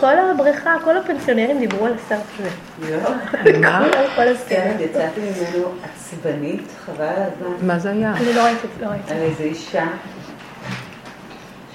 כל 0.00 0.18
הבריכה, 0.18 0.76
כל 0.84 0.96
הפנסיונרים 0.96 1.58
דיברו 1.58 1.86
על 1.86 1.94
הסרט 1.94 2.20
הזה. 2.38 2.50
מה? 3.60 3.78
על 3.78 4.06
כל 4.16 4.28
הסרט. 4.28 4.48
כן, 4.48 4.76
יצאתי 4.80 5.20
ממנו 5.20 5.68
עצבנית, 5.84 6.62
חבל 6.86 7.04
על 7.04 7.22
הזמן, 7.22 7.66
מה 7.66 7.78
זה 7.78 7.90
היה? 7.90 8.12
אני 8.16 8.34
לא 8.34 8.44
ראיתי, 8.44 8.66
לא 8.80 8.86
ראיתי. 8.86 9.12
על 9.14 9.16
איזו 9.16 9.42
אישה 9.42 9.86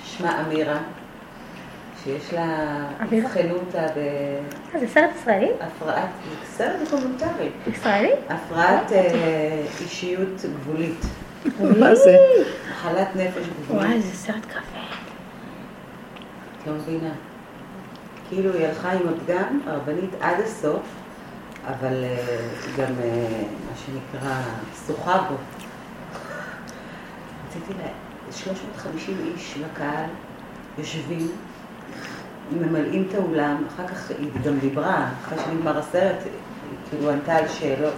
ששמה 0.05 0.41
אמירה, 0.41 0.77
שיש 2.03 2.33
לה, 2.33 2.45
אמירה? 3.01 3.27
אבחנו 3.27 3.55
אותה 3.55 3.79
אה, 3.79 4.79
זה 4.79 4.87
סרט 4.87 5.09
ישראלי? 5.21 5.49
בהפרעת, 5.59 6.09
סרט 6.57 6.75
דוקומנטרי, 6.83 7.49
ישראלי? 7.67 8.11
הפרעת 8.29 8.91
אה, 8.91 9.61
אישיות 9.81 10.45
גבולית, 10.61 11.05
מה 11.79 11.95
זה? 11.95 12.17
מחלת 12.71 13.15
נפש 13.15 13.47
וואי, 13.69 13.79
גבולית, 13.79 14.01
זה 14.03 14.15
סרט 14.15 14.45
כבד. 14.45 14.79
את 16.61 16.67
לא 16.67 16.73
מבינה. 16.73 17.09
כאילו 18.29 18.53
היא 18.53 18.65
הלכה 18.67 18.91
עם 18.91 19.07
הפגם, 19.07 19.59
הרבנית 19.67 20.09
עד 20.21 20.39
הסוף, 20.39 20.81
אבל 21.67 22.03
אה, 22.03 22.47
גם 22.77 22.93
אה, 23.03 23.43
מה 23.69 23.77
שנקרא 23.85 24.41
שוחה 24.87 25.17
בו. 25.29 25.35
רציתי 27.47 27.73
לה, 27.73 27.89
350 28.31 29.17
איש 29.25 29.57
בקהל 29.57 30.05
יושבים, 30.77 31.31
ממלאים 32.51 33.07
את 33.09 33.15
האולם, 33.15 33.63
אחר 33.67 33.87
כך 33.87 34.11
היא 34.19 34.29
גם 34.45 34.59
דיברה, 34.59 35.09
אחרי 35.21 35.37
שנגמר 35.45 35.77
הסרט, 35.77 36.17
כאילו 36.89 37.09
ענתה 37.09 37.35
על 37.35 37.47
שאלות. 37.47 37.93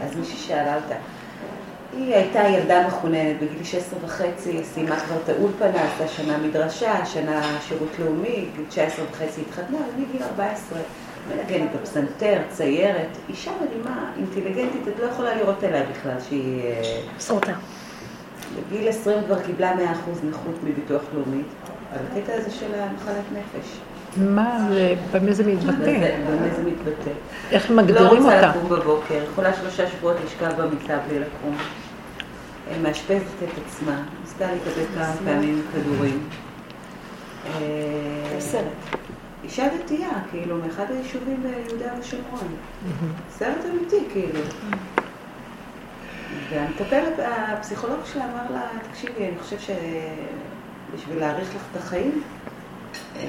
אז 0.00 0.16
מישהי 0.16 0.36
שאלה 0.36 0.76
אותה, 0.76 0.94
היא 1.96 2.14
הייתה 2.14 2.40
ילדה 2.40 2.86
מחוננת, 2.86 3.36
בגיל 3.36 3.64
16 3.64 3.98
וחצי, 4.04 4.64
סיימה 4.64 5.00
כבר 5.00 5.16
את 5.24 5.28
האולפנה, 5.28 5.84
עשתה 5.84 6.08
שנה 6.08 6.38
מדרשה, 6.38 7.06
שנה 7.06 7.58
שירות 7.68 7.88
לאומי, 7.98 8.46
בגיל 8.52 8.64
19 8.68 9.04
וחצי 9.10 9.40
התחתנה, 9.40 9.78
ומגיל 9.96 10.22
14 10.22 10.78
מנגנת 11.28 11.70
בפסנתר, 11.74 12.38
ציירת, 12.48 13.08
אישה 13.28 13.50
מדהימה, 13.64 14.12
אינטליגנטית, 14.16 14.88
את 14.88 15.00
לא 15.00 15.04
יכולה 15.04 15.34
לראות 15.34 15.62
עליה 15.62 15.82
בכלל 15.90 16.16
שהיא... 16.28 16.62
אה, 16.62 17.00
סרוטה. 17.18 17.52
בגיל 18.56 18.88
20 18.88 19.18
כבר 19.26 19.42
קיבלה 19.42 19.72
100% 19.72 20.26
נכות 20.30 20.54
מביטוח 20.64 21.02
לאומי, 21.14 21.42
על 21.92 21.98
הקטע 22.12 22.32
הזה 22.34 22.50
של 22.50 22.74
המחלת 22.74 23.24
נפש. 23.32 23.78
מה 24.16 24.66
זה, 24.68 24.94
במה 25.12 25.32
זה 25.32 25.44
מתבטא? 25.44 26.10
במה 26.28 26.54
זה 26.56 26.62
מתבטא? 26.62 27.10
איך 27.50 27.70
לא 27.70 27.76
מגדירים 27.76 28.22
רוצה 28.22 28.36
אותה? 28.36 28.48
לקום 28.48 28.68
בבוקר, 28.68 29.22
יכולה 29.32 29.54
שלושה 29.54 29.90
שבועות 29.90 30.16
לשכב 30.24 30.62
במיטה 30.62 30.98
בלי 31.08 31.18
לקום. 31.18 31.56
אה, 32.70 32.78
מאשפזת 32.82 33.42
את 33.44 33.58
עצמה, 33.66 34.02
ניסתה 34.20 34.52
להתאבד 34.52 34.86
כמה 34.94 35.14
פעמים 35.24 35.62
כדורים. 35.72 36.28
אה. 37.46 38.38
אישה 39.44 39.68
דתייה, 39.78 40.10
כאילו, 40.30 40.56
מאחד 40.56 40.84
היישובים 40.90 41.42
ביהודה 41.42 41.92
ושומרון. 42.00 42.56
סרט 43.30 43.64
אמיתי, 43.70 44.04
כאילו. 44.12 44.40
והמטפלת, 46.50 47.12
הפסיכולוג 47.18 48.00
שלה 48.12 48.24
אמר 48.24 48.50
לה, 48.50 48.68
תקשיבי, 48.90 49.28
אני 49.28 49.38
חושב 49.38 49.56
שבשביל 49.58 51.18
להאריך 51.18 51.54
לך 51.54 51.62
את 51.72 51.76
החיים, 51.76 52.22
אה, 53.16 53.22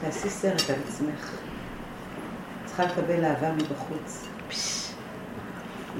תעשי 0.00 0.30
סרט 0.30 0.70
על 0.70 0.76
עצמך. 0.88 1.30
צריכה 2.66 2.84
לקבל 2.84 3.24
אהבה 3.24 3.52
מבחוץ. 3.52 4.26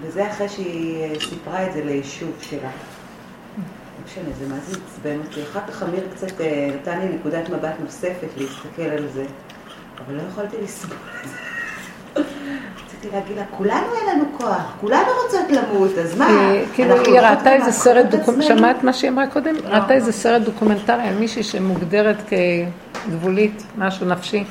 וזה 0.02 0.30
אחרי 0.30 0.48
שהיא 0.48 1.02
אה, 1.02 1.20
סיפרה 1.20 1.66
את 1.66 1.72
זה 1.72 1.84
ליישוב 1.84 2.32
שלה. 2.40 2.60
לא 2.60 4.04
משנה, 4.04 4.34
זה 4.38 4.48
מה 4.48 4.60
זה 4.66 4.76
עצבן 4.86 5.18
אותי. 5.26 5.42
אחר 5.42 5.60
כך 5.68 5.82
אמיר 5.82 6.08
קצת 6.14 6.40
אה, 6.40 6.70
נתן 6.74 6.98
לי 6.98 7.08
נקודת 7.14 7.48
מבט 7.48 7.74
נוספת 7.84 8.28
להסתכל 8.36 8.82
על 8.82 9.08
זה, 9.14 9.24
אבל 10.06 10.14
לא 10.14 10.22
יכולתי 10.32 10.56
לסבול 10.62 10.96
את 11.24 11.28
זה. 11.28 11.34
רציתי 13.00 13.16
להגיד 13.16 13.36
לה, 13.36 13.44
כולנו 13.50 13.86
אין 13.94 14.16
לנו 14.16 14.24
כוח, 14.38 14.74
כולנו 14.80 15.06
רוצות 15.24 15.50
למות, 15.50 15.98
אז 15.98 16.18
מה? 16.18 16.26
כאילו 16.74 16.94
היא 16.94 17.00
הולכות 17.00 17.38
ראתה 17.38 17.52
איזה 17.52 17.72
סרט 17.72 18.06
דוקומנטרי? 18.06 18.56
שמעת 18.58 18.84
מה 18.84 18.92
שהיא 18.92 19.10
אמרה 19.10 19.26
קודם? 19.26 19.54
ראתה 19.64 19.94
איזה 19.94 20.12
סרט 20.12 20.42
דוקומנטרי 20.42 21.02
על 21.02 21.14
מישהי 21.14 21.42
שמוגדרת 21.42 22.16
כגבולית, 23.06 23.62
משהו 23.78 24.06
נפשי. 24.06 24.44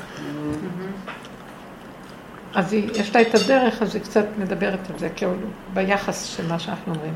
אז 2.56 2.74
היא, 2.74 2.90
יש 2.94 3.16
לה 3.16 3.22
את 3.22 3.36
הדרך, 3.36 3.82
אז 3.82 3.96
היא 3.96 4.04
קצת 4.04 4.26
מדברת 4.38 4.80
על 4.90 5.00
זה, 5.00 5.10
כאילו, 5.16 5.32
ביחס 5.74 6.26
של 6.26 6.48
מה 6.48 6.60
שאנחנו 6.60 6.94
אומרים. 6.94 7.14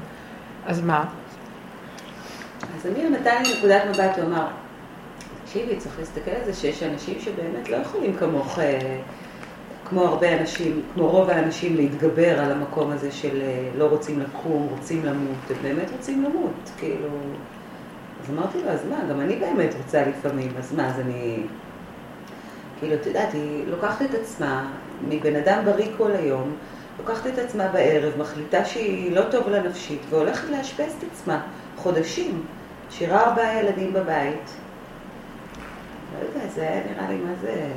אז 0.65 0.81
מה? 0.81 1.05
אז 2.75 2.85
נתן 3.11 3.43
לי 3.43 3.57
נקודת 3.57 3.81
מבט, 3.89 4.17
הוא 4.17 4.25
אמר, 4.25 4.47
תקשיבי, 5.45 5.75
צריך 5.77 5.99
להסתכל 5.99 6.31
על 6.31 6.45
זה 6.45 6.53
שיש 6.53 6.83
אנשים 6.83 7.19
שבאמת 7.19 7.69
לא 7.69 7.75
יכולים 7.75 8.17
כמוך, 8.17 8.59
אה, 8.59 8.99
כמו 9.85 10.01
הרבה 10.01 10.39
אנשים, 10.39 10.81
כמו 10.93 11.07
רוב 11.07 11.29
האנשים, 11.29 11.75
להתגבר 11.75 12.39
על 12.39 12.51
המקום 12.51 12.91
הזה 12.91 13.11
של 13.11 13.41
אה, 13.41 13.69
לא 13.77 13.85
רוצים 13.85 14.19
לקום, 14.19 14.67
רוצים 14.71 15.05
למות, 15.05 15.37
הם 15.49 15.55
באמת 15.61 15.91
רוצים 15.91 16.23
למות, 16.23 16.71
כאילו... 16.77 17.09
אז 18.23 18.29
אמרתי 18.29 18.57
לו, 18.63 18.69
אז 18.69 18.85
מה, 18.89 18.99
גם 19.09 19.19
אני 19.19 19.35
באמת 19.35 19.73
רוצה 19.83 20.05
לפעמים, 20.07 20.51
אז 20.57 20.73
מה, 20.73 20.87
אז 20.87 20.99
אני... 20.99 21.43
כאילו, 22.79 22.95
את 22.95 23.05
יודעת, 23.05 23.33
היא 23.33 23.63
לוקחת 23.67 24.01
את 24.01 24.13
עצמה 24.21 24.71
מבן 25.09 25.35
אדם 25.35 25.65
בריא 25.65 25.87
כל 25.97 26.11
היום, 26.11 26.55
לוקחת 26.99 27.27
את 27.27 27.37
עצמה 27.37 27.67
בערב, 27.67 28.13
מחליטה 28.17 28.65
שהיא 28.65 29.15
לא 29.15 29.21
טוב 29.31 29.49
לה 29.49 29.63
נפשית, 29.63 30.01
והולכת 30.09 30.49
לאשפז 30.49 30.95
את 30.99 31.03
עצמה 31.11 31.41
חודשים. 31.77 32.43
שירה 32.89 33.23
ארבעה 33.23 33.59
ילדים 33.59 33.93
בבית. 33.93 34.49
לא 36.13 36.27
יודע, 36.27 36.47
זה 36.55 36.61
היה 36.61 36.81
נראה 36.91 37.09
לי 37.09 37.17
מה 37.17 37.31
זה... 37.41 37.67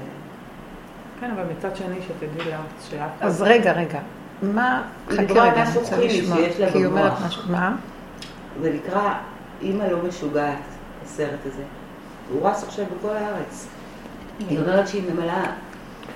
כן, 1.20 1.30
אבל 1.30 1.42
מצד 1.58 1.76
שני, 1.76 1.96
שתדעי 2.02 2.50
לה, 2.50 2.58
אחד... 2.96 3.08
אז 3.20 3.42
רגע, 3.42 3.72
רגע. 3.72 4.00
מה... 4.42 4.82
על 5.10 5.16
רגע, 5.18 5.44
אני 5.44 5.78
רוצה 5.78 5.96
לשמוע. 5.96 6.36
כי 6.72 6.78
היא 6.78 6.86
אומרת. 6.86 7.12
משהו. 7.26 7.42
מה? 7.50 7.76
זה 8.62 8.72
נקרא 8.72 9.14
אימא 9.62 9.84
לא 9.84 9.98
משוגעת, 10.08 10.58
הסרט 11.04 11.46
הזה. 11.46 11.62
הוא 12.32 12.48
רץ 12.48 12.64
עכשיו 12.64 12.84
בכל 12.98 13.16
הארץ. 13.16 13.66
היא 14.48 14.58
אומרת 14.60 14.88
שהיא 14.88 15.12
ממלאה 15.12 15.52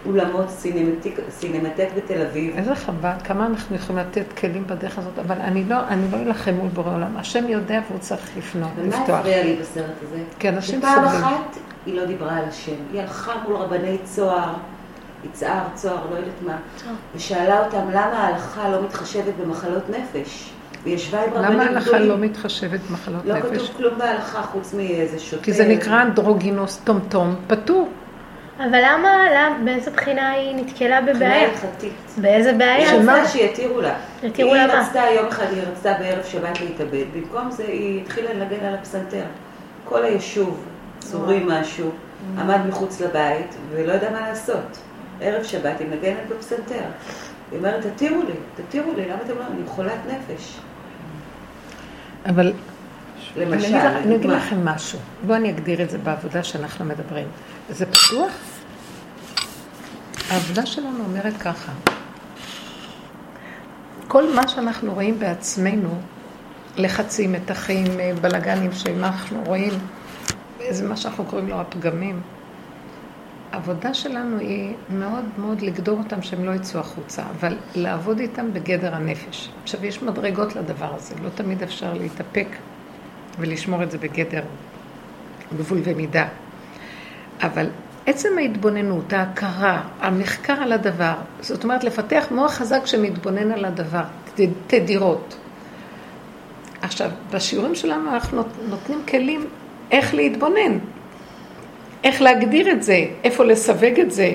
אולמות 0.06 0.49
סינמטק, 0.49 1.11
סינמטק 1.31 1.88
בתל 1.97 2.22
אביב. 2.22 2.56
איזה 2.56 2.75
חבל, 2.75 3.12
כמה 3.25 3.47
אנחנו 3.47 3.77
יכולים 3.77 4.06
לתת 4.06 4.33
כלים 4.38 4.65
בדרך 4.66 4.99
הזאת, 4.99 5.19
אבל 5.19 5.37
אני 5.41 5.65
לא, 5.65 5.77
לא 6.12 6.19
אלחם 6.19 6.55
מול 6.55 6.69
בורא 6.69 6.94
עולם. 6.94 7.16
השם 7.16 7.49
יודע 7.49 7.81
והוא 7.88 8.00
צריך 8.00 8.37
לפנות, 8.37 8.71
ומה 8.77 8.88
לפתוח. 8.88 9.19
הפריע 9.19 9.44
לי 9.44 9.56
בסרט 9.56 9.84
הזה? 10.03 10.22
כי 10.38 10.49
אנשים 10.49 10.81
שפעם 10.81 11.09
סובלים. 11.09 11.25
אחת 11.25 11.56
היא 11.87 11.94
לא 11.94 12.05
דיברה 12.05 12.37
על 12.37 12.44
השם. 12.44 12.72
היא 12.93 13.00
הלכה 13.00 13.33
מול 13.44 13.56
רבני 13.56 13.99
צוהר, 14.05 14.53
יצהר, 15.25 15.62
צוהר, 15.75 16.11
לא 16.11 16.17
יודעת 16.17 16.43
מה, 16.47 16.56
ושאלה 17.17 17.65
אותם 17.65 17.91
למה 17.91 18.19
ההלכה 18.19 18.71
לא 18.71 18.82
מתחשבת 18.82 19.34
במחלות 19.43 19.82
נפש. 19.91 20.50
וישבה 20.82 21.25
עם 21.25 21.31
רבנים 21.34 21.53
למה. 21.53 21.65
ההלכה 21.65 21.99
לא 21.99 22.19
מתחשבת 22.19 22.81
במחלות 22.91 23.25
לא 23.25 23.34
נפש? 23.34 23.47
כתוב 23.49 23.77
כלום 23.77 23.99
בהלכה 23.99 24.43
חוץ 24.43 24.75
מאיזה 24.75 25.19
שוטר. 25.19 25.43
כי 25.43 25.53
זה 25.53 25.69
נקרא 25.69 26.03
אנדרוגינוס 26.03 26.81
טומטום, 26.84 27.34
פטור. 27.47 27.88
אבל 28.69 28.78
למה, 28.84 29.10
למה, 29.34 29.56
באיזה 29.65 29.91
בחינה 29.91 30.31
היא 30.31 30.54
נתקלה 30.56 31.00
בבעיה? 31.00 31.15
מבחינה 31.19 31.37
הלכתית. 31.69 31.93
באיזה 32.16 32.50
היא 32.50 32.59
בעיה? 32.59 32.93
רצתה 32.94 33.28
שיתירו 33.28 33.81
לה. 33.81 33.94
יתירו 34.22 34.54
לה 34.54 34.60
היא 34.65 34.72
מה? 34.72 34.81
רצתה 34.81 35.03
יום 35.16 35.26
אחד, 35.28 35.47
היא 35.53 35.62
רצתה 35.62 35.93
בערב 35.98 36.25
שבת 36.25 36.60
להתאבד. 36.60 37.04
במקום 37.15 37.50
זה 37.50 37.62
היא 37.62 38.03
התחילה 38.03 38.32
לנגן 38.34 38.65
על 38.66 38.75
הפסנתר. 38.75 39.22
כל 39.84 40.04
היישוב, 40.04 40.65
צורי 40.99 41.43
משהו, 41.47 41.91
Mm. 41.91 42.41
עמד 42.41 42.59
מחוץ 42.69 43.00
לבית 43.00 43.54
ולא 43.70 43.93
ידע 43.93 44.10
מה 44.10 44.20
לעשות. 44.28 44.78
ערב 45.20 45.43
שבת 45.44 45.81
היא 45.81 45.88
מנגנת 45.88 46.28
בפסנתר. 46.28 46.75
היא 47.50 47.59
אומרת, 47.59 47.87
תתירו 47.87 48.22
לי, 48.22 48.32
תתירו 48.56 48.93
לי, 48.97 49.04
למה 49.09 49.19
אתם 49.26 49.38
לא... 49.38 49.44
אני 49.47 49.66
חולת 49.66 49.99
נפש. 50.09 50.59
אבל 52.26 52.53
למשל, 53.37 53.75
אני 53.75 54.16
אגיד. 54.16 54.31
לכם 54.31 54.65
משהו. 54.65 54.99
בואו 55.26 55.37
אני 55.38 55.50
אגדיר 55.50 55.82
את 55.82 55.91
זה 55.91 55.99
בעבודה 55.99 56.43
שאנחנו 56.43 56.84
מדברים. 56.84 57.26
זה 57.69 57.87
פתוח? 57.87 58.32
העבודה 60.31 60.67
שלנו 60.67 61.05
אומרת 61.05 61.37
ככה. 61.37 61.73
כל 64.09 64.35
מה 64.35 64.49
שאנחנו 64.49 64.94
רואים 64.94 65.19
בעצמנו, 65.19 66.00
לחצים, 66.77 67.32
מתחים, 67.32 67.85
בלגנים 68.21 68.73
שאנחנו 68.73 69.43
רואים, 69.47 69.73
זה 70.71 70.88
מה 70.88 70.97
שאנחנו 70.97 71.25
קוראים 71.25 71.49
לו 71.49 71.61
הפגמים. 71.61 72.21
העבודה 73.53 73.94
שלנו 73.94 74.38
היא 74.38 74.75
מאוד 74.91 75.25
מאוד 75.38 75.61
לגדור 75.61 75.99
אותם 75.99 76.23
שהם 76.23 76.44
לא 76.44 76.50
יצאו 76.50 76.81
החוצה, 76.81 77.23
אבל 77.38 77.56
לעבוד 77.75 78.21
איתם 78.21 78.53
בגדר 78.53 78.94
הנפש. 78.94 79.50
עכשיו, 79.62 79.85
יש 79.85 80.03
מדרגות 80.03 80.56
לדבר 80.56 80.94
הזה, 80.94 81.15
לא 81.23 81.29
תמיד 81.29 81.62
אפשר 81.62 81.94
להתאפק 81.94 82.47
ולשמור 83.38 83.83
את 83.83 83.91
זה 83.91 83.99
בגדר 83.99 84.43
גבול 85.59 85.81
ומידה. 85.85 86.29
אבל 87.43 87.67
עצם 88.11 88.39
ההתבוננות, 88.39 89.12
ההכרה, 89.12 89.83
המחקר 90.01 90.53
על 90.53 90.73
הדבר, 90.73 91.12
זאת 91.41 91.65
אומרת 91.65 91.85
לפתח 91.85 92.27
מוח 92.31 92.53
חזק 92.53 92.87
שמתבונן 92.87 93.53
על 93.53 93.65
הדבר, 93.65 94.03
תדירות. 94.67 95.37
עכשיו, 96.83 97.11
בשיעורים 97.33 97.75
שלנו 97.75 98.15
אנחנו 98.15 98.37
נות- 98.37 98.69
נותנים 98.69 99.03
כלים 99.09 99.47
איך 99.91 100.15
להתבונן. 100.15 100.79
איך 102.05 102.23
להגדיר 102.23 102.71
את 102.73 102.83
זה, 102.83 103.05
איפה 103.25 103.45
לסווג 103.45 104.01
את 104.01 104.11
זה, 104.11 104.33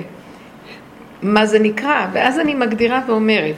מה 1.22 1.46
זה 1.46 1.60
נקרא, 1.60 2.08
ואז 2.14 2.40
אני 2.40 2.54
מגדירה 2.56 3.02
ואומרת, 3.08 3.56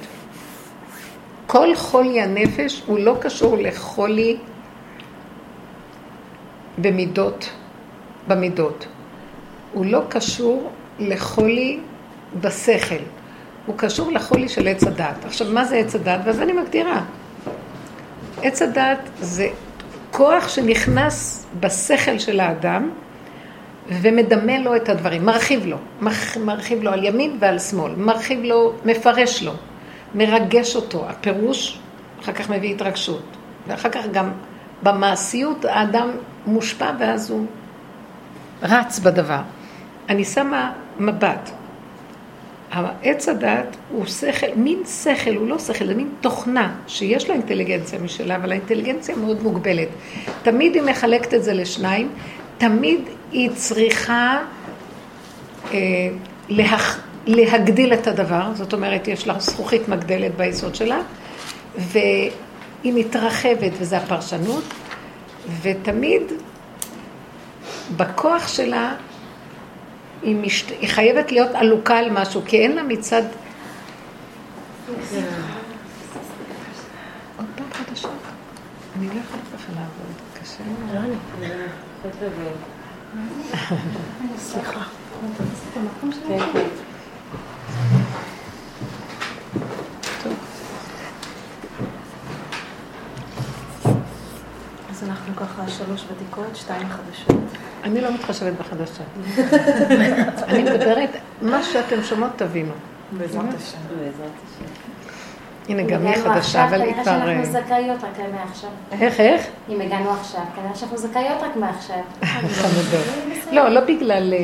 כל 1.47 1.75
חולי 1.75 2.21
הנפש 2.21 2.83
הוא 2.85 2.99
לא 2.99 3.17
קשור 3.21 3.57
לחולי 3.57 4.37
במידות, 6.77 7.49
במידות. 8.27 8.87
הוא 9.73 9.85
לא 9.85 10.01
קשור 10.09 10.71
לחולי 10.99 11.79
בשכל. 12.41 13.03
הוא 13.65 13.77
קשור 13.77 14.11
לחולי 14.11 14.49
של 14.49 14.67
עץ 14.67 14.83
הדת. 14.83 15.25
עכשיו, 15.25 15.47
מה 15.53 15.65
זה 15.65 15.75
עץ 15.77 15.95
הדת? 15.95 16.19
ואז 16.25 16.41
אני 16.41 16.53
מגדירה. 16.53 17.01
עץ 18.41 18.61
הדת 18.61 18.99
זה 19.19 19.47
כוח 20.11 20.49
שנכנס 20.49 21.45
בשכל 21.59 22.19
של 22.19 22.39
האדם 22.39 22.89
ומדמה 23.89 24.59
לו 24.59 24.75
את 24.75 24.89
הדברים, 24.89 25.25
מרחיב 25.25 25.65
לו, 25.65 25.77
מרחיב 26.45 26.83
לו 26.83 26.91
על 26.91 27.03
ימין 27.03 27.37
ועל 27.39 27.59
שמאל, 27.59 27.91
מרחיב 27.95 28.43
לו, 28.43 28.73
מפרש 28.85 29.43
לו, 29.43 29.51
מרגש 30.15 30.75
אותו. 30.75 31.05
הפירוש 31.09 31.79
אחר 32.23 32.31
כך 32.31 32.49
מביא 32.49 32.75
התרגשות, 32.75 33.23
ואחר 33.67 33.89
כך 33.89 34.05
גם 34.11 34.31
במעשיות 34.83 35.65
האדם 35.65 36.09
מושפע 36.45 36.91
ואז 36.99 37.29
הוא 37.29 37.45
רץ 38.61 38.99
בדבר. 38.99 39.41
אני 40.09 40.25
שמה 40.25 40.71
מבט. 40.99 41.49
עץ 43.03 43.29
הדת 43.29 43.77
הוא 43.89 44.05
שכל, 44.05 44.47
מין 44.55 44.83
שכל, 44.85 45.35
הוא 45.35 45.47
לא 45.47 45.59
שכל, 45.59 45.87
זה 45.87 45.95
מין 45.95 46.09
תוכנה 46.21 46.75
שיש 46.87 47.29
לה 47.29 47.35
אינטליגנציה 47.35 47.99
משלה, 47.99 48.35
אבל 48.35 48.51
האינטליגנציה 48.51 49.15
מאוד 49.15 49.43
מוגבלת. 49.43 49.87
תמיד 50.43 50.75
היא 50.75 50.83
מחלקת 50.83 51.33
את 51.33 51.43
זה 51.43 51.53
לשניים, 51.53 52.09
תמיד 52.57 53.01
היא 53.31 53.49
צריכה 53.55 54.39
אה, 55.73 55.77
להח, 56.49 56.99
להגדיל 57.25 57.93
את 57.93 58.07
הדבר, 58.07 58.51
זאת 58.53 58.73
אומרת, 58.73 59.07
יש 59.07 59.27
לה 59.27 59.39
זכוכית 59.39 59.87
מגדלת 59.87 60.35
ביסוד 60.35 60.75
שלה, 60.75 60.99
והיא 61.77 62.31
מתרחבת, 62.83 63.71
וזה 63.79 63.97
הפרשנות, 63.97 64.63
ותמיד 65.61 66.23
בכוח 67.97 68.47
שלה 68.47 68.93
היא, 70.21 70.35
משת... 70.35 70.69
היא 70.69 70.89
חייבת 70.89 71.31
להיות 71.31 71.55
עלוקה 71.55 71.97
על 71.97 72.09
משהו, 72.11 72.41
כי 72.45 72.57
אין 72.57 72.71
לה 72.75 72.83
מצד... 72.83 73.21
עוד 77.37 77.47
פעם 77.55 77.65
חדשה? 77.71 78.09
אני 78.97 79.07
לא 79.07 79.11
יכולה 79.11 79.43
ככה 79.57 79.73
לעבוד, 79.75 80.13
קשה 80.41 80.63
לי. 80.63 81.17
סליחה. 84.37 84.81
אז 94.97 95.03
אנחנו 95.03 95.35
ככה 95.35 95.67
שלוש 95.67 96.05
ותיקות, 96.11 96.55
שתיים 96.55 96.87
חדשות. 96.89 97.35
אני 97.83 98.01
לא 98.01 98.13
מתחשבת 98.13 98.53
בחדשה. 98.59 99.03
אני 100.49 100.63
מדברת, 100.63 101.09
מה 101.41 101.63
שאתם 101.63 102.03
שומעות 102.03 102.31
תבינו. 102.35 102.73
בעזרת 103.11 103.45
השם. 103.57 103.77
הנה, 105.69 105.83
גם 105.83 106.07
היא 106.07 106.15
חדשה, 106.15 106.65
אבל 106.65 106.81
היא 106.81 106.93
כבר... 106.93 107.03
כנראה 107.03 107.45
שאנחנו 107.45 107.61
זכאיות 107.61 108.03
רק 108.03 108.19
מעכשיו. 108.33 108.69
איך, 108.91 109.19
איך? 109.19 109.47
אם 109.69 109.81
הגענו 109.81 110.11
עכשיו, 110.11 110.41
כנראה 110.55 110.75
שאנחנו 110.75 110.97
זכאיות 110.97 111.41
רק 111.41 111.55
מעכשיו. 111.55 112.01
חמודות. 112.47 113.05
לא, 113.55 113.69
לא 113.69 113.81
בגלל... 113.81 114.33
אה, 114.33 114.39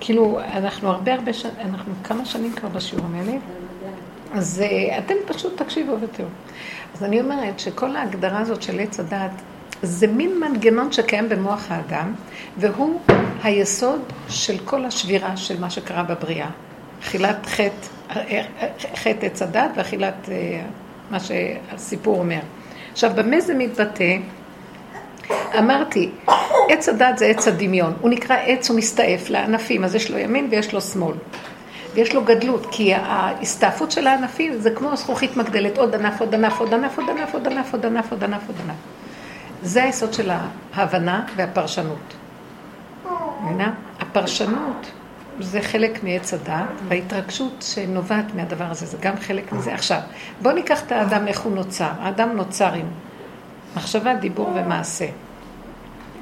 כאילו, 0.00 0.40
אנחנו 0.52 0.88
הרבה 0.88 1.14
הרבה 1.14 1.32
שנים, 1.32 1.54
אנחנו 1.60 1.92
כמה 2.04 2.24
שנים 2.24 2.52
כבר 2.52 2.68
בשיעורים 2.68 3.14
האלה, 3.14 3.38
אז 4.32 4.62
אה, 4.64 4.98
אתם 4.98 5.14
פשוט 5.26 5.62
תקשיבו 5.62 5.92
ותראו. 6.00 6.28
אז 7.00 7.04
אני 7.04 7.20
אומרת 7.20 7.60
שכל 7.60 7.96
ההגדרה 7.96 8.40
הזאת 8.40 8.62
של 8.62 8.80
עץ 8.80 9.00
הדת, 9.00 9.30
זה 9.82 10.06
מין 10.06 10.40
מנגנון 10.40 10.92
שקיים 10.92 11.28
במוח 11.28 11.66
האדם, 11.70 12.14
והוא 12.56 13.00
היסוד 13.42 14.00
של 14.28 14.58
כל 14.64 14.84
השבירה 14.84 15.36
של 15.36 15.60
מה 15.60 15.70
שקרה 15.70 16.02
בבריאה. 16.02 16.50
אכילת 17.02 17.46
חטא, 17.46 18.12
חטא 18.94 19.26
עץ 19.26 19.42
הדת 19.42 19.70
ואכילת 19.76 20.28
אה, 20.28 20.62
מה 21.10 21.18
שהסיפור 21.20 22.18
אומר. 22.18 22.40
עכשיו, 22.92 23.10
במה 23.14 23.40
זה 23.40 23.54
מתבטא? 23.54 24.16
אמרתי, 25.58 26.10
עץ 26.68 26.88
הדת 26.88 27.18
זה 27.18 27.26
עץ 27.26 27.48
הדמיון. 27.48 27.92
הוא 28.00 28.10
נקרא 28.10 28.36
עץ, 28.36 28.70
הוא 28.70 28.78
מסתעף 28.78 29.30
לענפים, 29.30 29.84
אז 29.84 29.94
יש 29.94 30.10
לו 30.10 30.18
ימין 30.18 30.48
ויש 30.50 30.72
לו 30.72 30.80
שמאל. 30.80 31.14
ויש 31.94 32.14
לו 32.14 32.24
גדלות, 32.24 32.66
כי 32.70 32.94
ההסתעפות 32.94 33.90
של 33.90 34.06
הענפים 34.06 34.60
זה 34.60 34.70
כמו 34.70 34.96
זכוכית 34.96 35.36
מגדלת, 35.36 35.78
עוד 35.78 35.94
ענף, 35.94 36.20
עוד 36.20 36.34
ענף, 36.34 36.60
עוד 36.60 36.74
ענף, 36.74 36.98
עוד 36.98 37.10
ענף, 37.10 37.34
עוד 37.34 37.46
ענף, 37.46 37.72
עוד 37.72 37.86
ענף, 37.86 38.10
עוד 38.12 38.24
ענף, 38.24 38.42
עוד 38.46 38.56
ענף. 38.64 38.76
זה 39.62 39.84
היסוד 39.84 40.12
של 40.12 40.30
ההבנה 40.74 41.24
והפרשנות. 41.36 42.14
מבינה? 43.42 43.72
הפרשנות 44.00 44.90
זה 45.40 45.62
חלק 45.62 46.04
מעץ 46.04 46.34
הדעת, 46.34 46.68
וההתרגשות 46.88 47.52
שנובעת 47.74 48.34
מהדבר 48.34 48.64
הזה, 48.64 48.86
זה 48.86 48.96
גם 49.00 49.16
חלק 49.20 49.52
מזה. 49.52 49.74
עכשיו, 49.74 50.00
בואו 50.42 50.54
ניקח 50.54 50.82
את 50.82 50.92
האדם, 50.92 51.28
איך 51.28 51.40
הוא 51.40 51.52
נוצר. 51.52 51.90
האדם 52.00 52.36
נוצר 52.36 52.72
עם 52.72 52.86
מחשבה, 53.76 54.14
דיבור 54.14 54.50
ומעשה. 54.54 55.06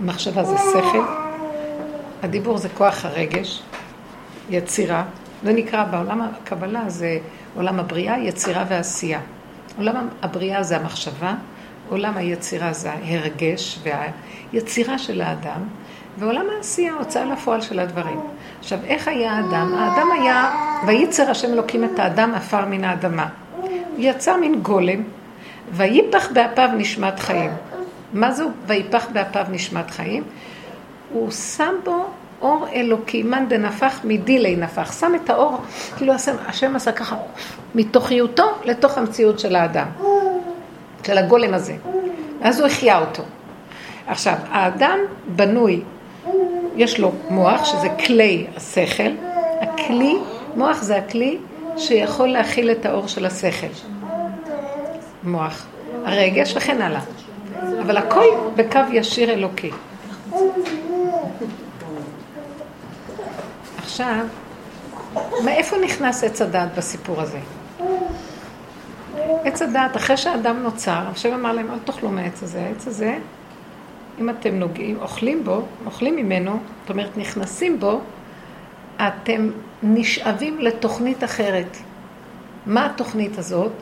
מחשבה 0.01 0.45
זה 0.45 0.57
שכל, 0.59 1.05
הדיבור 2.23 2.59
זה 2.59 2.69
כוח 2.69 3.05
הרגש, 3.05 3.63
יצירה, 4.51 5.05
זה 5.43 5.53
נקרא 5.53 5.85
בעולם 5.85 6.21
הקבלה, 6.21 6.83
זה 6.87 7.19
עולם 7.57 7.81
הבריאה, 7.81 8.19
יצירה 8.19 8.65
ועשייה. 8.69 9.21
עולם 9.79 10.09
הבריאה 10.23 10.63
זה 10.63 10.77
המחשבה, 10.77 11.35
עולם 11.89 12.17
היצירה 12.17 12.73
זה 12.73 12.93
ההרגש 12.93 13.79
והיצירה 14.53 14.99
של 14.99 15.21
האדם, 15.21 15.61
ועולם 16.19 16.45
העשייה, 16.57 16.93
הוצאה 16.93 17.25
לפועל 17.25 17.61
של 17.61 17.79
הדברים. 17.79 18.21
עכשיו, 18.59 18.79
איך 18.87 19.09
היה 19.09 19.33
האדם? 19.33 19.75
האדם 19.75 20.07
היה, 20.13 20.51
וייצר 20.87 21.31
השם 21.31 21.53
אלוקים 21.53 21.85
את 21.85 21.99
האדם 21.99 22.35
עפר 22.35 22.65
מן 22.67 22.85
האדמה. 22.85 23.29
הוא 23.57 23.69
יצא 23.99 24.37
מין 24.37 24.63
גולם, 24.63 25.03
ויפח 25.73 26.29
באפיו 26.33 26.69
נשמת 26.77 27.21
חיים. 27.21 27.51
מה 28.13 28.33
זה 28.33 28.45
ויפח 28.67 29.07
באפיו 29.13 29.47
נשמת 29.51 29.91
חיים? 29.91 30.23
הוא 31.13 31.31
שם 31.31 31.75
בו 31.85 32.07
אור 32.41 32.67
אלוקי, 32.73 33.23
מאן 33.23 33.49
דנפח 33.49 34.01
מדילי 34.05 34.57
נפח. 34.57 35.01
שם 35.01 35.13
את 35.15 35.31
האור, 35.31 35.59
כאילו 35.97 36.13
השם, 36.13 36.37
השם 36.47 36.77
עשה 36.77 36.93
ככה, 36.93 37.17
מתוכיותו 37.75 38.45
לתוך 38.65 38.99
המציאות 38.99 39.39
של 39.39 39.57
האדם, 39.57 39.87
של 41.07 41.19
הגולם 41.19 41.55
הזה. 41.55 41.77
אז 42.43 42.61
הוא 42.61 42.67
החיה 42.67 42.99
אותו. 42.99 43.23
עכשיו, 44.07 44.35
האדם 44.51 44.99
בנוי, 45.27 45.83
יש 46.77 47.01
לו 47.01 47.13
מוח, 47.31 47.65
שזה 47.65 47.89
כלי 48.07 48.47
השכל. 48.57 49.11
הכלי, 49.61 50.17
מוח 50.57 50.83
זה 50.83 50.97
הכלי 50.97 51.39
שיכול 51.77 52.29
להכיל 52.29 52.71
את 52.71 52.87
האור 52.87 53.07
של 53.07 53.27
השכל. 53.27 53.67
מוח, 55.23 55.67
הרגש 56.05 56.57
וכן 56.57 56.83
הלאה. 56.83 57.01
אבל 57.83 57.97
הכל 57.97 58.25
בקו 58.57 58.81
ישיר 58.93 59.31
אלוקי. 59.31 59.71
עכשיו, 64.01 64.27
מאיפה 65.45 65.77
נכנס 65.85 66.25
עץ 66.25 66.43
הדעת 66.43 66.75
בסיפור 66.75 67.21
הזה? 67.21 67.39
עץ 69.45 69.63
הדעת, 69.63 69.97
אחרי 69.97 70.17
שהאדם 70.17 70.63
נוצר, 70.63 71.03
השם 71.13 71.35
אמר 71.35 71.53
להם, 71.53 71.71
אל 71.71 71.79
תאכלו 71.85 72.09
מהעץ 72.09 72.43
הזה. 72.43 72.63
העץ 72.63 72.87
הזה, 72.87 73.19
אם 74.21 74.31
אתם 74.31 74.55
נוגעים, 74.55 74.99
אוכלים 75.01 75.45
בו, 75.45 75.63
אוכלים 75.87 76.17
ממנו, 76.17 76.59
זאת 76.81 76.91
אומרת, 76.91 77.17
נכנסים 77.17 77.81
בו, 77.81 78.01
אתם 78.97 79.51
נשאבים 79.83 80.59
לתוכנית 80.59 81.25
אחרת. 81.25 81.77
מה 82.67 82.87
התוכנית 82.87 83.39
הזאת? 83.39 83.73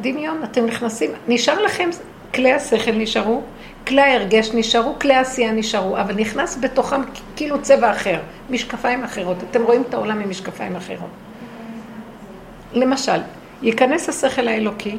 דמיון, 0.00 0.40
אתם 0.44 0.66
נכנסים, 0.66 1.10
נשאר 1.28 1.62
לכם, 1.62 1.90
כלי 2.34 2.52
השכל 2.52 2.92
נשארו, 2.92 3.42
כלי 3.86 4.00
ההרגש 4.00 4.50
נשארו, 4.54 4.94
כלי 5.00 5.14
העשייה 5.14 5.52
נשארו, 5.52 5.98
אבל 5.98 6.14
נכנס 6.14 6.58
בתוכם 6.60 7.00
כאילו 7.36 7.62
צבע 7.62 7.90
אחר, 7.90 8.20
משקפיים 8.50 9.04
אחרות. 9.04 9.36
אתם 9.50 9.62
רואים 9.62 9.82
את 9.88 9.94
העולם 9.94 10.18
ממשקפיים 10.18 10.76
אחרות. 10.76 11.10
למשל, 12.72 13.20
ייכנס 13.62 14.08
השכל 14.08 14.48
האלוקי, 14.48 14.98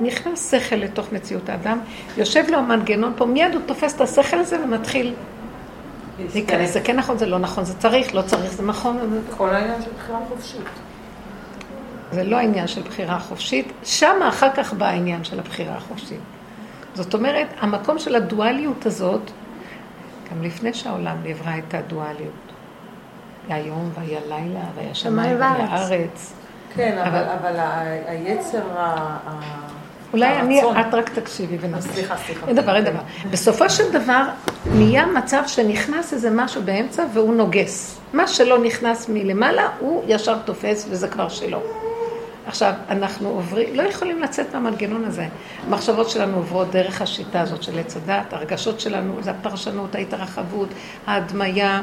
נכנס 0.00 0.50
שכל 0.50 0.76
לתוך 0.76 1.12
מציאות 1.12 1.48
האדם, 1.48 1.78
יושב 2.16 2.44
לו 2.48 2.58
המנגנון 2.58 3.12
פה, 3.16 3.26
מיד 3.26 3.54
הוא 3.54 3.62
תופס 3.66 3.94
את 3.96 4.00
השכל 4.00 4.38
הזה 4.38 4.64
ומתחיל 4.64 5.14
להיכנס. 6.34 6.72
זה 6.72 6.80
כן 6.80 6.96
נכון, 6.96 7.18
זה 7.18 7.26
לא 7.26 7.38
נכון, 7.38 7.64
זה 7.64 7.74
צריך, 7.78 8.14
לא 8.14 8.22
צריך, 8.22 8.52
זה 8.52 8.62
נכון. 8.62 9.20
כל 9.36 9.50
העניין 9.50 9.82
של 9.82 9.90
בחירה 9.98 10.18
חופשית. 10.28 10.60
זה 12.12 12.24
לא 12.24 12.36
העניין 12.36 12.66
של 12.66 12.82
בחירה 12.82 13.18
חופשית, 13.18 13.72
שם 13.84 14.22
אחר 14.28 14.48
כך 14.54 14.72
בא 14.72 14.86
העניין 14.86 15.24
של 15.24 15.38
הבחירה 15.38 15.74
החופשית. 15.76 16.20
זאת 16.98 17.14
אומרת, 17.14 17.46
המקום 17.60 17.98
של 17.98 18.14
הדואליות 18.14 18.86
הזאת, 18.86 19.20
גם 20.30 20.42
לפני 20.42 20.74
שהעולם 20.74 21.16
נברא 21.24 21.52
את 21.68 21.74
הדואליות. 21.74 22.32
היה 23.48 23.66
יום 23.66 23.90
והיה 23.94 24.20
לילה, 24.28 24.60
והיה 24.76 24.94
שמיים 24.94 25.40
והיה. 25.40 25.76
ארץ. 25.76 26.32
כן, 26.74 26.98
אבל, 26.98 27.08
אבל- 27.18 27.24
אבל 27.56 27.56
היצר, 28.06 28.62
ה- 28.78 29.16
אולי 30.12 30.36
אני, 30.38 30.60
הרצון- 30.62 30.76
את 30.80 30.94
רק 30.94 31.08
תקשיבי 31.08 31.56
ונעשה. 31.60 31.92
סליחה, 31.92 32.16
סליחה. 32.16 32.46
אין 32.46 32.56
דבר, 32.56 32.76
אין 32.76 32.84
דבר. 32.84 33.00
בסופו 33.30 33.70
של 33.70 33.92
דבר, 33.92 34.22
נהיה 34.74 35.06
מצב 35.06 35.42
שנכנס 35.46 36.12
איזה 36.12 36.30
משהו 36.30 36.62
באמצע 36.62 37.04
והוא 37.12 37.34
נוגס. 37.34 38.00
מה 38.12 38.26
שלא 38.26 38.58
נכנס 38.58 39.08
מלמעלה, 39.08 39.68
הוא 39.80 40.02
ישר 40.06 40.38
תופס 40.44 40.86
וזה 40.90 41.08
כבר 41.08 41.28
שלו. 41.28 41.60
עכשיו, 42.48 42.72
אנחנו 42.88 43.28
עוברים, 43.28 43.74
לא 43.74 43.82
יכולים 43.82 44.22
לצאת 44.22 44.54
מהמנגנון 44.54 45.04
הזה. 45.04 45.26
המחשבות 45.66 46.10
שלנו 46.10 46.36
עוברות 46.36 46.70
דרך 46.70 47.02
השיטה 47.02 47.40
הזאת 47.40 47.62
של 47.62 47.78
עץ 47.78 47.96
הדת, 47.96 48.32
הרגשות 48.32 48.80
שלנו, 48.80 49.22
זה 49.22 49.30
הפרשנות, 49.30 49.94
ההתרחבות, 49.94 50.68
ההדמיה. 51.06 51.82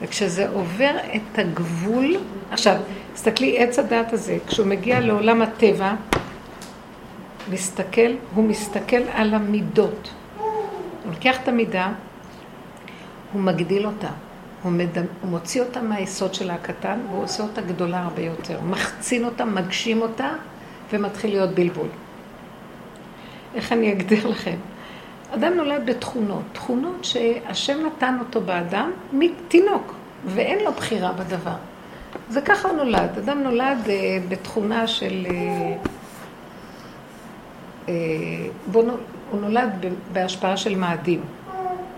וכשזה 0.00 0.48
עובר 0.48 0.90
את 1.16 1.38
הגבול, 1.38 2.16
עכשיו, 2.50 2.76
תסתכלי, 3.14 3.58
עץ 3.58 3.78
הדת 3.78 4.12
הזה, 4.12 4.38
כשהוא 4.46 4.66
מגיע 4.66 5.00
לעולם 5.00 5.42
הטבע, 5.42 5.94
מסתכל, 7.50 8.10
הוא 8.34 8.44
מסתכל 8.44 9.02
על 9.12 9.34
המידות. 9.34 10.10
הוא 10.38 11.12
לוקח 11.12 11.36
את 11.42 11.48
המידה, 11.48 11.88
הוא 13.32 13.42
מגדיל 13.42 13.86
אותה. 13.86 14.10
הוא, 14.62 14.72
מדמ... 14.72 15.02
הוא 15.20 15.30
מוציא 15.30 15.62
אותה 15.62 15.82
מהיסוד 15.82 16.34
שלה 16.34 16.54
הקטן, 16.54 16.98
והוא 17.10 17.24
עושה 17.24 17.42
אותה 17.42 17.60
גדולה 17.60 18.02
הרבה 18.02 18.22
יותר. 18.22 18.60
מחצין 18.60 19.24
אותה, 19.24 19.44
מגשים 19.44 20.02
אותה, 20.02 20.30
ומתחיל 20.92 21.30
להיות 21.30 21.50
בלבול. 21.50 21.88
איך 23.54 23.72
אני 23.72 23.92
אגדיר 23.92 24.28
לכם? 24.28 24.56
אדם 25.34 25.54
נולד 25.54 25.82
בתכונות, 25.86 26.42
תכונות 26.52 27.04
שהשם 27.04 27.86
נתן 27.86 28.16
אותו 28.20 28.40
באדם 28.40 28.90
מתינוק, 29.12 29.94
ואין 30.26 30.64
לו 30.64 30.72
בחירה 30.72 31.12
בדבר. 31.12 31.56
זה 32.28 32.40
ככה 32.40 32.68
הוא 32.68 32.76
נולד. 32.76 33.18
אדם 33.18 33.42
נולד 33.42 33.78
אה, 33.88 34.18
בתכונה 34.28 34.86
של... 34.86 35.26
אה, 35.30 35.76
אה, 37.88 37.94
בוא 38.66 38.84
נ... 38.84 38.88
הוא 39.30 39.40
נולד 39.40 39.86
בהשפעה 40.12 40.56
של 40.56 40.76
מאדים, 40.76 41.20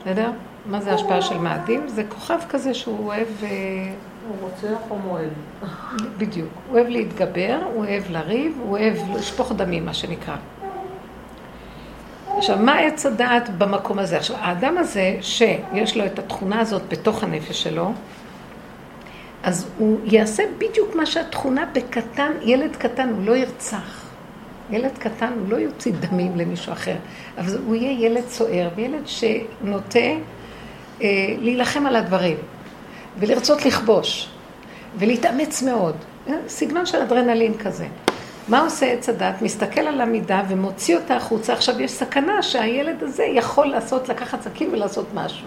בסדר? 0.00 0.30
מה 0.70 0.80
זה 0.80 0.94
השפעה 0.94 1.22
של 1.22 1.38
מאדים? 1.38 1.88
זה 1.88 2.04
כוכב 2.08 2.38
כזה 2.48 2.74
שהוא 2.74 3.06
אוהב, 3.06 3.26
אה, 3.42 3.48
הוא 4.28 4.36
רוצח 4.40 4.78
או 4.90 4.98
מועד? 4.98 5.28
בדיוק, 6.18 6.48
הוא 6.68 6.78
אוהב 6.78 6.88
להתגבר, 6.88 7.58
הוא 7.74 7.84
אוהב 7.84 8.02
לריב, 8.10 8.58
הוא 8.62 8.70
אוהב 8.78 8.94
לשפוך 9.14 9.52
דמים, 9.52 9.84
מה 9.84 9.94
שנקרא. 9.94 10.36
עכשיו, 12.36 12.58
מה 12.58 12.78
עץ 12.78 13.06
הדעת 13.06 13.58
במקום 13.58 13.98
הזה? 13.98 14.16
עכשיו, 14.16 14.36
האדם 14.36 14.78
הזה, 14.78 15.16
שיש 15.20 15.96
לו 15.96 16.06
את 16.06 16.18
התכונה 16.18 16.60
הזאת 16.60 16.82
בתוך 16.88 17.24
הנפש 17.24 17.62
שלו, 17.62 17.92
אז 19.42 19.70
הוא 19.78 20.00
יעשה 20.04 20.42
בדיוק 20.58 20.94
מה 20.96 21.06
שהתכונה 21.06 21.64
בקטן, 21.72 22.32
ילד 22.42 22.76
קטן, 22.76 23.08
הוא 23.08 23.24
לא 23.24 23.36
ירצח. 23.36 24.04
ילד 24.70 24.98
קטן, 24.98 25.32
הוא 25.40 25.48
לא 25.48 25.56
יוציא 25.56 25.92
דמים 26.00 26.36
למישהו 26.36 26.72
אחר, 26.72 26.96
אבל 27.38 27.58
הוא 27.66 27.74
יהיה 27.74 28.06
ילד 28.06 28.24
סוער, 28.28 28.68
וילד 28.76 29.06
שנוטה 29.06 29.98
להילחם 31.40 31.86
על 31.86 31.96
הדברים, 31.96 32.36
ולרצות 33.18 33.66
לכבוש, 33.66 34.28
ולהתאמץ 34.98 35.62
מאוד. 35.62 35.96
אה, 36.28 36.34
סגנון 36.48 36.86
של 36.86 36.98
אדרנלין 36.98 37.58
כזה. 37.58 37.86
מה 38.48 38.60
עושה 38.60 38.86
עץ 38.86 39.08
הדת? 39.08 39.42
מסתכל 39.42 39.80
על 39.80 40.00
המידה 40.00 40.42
ומוציא 40.48 40.96
אותה 40.96 41.16
החוצה. 41.16 41.52
עכשיו 41.52 41.80
יש 41.80 41.90
סכנה 41.90 42.42
שהילד 42.42 43.02
הזה 43.02 43.24
יכול 43.24 43.66
לעשות, 43.66 44.08
לקחת 44.08 44.42
סכין 44.42 44.70
ולעשות 44.72 45.06
משהו. 45.14 45.46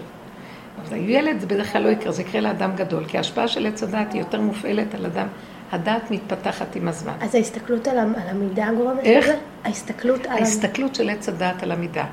אבל 0.82 0.98
ילד 0.98 1.40
זה 1.40 1.46
בדרך 1.46 1.72
כלל 1.72 1.82
לא 1.82 1.88
יקרה, 1.88 2.12
זה 2.12 2.22
יקרה 2.22 2.40
לאדם 2.40 2.70
גדול, 2.76 3.04
כי 3.04 3.16
ההשפעה 3.16 3.48
של 3.48 3.66
עץ 3.66 3.82
הדת 3.82 4.12
היא 4.12 4.20
יותר 4.20 4.40
מופעלת 4.40 4.94
על 4.94 5.06
אדם. 5.06 5.26
הדעת 5.72 6.10
מתפתחת 6.10 6.76
עם 6.76 6.88
הזמן. 6.88 7.12
אז 7.20 7.34
ההסתכלות 7.34 7.88
על, 7.88 7.98
על 7.98 8.06
המידה 8.16 8.68
גורמת 8.76 9.04
איך? 9.04 9.24
לזה? 9.24 9.36
ההסתכלות 9.64 10.26
על... 10.26 10.38
ההסתכלות 10.38 10.94
של 10.94 11.10
עץ 11.10 11.28
הדעת 11.28 11.62
על 11.62 11.72
המידה. 11.72 12.04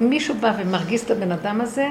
מישהו 0.00 0.34
בא 0.34 0.52
ומרגיז 0.58 1.00
את 1.00 1.10
הבן 1.10 1.32
אדם 1.32 1.60
הזה, 1.60 1.88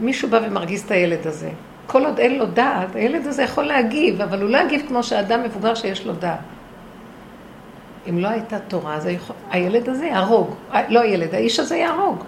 מישהו 0.00 0.28
בא 0.28 0.40
ומרגיז 0.46 0.82
את 0.82 0.90
הילד 0.90 1.26
הזה. 1.26 1.50
כל 1.86 2.04
עוד 2.06 2.18
אין 2.18 2.38
לו 2.38 2.46
דעת, 2.46 2.94
הילד 2.94 3.26
הזה 3.26 3.42
יכול 3.42 3.64
להגיב, 3.64 4.20
אבל 4.20 4.42
הוא 4.42 4.50
לא 4.50 4.58
יגיב 4.58 4.82
כמו 4.88 5.02
שאדם 5.02 5.42
מבוגר 5.42 5.74
שיש 5.74 6.06
לו 6.06 6.12
דעת. 6.12 6.38
אם 8.08 8.18
לא 8.18 8.28
הייתה 8.28 8.58
תורה, 8.58 8.94
אז 8.94 9.06
היכול- 9.06 9.36
הילד 9.50 9.88
הזה 9.88 10.06
יהרוג. 10.06 10.54
אה, 10.72 10.88
לא 10.88 11.00
הילד, 11.00 11.34
האיש 11.34 11.60
הזה 11.60 11.76
יהרוג. 11.76 12.24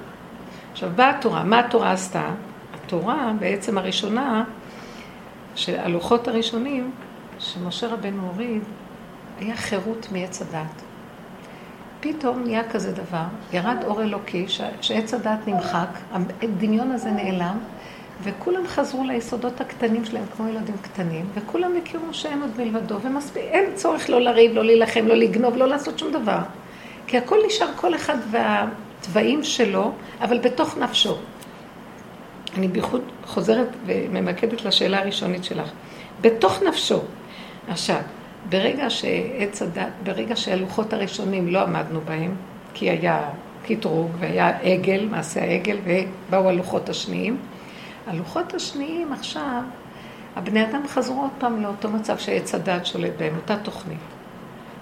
עכשיו, 0.72 0.90
באה 0.96 1.10
התורה, 1.10 1.44
מה 1.44 1.58
התורה 1.58 1.92
עשתה? 1.92 2.22
התורה 2.74 3.32
בעצם 3.38 3.78
הראשונה, 3.78 4.44
שהלוחות 5.54 6.28
הראשונים, 6.28 6.90
שמשה 7.38 7.86
רבנו 7.86 8.22
הוריד, 8.26 8.62
היה 9.40 9.56
חירות 9.56 10.08
מעץ 10.12 10.42
הדת. 10.42 10.82
פתאום 12.00 12.42
נהיה 12.44 12.70
כזה 12.70 12.92
דבר, 12.92 13.24
ירד 13.52 13.76
אור 13.84 14.02
אלוקי, 14.02 14.48
ש- 14.48 14.60
שעץ 14.80 15.14
הדת 15.14 15.38
נמחק, 15.46 15.88
הדמיון 16.42 16.90
הזה 16.90 17.10
נעלם, 17.10 17.58
וכולם 18.22 18.66
חזרו 18.66 19.04
ליסודות 19.04 19.60
הקטנים 19.60 20.04
שלהם 20.04 20.24
כמו 20.36 20.48
ילדים 20.48 20.74
קטנים, 20.82 21.26
וכולם 21.34 21.72
הכירו 21.82 22.14
שאין 22.14 22.42
עוד 22.42 22.50
מלבדו, 22.58 23.00
ומספיק, 23.02 23.42
אין 23.42 23.74
צורך 23.74 24.10
לא 24.10 24.20
לריב, 24.20 24.54
לא 24.54 24.64
להילחם, 24.64 25.06
לא 25.06 25.14
לגנוב, 25.14 25.56
לא 25.56 25.68
לעשות 25.68 25.98
שום 25.98 26.12
דבר. 26.12 26.38
כי 27.06 27.18
הכל 27.18 27.38
נשאר 27.46 27.68
כל 27.76 27.94
אחד 27.94 28.16
והתוואים 28.30 29.44
שלו, 29.44 29.92
אבל 30.20 30.38
בתוך 30.38 30.78
נפשו. 30.78 31.16
אני 32.56 32.68
בייחוד 32.68 33.02
חוזרת 33.24 33.68
וממקדת 33.86 34.64
לשאלה 34.64 34.98
הראשונית 34.98 35.44
שלך. 35.44 35.70
בתוך 36.20 36.62
נפשו. 36.62 37.00
עכשיו, 37.68 38.00
ברגע 38.48 38.90
שעץ 38.90 39.62
הדת, 39.62 39.88
ברגע 40.02 40.36
שהלוחות 40.36 40.92
הראשונים 40.92 41.48
לא 41.48 41.62
עמדנו 41.62 42.00
בהם, 42.00 42.34
כי 42.74 42.90
היה 42.90 43.30
קטרוג 43.66 44.10
והיה 44.18 44.58
עגל, 44.58 45.08
מעשה 45.10 45.40
העגל, 45.40 45.76
ובאו 45.84 46.48
הלוחות 46.48 46.88
השניים, 46.88 47.36
הלוחות 48.06 48.54
השניים 48.54 49.12
עכשיו, 49.12 49.62
הבני 50.36 50.64
אדם 50.64 50.88
חזרו 50.88 51.20
עוד 51.20 51.30
פעם 51.38 51.62
לאותו 51.62 51.88
מצב 51.88 52.18
שעץ 52.18 52.54
הדת 52.54 52.86
שולט 52.86 53.12
בהם, 53.18 53.36
אותה 53.36 53.56
תוכנית. 53.56 53.98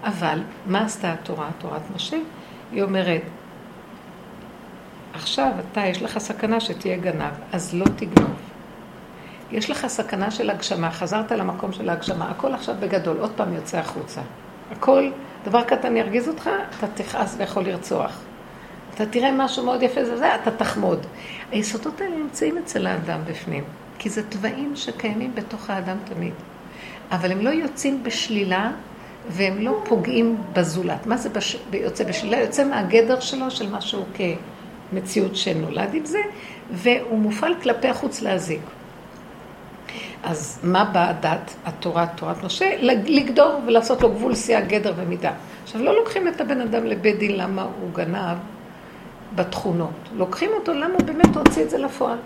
אבל, 0.05 0.41
מה 0.67 0.85
עשתה 0.85 1.13
התורה, 1.13 1.49
תורת 1.59 1.83
משה? 1.95 2.17
היא 2.73 2.83
אומרת, 2.83 3.23
עכשיו 5.15 5.53
אתה, 5.73 5.87
יש 5.87 6.03
לך 6.03 6.19
סכנה 6.19 6.61
שתהיה 6.61 6.97
גנב, 6.97 7.33
אז 7.53 7.75
לא 7.75 7.85
תגנוב. 7.97 8.36
יש 9.50 9.71
לך 9.71 9.87
סכנה 9.87 10.31
של 10.31 10.50
הגשמה, 10.50 10.91
חזרת 10.91 11.33
למקום 11.33 11.73
של 11.73 11.88
ההגשמה, 11.88 12.31
הכל 12.31 12.55
עכשיו 12.55 12.75
בגדול, 12.81 13.17
עוד 13.21 13.31
פעם 13.37 13.55
יוצא 13.55 13.79
החוצה. 13.79 14.21
הכל, 14.71 15.11
דבר 15.45 15.62
קטן 15.62 15.97
ירגיז 15.97 16.29
אותך, 16.29 16.50
אתה 16.79 16.87
תכעס 16.95 17.35
ויכול 17.38 17.65
לרצוח. 17.65 18.21
אתה 18.95 19.07
תראה 19.07 19.33
משהו 19.33 19.65
מאוד 19.65 19.83
יפה, 19.83 20.05
זה 20.05 20.17
זה, 20.17 20.35
אתה 20.35 20.50
תחמוד. 20.50 21.07
היסודות 21.50 22.00
האלה 22.00 22.17
נמצאים 22.17 22.59
אצל 22.59 22.87
האדם 22.87 23.21
בפנים, 23.26 23.65
כי 23.99 24.11
זה 24.11 24.23
תוואים 24.23 24.76
שקיימים 24.76 25.35
בתוך 25.35 25.71
האדם 25.71 25.97
תמיד. 26.05 26.33
אבל 27.11 27.33
הם 27.33 27.41
לא 27.41 27.50
יוצאים 27.50 28.03
בשלילה, 28.03 28.71
והם 29.29 29.59
לא 29.59 29.83
פוגעים 29.85 30.37
בזולת. 30.53 31.07
מה 31.07 31.17
זה 31.17 31.29
בש... 31.29 31.57
יוצא 31.73 32.05
בשלילה? 32.05 32.41
יוצא 32.41 32.65
מהגדר 32.65 33.21
שלו, 33.21 33.50
של 33.50 33.71
משהו 33.71 34.05
כמציאות 34.93 35.37
שנולד 35.37 35.95
עם 35.95 36.05
זה, 36.05 36.21
והוא 36.71 37.19
מופעל 37.19 37.55
כלפי 37.62 37.88
החוץ 37.88 38.23
להזיק. 38.23 38.61
אז 40.26 40.59
מה 40.62 40.85
באה 40.85 41.09
הדת, 41.09 41.54
התורה, 41.64 42.06
תורת 42.06 42.45
משה? 42.45 42.76
לגדור 43.06 43.61
ולעשות 43.66 44.02
לו 44.02 44.11
גבול 44.11 44.35
סייג, 44.35 44.66
גדר 44.66 44.92
ומידה. 44.97 45.33
עכשיו, 45.64 45.83
לא 45.83 45.95
לוקחים 45.95 46.28
את 46.28 46.40
הבן 46.40 46.61
אדם 46.61 46.85
לבית 46.85 47.18
דין 47.18 47.37
למה 47.37 47.62
הוא 47.62 47.90
גנב 47.95 48.37
בתכונות. 49.35 49.90
לוקחים 50.16 50.50
אותו 50.54 50.73
למה 50.73 50.95
הוא 50.95 51.02
באמת 51.02 51.37
הוציא 51.37 51.62
את 51.62 51.71
זה 51.71 51.78
לפועל. 51.78 52.18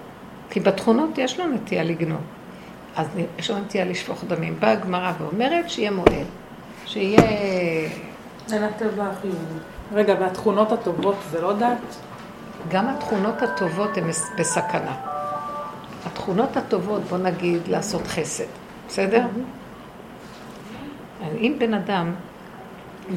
כי 0.50 0.60
בתכונות 0.60 1.18
יש 1.18 1.40
לו 1.40 1.46
נטייה 1.46 1.84
לגנוב. 1.84 2.20
אז 2.96 3.06
יש 3.38 3.50
לו 3.50 3.58
נטייה 3.58 3.84
לשפוך 3.84 4.24
דמים. 4.28 4.56
באה 4.60 4.72
הגמרא 4.72 5.12
ואומרת 5.20 5.70
שיהיה 5.70 5.90
מועל. 5.90 6.24
שיהיה... 6.86 7.22
אין 8.52 8.62
הטבע 8.62 9.04
החיובי. 9.06 9.60
רגע, 9.92 10.14
והתכונות 10.20 10.72
הטובות 10.72 11.16
זה 11.30 11.40
לא 11.40 11.52
דת? 11.52 11.96
גם 12.68 12.88
התכונות 12.88 13.42
הטובות 13.42 13.96
הן 13.96 14.04
בסכנה. 14.38 15.19
התכונות 16.06 16.56
הטובות, 16.56 17.02
בוא 17.02 17.18
נגיד, 17.18 17.68
לעשות 17.68 18.06
חסד, 18.06 18.44
בסדר? 18.88 19.26
אם 21.36 21.56
בן 21.58 21.74
אדם 21.74 22.12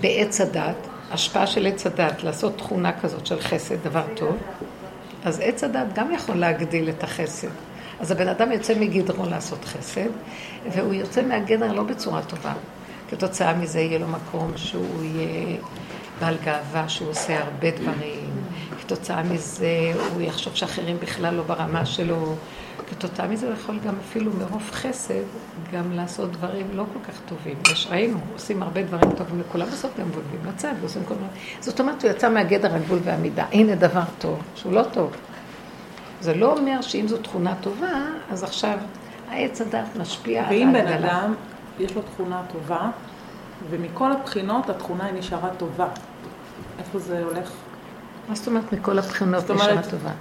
בעץ 0.01 0.41
הדת, 0.41 0.75
השפעה 1.11 1.47
של 1.47 1.67
עץ 1.67 1.85
הדת, 1.85 2.23
לעשות 2.23 2.57
תכונה 2.57 2.91
כזאת 2.99 3.25
של 3.25 3.39
חסד, 3.39 3.83
דבר 3.83 4.03
טוב, 4.15 4.37
אז 5.25 5.39
עץ 5.43 5.63
הדת 5.63 5.87
גם 5.95 6.11
יכול 6.11 6.35
להגדיל 6.35 6.89
את 6.89 7.03
החסד. 7.03 7.47
אז 7.99 8.11
הבן 8.11 8.27
אדם 8.27 8.51
יוצא 8.51 8.79
מגדרו 8.79 9.25
לעשות 9.25 9.65
חסד, 9.65 10.09
והוא 10.71 10.93
יוצא 10.93 11.21
מהגדר 11.21 11.73
לא 11.73 11.83
בצורה 11.83 12.21
טובה. 12.21 12.53
כתוצאה 13.09 13.53
מזה 13.53 13.79
יהיה 13.79 13.99
לו 13.99 14.07
מקום 14.07 14.51
שהוא 14.55 15.03
יהיה 15.03 15.57
בעל 16.19 16.37
גאווה, 16.43 16.89
שהוא 16.89 17.09
עושה 17.09 17.39
הרבה 17.43 17.71
דברים, 17.71 18.29
כתוצאה 18.81 19.23
מזה 19.23 19.93
הוא 20.13 20.21
יחשוב 20.21 20.55
שאחרים 20.55 20.97
בכלל 20.99 21.33
לא 21.33 21.43
ברמה 21.43 21.85
שלו. 21.85 22.35
כתוצאה 22.89 23.27
מזה 23.27 23.45
הוא 23.47 23.53
יכול 23.53 23.79
גם 23.79 23.93
אפילו 24.09 24.31
מרוב 24.33 24.69
חסד, 24.71 25.23
גם 25.73 25.91
לעשות 25.91 26.31
דברים 26.31 26.67
לא 26.73 26.85
כל 26.93 27.11
כך 27.11 27.19
טובים. 27.25 27.57
יש, 27.71 27.87
ראינו, 27.91 28.17
עושים 28.33 28.63
הרבה 28.63 28.83
דברים 28.83 29.11
טובים 29.11 29.39
לכולם, 29.39 29.65
בסוף 29.67 29.99
גם 29.99 30.11
בולבים 30.11 30.39
לצד 30.45 30.73
ועושים 30.81 31.03
כל 31.05 31.13
מיני... 31.13 31.27
זאת 31.59 31.79
אומרת, 31.79 32.03
הוא 32.03 32.11
יצא 32.11 32.29
מהגדר 32.29 32.75
הגבול 32.75 32.99
והמידה. 33.03 33.45
הנה 33.51 33.75
דבר 33.75 34.03
טוב, 34.19 34.39
שהוא 34.55 34.73
לא 34.73 34.83
טוב. 34.93 35.11
זה 36.21 36.33
לא 36.33 36.57
אומר 36.57 36.81
שאם 36.81 37.07
זו 37.07 37.17
תכונה 37.17 37.55
טובה, 37.61 38.01
אז 38.31 38.43
עכשיו 38.43 38.77
העץ 39.29 39.61
הדת 39.61 39.95
משפיע 39.99 40.43
על 40.43 40.49
ואם 40.49 40.73
בן 40.73 40.87
ההגדלה. 40.87 41.23
אדם, 41.23 41.33
יש 41.79 41.95
לו 41.95 42.01
תכונה 42.01 42.41
טובה, 42.53 42.89
ומכל 43.69 44.11
הבחינות 44.11 44.69
התכונה 44.69 45.05
היא 45.05 45.13
נשארה 45.13 45.49
טובה. 45.57 45.87
איפה 46.79 46.99
זה 46.99 47.23
הולך? 47.23 47.51
מה 48.29 48.35
זאת 48.35 48.47
אומרת 48.47 48.73
מכל 48.73 48.99
הבחינות 48.99 49.51
נשארה 49.51 49.81
טובה? 49.89 50.11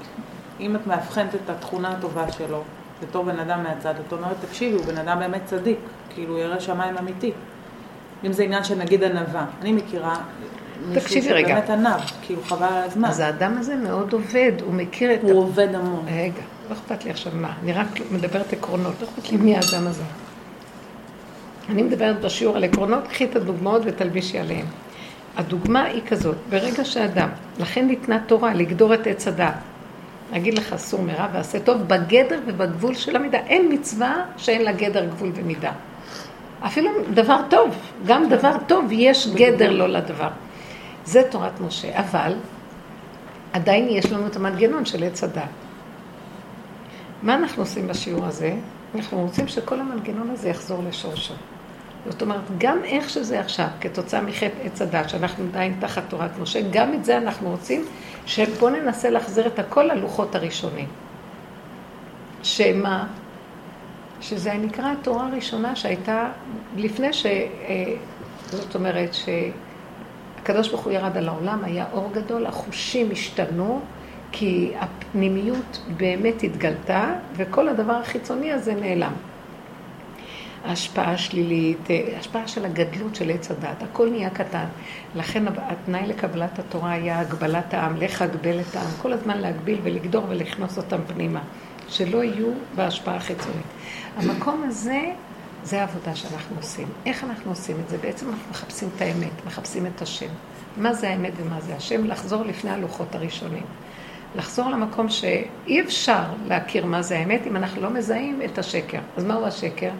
אם 0.63 0.77
את 0.77 0.87
מאבחנת 0.87 1.35
את 1.35 1.51
התכונה 1.51 1.91
הטובה 1.91 2.33
שלו, 2.33 2.63
בתור 3.03 3.25
בן 3.25 3.39
אדם 3.39 3.63
מהצד, 3.63 3.95
את 4.07 4.13
אומרת, 4.13 4.37
תקשיבי, 4.49 4.77
הוא 4.77 4.85
בן 4.85 4.99
אדם 4.99 5.19
באמת 5.19 5.45
צדיק, 5.45 5.79
כאילו, 6.11 6.39
ירא 6.39 6.61
שמיים 6.61 6.99
אמיתי. 6.99 7.33
אם 8.25 8.33
זה 8.33 8.43
עניין 8.43 8.65
של 8.65 8.79
נגיד 8.79 9.05
ענווה, 9.05 9.47
אני 9.61 9.73
מכירה 9.73 10.17
מישהו. 10.89 11.23
שבאמת 11.23 11.71
ענב, 11.71 12.01
כאילו 12.23 12.43
חבל 12.43 12.67
על 12.67 12.83
הזמן. 12.83 13.09
אז 13.09 13.21
האדם 13.21 13.59
הזה 13.59 13.77
מאוד 13.77 14.13
עובד, 14.13 14.53
הוא 14.65 14.75
מכיר 14.75 15.15
את... 15.15 15.23
הוא 15.23 15.39
עובד 15.39 15.75
המון. 15.75 16.05
רגע, 16.07 16.43
לא 16.71 16.75
אכפת 16.75 17.05
לי 17.05 17.11
עכשיו 17.11 17.33
מה, 17.35 17.53
אני 17.63 17.73
רק 17.73 17.87
מדברת 18.11 18.53
עקרונות, 18.53 18.95
לא 19.01 19.07
אכפת 19.07 19.31
לי 19.31 19.37
מי 19.37 19.57
האדם 19.57 19.87
הזה. 19.87 20.03
אני 21.69 21.83
מדברת 21.83 22.21
בשיעור 22.21 22.57
על 22.57 22.65
עקרונות, 22.65 23.09
קחי 23.09 23.25
את 23.25 23.37
הדוגמאות 23.37 23.83
ותלבישי 23.85 24.39
עליהן. 24.39 24.67
הדוגמה 25.37 25.83
היא 25.83 26.03
כזאת, 26.09 26.37
ברגע 26.51 26.85
שאדם, 26.85 27.29
לכן 27.59 27.87
ניתנה 27.87 28.19
תורה 28.27 28.55
לגדור 28.55 28.95
את 28.95 29.07
עץ 29.07 29.29
הדעת. 29.29 29.55
להגיד 30.33 30.59
לך 30.59 30.77
סור 30.77 31.03
מרע 31.03 31.27
ועשה 31.33 31.61
טוב 31.61 31.83
בגדר 31.83 32.41
ובגבול 32.47 32.95
של 32.95 33.17
המידה. 33.17 33.39
אין 33.39 33.73
מצווה 33.73 34.25
שאין 34.37 34.63
לה 34.63 34.73
גדר, 34.73 35.05
גבול 35.05 35.33
ומידה. 35.35 35.73
אפילו 36.67 36.91
דבר 37.15 37.37
טוב, 37.51 37.75
גם 38.07 38.29
דבר 38.29 38.53
טוב 38.67 38.85
יש 38.91 39.29
גדר 39.35 39.71
לא 39.71 39.89
לדבר. 39.89 40.29
זה 41.05 41.23
תורת 41.31 41.61
משה, 41.61 42.01
אבל 42.01 42.35
עדיין 43.53 43.89
יש 43.89 44.13
לנו 44.13 44.27
את 44.27 44.37
המנגנון 44.37 44.85
של 44.85 45.05
עץ 45.05 45.25
הדת. 45.25 45.43
מה 47.23 47.35
אנחנו 47.35 47.63
עושים 47.63 47.89
בשיעור 47.89 48.25
הזה? 48.25 48.55
אנחנו 48.95 49.21
רוצים 49.21 49.49
שכל 49.49 49.81
המנגנון 49.81 50.31
הזה 50.31 50.49
יחזור 50.49 50.83
לשורשו. 50.89 51.35
זאת 52.09 52.23
אומרת, 52.23 52.41
גם 52.59 52.79
איך 52.85 53.11
שזה 53.11 53.41
עכשיו, 53.41 53.67
כתוצאה 53.81 54.21
מחטא 54.21 54.63
עץ 54.65 54.83
הדת, 54.83 55.09
שאנחנו 55.09 55.45
עדיין 55.45 55.77
תחת 55.81 56.03
תורת 56.09 56.39
משה, 56.39 56.61
גם 56.71 56.95
את 56.95 57.05
זה 57.05 57.19
אנחנו 57.19 57.51
רוצים, 57.51 57.85
שבואו 58.27 58.71
ננסה 58.71 59.11
להחזיר 59.11 59.47
את 59.47 59.59
הכל 59.59 59.83
ללוחות 59.83 60.35
הראשונים. 60.35 60.87
שמה? 62.43 63.07
שזה 64.21 64.53
נקרא 64.53 64.93
התורה 64.93 65.27
הראשונה 65.27 65.77
שהייתה 65.77 66.29
לפני 66.77 67.13
ש... 67.13 67.27
אה, 67.27 67.95
זאת 68.51 68.75
אומרת 68.75 69.11
שהקדוש 69.15 70.69
ברוך 70.69 70.85
הוא 70.85 70.93
ירד 70.93 71.17
על 71.17 71.29
העולם, 71.29 71.65
היה 71.65 71.87
אור 71.93 72.11
גדול, 72.13 72.47
החושים 72.47 73.09
השתנו, 73.11 73.81
כי 74.33 74.73
הפנימיות 74.79 75.81
באמת 75.97 76.43
התגלתה, 76.43 77.15
וכל 77.37 77.69
הדבר 77.69 77.93
החיצוני 77.93 78.53
הזה 78.53 78.75
נעלם. 78.75 79.13
ההשפעה 80.65 81.13
השלילית, 81.13 81.91
אה, 81.91 82.17
ההשפעה 82.17 82.49
של 82.49 82.65
הגדלות 82.65 83.15
של 83.15 83.31
עץ 83.31 83.51
הדת, 83.51 83.83
הכל 83.83 84.11
נהיה 84.11 84.31
קטן. 84.31 84.65
לכן 85.15 85.45
התנאי 85.57 86.07
לקבלת 86.07 86.59
התורה 86.59 86.93
היה 86.93 87.21
הגבלת 87.21 87.75
העם, 87.75 87.97
לך 87.97 88.23
אגבל 88.23 88.61
את 88.61 88.77
העם, 88.77 88.91
כל 89.03 89.13
הזמן 89.13 89.39
להגביל 89.39 89.79
ולגדור 89.83 90.25
ולכנוס 90.29 90.79
אותם 90.79 91.01
פנימה, 91.07 91.41
שלא 91.89 92.25
יהיו 92.25 92.49
בהשפעה 92.75 93.17
החיצונית. 93.17 93.67
המקום 94.17 94.63
הזה, 94.69 95.13
זה 95.65 95.81
העבודה 95.81 96.15
שאנחנו 96.15 96.57
עושים. 96.57 96.89
איך 97.07 97.25
אנחנו 97.25 97.51
עושים 97.51 97.77
את 97.85 97.89
זה? 97.89 97.99
בעצם 97.99 98.29
אנחנו 98.29 98.51
מחפשים 98.51 98.89
את 98.97 99.03
האמת, 99.03 99.47
מחפשים 99.47 99.87
את 99.87 100.03
השם. 100.03 100.31
מה 100.77 100.95
זה 100.95 101.09
האמת 101.09 101.33
ומה 101.37 101.61
זה 101.61 101.75
השם? 101.77 102.05
לחזור 102.05 102.45
לפני 102.45 102.71
הלוחות 102.71 103.15
הראשונים. 103.15 103.63
לחזור 104.37 104.71
למקום 104.71 105.09
שאי 105.09 105.81
אפשר 105.81 106.23
להכיר 106.47 106.87
מה 106.87 107.03
זה 107.03 107.19
האמת 107.19 107.47
אם 107.47 107.57
אנחנו 107.57 107.83
לא 107.83 107.91
מזהים 107.91 108.43
את 108.45 108.59
השקר. 108.59 108.99
אז 109.17 109.25
מהו 109.25 109.47
השקר? 109.47 109.91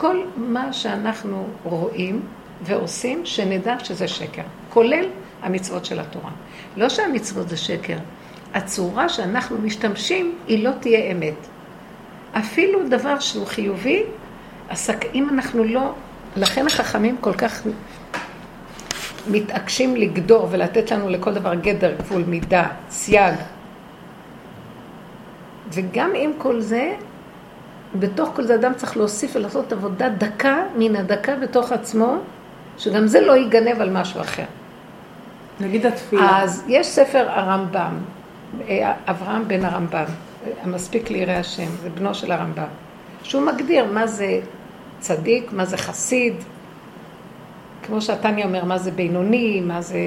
כל 0.00 0.22
מה 0.36 0.72
שאנחנו 0.72 1.46
רואים 1.64 2.20
ועושים, 2.62 3.26
שנדע 3.26 3.78
שזה 3.84 4.08
שקר, 4.08 4.42
כולל 4.70 5.04
המצוות 5.42 5.84
של 5.84 6.00
התורה. 6.00 6.30
לא 6.76 6.88
שהמצוות 6.88 7.48
זה 7.48 7.56
שקר, 7.56 7.96
הצורה 8.54 9.08
שאנחנו 9.08 9.58
משתמשים 9.58 10.34
היא 10.48 10.64
לא 10.64 10.70
תהיה 10.80 11.12
אמת. 11.12 11.34
אפילו 12.32 12.88
דבר 12.88 13.18
שהוא 13.18 13.46
חיובי, 13.46 14.02
הסק... 14.70 15.04
אם 15.14 15.28
אנחנו 15.28 15.64
לא... 15.64 15.92
לכן 16.36 16.66
החכמים 16.66 17.16
כל 17.20 17.32
כך 17.32 17.62
מתעקשים 19.30 19.96
לגדור 19.96 20.48
ולתת 20.50 20.90
לנו 20.90 21.08
לכל 21.08 21.34
דבר 21.34 21.54
גדר, 21.54 21.94
גבול, 21.98 22.24
מידה, 22.26 22.66
סייג. 22.90 23.34
וגם 25.72 26.10
עם 26.14 26.30
כל 26.38 26.60
זה, 26.60 26.94
בתוך 27.94 28.30
כל 28.34 28.44
זה 28.44 28.54
אדם 28.54 28.74
צריך 28.74 28.96
להוסיף 28.96 29.36
ולעשות 29.36 29.72
עבודה 29.72 30.08
דקה 30.08 30.62
מן 30.76 30.96
הדקה 30.96 31.36
בתוך 31.36 31.72
עצמו, 31.72 32.16
שגם 32.78 33.06
זה 33.06 33.20
לא 33.20 33.36
ייגנב 33.36 33.80
על 33.80 33.90
משהו 33.90 34.20
אחר. 34.20 34.44
נגיד 35.60 35.86
התפילה. 35.86 36.42
אז 36.42 36.64
יש 36.68 36.86
ספר 36.86 37.30
הרמב"ם, 37.30 37.98
אה, 38.68 38.92
אברהם 39.06 39.48
בן 39.48 39.64
הרמב"ם, 39.64 40.04
המספיק 40.62 41.10
לירא 41.10 41.32
השם, 41.32 41.68
זה 41.82 41.90
בנו 41.90 42.14
של 42.14 42.32
הרמב"ם, 42.32 42.68
שהוא 43.22 43.42
מגדיר 43.42 43.84
מה 43.92 44.06
זה 44.06 44.40
צדיק, 45.00 45.52
מה 45.52 45.64
זה 45.64 45.76
חסיד, 45.76 46.34
כמו 47.82 48.00
שהתניא 48.00 48.44
אומר, 48.44 48.64
מה 48.64 48.78
זה 48.78 48.90
בינוני, 48.90 49.60
מה 49.60 49.82
זה 49.82 49.98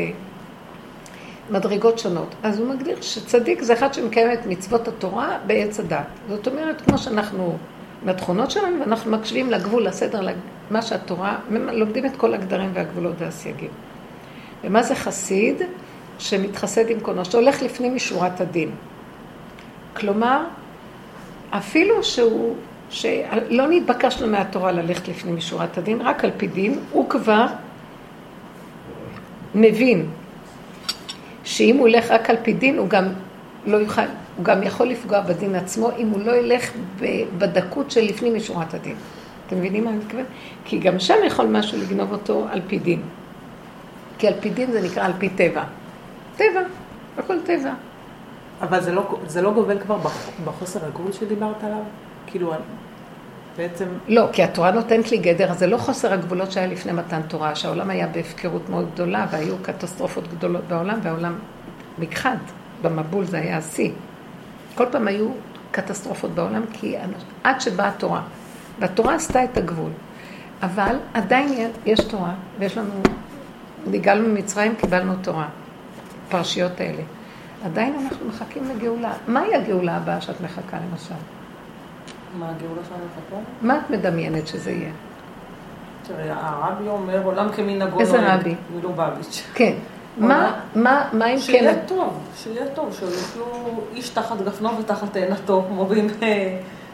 מדרגות 1.49 1.99
שונות. 1.99 2.35
אז 2.43 2.59
הוא 2.59 2.67
מגדיר 2.67 3.01
שצדיק 3.01 3.61
זה 3.61 3.73
אחד 3.73 3.93
שמקיים 3.93 4.31
את 4.33 4.45
מצוות 4.45 4.87
התורה 4.87 5.37
בעץ 5.47 5.79
הדת. 5.79 6.05
זאת 6.29 6.47
אומרת, 6.47 6.81
כמו 6.81 6.97
שאנחנו, 6.97 7.57
מהתכונות 8.05 8.51
שלנו, 8.51 8.79
ואנחנו 8.79 9.11
מקשיבים 9.11 9.51
לגבול, 9.51 9.85
לסדר, 9.87 10.27
מה 10.71 10.81
שהתורה, 10.81 11.37
לומדים 11.49 12.05
את 12.05 12.15
כל 12.17 12.33
הגדרים 12.33 12.69
והגבולות 12.73 13.13
והסייגים. 13.17 13.69
ומה 14.63 14.83
זה 14.83 14.95
חסיד? 14.95 15.61
שמתחסד 16.19 16.89
עם 16.89 16.99
קונו, 16.99 17.25
שהולך 17.25 17.61
לפנים 17.61 17.95
משורת 17.95 18.41
הדין. 18.41 18.71
כלומר, 19.93 20.43
אפילו 21.49 22.03
שהוא, 22.03 22.55
שלא 22.89 23.67
נתבקשנו 23.69 24.27
מהתורה 24.27 24.71
ללכת 24.71 25.07
לפנים 25.07 25.35
משורת 25.35 25.77
הדין, 25.77 26.01
רק 26.01 26.23
על 26.23 26.31
פי 26.37 26.47
דין, 26.47 26.79
הוא 26.91 27.09
כבר 27.09 27.45
מבין 29.55 30.05
שאם 31.43 31.77
הוא 31.77 31.87
ילך 31.87 32.11
רק 32.11 32.29
על 32.29 32.35
פי 32.43 32.53
דין, 32.53 32.77
הוא 32.77 32.87
גם 32.87 33.05
לא 33.65 33.77
יוכל, 33.77 34.01
הוא 34.37 34.45
גם 34.45 34.63
יכול 34.63 34.87
לפגוע 34.87 35.21
בדין 35.21 35.55
עצמו, 35.55 35.89
אם 35.97 36.09
הוא 36.09 36.19
לא 36.25 36.31
ילך 36.31 36.71
בדקות 37.37 37.91
של 37.91 38.01
לפנים 38.01 38.35
משורת 38.35 38.73
הדין. 38.73 38.95
אתם 39.47 39.57
מבינים 39.57 39.83
מה 39.83 39.89
אני 39.89 39.99
מתכוון? 39.99 40.25
כי 40.65 40.79
גם 40.79 40.99
שם 40.99 41.13
יכול 41.27 41.45
משהו 41.45 41.77
לגנוב 41.81 42.11
אותו 42.11 42.45
על 42.51 42.61
פי 42.67 42.79
דין. 42.79 43.01
כי 44.17 44.27
על 44.27 44.33
פי 44.39 44.49
דין 44.49 44.71
זה 44.71 44.81
נקרא 44.81 45.05
על 45.05 45.13
פי 45.19 45.29
טבע. 45.29 45.63
טבע, 46.35 46.61
הכל 47.17 47.35
טבע. 47.45 47.73
אבל 48.61 48.81
זה 48.81 48.91
לא, 48.91 49.19
זה 49.27 49.41
לא 49.41 49.51
גובל 49.53 49.79
כבר 49.79 49.97
בח- 49.97 50.29
בחוסר 50.45 50.85
הגבול 50.85 51.11
שדיברת 51.11 51.63
עליו? 51.63 51.77
כאילו, 52.27 52.53
בעצם... 53.57 53.85
לא, 54.07 54.27
כי 54.33 54.43
התורה 54.43 54.71
נותנת 54.71 55.11
לי 55.11 55.17
גדר, 55.17 55.51
אז 55.51 55.59
זה 55.59 55.67
לא 55.67 55.77
חוסר 55.77 56.13
הגבולות 56.13 56.51
שהיה 56.51 56.67
לפני 56.67 56.91
מתן 56.91 57.21
תורה, 57.21 57.55
שהעולם 57.55 57.89
היה 57.89 58.07
בהפקרות 58.07 58.69
מאוד 58.69 58.89
גדולה, 58.93 59.25
והיו 59.31 59.55
קטסטרופות 59.61 60.27
גדולות 60.27 60.61
בעולם, 60.67 60.99
והעולם 61.03 61.35
נכחד, 61.99 62.35
במבול 62.81 63.25
זה 63.25 63.37
היה 63.37 63.57
השיא. 63.57 63.91
כל 64.75 64.85
פעם 64.91 65.07
היו 65.07 65.27
קטסטרופות 65.71 66.31
בעולם, 66.31 66.61
כי 66.73 66.95
עד 67.43 67.61
שבאה 67.61 67.87
התורה, 67.87 68.21
והתורה 68.79 69.15
עשתה 69.15 69.43
את 69.43 69.57
הגבול. 69.57 69.91
אבל 70.63 70.95
עדיין 71.13 71.71
יש 71.85 71.99
תורה, 71.99 72.33
ויש 72.59 72.77
לנו, 72.77 72.93
נגאלנו 73.87 74.27
ממצרים, 74.27 74.75
קיבלנו 74.75 75.13
תורה, 75.21 75.47
פרשיות 76.29 76.79
האלה. 76.79 77.03
עדיין 77.65 77.95
אנחנו 78.03 78.27
מחכים 78.27 78.63
לגאולה. 78.69 79.13
מהי 79.27 79.55
הגאולה 79.55 79.97
הבאה 79.97 80.21
שאת 80.21 80.41
מחכה 80.41 80.77
למשל? 80.89 81.15
מה 82.39 82.49
הגאולה 82.49 82.81
שלנו 82.87 83.03
מחכה? 83.05 83.35
מה 83.61 83.77
את 83.77 83.89
מדמיינת 83.89 84.47
שזה 84.47 84.71
יהיה? 84.71 84.91
תראה, 86.03 86.35
הרבי 86.39 86.87
אומר 86.87 87.23
עולם 87.23 87.51
כמנהגו 87.51 87.99
איזה 87.99 88.21
נוהג", 88.21 88.39
רבי? 88.39 88.55
מלובביץ'. 88.75 89.43
כן. 89.53 89.73
מה, 90.17 90.59
מה, 90.75 91.09
מה 91.13 91.25
אם 91.25 91.35
כן... 91.35 91.41
שיהיה 91.41 91.75
טוב, 91.87 92.19
שיהיה 92.43 92.65
טוב, 92.67 92.97
שיוכלו 92.99 93.45
איש 93.95 94.09
תחת 94.09 94.41
גפנו 94.41 94.77
ותחת 94.77 95.13
תאנתו, 95.13 95.65
כמו 95.67 95.85
בימי 95.85 96.13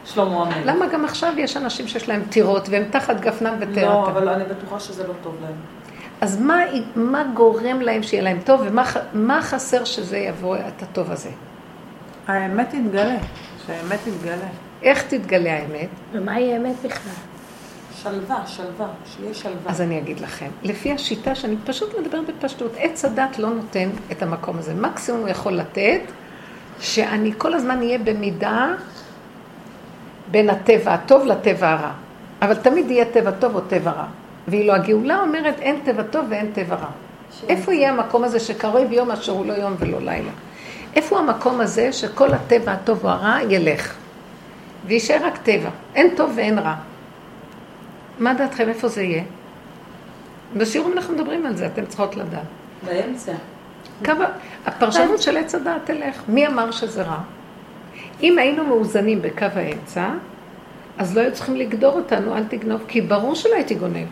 שלמה 0.05 0.41
המלך. 0.41 0.57
למה 0.65 0.87
גם 0.87 1.05
עכשיו 1.05 1.33
יש 1.37 1.57
אנשים 1.57 1.87
שיש 1.87 2.09
להם 2.09 2.23
טירות 2.29 2.69
והם 2.69 2.83
תחת 2.91 3.19
גפנם 3.21 3.59
לא, 3.59 3.65
וטרתם? 3.65 4.11
אבל 4.11 4.29
אני 4.29 4.43
בטוחה 4.43 4.79
שזה 4.79 5.07
לא 5.07 5.13
טוב 5.23 5.35
להם. 5.41 5.55
אז 6.21 6.41
מה, 6.41 6.59
מה 6.95 7.23
גורם 7.33 7.81
להם 7.81 8.03
שיהיה 8.03 8.23
להם 8.23 8.39
טוב, 8.45 8.61
ומה 8.65 8.83
מה 9.13 9.41
חסר 9.41 9.83
שזה 9.83 10.17
יבוא 10.17 10.57
את 10.57 10.83
הטוב 10.83 11.11
הזה? 11.11 11.29
האמת 12.27 12.69
תתגלה, 12.69 13.15
שהאמת 13.67 13.99
תתגלה. 14.03 14.47
איך 14.81 15.03
תתגלה 15.03 15.53
האמת? 15.53 15.89
ומהי 16.11 16.53
האמת 16.53 16.75
בכלל? 16.83 17.13
שלווה, 18.03 18.47
שלווה, 18.47 18.87
שיהיה 19.05 19.33
שלווה. 19.33 19.71
אז 19.71 19.81
אני 19.81 19.99
אגיד 19.99 20.19
לכם, 20.19 20.49
לפי 20.63 20.91
השיטה 20.91 21.35
שאני 21.35 21.55
פשוט 21.65 21.99
מדברת 21.99 22.25
בפשטות, 22.25 22.71
עץ 22.77 23.05
הדת 23.05 23.39
לא 23.39 23.49
נותן 23.49 23.89
את 24.11 24.23
המקום 24.23 24.57
הזה. 24.57 24.73
מקסימום 24.73 25.21
הוא 25.21 25.29
יכול 25.29 25.53
לתת, 25.53 26.01
שאני 26.79 27.31
כל 27.37 27.53
הזמן 27.53 27.77
אהיה 27.77 27.97
במידה 27.97 28.67
בין 30.31 30.49
הטבע 30.49 30.93
הטוב 30.93 31.25
לטבע 31.25 31.69
הרע. 31.69 31.91
אבל 32.41 32.55
תמיד 32.55 32.91
יהיה 32.91 33.05
טבע 33.05 33.31
טוב 33.31 33.55
או 33.55 33.61
טבע 33.61 33.91
רע. 33.91 34.05
ואילו 34.47 34.73
הגאולה 34.73 35.21
אומרת 35.21 35.59
אין 35.59 35.79
טבע 35.85 36.03
טוב 36.03 36.25
ואין 36.29 36.51
טבע 36.53 36.75
רע. 36.75 36.89
איפה 37.49 37.73
יהיה 37.73 37.89
המקום 37.89 38.23
הזה 38.23 38.39
שקרוב 38.39 38.91
יום 38.91 39.11
אשר 39.11 39.31
הוא 39.31 39.45
לא 39.45 39.53
יום 39.53 39.75
ולא 39.79 39.99
לילה? 39.99 40.31
איפה 40.95 41.19
המקום 41.19 41.61
הזה 41.61 41.93
שכל 41.93 42.33
הטבע 42.33 42.71
הטוב 42.71 43.05
או 43.05 43.09
הרע 43.09 43.37
ילך? 43.49 43.95
ויישאר 44.85 45.25
רק 45.25 45.37
טבע. 45.37 45.69
אין 45.95 46.15
טוב 46.15 46.31
ואין 46.35 46.59
רע. 46.59 46.75
מה 48.19 48.33
דעתכם, 48.33 48.69
איפה 48.69 48.87
זה 48.87 49.03
יהיה? 49.03 49.23
בשיעורים 50.57 50.93
אנחנו 50.93 51.13
מדברים 51.13 51.45
על 51.45 51.55
זה, 51.55 51.67
אתן 51.67 51.85
צריכות 51.85 52.15
לדעת. 52.15 52.47
באמצע. 52.85 53.33
קו... 54.05 54.11
הפרשנות 54.65 55.21
של 55.21 55.37
עץ 55.37 55.55
הדעת 55.55 55.81
תלך. 55.85 56.21
מי 56.27 56.47
אמר 56.47 56.71
שזה 56.71 57.03
רע? 57.03 57.19
אם 58.23 58.39
היינו 58.39 58.63
מאוזנים 58.63 59.21
בקו 59.21 59.45
האמצע, 59.55 60.09
אז 60.97 61.17
לא 61.17 61.21
היו 61.21 61.33
צריכים 61.33 61.55
לגדור 61.55 61.93
אותנו, 61.93 62.37
אל 62.37 62.43
תגנוב, 62.43 62.81
כי 62.87 63.01
ברור 63.01 63.35
שלא 63.35 63.53
הייתי 63.55 63.75
גונב. 63.75 64.07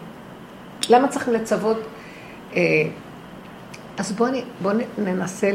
למה 0.89 1.07
צריכים 1.07 1.33
לצוות? 1.33 1.77
אה, 2.55 2.61
אז 3.97 4.11
בואו 4.11 4.31
בוא 4.61 4.71
ננסה 4.97 5.51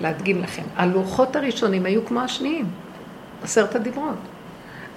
להדגים 0.00 0.42
לכם. 0.42 0.62
הלוחות 0.76 1.36
הראשונים 1.36 1.86
היו 1.86 2.06
כמו 2.06 2.20
השניים, 2.20 2.66
עשרת 3.42 3.74
הדיברות. 3.74 4.18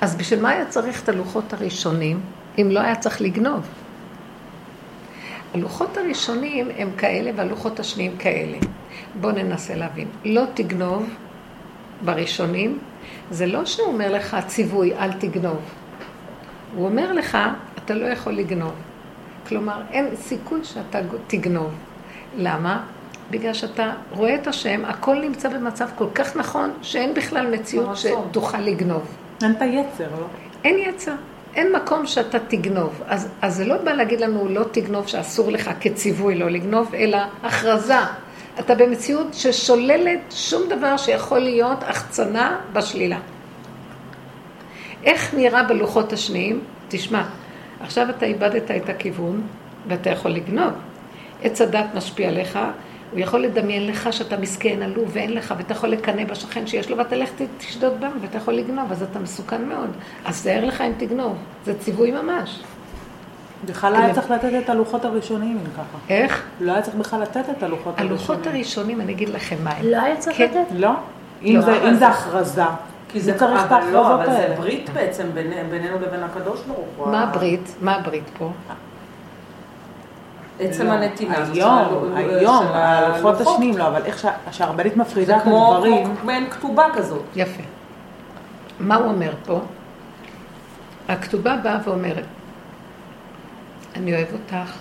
אז 0.01 0.15
בשביל 0.15 0.41
מה 0.41 0.49
היה 0.49 0.65
צריך 0.65 1.03
את 1.03 1.09
הלוחות 1.09 1.53
הראשונים, 1.53 2.19
אם 2.61 2.71
לא 2.71 2.79
היה 2.79 2.95
צריך 2.95 3.21
לגנוב? 3.21 3.67
הלוחות 5.53 5.97
הראשונים 5.97 6.67
הם 6.77 6.89
כאלה 6.97 7.31
והלוחות 7.35 7.79
השניים 7.79 8.17
כאלה. 8.19 8.57
בואו 9.21 9.31
ננסה 9.31 9.75
להבין. 9.75 10.07
לא 10.25 10.43
תגנוב 10.53 11.09
בראשונים, 12.05 12.79
זה 13.31 13.45
לא 13.45 13.65
שהוא 13.65 13.87
אומר 13.87 14.13
לך 14.13 14.37
ציווי, 14.47 14.93
אל 14.93 15.13
תגנוב. 15.13 15.59
הוא 16.75 16.85
אומר 16.85 17.13
לך, 17.13 17.37
אתה 17.77 17.93
לא 17.93 18.05
יכול 18.05 18.33
לגנוב. 18.33 18.73
כלומר, 19.47 19.81
אין 19.91 20.15
סיכוי 20.15 20.59
שאתה 20.63 20.99
תגנוב. 21.27 21.71
למה? 22.37 22.83
בגלל 23.31 23.53
שאתה 23.53 23.93
רואה 24.11 24.35
את 24.35 24.47
השם, 24.47 24.85
הכל 24.85 25.15
נמצא 25.15 25.49
במצב 25.49 25.89
כל 25.95 26.07
כך 26.15 26.35
נכון, 26.35 26.71
שאין 26.81 27.13
בכלל 27.13 27.55
מציאות 27.55 27.97
שתוכל 27.97 28.57
לגנוב. 28.57 29.15
אין 29.43 29.51
את 29.51 29.61
היצר, 29.61 30.07
לא? 30.19 30.25
אין 30.63 30.77
יצר. 30.89 31.13
אין 31.55 31.75
מקום 31.75 32.07
שאתה 32.07 32.39
תגנוב. 32.39 33.01
אז, 33.07 33.27
אז 33.41 33.55
זה 33.55 33.65
לא 33.65 33.77
בא 33.77 33.91
להגיד 33.91 34.21
לנו 34.21 34.47
לא 34.49 34.63
תגנוב 34.71 35.07
שאסור 35.07 35.51
לך 35.51 35.69
כציווי 35.79 36.35
לא 36.35 36.49
לגנוב, 36.49 36.95
אלא 36.95 37.17
הכרזה. 37.43 37.99
אתה 38.59 38.75
במציאות 38.75 39.33
ששוללת 39.33 40.19
שום 40.29 40.69
דבר 40.69 40.97
שיכול 40.97 41.39
להיות 41.39 41.83
החצנה 41.83 42.59
בשלילה. 42.73 43.17
איך 45.03 45.33
נראה 45.33 45.63
בלוחות 45.63 46.13
השניים? 46.13 46.61
תשמע, 46.87 47.23
עכשיו 47.79 48.09
אתה 48.09 48.25
איבדת 48.25 48.71
את 48.71 48.89
הכיוון 48.89 49.41
ואתה 49.87 50.09
יכול 50.09 50.31
לגנוב. 50.31 50.73
עץ 51.43 51.61
הדת 51.61 51.85
משפיע 51.95 52.29
עליך, 52.29 52.59
הוא 53.13 53.19
יכול 53.19 53.39
לדמיין 53.39 53.87
לך 53.87 54.13
שאתה 54.13 54.37
מסכן, 54.37 54.81
עלוב 54.81 55.09
ואין 55.13 55.33
לך, 55.33 55.53
ואתה 55.57 55.71
יכול 55.71 55.89
לקנא 55.89 56.23
בשכן 56.23 56.67
שיש 56.67 56.89
לו, 56.89 56.97
ואתה 56.97 57.15
לך 57.15 57.29
תשדוד 57.57 57.93
בם, 57.99 58.11
ואתה 58.21 58.37
יכול 58.37 58.53
לגנוב, 58.53 58.91
אז 58.91 59.03
אתה 59.03 59.19
מסוכן 59.19 59.65
מאוד. 59.65 59.89
אז 60.25 60.43
תאר 60.43 60.65
לך 60.65 60.81
אם 60.81 60.91
תגנוב, 60.97 61.37
זה 61.65 61.79
ציווי 61.79 62.11
ממש. 62.11 62.63
בכלל 63.65 63.93
לא 63.93 63.97
היה 63.97 64.13
צריך 64.13 64.31
לתת 64.31 64.51
את 64.63 64.69
הלוחות 64.69 65.05
הראשונים, 65.05 65.51
אם 65.51 65.71
ככה. 65.73 65.97
איך? 66.09 66.43
לא 66.61 66.71
היה 66.71 66.81
צריך 66.81 66.95
בכלל 66.95 67.21
לתת 67.21 67.49
את 67.57 67.63
הלוחות 67.63 67.99
הראשונים. 67.99 68.11
הלוחות 68.11 68.47
הראשונים, 68.47 69.01
אני 69.01 69.11
אגיד 69.11 69.29
לכם 69.29 69.55
מה 69.63 69.71
הם. 69.71 69.85
לא 69.85 69.97
היה 70.01 70.17
צריך 70.17 70.37
כן. 70.37 70.43
לתת? 70.43 70.71
לא. 70.75 70.91
אם 71.43 71.61
זה 71.99 72.07
הכרזה. 72.07 72.63
כי 73.09 73.19
זה 73.19 73.37
צריך 73.37 73.65
את 73.65 73.71
ההכרזות 73.71 74.05
האלה. 74.05 74.23
אבל. 74.23 74.33
זה 74.33 74.55
ברית 74.57 74.89
בעצם 74.89 75.23
בינינו 75.69 75.99
לבין 75.99 76.23
הקדוש 76.23 76.59
ברוך 76.67 76.87
הוא. 76.97 77.07
מה 77.11 77.23
הברית? 77.23 77.75
מה 77.81 77.95
הברית 77.95 78.23
פה? 78.37 78.51
עצם 80.59 80.87
הנתינה. 80.91 81.37
הזאת 81.37 81.55
היום, 81.55 82.13
היום, 82.15 82.65
הלוחות. 82.67 83.41
השניים, 83.41 83.77
לא, 83.77 83.87
אבל 83.87 84.01
איך 84.05 84.19
שה- 84.19 84.51
שהרבנית 84.51 84.93
זה 84.95 84.99
מפרידה 85.01 85.37
את 85.37 85.41
הדברים. 85.41 86.05
כמו 86.05 86.25
מעין 86.25 86.49
כתובה 86.49 86.85
כזאת. 86.93 87.23
יפה. 87.35 87.63
מה 88.79 88.95
הוא 88.95 89.05
אומר 89.05 89.33
פה? 89.45 89.59
הכתובה 91.09 91.55
באה 91.63 91.77
ואומרת, 91.85 92.23
אני 93.95 94.15
אוהב 94.15 94.27
אותך, 94.33 94.71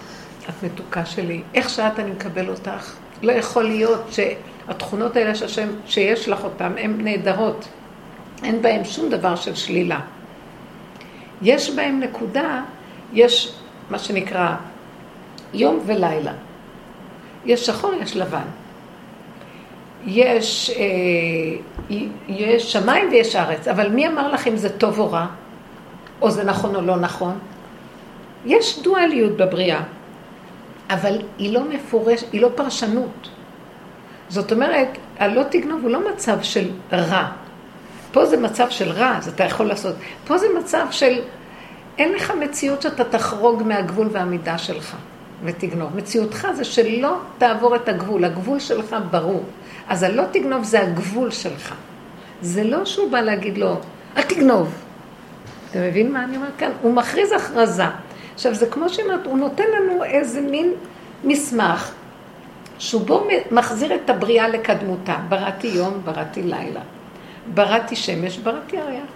את 0.49 0.63
מתוקה 0.63 1.05
שלי, 1.05 1.43
איך 1.55 1.71
שאת 1.71 1.99
אני 1.99 2.11
מקבל 2.11 2.49
אותך. 2.49 2.93
לא 3.23 3.33
יכול 3.33 3.65
להיות 3.65 4.05
שהתכונות 4.11 5.17
האלה 5.17 5.35
שהשם, 5.35 5.69
שיש 5.87 6.29
לך 6.29 6.45
אותן, 6.45 6.73
הן 6.79 6.95
נהדרות. 7.01 7.69
אין 8.45 8.63
בהן 8.63 8.85
שום 8.85 9.09
דבר 9.11 9.37
של 9.37 9.55
שלילה. 9.55 10.01
יש 11.43 11.71
בהן 11.71 12.01
נקודה, 12.01 12.61
יש 13.13 13.55
מה 13.91 13.99
שנקרא 13.99 14.55
יום 15.55 15.81
ולילה. 15.87 16.33
יש 17.45 17.67
שחור, 17.67 17.93
יש 18.03 18.17
לבן. 18.17 18.47
יש, 20.07 20.71
אה, 20.71 21.97
יש 22.29 22.73
שמיים 22.73 23.09
ויש 23.11 23.37
ארץ, 23.37 23.69
אבל 23.69 23.89
מי 23.89 24.07
אמר 24.07 24.33
לך 24.33 24.47
אם 24.47 24.57
זה 24.57 24.79
טוב 24.79 24.99
או 24.99 25.11
רע? 25.11 25.27
או 26.21 26.31
זה 26.31 26.45
נכון 26.45 26.77
או 26.77 26.81
לא 26.81 26.97
נכון? 26.97 27.39
יש 28.47 28.83
דואליות 28.83 29.37
בבריאה, 29.37 29.81
אבל 30.91 31.19
היא 31.39 31.53
לא 31.55 31.65
מפורש, 31.65 32.25
היא 32.33 32.41
לא 32.41 32.49
פרשנות. 32.55 33.29
זאת 34.29 34.53
אומרת, 34.53 34.89
הלא 35.19 35.43
תגנוב 35.51 35.83
הוא 35.83 35.91
לא 35.91 36.11
מצב 36.13 36.43
של 36.43 36.71
רע. 36.93 37.29
פה 38.13 38.27
זה 38.27 38.37
מצב 38.37 38.71
של 38.71 38.91
רע, 38.91 39.17
אז 39.19 39.29
אתה 39.29 39.45
יכול 39.45 39.67
לעשות. 39.67 39.95
פה 40.27 40.39
זה 40.39 40.47
מצב 40.59 40.87
של, 40.91 41.21
אין 41.99 42.13
לך 42.13 42.33
מציאות 42.41 42.83
שאתה 42.83 43.05
תחרוג 43.05 43.63
מהגבול 43.63 44.09
והמידה 44.13 44.59
שלך 44.59 44.97
ותגנוב. 45.45 45.97
מציאותך 45.97 46.49
זה 46.57 46.65
שלא 46.65 47.17
תעבור 47.39 47.77
את 47.77 47.89
הגבול, 47.89 48.25
הגבול 48.25 48.61
שלך 48.61 48.97
ברור. 49.11 49.43
אז 49.89 50.03
הלא 50.03 50.23
תגנוב 50.33 50.65
זה 50.65 50.83
הגבול 50.83 51.31
שלך. 51.31 51.75
זה 52.43 52.65
לא 52.65 52.85
שהוא 52.85 53.11
בא 53.11 53.21
להגיד 53.21 53.59
לו, 53.59 53.77
אל 54.17 54.23
תגנוב. 54.23 54.75
אתה 55.71 55.79
מבין 55.81 56.13
מה 56.13 56.25
אני 56.25 56.37
אומרת 56.37 56.53
כאן? 56.59 56.71
הוא 56.83 56.95
מכריז 56.95 57.33
הכרזה. 57.33 57.85
עכשיו, 58.35 58.55
זה 58.55 58.67
כמו 58.67 58.89
שאומרת, 58.89 59.27
הוא 59.27 59.39
נותן 59.39 59.65
לנו 59.77 60.05
איזה 60.05 60.41
מין 60.41 60.73
מסמך, 61.25 61.93
שהוא 62.79 63.03
בו 63.07 63.27
מחזיר 63.51 63.95
את 63.95 64.11
הבריאה 64.11 64.49
לקדמותה. 64.49 65.17
בראתי 65.29 65.67
יום, 65.67 66.01
בראתי 66.05 66.43
לילה. 66.43 66.81
בראתי 67.55 67.97
שמש, 67.97 68.39
בראתי 68.39 68.77
ירח. 68.77 69.11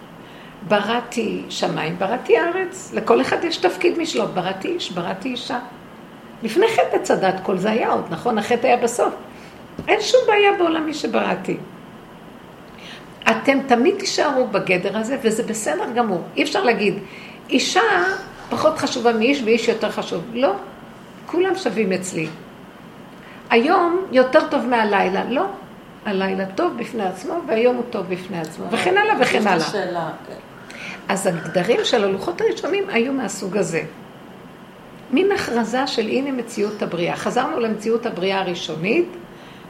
בראתי 0.68 1.42
שמיים, 1.48 1.98
בראתי 1.98 2.38
ארץ. 2.38 2.90
לכל 2.94 3.20
אחד 3.20 3.44
יש 3.44 3.56
תפקיד 3.56 3.98
משלו. 3.98 4.26
בראתי 4.34 4.68
איש, 4.68 4.92
בראתי 4.92 5.28
אישה. 5.28 5.58
לפני 6.42 6.66
חטא 6.68 6.96
עץ 6.96 7.10
הדת 7.10 7.34
כל 7.42 7.58
זה 7.58 7.70
היה 7.70 7.92
עוד, 7.92 8.04
נכון? 8.10 8.38
החטא 8.38 8.66
היה 8.66 8.76
בסוף. 8.76 9.14
אין 9.88 10.00
שום 10.00 10.20
בעיה 10.26 10.52
בעולמי 10.58 10.94
שבראתי. 10.94 11.56
אתם 13.30 13.58
תמיד 13.66 13.94
תישארו 13.98 14.46
בגדר 14.46 14.98
הזה, 14.98 15.16
וזה 15.22 15.42
בסדר 15.42 15.84
גמור. 15.94 16.22
אי 16.36 16.42
אפשר 16.42 16.64
להגיד, 16.64 16.94
אישה 17.50 17.80
פחות 18.50 18.78
חשובה 18.78 19.12
מאיש 19.12 19.42
ואיש 19.42 19.68
יותר 19.68 19.90
חשוב. 19.90 20.22
לא, 20.34 20.52
כולם 21.26 21.54
שווים 21.54 21.92
אצלי. 21.92 22.28
היום 23.50 24.06
יותר 24.12 24.40
טוב 24.50 24.66
מהלילה. 24.66 25.24
לא, 25.28 25.44
הלילה 26.06 26.46
טוב 26.46 26.78
בפני 26.78 27.04
עצמו, 27.04 27.34
והיום 27.46 27.76
הוא 27.76 27.84
טוב 27.90 28.06
בפני 28.08 28.40
עצמו, 28.40 28.64
וכן 28.70 28.98
הלאה 28.98 29.14
וכן 29.20 29.46
הלאה. 29.46 29.60
שאלה. 29.60 30.10
אז 31.08 31.26
הגדרים 31.26 31.84
של 31.84 32.04
הלוחות 32.04 32.40
הראשונים 32.40 32.84
היו 32.90 33.12
מהסוג 33.12 33.56
הזה. 33.56 33.82
מין 35.10 35.32
הכרזה 35.32 35.86
של 35.86 36.06
הנה 36.06 36.32
מציאות 36.32 36.82
הבריאה. 36.82 37.16
חזרנו 37.16 37.60
למציאות 37.60 38.06
הבריאה 38.06 38.40
הראשונית, 38.40 39.08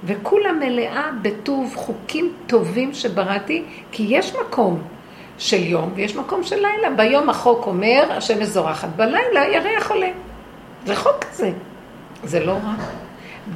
וכולה 0.05 0.53
מלאה 0.53 1.11
בטוב 1.23 1.73
חוקים 1.77 2.33
טובים 2.47 2.95
שבראתי, 2.95 3.65
כי 3.93 4.07
יש 4.09 4.35
מקום 4.47 4.83
של 5.39 5.63
יום 5.63 5.93
ויש 5.95 6.17
מקום 6.17 6.43
של 6.43 6.57
לילה. 6.57 6.91
ביום 6.97 7.31
החוק 7.31 7.67
אומר, 7.67 8.05
השמש 8.11 8.47
זורחת, 8.47 8.89
בלילה 8.97 9.45
ירח 9.55 9.91
עולה. 9.91 10.11
זה 10.87 10.97
חוק 10.97 11.25
כזה. 11.25 11.53
זה 12.25 12.45
לא 12.45 12.53
רע. 12.53 12.75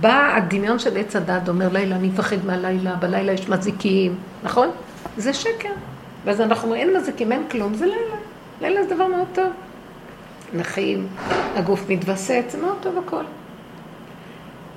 בא 0.01 0.35
הדמיון 0.37 0.79
של 0.79 0.97
עץ 0.97 1.17
הדת, 1.17 1.49
אומר 1.49 1.69
לילה, 1.73 1.97
אני 1.97 2.09
מפחד 2.09 2.47
מהלילה, 2.47 2.95
בלילה 2.95 3.33
יש 3.33 3.49
מזיקים, 3.49 4.15
נכון? 4.43 4.69
זה 5.17 5.33
שקר. 5.33 5.73
ואז 6.25 6.41
אנחנו 6.41 6.69
אומרים, 6.69 6.89
אין 6.89 6.97
מזיקים, 6.97 7.33
אין 7.33 7.43
כלום, 7.51 7.75
זה 7.75 7.87
לילה. 7.87 8.17
לילה 8.61 8.83
זה 8.85 8.95
דבר 8.95 9.07
מאוד 9.07 9.27
טוב. 9.35 9.51
נחים, 10.55 11.07
הגוף 11.57 11.85
מתווסת, 11.89 12.45
זה 12.49 12.59
מאוד 12.59 12.77
טוב 12.81 12.99
הכל. 13.07 13.25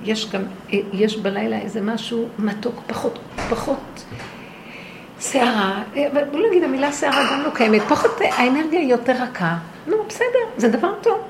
יש 0.04 0.30
גם, 0.30 0.42
יש 0.92 1.16
בלילה 1.16 1.58
איזה 1.58 1.80
משהו 1.80 2.28
מתוק, 2.38 2.82
פחות, 2.86 3.18
פחות 3.50 4.04
שערה, 5.20 5.82
בוא 6.32 6.40
נגיד 6.48 6.64
המילה 6.64 6.92
שערה 6.92 7.32
גם 7.32 7.42
לא 7.42 7.50
קיימת, 7.54 7.82
פחות, 7.82 8.10
האנרגיה 8.20 8.80
היא 8.80 8.90
יותר 8.90 9.12
רכה, 9.22 9.56
נו 9.86 9.96
בסדר, 10.08 10.44
זה 10.56 10.68
דבר 10.68 10.92
טוב. 11.02 11.20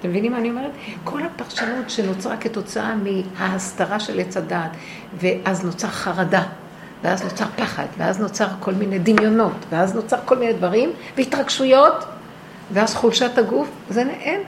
אתם 0.00 0.08
מבינים 0.08 0.32
מה 0.32 0.38
אני 0.38 0.50
אומרת? 0.50 0.70
כל 1.04 1.22
הפרשנות 1.22 1.90
שנוצרה 1.90 2.36
כתוצאה 2.36 2.94
מההסתרה 2.94 4.00
של 4.00 4.20
עץ 4.20 4.36
הדעת, 4.36 4.70
ואז 5.20 5.64
נוצר 5.64 5.88
חרדה, 5.88 6.42
ואז 7.02 7.22
נוצר 7.22 7.44
פחד, 7.56 7.86
ואז 7.98 8.20
נוצר 8.20 8.46
כל 8.60 8.72
מיני 8.74 8.98
דמיונות, 8.98 9.52
ואז 9.70 9.94
נוצר 9.94 10.16
כל 10.24 10.38
מיני 10.38 10.52
דברים, 10.52 10.92
והתרגשויות, 11.16 12.04
ואז 12.72 12.94
חולשת 12.94 13.38
הגוף, 13.38 13.68
זה 13.88 14.02
אין. 14.02 14.40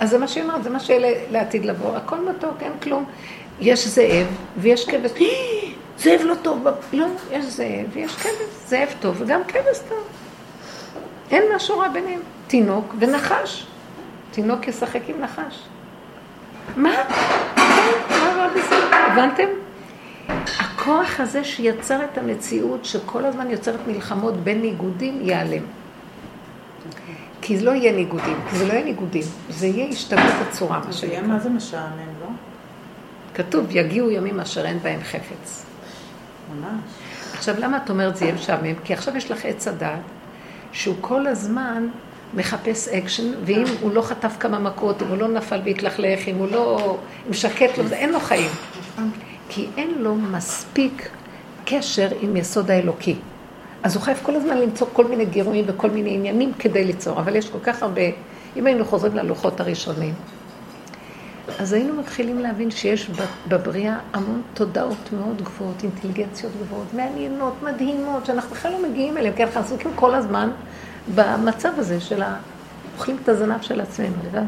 אז 0.00 0.10
זה 0.10 0.18
מה 0.18 0.28
שהיא 0.28 0.44
אומרת, 0.44 0.64
זה 0.64 0.70
מה 0.70 0.80
שיהיה 0.80 1.14
לעתיד 1.30 1.64
לבוא. 1.64 1.96
הכל 1.96 2.16
מתוק, 2.28 2.54
אין 2.60 2.72
כלום. 2.82 3.04
יש 3.60 3.88
זאב 3.88 4.26
ויש 4.56 4.88
כבש. 4.88 5.10
זאב 6.02 6.20
לא 6.20 6.34
טוב, 6.42 6.66
לא, 6.92 7.06
יש 7.30 7.44
זאב 7.44 7.86
ויש 7.92 8.16
כבש. 8.16 8.32
זאב 8.66 8.88
טוב 9.00 9.16
וגם 9.18 9.40
כבש 9.48 9.78
טוב. 9.88 9.98
אין 11.30 11.42
משהו 11.56 11.78
רע 11.78 11.88
ביניהם. 11.88 12.20
תינוק 12.46 12.94
ונחש. 12.98 13.66
תינוק 14.30 14.68
ישחק 14.68 15.00
עם 15.08 15.20
נחש. 15.20 15.62
מה? 16.76 16.90
מה 18.08 18.32
רע 18.36 18.48
בזה? 18.48 18.76
הבנתם? 18.92 19.48
הכוח 20.58 21.20
הזה 21.20 21.44
שיצר 21.44 22.04
את 22.04 22.18
המציאות, 22.18 22.84
שכל 22.84 23.24
הזמן 23.24 23.50
יוצרת 23.50 23.80
מלחמות 23.86 24.36
בין 24.36 24.60
ניגודים, 24.60 25.18
ייעלם. 25.22 25.62
כי 27.48 27.58
זה 27.58 27.64
לא 27.64 27.70
יהיה 27.70 27.92
ניגודים, 27.92 28.36
כי 28.50 28.56
זה 28.56 28.66
לא 28.66 28.72
יהיה 28.72 28.84
ניגודים, 28.84 29.22
זה 29.50 29.66
יהיה 29.66 29.88
השתוות 29.88 30.34
הצורה, 30.48 30.78
מה 30.78 30.92
שנקרא. 30.92 31.00
זה 31.00 31.06
יהיה 31.06 31.22
מה 31.22 31.38
זה 31.38 31.48
משעמם, 31.48 32.08
לא? 32.20 32.26
כתוב, 33.34 33.66
יגיעו 33.70 34.10
ימים 34.10 34.40
אשר 34.40 34.66
אין 34.66 34.78
בהם 34.78 35.00
חפץ. 35.02 35.66
ממש. 36.50 36.80
עכשיו, 37.32 37.54
למה 37.58 37.76
את 37.76 37.90
אומרת 37.90 38.16
זה 38.16 38.24
יהיה 38.24 38.34
משעמם? 38.34 38.74
כי 38.84 38.92
עכשיו 38.92 39.16
יש 39.16 39.30
לך 39.30 39.44
עץ 39.44 39.68
הדעת, 39.68 39.98
שהוא 40.72 40.94
כל 41.00 41.26
הזמן 41.26 41.88
מחפש 42.34 42.88
אקשן, 42.88 43.32
ואם 43.44 43.64
הוא 43.80 43.92
לא 43.92 44.02
חטף 44.02 44.36
כמה 44.40 44.58
מכות, 44.58 45.02
אם 45.02 45.08
הוא 45.08 45.16
לא 45.16 45.28
נפל 45.28 45.60
והתלכלך, 45.64 46.28
אם 46.28 46.36
הוא 46.36 46.48
לא... 46.50 46.96
אם 47.28 47.32
שקט 47.32 47.78
לו, 47.78 47.84
אין 47.92 48.12
לו 48.12 48.20
חיים. 48.20 48.50
כי 49.48 49.66
אין 49.76 49.94
לו 49.98 50.14
מספיק 50.14 51.08
קשר 51.64 52.08
עם 52.20 52.36
יסוד 52.36 52.70
האלוקי. 52.70 53.16
אז 53.82 53.96
הוא 53.96 54.02
חייב 54.02 54.18
כל 54.22 54.34
הזמן 54.34 54.58
למצוא 54.58 54.86
כל 54.92 55.04
מיני 55.04 55.24
גירויים 55.24 55.64
וכל 55.68 55.90
מיני 55.90 56.14
עניינים 56.14 56.52
כדי 56.58 56.84
ליצור, 56.84 57.20
אבל 57.20 57.36
יש 57.36 57.50
כל 57.50 57.58
כך 57.62 57.82
הרבה, 57.82 58.02
אם 58.56 58.66
היינו 58.66 58.84
חוזרים 58.84 59.16
ללוחות 59.16 59.60
הראשונים, 59.60 60.14
אז 61.58 61.72
היינו 61.72 61.94
מתחילים 61.94 62.38
להבין 62.38 62.70
שיש 62.70 63.10
בבריאה 63.48 63.98
המון 64.12 64.42
תודעות 64.54 65.12
מאוד 65.12 65.42
גבוהות, 65.42 65.82
אינטליגנציות 65.82 66.52
גבוהות, 66.62 66.94
מעניינות, 66.94 67.54
מדהימות, 67.62 68.26
שאנחנו 68.26 68.50
בכלל 68.50 68.72
לא 68.72 68.88
מגיעים 68.88 69.18
אליהן, 69.18 69.34
כי 69.36 69.44
אנחנו 69.44 69.60
עסוקים 69.60 69.90
כל 69.94 70.14
הזמן 70.14 70.50
במצב 71.14 71.70
הזה 71.76 72.00
של 72.00 72.22
ה... 72.22 72.36
אוכלים 72.98 73.16
את 73.22 73.28
הזנב 73.28 73.62
של 73.62 73.80
עצמנו, 73.80 74.14
יודעת? 74.24 74.44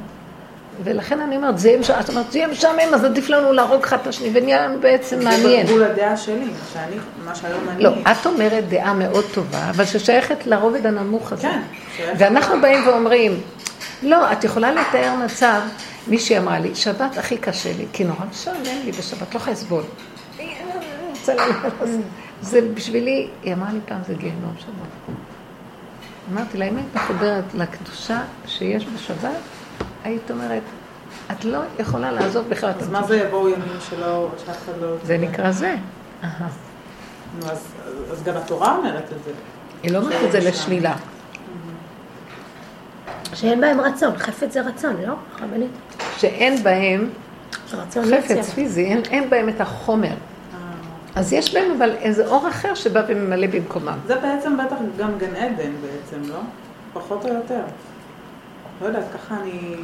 ולכן 0.85 1.21
אני 1.21 1.37
אומרת, 1.37 1.59
זה 1.59 1.69
יהיה 1.69 1.81
משעמם, 1.81 2.01
את 2.01 2.09
אומרת, 2.09 2.33
זה 2.33 2.38
יהיה 2.38 2.49
משעמם, 2.49 2.95
אז 2.95 3.05
עדיף 3.05 3.29
לנו 3.29 3.53
להרוג 3.53 3.83
אחד 3.85 3.99
את 4.03 4.07
השני, 4.07 4.31
ונהיה 4.33 4.66
לנו 4.66 4.81
בעצם 4.81 5.25
מעניין. 5.25 5.66
זה 5.66 5.73
בגבול 5.73 5.83
הדעה 5.83 6.16
שלי, 6.16 6.51
שאני, 6.73 6.97
מה 7.25 7.35
שהיום 7.35 7.69
אני... 7.69 7.83
לא, 7.83 7.90
את 8.11 8.27
אומרת 8.27 8.69
דעה 8.69 8.95
מאוד 8.95 9.25
טובה, 9.35 9.71
אבל 9.71 9.85
ששייכת 9.85 10.47
לרובד 10.47 10.87
הנמוך 10.87 11.33
הזה. 11.33 11.49
כן. 11.97 12.14
ואנחנו 12.19 12.61
באים 12.61 12.88
ואומרים, 12.88 13.40
לא, 14.03 14.33
את 14.33 14.45
יכולה 14.45 14.73
לתאר 14.73 15.14
מצב, 15.25 15.61
מישהי 16.07 16.38
אמרה 16.38 16.59
לי, 16.59 16.75
שבת 16.75 17.19
הכי 17.19 17.37
קשה 17.37 17.73
לי, 17.79 17.87
כי 17.93 18.05
נורא 18.05 18.25
משעמם 18.31 18.85
לי 18.85 18.93
בשבת, 18.93 19.35
לא 19.35 19.38
יכולה 19.38 19.53
לסבול. 19.53 19.83
זה 22.43 22.61
בשבילי, 22.75 23.29
היא 23.43 23.55
אמרה 23.55 23.73
לי 23.73 23.79
פעם, 23.87 24.01
זה 24.07 24.14
גיהנום 24.14 24.55
שבת. 24.59 25.14
אמרתי 26.33 26.59
לה, 26.59 26.69
אם 26.69 26.77
היית 26.77 26.95
מחוברת 26.95 27.45
לקדושה 27.55 28.21
שיש 28.47 28.87
בשבת, 28.95 29.31
היית 30.05 30.31
אומרת, 30.31 30.63
את 31.31 31.45
לא 31.45 31.59
יכולה 31.79 32.13
לעזוב 32.13 32.49
בכלל 32.49 32.71
אז 32.81 32.91
מה 32.91 33.03
זה 33.03 33.17
יבואו 33.17 33.49
ימים 33.49 33.79
שלא, 33.91 34.29
שאף 34.47 34.65
אחד 34.65 34.73
לא... 34.81 34.95
זה 35.05 35.19
נקרא 35.19 35.51
זה. 35.51 35.77
אז 38.13 38.23
גם 38.25 38.37
התורה 38.37 38.77
אומרת 38.77 39.05
את 39.05 39.25
זה. 39.25 39.31
היא 39.83 39.93
לא 39.93 39.99
אומרת 39.99 40.25
את 40.27 40.33
זה 40.33 40.41
לשלילה. 40.41 40.97
שאין 43.35 43.61
בהם 43.61 43.81
רצון, 43.81 44.17
חפץ 44.17 44.53
זה 44.53 44.61
רצון, 44.61 44.97
לא? 45.07 45.15
רבנית. 45.43 45.71
שאין 46.17 46.63
בהם 46.63 47.09
רצון 47.73 48.05
חפץ 48.05 48.51
פיזי, 48.51 48.85
אין, 48.85 49.03
אין 49.11 49.31
בהם 49.31 49.49
את 49.49 49.61
החומר. 49.61 50.15
אז 51.15 51.33
יש 51.33 51.55
בהם 51.55 51.73
אבל 51.77 51.91
איזה 51.91 52.27
אור 52.27 52.49
אחר 52.49 52.75
שבא 52.75 53.03
וממלא 53.09 53.47
במקומם. 53.47 53.99
זה 54.07 54.15
בעצם 54.15 54.57
בטח 54.57 54.77
גם 54.99 55.19
גן 55.19 55.35
עדן 55.37 55.73
בעצם, 55.83 56.31
לא? 56.33 56.39
פחות 56.93 57.25
או 57.25 57.35
יותר. 57.35 57.61
לא 58.81 58.87
יודעת, 58.87 59.05
ככה 59.14 59.35
אני... 59.43 59.77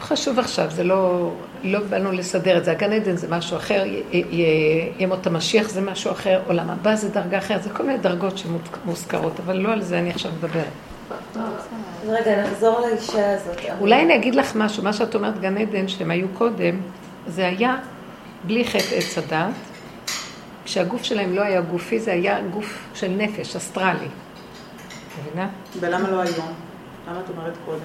חשוב 0.00 0.38
עכשיו, 0.38 0.70
זה 0.70 0.84
לא, 0.84 1.32
לא 1.64 1.80
באנו 1.80 2.12
לסדר 2.12 2.58
את 2.58 2.64
זה. 2.64 2.70
הגן 2.70 2.92
עדן 2.92 3.16
זה 3.16 3.28
משהו 3.28 3.56
אחר, 3.56 3.84
ימות 4.98 5.26
המשיח 5.26 5.68
זה 5.68 5.80
משהו 5.80 6.10
אחר, 6.10 6.40
עולם 6.46 6.70
הבא 6.70 6.94
זה 6.94 7.08
דרגה 7.08 7.38
אחרת, 7.38 7.62
זה 7.62 7.70
כל 7.70 7.82
מיני 7.82 7.98
דרגות 7.98 8.38
שמוזכרות, 8.38 9.40
אבל 9.44 9.56
לא 9.56 9.72
על 9.72 9.82
זה 9.82 9.98
אני 9.98 10.10
עכשיו 10.10 10.32
מדברת. 10.32 10.64
רגע, 12.08 12.42
נחזור 12.42 12.80
לאישה 12.80 13.34
הזאת. 13.34 13.56
אולי 13.80 14.02
אני 14.02 14.16
אגיד 14.16 14.34
לך 14.34 14.52
משהו, 14.56 14.82
מה 14.82 14.92
שאת 14.92 15.14
אומרת 15.14 15.40
גן 15.40 15.58
עדן, 15.58 15.88
שהם 15.88 16.10
היו 16.10 16.28
קודם, 16.28 16.80
זה 17.26 17.46
היה 17.46 17.76
בלי 18.44 18.64
חטא 18.64 18.94
עץ 18.94 19.18
הדת, 19.18 19.54
כשהגוף 20.64 21.02
שלהם 21.02 21.34
לא 21.34 21.42
היה 21.42 21.60
גופי, 21.60 22.00
זה 22.00 22.12
היה 22.12 22.40
גוף 22.40 22.78
של 22.94 23.08
נפש, 23.08 23.56
אסטרלי. 23.56 24.08
מבינה? 25.28 25.48
ולמה 25.80 26.10
לא 26.10 26.20
היום? 26.20 26.65
למה 27.08 27.20
את 27.20 27.30
אומרת 27.36 27.52
קודם? 27.64 27.78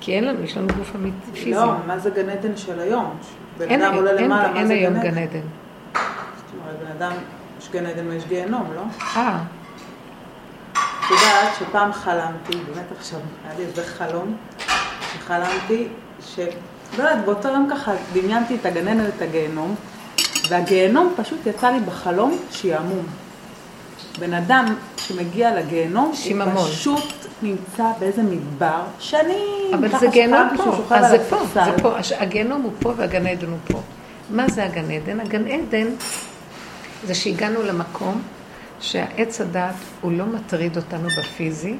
כי 0.00 0.14
אין 0.14 0.24
לנו, 0.24 0.42
יש 0.42 0.56
לנו 0.56 0.68
גוף 0.78 0.96
אמיתי 0.96 1.32
פיזי. 1.32 1.50
לא, 1.50 1.72
מה 1.86 1.98
זה 1.98 2.10
גן 2.10 2.28
עדן 2.28 2.56
של 2.56 2.80
היום? 2.80 3.16
בן 3.58 3.68
אין, 3.68 3.82
אדם 3.82 3.94
עולה 3.94 4.10
אין, 4.10 4.24
למעלה, 4.24 4.46
אין 4.46 4.54
מה 4.54 4.66
זה 4.66 4.74
היום 4.74 4.94
גן 4.94 5.00
גן 5.00 5.08
עדן? 5.08 5.18
עדן. 5.18 5.40
זאת 6.36 6.54
אומרת, 6.60 6.78
בן 6.80 6.92
אדם, 6.96 7.12
יש 7.58 7.70
גן 7.72 7.86
עדן 7.86 8.08
ויש 8.08 8.24
גיהנום, 8.26 8.66
לא? 8.74 8.82
אה, 9.16 9.38
את 10.72 11.10
יודעת 11.10 11.54
שפעם 11.58 11.92
חלמתי, 11.92 12.52
באמת 12.52 12.86
עכשיו, 12.98 13.20
היה 13.44 13.58
לי 13.58 13.64
איזה 13.64 13.84
חלום, 13.84 14.36
שחלמתי 15.12 15.88
ש... 16.20 16.38
לא 16.98 17.02
יודעת, 17.02 17.24
באותו 17.24 17.48
יום 17.48 17.68
ככה 17.70 17.92
דמיינתי 18.12 18.54
את 18.54 18.66
עדן 18.66 19.00
ואת 19.00 19.22
הגיהנום, 19.22 19.74
והגיהנום 20.48 21.14
פשוט 21.16 21.46
יצא 21.46 21.70
לי 21.70 21.80
בחלום 21.80 22.38
שעמום. 22.50 23.06
בן 24.18 24.34
אדם 24.34 24.74
שמגיע 24.96 25.60
לגיהנום, 25.60 26.14
שיממון. 26.14 26.48
הוא 26.48 26.64
פשוט 26.64 27.12
נמצא 27.42 27.84
באיזה 27.98 28.22
מדבר, 28.22 28.82
שנים, 29.00 29.74
אבל 29.74 29.98
זה 29.98 30.06
גיהנום 30.06 30.48
פה, 30.56 30.96
אז 30.96 31.10
זה 31.10 31.30
פה. 31.30 31.44
זה 31.54 31.82
פה, 31.82 31.96
הגיהנום 32.18 32.62
הוא 32.62 32.72
פה 32.80 32.92
והגן 32.96 33.26
עדן 33.26 33.48
הוא 33.48 33.58
פה. 33.68 33.80
מה 34.30 34.48
זה 34.48 34.64
הגן 34.64 34.90
עדן? 34.90 35.20
הגן 35.20 35.46
עדן 35.46 35.86
זה 37.06 37.14
שהגענו 37.14 37.62
למקום 37.62 38.22
שהעץ 38.80 39.40
הדת 39.40 39.74
הוא 40.00 40.12
לא 40.12 40.26
מטריד 40.26 40.76
אותנו 40.76 41.08
בפיזי, 41.18 41.74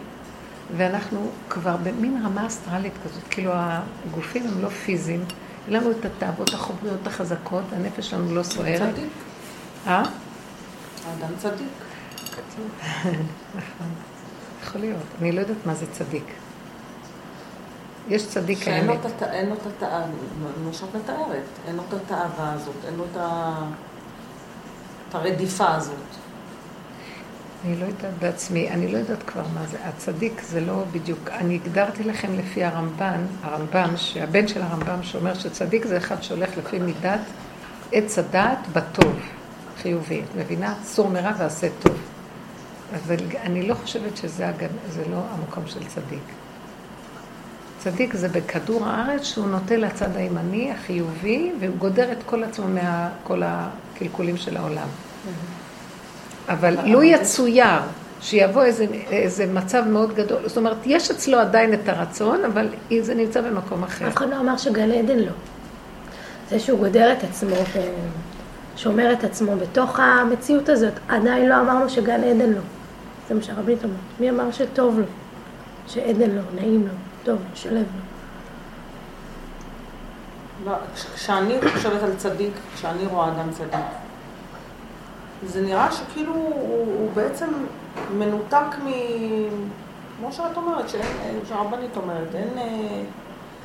ואנחנו 0.76 1.28
כבר 1.50 1.76
במין 1.82 2.22
רמה 2.24 2.46
אסטרלית 2.46 2.92
כזאת, 3.04 3.22
כאילו 3.30 3.52
הגופים 3.54 4.42
הם 4.46 4.62
לא 4.62 4.68
פיזיים, 4.68 5.24
אין 5.66 5.74
לנו 5.76 5.90
את 5.90 6.04
התאוות 6.04 6.54
החומריות 6.54 7.06
החזקות, 7.06 7.64
הנפש 7.72 8.10
שלנו 8.10 8.34
לא 8.34 8.42
סוערת. 8.42 8.94
צדיק. 8.94 9.08
אה? 9.86 10.02
האדם 11.06 11.34
צדיק. 11.38 11.83
נכון, 13.54 13.88
יכול 14.62 14.80
להיות. 14.80 15.02
אני 15.20 15.32
לא 15.32 15.40
יודעת 15.40 15.56
מה 15.66 15.74
זה 15.74 15.86
צדיק. 15.92 16.24
יש 18.08 18.26
צדיק 18.28 18.62
שאין 18.62 18.88
האמת. 18.90 19.00
את 19.00 19.22
הת- 19.22 19.22
אין 19.22 19.48
לו 19.48 19.54
את 19.54 19.66
התאווה, 19.66 20.04
מה 20.66 20.72
שאת 20.72 20.94
מתארת, 20.94 21.42
אין 21.68 21.76
לו 21.76 21.82
את 21.88 21.94
התאווה 21.94 22.52
הזאת, 22.52 22.74
אין 22.86 22.94
לו 22.94 23.04
את 23.12 23.16
הרדיפה 25.14 25.74
הזאת. 25.74 25.94
אני 27.64 27.76
לא 27.80 27.84
יודעת 27.84 28.12
בעצמי, 28.18 28.70
אני 28.70 28.92
לא 28.92 28.98
יודעת 28.98 29.22
כבר 29.22 29.42
מה 29.54 29.66
זה. 29.66 29.76
הצדיק 29.84 30.40
זה 30.42 30.60
לא 30.60 30.84
בדיוק, 30.92 31.18
אני 31.30 31.54
הגדרתי 31.54 32.04
לכם 32.04 32.38
לפי 32.38 32.64
הרמב"ן, 32.64 33.20
הרמב"ם, 33.42 33.96
שהבן 33.96 34.48
של 34.48 34.62
הרמב"ם 34.62 35.02
שאומר 35.02 35.34
שצדיק 35.34 35.84
זה 35.86 35.96
אחד 35.96 36.22
שהולך 36.22 36.50
לפי 36.58 36.78
מידת 36.78 37.20
עץ 37.92 38.18
הדעת 38.18 38.58
בטוב, 38.72 39.16
חיובי. 39.82 40.20
את 40.22 40.36
מבינה? 40.36 40.74
סור 40.84 41.08
מרע 41.10 41.32
ועשה 41.38 41.68
טוב. 41.82 41.96
אבל 42.92 43.16
אני 43.42 43.68
לא 43.68 43.74
חושבת 43.74 44.16
שזה 44.16 44.50
זה 44.90 45.02
לא 45.10 45.20
המקום 45.30 45.66
של 45.66 45.80
צדיק. 45.84 46.22
צדיק 47.78 48.14
זה 48.14 48.28
בכדור 48.28 48.86
הארץ 48.86 49.22
שהוא 49.22 49.46
נוטה 49.46 49.76
לצד 49.76 50.16
הימני, 50.16 50.72
החיובי, 50.72 51.52
והוא 51.60 51.76
גודר 51.76 52.12
את 52.12 52.18
כל 52.26 52.44
עצמו 52.44 52.66
מכל 52.68 53.42
הקלקולים 53.44 54.36
של 54.36 54.56
העולם. 54.56 54.88
אבל 56.48 56.76
לו 56.86 57.02
יצויר 57.02 57.80
שיבוא 58.20 58.62
איזה, 58.62 58.86
איזה 59.10 59.46
מצב 59.46 59.84
מאוד 59.88 60.14
גדול, 60.14 60.38
זאת 60.46 60.56
אומרת, 60.56 60.76
יש 60.86 61.10
אצלו 61.10 61.38
עדיין 61.38 61.74
את 61.74 61.88
הרצון, 61.88 62.44
אבל 62.44 62.68
זה 63.00 63.14
נמצא 63.14 63.40
במקום 63.40 63.84
אחר. 63.84 64.08
אף 64.08 64.16
אחד 64.16 64.30
לא 64.30 64.40
אמר 64.40 64.56
שגן 64.56 64.90
עדן 64.90 65.18
לא. 65.18 65.32
זה 66.50 66.60
שהוא 66.60 66.78
גודר 66.78 67.12
את 67.12 67.24
עצמו 67.24 67.56
ושומר 68.74 69.12
את 69.12 69.24
עצמו 69.24 69.56
בתוך 69.56 70.00
המציאות 70.00 70.68
הזאת, 70.68 70.92
עדיין 71.08 71.48
לא 71.48 71.60
אמרנו 71.60 71.90
שגן 71.90 72.24
עדן 72.24 72.50
לו. 72.50 72.60
זה 73.28 73.34
מה 73.34 73.42
שהרבנית 73.42 73.84
אומרת. 73.84 73.98
מי 74.20 74.30
אמר 74.30 74.50
שטוב 74.50 74.98
לו? 74.98 75.04
שעדן 75.86 76.30
לו, 76.30 76.42
נעים 76.54 76.82
לו, 76.86 76.92
טוב 77.24 77.34
לו, 77.38 77.44
שלב 77.54 77.74
לו. 77.74 78.04
לא, 80.64 80.72
כש- 80.94 81.04
כשאני 81.14 81.54
חושבת 81.74 82.02
על 82.02 82.10
צדיק, 82.16 82.52
כשאני 82.74 83.06
רואה 83.06 83.28
אדם 83.28 83.50
צדיק, 83.50 83.80
זה 85.46 85.60
נראה 85.62 85.92
שכאילו 85.92 86.32
הוא, 86.34 86.54
הוא 86.98 87.10
בעצם 87.14 87.46
מנותק 88.18 88.78
מ... 88.84 88.90
כמו 90.18 90.32
שאת 90.32 90.56
אומרת, 90.56 90.88
שאין, 90.88 91.02
שהרבנית 91.48 91.96
אומרת, 91.96 92.34
אין... 92.34 92.48
אה, 92.58 93.02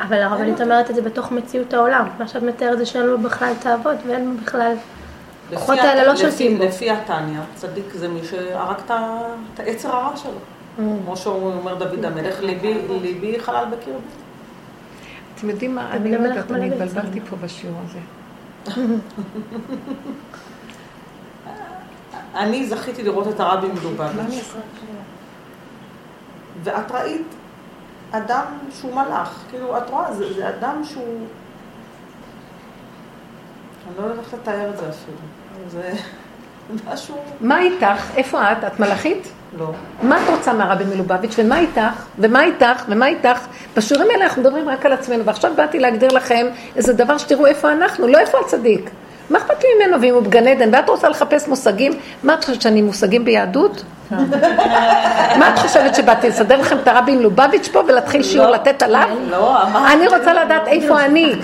אבל 0.06 0.22
הרבנית. 0.22 0.62
אומרת 0.62 0.89
את 0.89 0.95
זה 0.95 1.02
בתוך 1.02 1.32
מציאות 1.32 1.74
העולם. 1.74 2.08
מה 2.19 2.28
שאת 2.28 2.43
מתארת 2.43 2.78
זה 2.78 2.86
שאין 2.86 3.06
לו 3.06 3.17
בכלל 3.17 3.54
תאוות 3.62 3.98
ואין 4.08 4.26
לו 4.26 4.32
בכלל... 4.43 4.74
הכוחות 5.54 5.80
האלה 5.80 6.04
לא 6.04 6.16
שולטים 6.16 6.58
בו. 6.58 6.64
לפי 6.64 6.92
התניא, 6.92 7.40
צדיק 7.56 7.86
זה 7.94 8.08
מי 8.08 8.24
שהרג 8.24 8.76
את 8.86 8.92
ה- 8.92 9.20
את 9.54 9.60
היצר 9.60 9.96
הרע 9.96 10.18
שלו. 10.18 10.32
Mm. 10.32 10.82
כמו 11.06 11.18
שהוא 11.18 11.54
אומר 11.54 11.76
דוד 11.76 12.06
המלך, 12.06 12.40
ליבי, 12.42 13.40
חלל 13.40 13.66
בקרבי. 13.66 13.98
אתם 15.36 15.50
יודעים 15.50 15.76
מה, 15.76 15.92
אני 15.92 16.18
לא 16.18 16.28
יודעת, 16.28 16.52
אני. 16.52 16.72
התבלבלתי 16.72 17.20
פה 17.30 17.36
בשיעור 17.36 17.78
הזה. 17.86 18.00
אני 22.36 22.66
זכיתי 22.66 23.04
לראות 23.04 23.28
את 23.28 23.40
הרבי 23.40 23.68
אעשה? 24.20 24.60
ואת 26.64 26.92
ראית 26.92 27.28
אדם 28.12 28.46
שהוא 28.72 28.96
מלאך. 28.96 29.44
כאילו, 29.50 29.78
את 29.78 29.90
רואה, 29.90 30.14
זה, 30.14 30.34
זה 30.34 30.50
אדם 30.50 30.82
שהוא... 30.84 31.28
אני 33.88 33.98
לא 33.98 34.04
יודעת 34.04 34.26
איך 34.26 34.34
לתאר 34.34 34.70
את 34.70 34.78
זה 34.78 34.90
אפילו. 34.90 35.18
זה 35.67 35.91
משהו... 36.93 37.15
מה 37.41 37.60
איתך? 37.60 38.12
איפה 38.15 38.52
את? 38.52 38.63
את 38.67 38.80
מלאכית? 38.80 39.28
לא. 39.60 39.72
מה 40.02 40.17
את 40.24 40.30
רוצה 40.30 40.54
מהרבי 40.54 40.84
מלובביץ' 40.84 41.36
ומה 41.38 41.60
איתך? 41.60 42.06
ומה 42.19 42.43
איתך? 42.43 42.84
ומה 42.89 43.08
איתך? 43.08 43.48
בשיעורים 43.76 44.10
האלה 44.12 44.24
אנחנו 44.24 44.41
מדברים 44.41 44.69
רק 44.69 44.86
על 44.86 44.93
עצמנו, 44.93 45.26
ועכשיו 45.26 45.52
באתי 45.56 45.80
להגדיר 45.80 46.12
לכם 46.12 46.48
איזה 46.76 46.93
דבר 46.93 47.17
שתראו 47.17 47.45
איפה 47.45 47.72
אנחנו, 47.72 48.08
לא 48.08 48.17
איפה 48.17 48.38
הצדיק. 48.45 48.89
מה 49.30 49.38
אכפת 49.38 49.63
לי 49.63 49.69
ממנו 49.76 50.02
ואם 50.02 50.13
הוא 50.13 50.24
בגן 50.24 50.48
עדן? 50.48 50.69
ואת 50.74 50.89
רוצה 50.89 51.10
לחפש 51.10 51.48
מושגים? 51.48 51.91
מה 52.24 52.34
את 52.34 52.43
חושבת 52.43 52.62
שאני 52.62 52.82
מושגים 52.82 53.26
ביהדות? 53.26 53.84
מה 55.39 55.54
את 55.54 55.60
חושבת 55.60 55.95
שבאתי 55.95 56.30
לסדר 56.30 56.60
לכם 56.60 56.78
את 56.78 56.88
הרבי 56.88 57.15
מלובביץ' 57.15 57.67
פה 57.67 57.80
ולהתחיל 57.88 58.24
שיעור 58.24 58.50
לתת 58.50 58.84
עליו? 58.84 59.08
לא, 59.30 59.63
אמרתי... 59.63 59.93
אני 59.93 60.08
רוצה 60.08 60.34
לדעת 60.34 60.67
איפה 60.67 61.00
אני. 61.06 61.36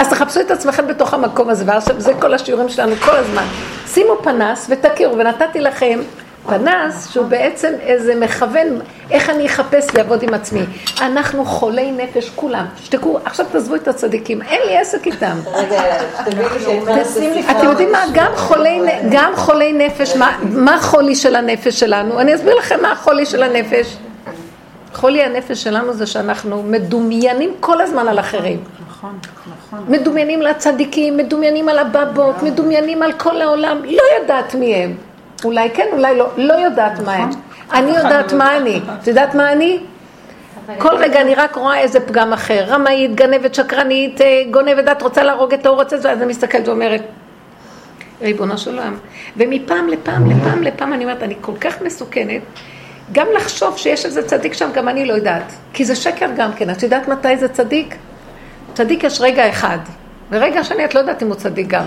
אז 0.00 0.08
תחפשו 0.08 0.40
את 0.40 0.50
עצמכם 0.50 0.86
בתוך 0.86 1.14
המקום 1.14 1.48
הזה, 1.50 1.64
ועכשיו 1.66 2.00
זה 2.00 2.12
כל 2.20 2.34
השיעורים 2.34 2.68
שלנו 2.68 2.96
כל 2.96 3.16
הזמן. 3.16 3.44
שימו 3.86 4.12
פנס 4.22 4.66
ותכירו, 4.70 5.18
ונתתי 5.18 5.60
לכם 5.60 6.00
פנס 6.46 7.10
שהוא 7.12 7.26
בעצם 7.26 7.72
איזה 7.80 8.14
מכוון, 8.14 8.66
איך 9.10 9.30
אני 9.30 9.46
אחפש 9.46 9.94
לעבוד 9.94 10.22
עם 10.22 10.34
עצמי. 10.34 10.62
אנחנו 11.00 11.44
חולי 11.44 11.92
נפש 11.92 12.30
כולם, 12.34 12.66
שתקו, 12.84 13.18
עכשיו 13.24 13.46
תעזבו 13.52 13.74
את 13.74 13.88
הצדיקים, 13.88 14.42
אין 14.42 14.60
לי 14.66 14.78
עסק 14.78 15.06
איתם. 15.06 15.36
אתם 17.50 17.66
יודעים 17.66 17.92
מה, 17.92 18.02
גם 18.14 18.32
חולי, 18.36 18.80
נ- 18.80 19.10
גם 19.10 19.32
חולי 19.36 19.72
נפש, 19.72 20.16
מה, 20.16 20.38
מה 20.42 20.74
החולי 20.74 21.14
של 21.14 21.36
הנפש 21.36 21.80
שלנו? 21.80 22.20
אני 22.20 22.34
אסביר 22.34 22.54
לכם 22.54 22.82
מה 22.82 22.92
החולי 22.92 23.26
של 23.26 23.42
הנפש. 23.42 23.96
חולי 24.94 25.22
הנפש 25.22 25.62
שלנו 25.62 25.92
זה 25.92 26.06
שאנחנו 26.06 26.62
מדומיינים 26.62 27.50
כל 27.60 27.80
הזמן 27.80 28.08
על 28.08 28.18
אחרים. 28.20 28.58
נכון, 29.00 29.18
נכון. 29.50 29.84
מדומיינים 29.88 30.42
לצדיקים, 30.42 31.16
מדומיינים 31.16 31.68
על 31.68 31.78
הבבות, 31.78 32.42
מדומיינים 32.42 33.02
על 33.02 33.12
כל 33.12 33.42
העולם, 33.42 33.78
לא 33.84 34.02
יודעת 34.20 34.54
מי 34.54 34.74
הם. 34.74 34.94
אולי 35.44 35.70
כן, 35.70 35.86
אולי 35.92 36.16
לא, 36.18 36.28
לא 36.36 36.54
יודעת 36.54 37.00
מה 37.00 37.12
הם. 37.12 37.30
אני 37.72 37.90
יודעת 37.90 38.32
מה 38.32 38.56
אני. 38.56 38.80
את 39.02 39.06
יודעת 39.06 39.34
מה 39.34 39.52
אני? 39.52 39.78
כל 40.78 40.96
רגע 40.96 41.20
אני 41.20 41.34
רק 41.34 41.54
רואה 41.54 41.78
איזה 41.78 42.00
פגם 42.00 42.32
אחר. 42.32 42.64
רמאית, 42.68 43.14
גנבת, 43.14 43.54
שקרנית, 43.54 44.20
אה, 44.20 44.42
גונבת, 44.50 44.88
את 44.92 45.02
רוצה 45.02 45.22
להרוג 45.22 45.54
את 45.54 45.66
ההוא, 45.66 45.76
רוצה 45.76 45.96
את 45.96 46.02
זה, 46.02 46.10
אז 46.10 46.18
אני 46.18 46.26
מסתכלת 46.26 46.68
ואומרת, 46.68 47.02
ריבונו 48.22 48.58
של 48.58 48.70
עולם. 48.70 48.96
ומפעם 49.36 49.88
לפעם, 49.88 50.30
לפעם 50.30 50.62
לפעם, 50.62 50.92
אני 50.92 51.04
אומרת, 51.04 51.22
אני 51.22 51.34
כל 51.40 51.56
כך 51.60 51.82
מסוכנת, 51.82 52.42
גם 53.12 53.26
לחשוב 53.36 53.76
שיש 53.76 54.06
איזה 54.06 54.22
צדיק 54.22 54.52
שם, 54.52 54.70
גם 54.74 54.88
אני 54.88 55.04
לא 55.04 55.14
יודעת. 55.14 55.52
כי 55.72 55.84
זה 55.84 55.96
שקר 55.96 56.30
גם 56.36 56.52
כן. 56.52 56.70
את 56.70 56.82
יודעת 56.82 57.08
מתי 57.08 57.36
זה 57.36 57.48
צדיק? 57.48 57.96
צדיק 58.74 59.04
יש 59.04 59.20
רגע 59.20 59.48
אחד, 59.48 59.78
ורגע 60.30 60.64
שני 60.64 60.84
את 60.84 60.94
לא 60.94 61.00
יודעת 61.00 61.22
אם 61.22 61.28
הוא 61.28 61.36
צדיק 61.36 61.66
גם. 61.66 61.86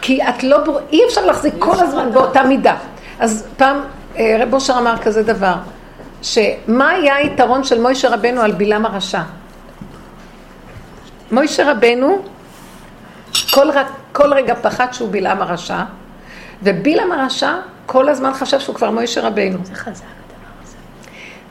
כי 0.00 0.22
את 0.22 0.42
לא 0.42 0.64
בור... 0.64 0.78
אי 0.92 1.00
אפשר 1.08 1.26
להחזיק 1.26 1.54
כל 1.58 1.80
הזמן 1.80 2.12
באותה 2.12 2.42
מידה. 2.42 2.76
אז 3.18 3.46
פעם 3.56 3.80
אה, 4.16 4.36
רב 4.40 4.54
אושר 4.54 4.78
אמר 4.78 4.98
כזה 5.02 5.22
דבר, 5.22 5.54
שמה 6.22 6.90
היה 6.90 7.16
היתרון 7.16 7.64
של 7.64 7.80
מוישה 7.80 8.08
רבנו 8.08 8.40
על 8.40 8.52
בלעם 8.52 8.86
הרשע? 8.86 9.22
מוישה 11.32 11.70
רבנו 11.70 12.22
כל, 13.54 13.70
ר... 13.70 13.82
כל 14.12 14.34
רגע 14.34 14.54
פחד 14.54 14.86
שהוא 14.92 15.08
בלעם 15.12 15.42
הרשע, 15.42 15.82
ובלעם 16.62 17.12
הרשע 17.12 17.52
כל 17.86 18.08
הזמן 18.08 18.34
חשב 18.34 18.60
שהוא 18.60 18.74
כבר 18.74 18.90
מוישה 18.90 19.20
רבנו. 19.20 19.58
זה 19.62 19.74
חזק. 19.74 20.19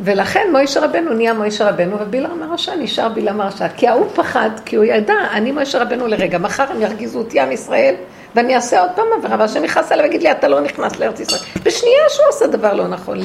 ולכן 0.02 0.48
מוישה 0.52 0.80
רבנו 0.80 1.14
נהיה 1.14 1.34
מוישה 1.34 1.70
רבנו, 1.70 1.98
ובלעם 2.00 2.44
הרשע 2.44 2.76
נשאר 2.76 3.10
בלעם 3.10 3.42
הרשע. 3.42 3.68
כי 3.68 3.88
ההוא 3.88 4.08
פחד, 4.16 4.50
כי 4.66 4.76
הוא 4.76 4.86
ידע, 4.86 5.14
אני 5.32 5.52
מוישה 5.52 5.82
רבנו 5.82 6.08
לרגע, 6.08 6.38
מחר 6.38 6.66
הם 6.72 6.82
ירגיזו 6.82 7.20
אותי 7.20 7.40
עם 7.40 7.52
ישראל, 7.52 7.96
ואני 8.36 8.56
אעשה 8.56 8.82
עוד 8.82 8.90
פעם 8.96 9.06
עבירה, 9.18 9.36
והשם 9.40 9.64
יכעס 9.64 9.92
עליי 9.92 10.06
ויגיד 10.06 10.24
לי, 10.24 10.32
אתה 10.32 10.48
לא 10.48 10.62
נכנס 10.62 11.00
לארץ 11.00 11.20
ישראל. 11.20 11.42
בשנייה 11.64 12.10
שהוא 12.10 12.26
עושה 12.30 12.48
דבר 12.48 12.74
לא 12.74 12.88
נכון, 12.88 13.18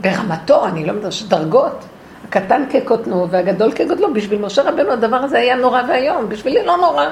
ברמתו, 0.00 0.66
אני 0.66 0.86
לא 0.86 0.92
מדבר, 0.92 1.08
דרגות. 1.28 1.84
הקטן 2.28 2.62
כקוטנו 2.70 3.28
והגדול 3.30 3.72
כגודלו, 3.72 4.14
בשביל 4.14 4.40
משה 4.40 4.62
רבנו 4.62 4.92
הדבר 4.92 5.16
הזה 5.16 5.38
היה 5.38 5.56
נורא 5.56 5.82
ואיום, 5.88 6.28
בשבילי 6.28 6.64
לא 6.64 6.76
נורא. 6.76 7.06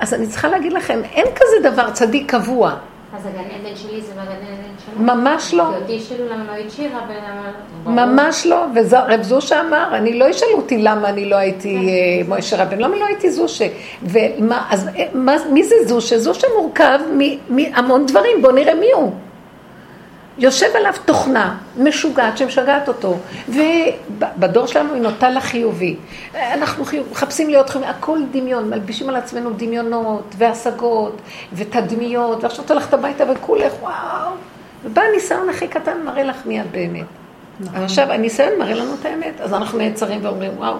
אז 0.00 0.14
אני 0.14 0.26
צריכה 0.26 0.48
להגיד 0.48 0.72
לכם, 0.72 1.00
אין 1.12 1.26
כזה 1.34 1.70
דבר 1.70 1.90
צדיק 1.90 2.30
קבוע, 2.30 2.74
אז 3.16 3.26
הגן 3.26 3.38
עדן 3.38 3.76
שלי 3.76 4.00
זה 4.02 4.12
לא 4.16 4.20
הגן 4.20 4.32
עדן 4.32 4.74
שלו? 4.86 5.02
ממש 5.04 5.54
לא. 5.54 5.64
למה 5.64 5.76
לא 5.78 5.88
ולמה... 7.08 8.06
ממש 8.06 8.46
לא, 8.46 8.64
ורב 8.74 9.22
זושה 9.22 9.60
אמר, 9.60 9.88
אני 9.96 10.18
לא 10.18 10.24
ישאלו 10.24 10.52
אותי 10.56 10.78
למה 10.78 11.08
אני 11.08 11.24
לא 11.24 11.36
הייתי 11.36 11.76
אה, 11.76 12.28
מוישה 12.28 12.62
רבן, 12.62 12.78
למה 12.78 12.96
לא 12.96 13.06
הייתי 13.06 13.30
זושה? 13.30 13.66
ומה, 14.02 14.66
אז 14.70 14.88
אה, 14.96 15.04
מה, 15.14 15.36
מי 15.52 15.64
זה 15.64 15.74
זושה? 15.86 16.18
זושה 16.18 16.46
מורכב 16.58 16.98
מ- 17.18 17.56
מהמון 17.56 18.06
דברים, 18.06 18.42
בואו 18.42 18.52
נראה 18.52 18.74
מי 18.74 18.92
הוא. 18.92 19.12
יושב 20.38 20.66
עליו 20.76 20.92
תוכנה 21.04 21.58
משוגעת 21.76 22.38
שמשגעת 22.38 22.88
אותו, 22.88 23.18
ובדור 23.48 24.66
שלנו 24.66 24.94
היא 24.94 25.02
נוטה 25.02 25.30
לחיובי. 25.30 25.96
אנחנו 26.34 26.84
מחפשים 27.10 27.50
להיות 27.50 27.70
חיובי, 27.70 27.86
הכל 27.86 28.18
דמיון, 28.30 28.70
מלבישים 28.70 29.08
על 29.08 29.16
עצמנו 29.16 29.50
דמיונות 29.56 30.34
והשגות 30.38 31.16
ותדמיות, 31.52 32.44
ועכשיו 32.44 32.64
את 32.64 32.70
הולכת 32.70 32.94
הביתה 32.94 33.24
וכולך, 33.32 33.72
וואו. 33.82 34.32
ובא 34.84 35.02
הניסיון 35.02 35.48
הכי 35.48 35.68
קטן, 35.68 36.02
מראה 36.04 36.22
לך 36.22 36.36
מי 36.46 36.60
את 36.60 36.70
באמת. 36.70 37.06
נכון. 37.60 37.82
עכשיו, 37.82 38.12
הניסיון 38.12 38.58
מראה 38.58 38.74
לנו 38.74 38.94
את 39.00 39.04
האמת, 39.06 39.40
אז 39.40 39.54
אנחנו 39.54 39.78
נעצרים 39.78 40.18
ואומרים, 40.22 40.50
וואו, 40.56 40.74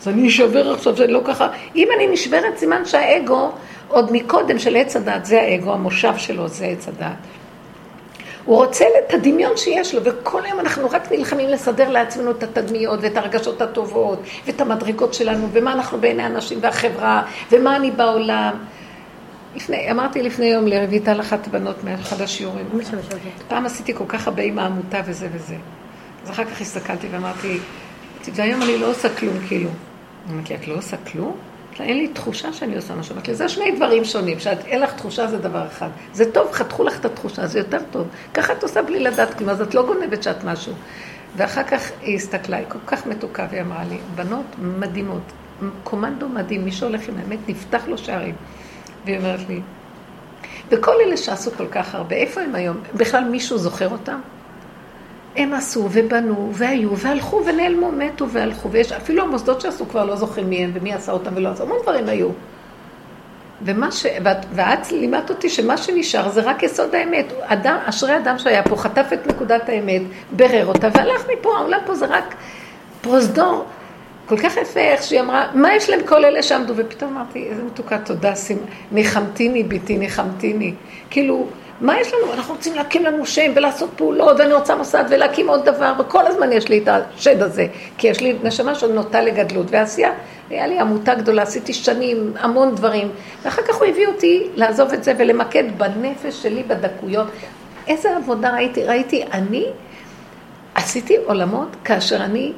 אז 0.00 0.08
אני 0.08 0.28
אשבר 0.28 0.72
עכשיו, 0.72 0.96
זה 0.96 1.06
לא 1.06 1.20
ככה. 1.24 1.48
אם 1.76 1.88
אני 1.96 2.06
נשברת, 2.06 2.58
סימן 2.58 2.84
שהאגו, 2.84 3.50
עוד 3.88 4.12
מקודם 4.12 4.58
של 4.58 4.76
עץ 4.76 4.96
הדת, 4.96 5.24
זה 5.24 5.40
האגו, 5.40 5.72
המושב 5.72 6.16
שלו 6.16 6.48
זה 6.48 6.64
עץ 6.64 6.88
הדת. 6.88 7.16
הוא 8.44 8.56
רוצה 8.56 8.84
את 9.08 9.14
הדמיון 9.14 9.56
שיש 9.56 9.94
לו, 9.94 10.04
וכל 10.04 10.44
היום 10.44 10.60
אנחנו 10.60 10.90
רק 10.90 11.12
נלחמים 11.12 11.48
לסדר 11.48 11.90
לעצמנו 11.90 12.30
את 12.30 12.42
התדמיות 12.42 12.98
ואת 13.02 13.16
הרגשות 13.16 13.62
הטובות 13.62 14.18
ואת 14.46 14.60
המדרגות 14.60 15.14
שלנו, 15.14 15.48
ומה 15.52 15.72
אנחנו 15.72 16.00
בעיני 16.00 16.22
האנשים 16.22 16.58
והחברה, 16.62 17.22
ומה 17.52 17.76
אני 17.76 17.90
בעולם. 17.90 18.54
לפני, 19.56 19.90
אמרתי 19.90 20.22
לפני 20.22 20.46
יום 20.46 20.66
לרויטל 20.66 21.20
אחת 21.20 21.46
הבנות 21.46 21.84
מאחד 21.84 22.20
השיעורים. 22.20 22.66
פעם 23.48 23.66
עשיתי 23.66 23.94
כל 23.94 24.04
כך 24.08 24.28
הרבה 24.28 24.42
עם 24.42 24.58
העמותה 24.58 25.00
וזה 25.06 25.28
וזה. 25.32 25.54
אז 26.24 26.30
אחר 26.30 26.44
כך 26.44 26.60
הסתכלתי 26.60 27.06
ואמרתי, 27.10 27.58
והיום 28.34 28.62
אני 28.62 28.78
לא 28.78 28.90
עושה 28.90 29.08
כלום, 29.08 29.34
כאילו. 29.48 29.70
אמרתי, 30.30 30.54
את 30.54 30.68
לא 30.68 30.74
עושה 30.74 30.96
כלום? 31.12 31.36
אין 31.80 31.96
לי 31.96 32.08
תחושה 32.08 32.52
שאני 32.52 32.76
עושה 32.76 32.94
משהו. 32.94 33.14
אמרתי 33.14 33.30
לה, 33.30 33.36
זה 33.36 33.48
שני 33.48 33.70
דברים 33.76 34.04
שונים, 34.04 34.40
שאין 34.40 34.80
לך 34.80 34.92
תחושה 34.92 35.26
זה 35.26 35.38
דבר 35.38 35.66
אחד. 35.66 35.88
זה 36.12 36.32
טוב, 36.32 36.52
חתכו 36.52 36.84
לך 36.84 37.00
את 37.00 37.04
התחושה, 37.04 37.46
זה 37.46 37.58
יותר 37.58 37.78
טוב. 37.90 38.06
ככה 38.34 38.52
את 38.52 38.62
עושה 38.62 38.82
בלי 38.82 39.00
לדעת 39.00 39.34
כלום, 39.34 39.50
אז 39.50 39.60
את 39.60 39.74
לא 39.74 39.86
גונבת 39.86 40.22
שאת 40.22 40.44
משהו. 40.44 40.72
ואחר 41.36 41.62
כך 41.62 41.90
היא 42.02 42.16
הסתכלה, 42.16 42.56
היא 42.56 42.66
כל 42.68 42.78
כך 42.86 43.06
מתוקה, 43.06 43.46
והיא 43.50 43.62
אמרה 43.62 43.84
לי, 43.84 43.98
בנות 44.14 44.46
מדהימות, 44.58 45.32
קומנדו 45.84 46.28
מדהים, 46.28 46.64
מי 46.64 46.72
שהולך 46.72 47.08
עם 47.08 47.14
האמת, 47.18 47.38
נפתח 47.48 47.82
לו 47.88 47.98
שערים. 47.98 48.34
והיא 49.04 49.18
אומרת 49.18 49.40
לי, 49.48 49.60
וכל 50.68 50.94
אלה 51.06 51.16
שעשו 51.16 51.50
כל 51.50 51.66
כך 51.70 51.94
הרבה, 51.94 52.16
איפה 52.16 52.40
הם 52.40 52.54
היום? 52.54 52.76
בכלל 52.94 53.24
מישהו 53.24 53.58
זוכר 53.58 53.88
אותם? 53.88 54.20
הם 55.36 55.52
עשו 55.52 55.88
ובנו 55.92 56.50
והיו 56.52 56.96
והלכו 56.96 57.42
ונעלמו, 57.46 57.92
מתו 57.92 58.28
והלכו, 58.28 58.70
ויש 58.70 58.92
אפילו 58.92 59.22
המוסדות 59.22 59.60
שעשו 59.60 59.88
כבר 59.88 60.04
לא 60.04 60.16
זוכרים 60.16 60.50
מי 60.50 60.64
הם 60.64 60.70
ומי 60.74 60.94
עשה 60.94 61.12
אותם 61.12 61.30
ולא 61.34 61.48
עשו, 61.48 61.62
המון 61.62 61.78
דברים 61.82 62.08
היו. 62.08 62.28
ומה 63.64 63.92
ש... 63.92 64.06
ואת, 64.24 64.46
ואת 64.52 64.92
לימדת 64.92 65.30
אותי 65.30 65.48
שמה 65.48 65.76
שנשאר 65.76 66.28
זה 66.28 66.40
רק 66.40 66.62
יסוד 66.62 66.94
האמת. 66.94 67.32
אדם, 67.40 67.76
אשרי 67.84 68.16
אדם 68.16 68.38
שהיה 68.38 68.62
פה, 68.62 68.76
חטף 68.76 69.06
את 69.12 69.26
נקודת 69.26 69.68
האמת, 69.68 70.02
ברר 70.32 70.66
אותה 70.66 70.88
והלך 70.94 71.26
מפה, 71.32 71.56
העולם 71.56 71.80
פה 71.86 71.94
זה 71.94 72.06
רק 72.06 72.34
פרוזדור. 73.00 73.64
כל 74.26 74.36
כך 74.36 74.56
יפה 74.56 74.80
איך 74.80 75.02
שהיא 75.02 75.20
אמרה, 75.20 75.46
מה 75.54 75.74
יש 75.74 75.90
להם 75.90 76.00
כל 76.06 76.24
אלה 76.24 76.42
שעמדו? 76.42 76.72
ופתאום 76.76 77.16
אמרתי, 77.16 77.46
איזה 77.50 77.62
מתוקה, 77.62 77.98
תודה, 77.98 78.32
ניחמתיני, 78.92 79.62
ביתי, 79.62 79.98
ניחמתיני. 79.98 80.74
כאילו, 81.10 81.46
מה 81.80 82.00
יש 82.00 82.12
לנו? 82.14 82.32
אנחנו 82.32 82.54
רוצים 82.54 82.74
להקים 82.74 83.04
לנו 83.04 83.26
שם 83.26 83.52
ולעשות 83.54 83.90
פעולות, 83.96 84.40
ואני 84.40 84.52
רוצה 84.54 84.74
מוסד 84.74 85.04
ולהקים 85.10 85.48
עוד 85.48 85.64
דבר, 85.64 85.92
וכל 85.98 86.26
הזמן 86.26 86.52
יש 86.52 86.68
לי 86.68 86.78
את 86.78 86.88
השד 86.88 87.42
הזה, 87.42 87.66
כי 87.98 88.08
יש 88.08 88.20
לי 88.20 88.36
נשמה 88.42 88.74
שעוד 88.74 88.92
נוטה 88.92 89.20
לגדלות 89.20 89.66
ועשייה. 89.70 90.12
היה 90.50 90.66
לי 90.66 90.78
עמותה 90.78 91.14
גדולה, 91.14 91.42
עשיתי 91.42 91.72
שנים, 91.72 92.32
המון 92.38 92.74
דברים, 92.74 93.08
ואחר 93.42 93.62
כך 93.62 93.74
הוא 93.74 93.86
הביא 93.86 94.06
אותי 94.06 94.48
לעזוב 94.54 94.92
את 94.92 95.04
זה 95.04 95.12
ולמקד 95.18 95.64
בנפש 95.76 96.42
שלי, 96.42 96.62
בדקויות. 96.62 97.26
איזה 97.86 98.16
עבודה 98.16 98.50
ראיתי? 98.54 98.84
ראיתי, 98.84 99.24
אני 99.32 99.66
עשיתי 100.74 101.16
עולמות 101.16 101.68
כאשר 101.84 102.16
אני 102.16 102.52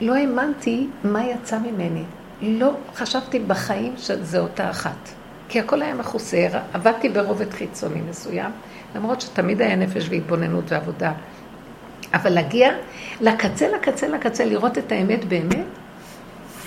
לא 0.00 0.14
האמנתי 0.14 0.86
מה 1.04 1.24
יצא 1.24 1.58
ממני. 1.58 2.02
לא 2.42 2.70
חשבתי 2.94 3.38
בחיים 3.38 3.92
שזה 3.96 4.38
אותה 4.38 4.70
אחת. 4.70 5.17
כי 5.48 5.60
הכל 5.60 5.82
היה 5.82 5.94
מכוסה, 5.94 6.48
עבדתי 6.72 7.08
ברובד 7.08 7.50
חיצוני 7.50 8.00
מסוים, 8.00 8.50
למרות 8.94 9.20
שתמיד 9.20 9.62
היה 9.62 9.76
נפש 9.76 10.08
והתבוננות 10.08 10.72
ועבודה. 10.72 11.12
אבל 12.14 12.30
להגיע 12.30 12.70
לקצה, 13.20 13.68
לקצה, 13.68 14.08
לקצה, 14.08 14.44
לראות 14.44 14.78
את 14.78 14.92
האמת 14.92 15.24
באמת, 15.24 15.66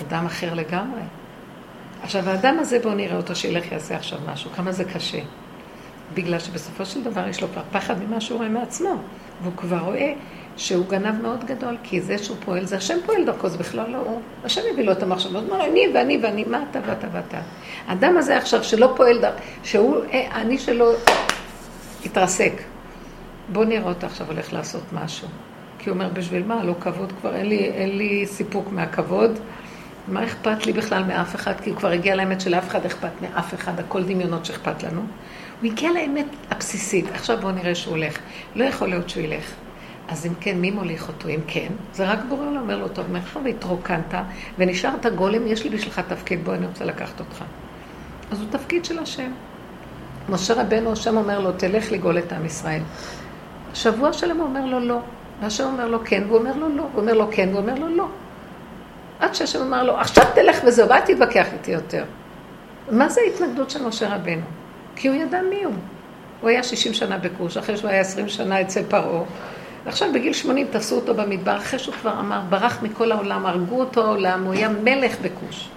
אדם 0.08 0.26
אחר 0.26 0.54
לגמרי. 0.54 1.00
עכשיו, 2.02 2.28
האדם 2.28 2.56
הזה, 2.58 2.78
בואו 2.82 2.94
נראה 2.94 3.16
אותו 3.16 3.34
שילך 3.34 3.72
יעשה 3.72 3.96
עכשיו 3.96 4.18
משהו, 4.32 4.50
כמה 4.50 4.72
זה 4.72 4.84
קשה. 4.84 5.20
בגלל 6.14 6.38
שבסופו 6.38 6.86
של 6.86 7.04
דבר 7.04 7.28
יש 7.28 7.42
לו 7.42 7.48
כבר 7.48 7.62
פחד 7.72 7.94
ממה 8.02 8.20
שהוא 8.20 8.38
רואה 8.38 8.48
מעצמו, 8.48 8.94
והוא 9.42 9.52
כבר 9.56 9.78
רואה 9.78 10.12
שהוא 10.56 10.86
גנב 10.88 11.22
מאוד 11.22 11.44
גדול, 11.44 11.76
כי 11.82 12.00
זה 12.00 12.18
שהוא 12.18 12.36
פועל, 12.44 12.64
זה 12.64 12.76
השם 12.76 12.98
פועל 13.06 13.24
דרכו, 13.24 13.48
זה 13.48 13.58
בכלל 13.58 13.90
לא 13.90 13.98
הוא. 13.98 14.20
השם 14.44 14.60
הביא 14.72 14.84
לו 14.84 14.92
את 14.92 15.02
המחשבות, 15.02 15.42
הוא 15.42 15.52
אומר, 15.52 15.64
אני 15.64 15.86
ואני 15.94 16.18
ואני, 16.22 16.44
מה 16.44 16.64
אתה 16.70 16.78
ואתה 16.86 17.06
ואתה. 17.12 17.40
האדם 17.86 18.16
הזה 18.16 18.36
עכשיו 18.36 18.64
שלא 18.64 18.92
פועל 18.96 19.20
דרכו, 19.20 19.38
שהוא, 19.62 19.96
אני 20.34 20.58
שלו 20.58 20.92
התרסק. 22.04 22.52
בוא 23.48 23.64
נראה 23.64 23.88
אותו 23.88 24.06
עכשיו 24.06 24.26
הולך 24.26 24.52
לעשות 24.52 24.82
משהו. 24.92 25.28
כי 25.78 25.90
הוא 25.90 25.94
אומר, 25.94 26.08
בשביל 26.12 26.42
מה? 26.46 26.64
לא 26.64 26.74
כבוד 26.80 27.12
כבר, 27.20 27.34
אין 27.34 27.46
לי, 27.46 27.58
אין 27.58 27.98
לי 27.98 28.26
סיפוק 28.26 28.72
מהכבוד. 28.72 29.38
מה 30.08 30.24
אכפת 30.24 30.66
לי 30.66 30.72
בכלל 30.72 31.04
מאף 31.04 31.34
אחד? 31.34 31.60
כי 31.60 31.70
הוא 31.70 31.78
כבר 31.78 31.90
הגיע 31.90 32.14
לאמת 32.16 32.40
שלאף 32.40 32.68
אחד 32.68 32.86
אכפת 32.86 33.10
מאף 33.22 33.54
אחד, 33.54 33.80
הכל 33.80 34.02
דמיונות 34.02 34.44
שאכפת 34.44 34.82
לנו. 34.82 35.00
הוא 35.60 35.70
הגיע 35.70 35.92
לאמת 35.92 36.26
הבסיסית. 36.50 37.04
עכשיו 37.14 37.38
בואו 37.40 37.52
נראה 37.52 37.74
שהוא 37.74 37.94
הולך. 37.96 38.18
לא 38.56 38.64
יכול 38.64 38.88
להיות 38.88 39.08
שהוא 39.08 39.22
ילך. 39.22 39.52
אז 40.08 40.26
אם 40.26 40.32
כן, 40.40 40.58
מי 40.58 40.70
מוליך 40.70 41.08
אותו? 41.08 41.28
אם 41.28 41.40
כן, 41.46 41.68
זה 41.92 42.10
רק 42.10 42.18
בורא 42.28 42.44
לו, 42.44 42.60
אומר 42.60 42.76
לו, 42.76 42.88
טוב, 42.88 43.10
מאחר 43.10 43.40
והתרוקנת 43.44 44.14
ונשארת 44.58 45.06
גולם, 45.06 45.46
יש 45.46 45.64
לי 45.64 45.70
בשבילך 45.70 46.00
תפקיד, 46.08 46.44
בוא, 46.44 46.54
אני 46.54 46.66
רוצה 46.66 46.84
לקחת 46.84 47.20
אותך. 47.20 47.44
אז 48.30 48.40
הוא 48.40 48.48
תפקיד 48.50 48.84
של 48.84 48.98
השם. 48.98 49.30
משה 50.28 50.54
רבנו, 50.54 50.92
השם 50.92 51.16
אומר 51.16 51.40
לו, 51.40 51.52
תלך 51.52 51.92
לגאול 51.92 52.18
את 52.18 52.32
עם 52.32 52.46
ישראל. 52.46 52.82
שבוע 53.74 54.12
שלם 54.12 54.36
הוא 54.36 54.44
אומר 54.46 54.66
לו 54.66 54.80
לא, 54.80 54.98
והשם 55.40 55.64
אומר 55.64 55.88
לו 55.88 55.98
כן, 56.04 56.22
והוא 56.26 56.38
אומר 56.38 56.56
לו 56.56 56.68
לא, 56.68 56.82
הוא 56.82 57.00
אומר 57.00 57.14
לו 57.14 57.28
כן, 57.30 57.48
והוא 57.48 57.60
אומר 57.60 57.74
לו 57.74 57.88
לא. 57.96 58.08
עד 59.20 59.34
שהשם 59.34 59.62
אמר 59.62 59.82
לו, 59.82 59.96
עכשיו 59.96 60.24
תלך 60.34 60.60
וזהו, 60.66 60.88
ואל 60.88 61.00
תתווכח 61.00 61.46
איתי 61.52 61.70
יותר. 61.70 62.04
מה 62.90 63.08
זה 63.08 63.20
ההתנגדות 63.26 63.70
של 63.70 63.82
משה 63.82 64.14
רבנו? 64.14 64.42
כי 64.96 65.08
הוא 65.08 65.16
ידע 65.16 65.40
מי 65.50 65.64
הוא. 65.64 65.74
הוא 66.40 66.50
היה 66.50 66.62
60 66.62 66.94
שנה 66.94 67.18
בכוש, 67.18 67.56
אחרי 67.56 67.76
שהוא 67.76 67.90
היה 67.90 68.00
20 68.00 68.28
שנה 68.28 68.60
אצל 68.60 68.82
פרעה. 68.88 69.22
ועכשיו 69.84 70.08
בגיל 70.14 70.32
80 70.32 70.66
תפסו 70.70 70.96
אותו 70.96 71.14
במדבר, 71.14 71.56
אחרי 71.56 71.78
שהוא 71.78 71.94
כבר 71.94 72.20
אמר, 72.20 72.40
ברח 72.48 72.82
מכל 72.82 73.12
העולם, 73.12 73.46
הרגו 73.46 73.80
אותו 73.80 74.06
העולם, 74.06 74.44
הוא 74.44 74.52
היה 74.52 74.68
מלך 74.68 75.16
בכוש. 75.22 75.68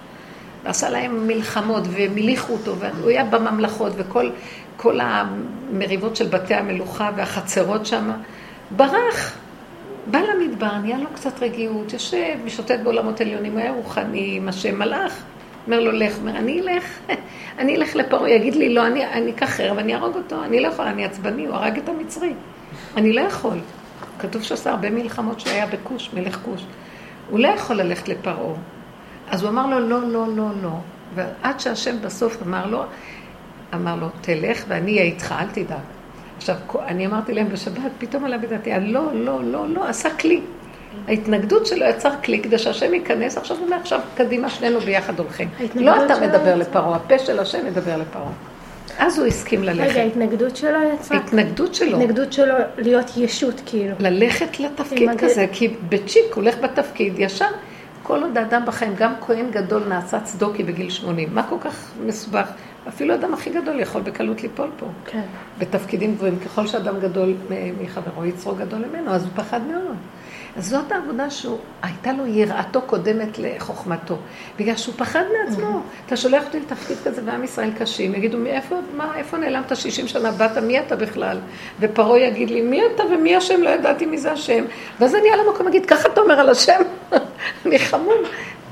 ועשה 0.64 0.90
להם 0.90 1.26
מלחמות 1.26 1.82
ומליכו 1.90 2.52
אותו, 2.52 2.76
והוא 2.76 3.10
היה 3.10 3.24
בממלכות, 3.24 3.92
וכל 3.96 4.30
כל 4.76 5.00
המריבות 5.00 6.16
של 6.16 6.26
בתי 6.26 6.54
המלוכה 6.54 7.10
והחצרות 7.16 7.86
שם, 7.86 8.10
ברח. 8.70 9.36
בא 10.10 10.18
למדבר, 10.18 10.78
נהיה 10.78 10.98
לו 10.98 11.06
קצת 11.14 11.42
רגיעות, 11.42 11.92
יושב, 11.92 12.36
משוטט 12.44 12.80
בעולמות 12.82 13.20
עליונים, 13.20 13.52
הוא 13.52 13.60
היה 13.60 13.72
רוחני, 13.72 14.36
עם 14.36 14.48
השם 14.48 14.78
מלאך. 14.78 15.22
אומר 15.66 15.80
לו, 15.80 15.92
לך. 15.92 16.18
אומר, 16.18 16.36
אני 16.36 16.60
אלך, 16.60 16.84
אני 17.58 17.76
אלך 17.76 17.96
לפרעה, 17.96 18.30
יגיד 18.30 18.54
לי, 18.54 18.74
לא, 18.74 18.86
אני 18.86 19.30
אקח 19.30 19.46
חרב, 19.46 19.78
אני 19.78 19.94
אהרוג 19.94 20.16
אותו, 20.16 20.44
אני 20.44 20.60
לא 20.60 20.68
יכול, 20.68 20.84
אני 20.84 21.04
עצבני, 21.04 21.46
הוא 21.46 21.54
הרג 21.54 21.78
את 21.78 21.88
המצרי. 21.88 22.32
אני 22.96 23.12
לא 23.12 23.20
יכול. 23.20 23.58
כתוב 24.18 24.42
שעשה 24.42 24.70
הרבה 24.70 24.90
מלחמות 24.90 25.40
שהיה 25.40 25.66
בכוש, 25.66 26.10
מלך 26.14 26.38
כוש. 26.44 26.66
הוא 27.30 27.38
לא 27.38 27.48
יכול 27.48 27.76
ללכת 27.76 28.08
לפרעה. 28.08 28.54
אז 29.30 29.42
הוא 29.42 29.50
אמר 29.50 29.66
לו, 29.66 29.88
לא, 29.88 30.02
לא, 30.02 30.26
לא, 30.36 30.48
לא. 30.62 30.70
ועד 31.14 31.60
שהשם 31.60 31.96
בסוף 32.02 32.42
אמר 32.46 32.66
לו, 32.66 32.84
אמר 33.74 33.96
לו, 33.96 34.08
תלך 34.20 34.64
ואני 34.68 34.92
אהיה 34.92 35.02
איתך, 35.02 35.34
אל 35.40 35.46
תדאג. 35.46 35.78
עכשיו, 36.36 36.56
אני 36.86 37.06
אמרתי 37.06 37.34
להם 37.34 37.48
בשבת, 37.48 37.90
פתאום 37.98 38.24
עלה 38.24 38.38
בדעתי, 38.38 38.70
לא, 38.80 39.14
לא, 39.14 39.44
לא, 39.44 39.68
לא, 39.68 39.88
עשה 39.88 40.10
כלי. 40.10 40.40
ההתנגדות 41.08 41.66
שלו 41.66 41.86
יצר 41.86 42.10
כלי 42.24 42.42
כדי 42.42 42.58
שהשם 42.58 42.94
ייכנס, 42.94 43.36
עכשיו 43.36 43.56
הוא 43.56 43.66
אומר, 43.66 43.76
עכשיו 43.76 44.00
קדימה, 44.16 44.50
שנינו 44.50 44.80
ביחד 44.80 45.18
הולכים. 45.18 45.48
לא 45.74 46.04
אתה 46.06 46.20
מדבר 46.20 46.54
לפרעה, 46.54 46.96
הפה 46.96 47.18
של 47.18 47.38
השם 47.38 47.66
מדבר 47.66 47.96
לפרעה. 47.96 48.32
אז 48.98 49.18
הוא 49.18 49.26
הסכים 49.26 49.64
ללכת. 49.64 49.90
רגע, 49.90 50.00
ההתנגדות 50.00 50.56
שלו 50.56 50.78
יצאה? 50.94 51.18
התנגדות 51.18 51.74
שלו. 51.74 52.02
התנגדות 52.02 52.32
שלו 52.32 52.54
להיות 52.78 53.10
ישות, 53.16 53.60
כאילו. 53.66 53.94
ללכת 53.98 54.60
לתפקיד 54.60 55.10
כזה, 55.18 55.46
כי 55.52 55.74
בצ'יק 55.88 56.24
הוא 56.24 56.34
הולך 56.34 56.54
בתפקיד 56.58 57.12
ישר. 57.18 57.48
כל 58.02 58.22
עוד 58.22 58.38
האדם 58.38 58.62
בחיים, 58.66 58.94
גם 58.98 59.12
כהן 59.20 59.50
גדול 59.50 59.82
נעשה 59.88 60.20
צדוקי 60.20 60.62
בגיל 60.62 60.90
80, 60.90 61.28
מה 61.32 61.42
כל 61.42 61.56
כך 61.60 61.90
מסובך? 62.06 62.48
אפילו 62.88 63.14
האדם 63.14 63.34
הכי 63.34 63.50
גדול 63.50 63.80
יכול 63.80 64.00
בקלות 64.00 64.42
ליפול 64.42 64.70
פה. 64.78 64.86
כן. 65.06 65.22
בתפקידים 65.58 66.14
גבוהים, 66.14 66.38
ככל 66.38 66.66
שאדם 66.66 67.00
גדול 67.00 67.34
מחברו, 67.82 68.24
יצרו 68.24 68.54
גדול 68.54 68.82
ממנו, 68.90 69.10
אז 69.10 69.22
הוא 69.22 69.30
פחד 69.36 69.60
מאוד. 69.66 69.96
אז 70.56 70.68
זאת 70.68 70.92
העבודה 70.92 71.30
שהייתה 71.30 72.12
לו 72.12 72.26
יראתו 72.26 72.82
קודמת 72.82 73.38
לחוכמתו. 73.38 74.16
בגלל 74.58 74.76
שהוא 74.76 74.94
פחד 74.98 75.22
מעצמו. 75.38 75.82
אתה 76.06 76.16
שולח 76.16 76.44
אותי 76.46 76.60
לתפקיד 76.60 76.96
כזה 77.04 77.22
ועם 77.24 77.44
ישראל 77.44 77.70
קשים, 77.78 78.14
יגידו, 78.14 78.38
מאיפה, 78.38 78.76
מה, 78.96 79.16
איפה 79.16 79.36
נעלמת 79.36 79.76
60 79.76 80.08
שנה? 80.08 80.30
באת, 80.30 80.58
מי 80.58 80.80
אתה 80.80 80.96
בכלל? 80.96 81.38
ופרעה 81.80 82.18
יגיד 82.18 82.50
לי, 82.50 82.60
מי 82.60 82.82
אתה 82.94 83.02
ומי 83.04 83.36
השם? 83.36 83.62
לא 83.62 83.70
ידעתי 83.70 84.06
מי 84.06 84.18
זה 84.18 84.32
השם. 84.32 84.64
ואז 85.00 85.14
אני 85.14 85.30
על 85.30 85.40
המקום 85.48 85.68
אגיד, 85.68 85.86
ככה 85.86 86.08
אתה 86.08 86.20
אומר 86.20 86.34
על 86.40 86.48
השם? 86.48 86.80
אני 87.66 87.78
חמום. 87.78 88.18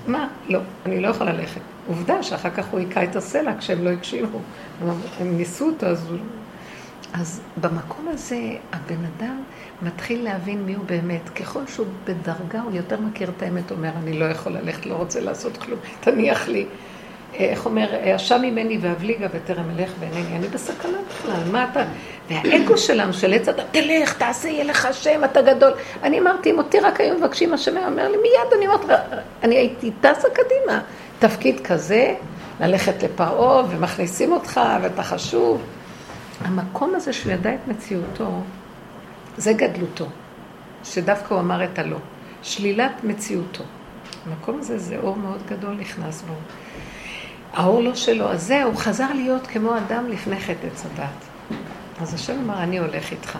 מה? 0.06 0.28
לא, 0.48 0.60
אני 0.86 1.00
לא 1.00 1.08
יכולה 1.08 1.32
ללכת. 1.32 1.60
עובדה 1.88 2.22
שאחר 2.22 2.50
כך 2.50 2.66
הוא 2.70 2.80
היכה 2.80 3.04
את 3.04 3.16
הסלע 3.16 3.52
כשהם 3.58 3.84
לא 3.84 3.90
הקשיבו. 3.90 4.38
הם 5.20 5.36
ניסו 5.36 5.66
אותו, 5.66 5.86
אז 5.86 6.10
הוא... 6.10 6.18
אז 7.20 7.40
במקום 7.60 8.08
הזה 8.08 8.36
הבן 8.72 9.04
אדם 9.16 9.42
מתחיל 9.84 10.24
להבין 10.24 10.62
מי 10.66 10.74
הוא 10.74 10.84
באמת. 10.84 11.28
ככל 11.28 11.66
שהוא 11.66 11.86
בדרגה, 12.04 12.60
הוא 12.60 12.72
יותר 12.72 13.00
מכיר 13.00 13.30
את 13.36 13.42
האמת, 13.42 13.70
אומר, 13.70 13.90
אני 14.02 14.18
לא 14.18 14.24
יכול 14.24 14.52
ללכת, 14.52 14.86
לא 14.86 14.94
רוצה 14.94 15.20
לעשות 15.20 15.56
כלום, 15.56 15.78
תניח 16.00 16.48
לי. 16.48 16.66
אה, 17.34 17.44
איך 17.44 17.66
אומר, 17.66 17.88
עשן 18.02 18.42
ממני 18.42 18.78
ואבליגה 18.80 19.28
בטרם 19.28 19.64
אלך 19.78 19.92
ואינני, 20.00 20.36
אני 20.36 20.48
בסכנה 20.48 20.98
בכלל, 21.08 21.52
מה 21.52 21.66
אתה... 21.72 21.84
והאגו 22.28 22.78
שלנו, 22.78 23.12
של 23.12 23.34
עץ 23.34 23.48
אדם, 23.48 23.64
תלך, 23.70 24.18
תעשה, 24.18 24.48
יהיה 24.48 24.64
לך 24.64 24.88
שם, 24.92 25.24
אתה 25.24 25.42
גדול. 25.42 25.72
אני 26.02 26.20
אמרתי, 26.20 26.50
אם 26.50 26.58
אותי 26.58 26.80
רק 26.80 27.00
היו 27.00 27.18
מבקשים, 27.18 27.54
השם 27.54 27.76
היה 27.76 27.86
אומר 27.86 28.08
לי, 28.08 28.16
מיד, 28.16 28.52
אני 28.56 28.66
אומרת, 28.66 29.00
אני 29.42 29.56
הייתי 29.56 29.90
טסה 30.00 30.28
קדימה. 30.32 30.80
תפקיד 31.18 31.60
כזה, 31.60 32.14
ללכת 32.60 33.02
לפרעה, 33.02 33.64
ומכניסים 33.70 34.32
אותך, 34.32 34.60
ואתה 34.82 35.02
חשוב. 35.02 35.62
המקום 36.44 36.94
הזה 36.94 37.12
שהוא 37.12 37.32
ידע 37.32 37.54
את 37.54 37.68
מציאותו, 37.68 38.30
זה 39.36 39.52
גדלותו, 39.52 40.06
שדווקא 40.84 41.34
הוא 41.34 41.40
אמר 41.40 41.64
את 41.64 41.78
הלא. 41.78 41.98
שלילת 42.44 43.04
מציאותו. 43.04 43.64
המקום 44.26 44.58
הזה 44.58 44.78
זה 44.78 44.96
אור 45.02 45.16
מאוד 45.16 45.42
גדול 45.48 45.74
נכנס 45.74 46.22
בו. 46.22 46.34
האור 47.52 47.82
לא 47.82 47.94
שלו, 47.94 48.30
אז 48.30 48.46
זהו, 48.46 48.76
חזר 48.76 49.12
להיות 49.14 49.46
כמו 49.46 49.78
אדם 49.78 50.08
לפני 50.08 50.40
חטא 50.40 50.66
הדת. 50.66 51.08
אז 52.00 52.14
השם 52.14 52.38
אמר, 52.40 52.62
אני 52.62 52.78
הולך 52.78 53.12
איתך. 53.12 53.38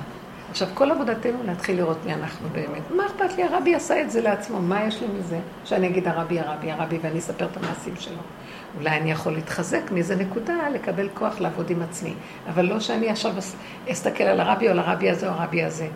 עכשיו, 0.55 0.69
כל 0.75 0.91
עבודתנו 0.91 1.39
להתחיל 1.47 1.77
לראות 1.77 1.99
מי 2.07 2.15
אנחנו 2.15 2.49
באמת. 2.53 2.91
מה 2.91 3.07
אכפת 3.07 3.37
לי? 3.37 3.43
הרבי 3.43 3.75
עשה 3.75 4.01
את 4.01 4.11
זה 4.11 4.21
לעצמו, 4.21 4.63
מה 4.63 4.85
יש 4.85 5.01
לי 5.01 5.07
מזה? 5.19 5.39
שאני 5.65 5.87
אגיד 5.87 6.09
הרבי, 6.09 6.41
הרבי, 6.41 6.71
הרבי, 6.71 6.99
ואני 7.03 7.19
אספר 7.19 7.45
את 7.45 7.57
המעשים 7.57 7.97
שלו. 7.99 8.23
אולי 8.79 8.91
אני 8.91 9.11
יכול 9.11 9.33
להתחזק 9.33 9.91
מאיזה 9.91 10.17
נקודה, 10.17 10.55
לקבל 10.75 11.09
כוח 11.15 11.41
לעבוד 11.41 11.71
עם 11.71 11.83
עצמי. 11.83 12.15
אבל 12.49 12.65
לא 12.65 12.81
שאני 12.81 13.09
עכשיו 13.09 13.33
אסתכל 13.93 14.25
על 14.25 14.41
הרבי 14.41 14.67
או 14.67 14.71
על 14.71 14.79
הרבי 14.79 15.11
הזה 15.11 15.29
או 15.29 15.33
הרבי 15.33 15.63
הזה. 15.63 15.89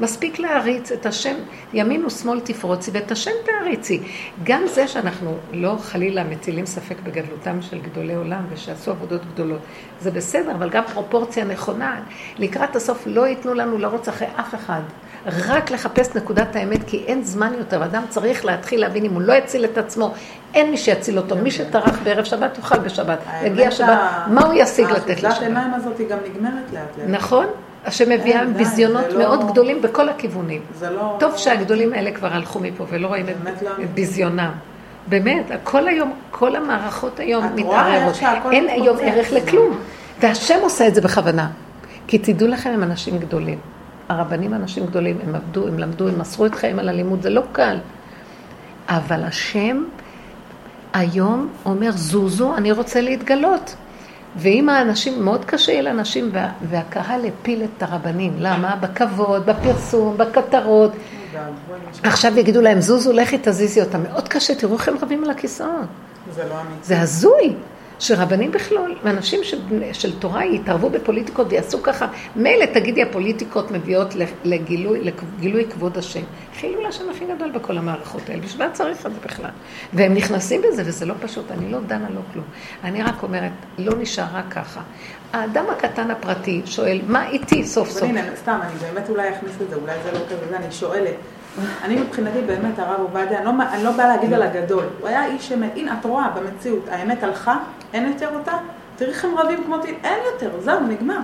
מספיק 0.00 0.38
להריץ 0.38 0.92
את 0.92 1.06
השם, 1.06 1.34
ימין 1.72 2.04
ושמאל 2.04 2.40
תפרוצי 2.40 2.90
ואת 2.94 3.10
השם 3.10 3.30
תעריצי. 3.44 4.02
גם 4.44 4.62
זה 4.66 4.88
שאנחנו 4.88 5.36
לא 5.52 5.76
חלילה 5.80 6.24
מטילים 6.24 6.66
ספק 6.66 6.96
בגדלותם 7.02 7.62
של 7.62 7.80
גדולי 7.80 8.14
עולם 8.14 8.44
ושעשו 8.50 8.90
עבודות 8.90 9.20
גדולות, 9.34 9.60
זה 10.00 10.10
בסדר, 10.10 10.50
אבל 10.50 10.70
גם 10.70 10.82
פרופורציה 10.92 11.44
נכונה. 11.44 12.00
לקראת 12.38 12.76
הסוף 12.76 13.02
לא 13.06 13.26
ייתנו 13.26 13.54
לנו 13.54 13.78
לרוץ 13.78 14.08
אחרי 14.08 14.28
אף 14.40 14.54
אחד. 14.54 14.80
רק 15.26 15.70
לחפש 15.70 16.16
נקודת 16.16 16.56
האמת, 16.56 16.80
כי 16.86 17.04
אין 17.06 17.24
זמן 17.24 17.52
יותר. 17.58 17.84
אדם 17.84 18.02
צריך 18.08 18.44
להתחיל 18.44 18.80
להבין 18.80 19.04
אם 19.04 19.14
הוא 19.14 19.22
לא 19.22 19.32
יציל 19.32 19.64
את 19.64 19.78
עצמו, 19.78 20.14
אין 20.54 20.70
מי 20.70 20.76
שיציל 20.76 21.18
אותו. 21.18 21.36
מי 21.36 21.50
שטרח 21.50 21.98
בערב 22.02 22.24
שבת, 22.24 22.58
יאכל 22.58 22.78
בשבת. 22.78 23.18
יגיע 23.44 23.70
שבת, 23.70 23.98
מה 24.26 24.46
הוא 24.46 24.54
ישיג 24.56 24.90
לתת 24.90 25.22
לשבת? 25.22 25.42
עיניים 25.42 25.74
הזאת 25.74 25.98
היא 25.98 26.08
גם 26.08 26.18
נגמרת 26.30 26.72
לאט 26.72 26.98
לאט. 26.98 27.08
נכון? 27.08 27.46
אין, 28.00 28.52
די, 28.52 28.58
ביזיונות 28.58 29.04
לא- 29.12 29.18
מאוד 29.18 29.50
גדולים 29.50 29.82
בכל 29.82 30.08
הכיוונים. 30.08 30.60
זה 30.78 30.90
לא... 30.90 31.16
טוב 31.20 31.36
שהגדולים 31.36 31.92
האלה 31.92 32.10
כבר 32.10 32.32
הלכו 32.32 32.60
מפה 32.60 32.86
ולא 32.90 33.06
רואים 33.06 33.28
את 33.28 33.34
לא 33.62 33.70
את. 33.84 33.90
ביזיונם. 33.94 34.52
באמת, 35.08 35.50
כל 35.64 35.88
היום, 35.88 36.12
כל 36.30 36.56
המערכות 36.56 37.20
היום 37.20 37.46
מתערערות. 37.54 38.14
שהכל 38.14 38.52
אין 38.52 38.68
היום. 38.68 38.96
ערך 39.00 39.32
לכלום. 39.32 39.78
והשם 40.20 40.58
עושה 40.62 40.86
את 40.86 40.94
זה 40.94 41.00
בכוונה. 41.00 41.48
כי 42.06 42.18
תדעו 42.18 42.48
לכם, 42.48 42.70
הם 42.70 42.82
אנשים 42.82 43.18
גדולים. 43.18 43.58
הרבנים 44.08 44.54
אנשים 44.54 44.86
גדולים, 44.86 45.18
הם 45.26 45.34
עבדו, 45.34 45.68
הם 45.68 45.78
למדו, 45.78 46.08
הם 46.08 46.18
מסרו 46.18 46.46
את 46.46 46.54
חייהם 46.54 46.78
על 46.78 46.88
הלימוד, 46.88 47.22
זה 47.22 47.30
לא 47.30 47.42
קל. 47.52 47.78
אבל 48.88 49.24
השם 49.24 49.84
היום 50.92 51.48
אומר, 51.64 51.90
זוזו, 51.90 52.56
אני 52.56 52.72
רוצה 52.72 53.00
להתגלות. 53.00 53.76
ואם 54.36 54.68
האנשים, 54.68 55.24
מאוד 55.24 55.44
קשה 55.44 55.72
יהיה 55.72 55.82
לאנשים, 55.82 56.30
וה, 56.32 56.48
והקהל 56.68 57.24
הפיל 57.24 57.62
את 57.64 57.82
הרבנים. 57.82 58.32
למה? 58.38 58.76
בכבוד, 58.76 59.46
בפרסום, 59.46 60.16
בכותרות. 60.16 60.92
עכשיו 62.02 62.38
יגידו 62.38 62.60
להם, 62.60 62.80
זוזו, 62.80 63.12
לכי 63.12 63.38
תזיזי 63.42 63.80
אותם. 63.80 64.02
מאוד 64.02 64.28
קשה, 64.28 64.54
תראו 64.54 64.74
איך 64.74 64.88
הם 64.88 64.94
רבים 65.02 65.24
על 65.24 65.30
הכיסאות. 65.30 65.70
זה 66.34 66.44
לא 66.48 66.54
אמיתי. 66.54 66.84
זה 66.84 67.00
הזוי. 67.00 67.54
שרבנים 67.98 68.50
בכלל, 68.50 68.94
ואנשים 69.02 69.44
של, 69.44 69.58
של 69.92 70.18
תורה 70.18 70.44
יתערבו 70.44 70.90
בפוליטיקות 70.90 71.46
ויעשו 71.50 71.82
ככה, 71.82 72.06
מילא 72.36 72.64
תגידי 72.64 73.02
הפוליטיקות 73.02 73.70
מביאות 73.70 74.14
לגילוי, 74.44 75.00
לגילוי 75.00 75.66
כבוד 75.70 75.98
השם. 75.98 76.22
חילול 76.60 76.86
השם 76.86 77.10
הכי 77.10 77.24
גדול 77.34 77.50
בכל 77.50 77.78
המערכות 77.78 78.22
האלה, 78.28 78.42
בשביל 78.42 78.66
מה 78.66 78.72
צריך 78.72 79.06
את 79.06 79.12
זה 79.12 79.18
בכלל? 79.24 79.50
והם 79.92 80.14
נכנסים 80.14 80.62
בזה 80.62 80.82
וזה 80.86 81.06
לא 81.06 81.14
פשוט, 81.20 81.50
אני 81.50 81.72
לא 81.72 81.80
דנה 81.80 82.10
לא 82.10 82.20
כלום. 82.32 82.44
אני 82.84 83.02
רק 83.02 83.22
אומרת, 83.22 83.52
לא 83.78 83.92
נשאר 83.98 84.26
רק 84.34 84.44
ככה. 84.50 84.80
האדם 85.32 85.64
הקטן 85.70 86.10
הפרטי 86.10 86.62
שואל, 86.64 87.00
מה 87.06 87.28
איתי 87.28 87.64
סוף 87.64 87.90
סוף? 87.90 88.02
הנה, 88.02 88.22
סתם, 88.36 88.58
אני 88.62 88.78
באמת 88.78 89.08
אולי 89.08 89.28
אכניס 89.30 89.52
את 89.62 89.70
זה, 89.70 89.76
אולי 89.76 89.92
זה 90.04 90.12
לא 90.12 90.18
כזה, 90.18 90.56
אני 90.56 90.72
שואלת. 90.72 91.14
אני 91.84 91.96
מבחינתי 91.96 92.40
באמת, 92.46 92.78
הרב 92.78 93.00
עובדיה, 93.00 93.38
אני 93.38 93.44
לא, 93.44 93.50
אני 93.72 93.84
לא 93.84 93.90
באה 93.90 94.08
להגיד 94.08 94.32
על 94.32 94.42
הגדול. 94.42 94.84
הוא 95.00 95.08
היה 95.08 95.26
איש 95.26 95.52
אמת. 95.52 95.70
הנה, 95.76 95.96
את 96.00 96.04
רואה 96.04 96.28
במציאות, 96.28 96.88
האמת 96.90 97.22
הלכה, 97.22 97.56
אין 97.92 98.06
יותר 98.06 98.28
אותה, 98.34 98.52
תראי 98.96 99.10
איך 99.10 99.24
הם 99.24 99.38
רבים 99.38 99.64
כמו 99.64 99.78
טיל, 99.78 99.94
אין 100.04 100.18
יותר, 100.32 100.50
זהו, 100.60 100.80
נגמר. 100.80 101.18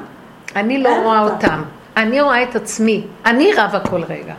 אני 0.57 0.83
לא 0.83 1.03
רואה 1.03 1.21
אותה. 1.21 1.35
אותם, 1.35 1.63
אני 1.97 2.21
רואה 2.21 2.43
את 2.43 2.57
עצמי, 2.57 3.07
אני 3.27 3.51
רבה 3.57 3.81
כל 3.81 4.03
רגע. 4.03 4.35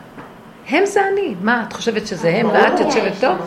הם 0.70 0.86
זה 0.86 1.02
אני. 1.14 1.36
מה, 1.42 1.64
את 1.68 1.74
חושבת 1.74 2.08
שזה 2.08 2.30
הם 2.30 2.48
ואת 2.54 2.80
יושבת 2.80 3.14
טוב? 3.22 3.38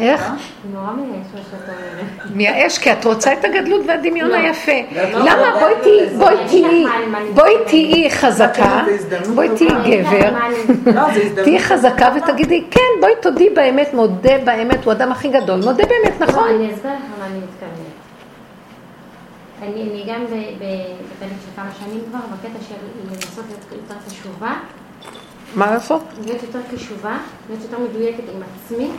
איך? 0.00 0.30
נורא 0.72 0.92
מייאש 0.92 1.26
מה 1.34 1.40
שאת 1.50 1.68
אומרת. 1.68 2.30
מייאש, 2.34 2.78
כי 2.78 2.92
את 2.92 3.04
רוצה 3.04 3.32
את 3.32 3.44
הגדלות 3.44 3.82
והדמיון 3.86 4.30
לא. 4.30 4.34
היפה. 4.36 4.72
לא, 4.94 5.02
למה? 5.02 5.36
לא, 5.36 5.60
בואי 5.60 5.72
לא, 5.74 5.82
תהיי, 5.82 6.06
בואי 6.18 6.36
תהיי, 6.48 6.84
בואי 7.34 7.54
תהיי 7.66 8.10
חזקה, 8.10 8.84
בואי 9.34 9.48
תהיי. 9.56 10.02
גבר. 10.02 10.30
תהיי 11.44 11.58
חזקה 11.60 12.08
ותגידי, 12.16 12.64
כן, 12.70 12.80
בואי 13.00 13.12
תודי 13.22 13.50
באמת, 13.50 13.94
מודה 13.94 14.38
באמת, 14.44 14.84
הוא 14.84 14.92
האדם 14.92 15.12
הכי 15.12 15.28
גדול, 15.28 15.56
מודה 15.64 15.84
באמת, 15.86 16.20
נכון? 16.20 16.48
אני 16.48 16.74
אסביר 16.74 16.92
לך 16.92 16.98
מה 17.18 17.26
אני 17.26 17.38
מתכוונת. 17.38 17.94
אני, 19.62 19.82
אני 19.82 20.04
גם 20.12 20.24
ב- 20.24 20.30
ב- 20.30 20.94
בתהליך 21.16 21.38
של 21.44 21.50
כמה 21.56 21.68
שנים 21.80 22.00
כבר, 22.10 22.18
בקטע 22.32 22.64
של 22.68 22.74
לנסות 23.10 23.44
להיות 23.48 23.64
יותר 23.72 23.94
קשובה, 24.08 24.52
מה 25.54 25.70
לעשות? 25.70 26.02
להיות 26.26 26.42
יותר 26.42 26.58
קשובה, 26.74 27.16
להיות 27.48 27.62
יותר 27.62 27.78
מדויקת 27.78 28.22
עם 28.34 28.40
עצמי, 28.64 28.90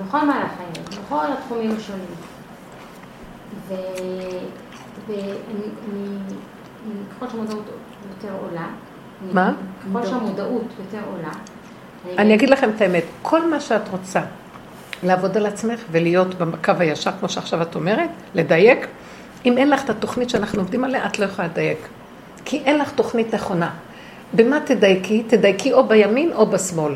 בכל 0.00 0.24
מהלך 0.26 0.50
חיים, 0.56 1.02
בכל 1.06 1.24
התחומים 1.32 1.70
השונים. 1.76 2.06
ואני, 3.68 3.90
אני, 5.08 5.22
אני- 5.92 6.18
ככל 7.16 7.28
שהמודעות 7.30 7.64
יותר 8.10 8.34
עולה, 8.42 8.66
מה? 9.32 9.52
ככל 9.90 10.06
שהמודעות 10.06 10.62
יותר 10.78 11.06
עולה, 11.10 11.30
אני 12.18 12.34
אגיד 12.34 12.50
לכם 12.50 12.70
את 12.76 12.80
האמת, 12.80 13.04
כל 13.22 13.50
מה 13.50 13.60
שאת 13.60 13.88
רוצה 13.88 14.20
לעבוד 15.02 15.36
על 15.36 15.46
עצמך 15.46 15.80
ולהיות 15.90 16.34
בקו 16.34 16.72
הישר, 16.78 17.10
כמו 17.20 17.28
שעכשיו 17.28 17.62
את 17.62 17.74
אומרת, 17.74 18.10
לדייק, 18.34 18.86
אם 19.46 19.58
אין 19.58 19.70
לך 19.70 19.84
את 19.84 19.90
התוכנית 19.90 20.30
שאנחנו 20.30 20.60
עובדים 20.60 20.84
עליה, 20.84 21.06
את 21.06 21.18
לא 21.18 21.24
יכולה 21.24 21.48
לדייק. 21.48 21.78
כי 22.44 22.62
אין 22.64 22.78
לך 22.78 22.90
תוכנית 22.92 23.34
נכונה. 23.34 23.70
במה 24.34 24.60
תדייקי? 24.60 25.22
תדייקי 25.22 25.72
או 25.72 25.86
בימין 25.88 26.32
או 26.32 26.46
בשמאל. 26.46 26.92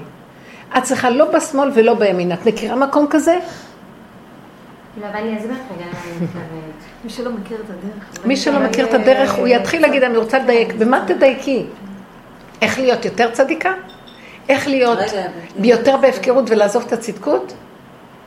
את 0.79 0.83
צריכה 0.83 1.11
לא 1.11 1.31
בשמאל 1.37 1.71
ולא 1.75 1.95
בימין. 1.95 2.33
את 2.33 2.47
מכירה 2.47 2.77
מקום 2.77 3.07
כזה? 3.11 3.39
לא, 5.01 5.07
אבל 5.07 5.17
אני 5.17 5.39
אסביר 5.39 5.53
לך 5.53 5.59
רגע 5.77 5.85
למה 5.87 5.99
אני 6.05 6.25
מתכוונת. 6.25 6.75
מי 7.05 7.11
שלא 7.11 7.31
מכיר 7.33 7.57
את 7.65 7.71
הדרך. 7.71 8.27
מי 8.27 8.37
שלא 8.37 8.61
מכיר 8.61 8.87
את 8.87 8.95
הדרך, 8.95 9.33
הוא 9.35 9.47
יתחיל 9.49 9.83
להגיד, 9.83 10.03
אני 10.03 10.17
רוצה 10.17 10.39
לדייק. 10.39 10.73
במה 10.75 11.05
תדייקי? 11.07 11.67
איך 12.63 12.79
להיות 12.79 13.05
יותר 13.05 13.31
צדיקה? 13.31 13.73
איך 14.49 14.69
להיות 14.69 14.99
יותר 15.57 15.97
בהפקרות 15.97 16.45
ולעזוב 16.51 16.85
את 16.87 16.93
הצדקות? 16.93 17.53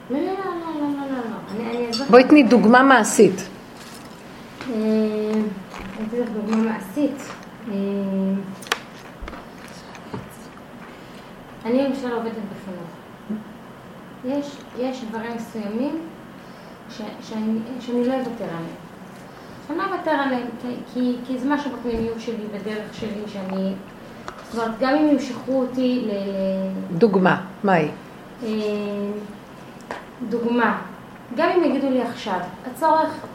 לא, 0.09 0.17
לא, 0.19 0.25
לא, 0.25 0.31
לא, 0.33 0.41
לא, 0.41 0.81
לא, 0.81 1.17
לא, 1.17 1.61
אני- 1.69 1.77
אני 1.77 1.89
אסביר 1.91 2.05
לך. 2.05 2.11
בואי 2.11 2.23
תני 2.23 2.43
דוגמה 2.43 2.83
מעשית. 2.83 3.35
אה, 3.41 4.75
אני 4.75 5.41
אתן 6.09 6.17
לך 6.17 6.29
דוגמה 6.29 6.57
מעשית. 6.57 7.17
אה, 7.71 7.75
אני 11.65 11.83
למשל 11.83 12.13
עובדת 12.13 12.31
בחינוך. 12.31 12.89
יש, 14.25 14.57
יש 14.79 15.03
דברים 15.09 15.31
מסוימים 15.35 15.99
ש, 16.89 17.01
שאני, 17.21 17.59
שאני 17.79 18.07
לא 18.07 18.13
אוותר 18.13 18.43
עליהם. 18.43 18.75
שאני 19.67 19.77
לא 19.77 19.83
אוותר 19.83 20.11
עליהם, 20.11 20.47
כי, 20.93 21.15
כי, 21.27 21.37
זה 21.39 21.49
משהו 21.49 21.71
בפנימיות 21.71 22.19
שלי, 22.19 22.45
בדרך 22.53 22.93
שלי, 22.93 23.21
שאני... 23.27 23.73
זאת 24.51 24.59
אומרת, 24.59 24.79
גם 24.79 24.95
אם 24.95 25.07
ימשכו 25.07 25.61
אותי 25.61 26.05
ל... 26.05 26.11
ל- 26.11 26.97
דוגמה, 26.97 27.41
מה 27.63 27.73
היא? 27.73 27.89
אה, 28.43 28.49
דוגמה, 30.29 30.81
גם 31.35 31.49
אם 31.49 31.63
יגידו 31.63 31.89
לי 31.89 32.01
עכשיו, 32.01 32.39
הצורך 32.65 33.25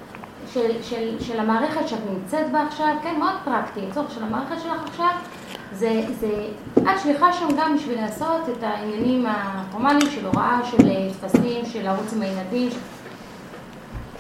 של, 0.53 0.83
של, 0.83 1.16
של 1.20 1.41
המערכת 1.41 1.89
שאת 1.89 1.99
נמצאת 2.11 2.53
בה 2.53 2.62
עכשיו, 2.62 2.97
כן, 3.03 3.14
מאוד 3.18 3.35
פרקטי, 3.45 3.81
הצורך 3.91 4.11
של 4.11 4.22
המערכת 4.22 4.61
שלך 4.61 4.83
עכשיו, 4.87 5.11
זה, 5.73 6.03
זה, 6.21 6.47
את 6.79 7.01
שליחה 7.03 7.33
שם 7.33 7.47
גם 7.59 7.77
בשביל 7.77 8.01
לעשות 8.01 8.49
את 8.49 8.62
העניינים 8.62 9.27
הפורמליים 9.27 10.11
של 10.11 10.27
הוראה, 10.27 10.61
של 10.64 10.89
אה, 10.89 11.09
טפסים, 11.21 11.64
של 11.64 11.83
לרוץ 11.83 12.12
עם 12.12 12.23
הילדים, 12.23 12.68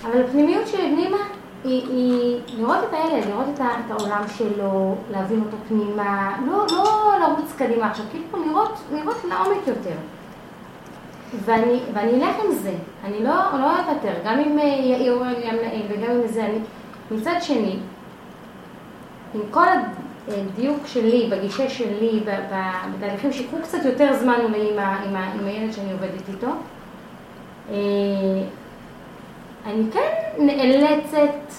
אבל 0.04 0.24
הפנימיות 0.24 0.68
שלי 0.68 0.94
פנימה 0.94 1.16
היא, 1.64 1.88
היא 1.88 2.40
לראות 2.58 2.78
את 2.88 2.94
הילד, 2.94 3.26
לראות 3.28 3.46
את, 3.54 3.60
את 3.60 3.90
העולם 3.90 4.22
שלו, 4.36 4.94
להבין 5.10 5.40
אותו 5.40 5.56
פנימה, 5.68 6.38
לא, 6.46 6.66
לא 6.72 7.12
לרוץ 7.20 7.52
קדימה 7.58 7.90
עכשיו, 7.90 8.04
כאילו 8.10 8.46
לראות, 8.46 8.78
לראות 8.92 9.24
לעומק 9.24 9.66
יותר. 9.66 9.96
ואני, 11.44 11.80
ואני 11.94 12.12
אלך 12.12 12.36
עם 12.44 12.52
זה, 12.52 12.74
אני 13.04 13.24
לא, 13.24 13.34
לא 13.60 13.78
אוותר, 13.78 14.12
גם 14.24 14.38
אם 14.38 14.58
אה, 14.58 14.64
יעירו 14.64 15.24
לי 15.24 15.48
המנהל 15.48 15.82
וגם 15.88 16.10
אם 16.10 16.26
זה 16.26 16.44
אני. 16.44 16.58
מצד 17.10 17.36
שני, 17.40 17.78
עם 19.34 19.40
כל 19.50 19.66
הדיוק 20.32 20.86
שלי, 20.86 21.30
בגישה 21.32 21.68
שלי, 21.68 22.20
בתהליכים 22.98 23.32
שיקחו 23.32 23.56
קצת 23.62 23.84
יותר 23.84 24.12
זמן 24.20 24.34
אולי 24.44 24.68
עם, 24.72 24.78
עם, 24.78 25.16
עם 25.40 25.46
הילד 25.46 25.72
שאני 25.72 25.92
עובדת 25.92 26.28
איתו, 26.28 26.46
אה, 27.70 27.74
אני 29.66 29.82
כן 29.92 30.10
נאלצת 30.38 31.54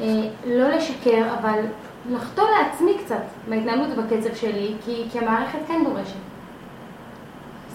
אה, 0.00 0.06
לא 0.46 0.68
לשקר, 0.68 1.24
אבל 1.40 1.60
לחטוא 2.10 2.44
לעצמי 2.58 2.92
קצת 3.04 3.16
בהתנהלות 3.48 3.88
ובקצב 3.96 4.34
שלי, 4.34 4.74
כי, 4.84 5.04
כי 5.12 5.18
המערכת 5.18 5.58
כן 5.68 5.84
דורשת. 5.84 6.14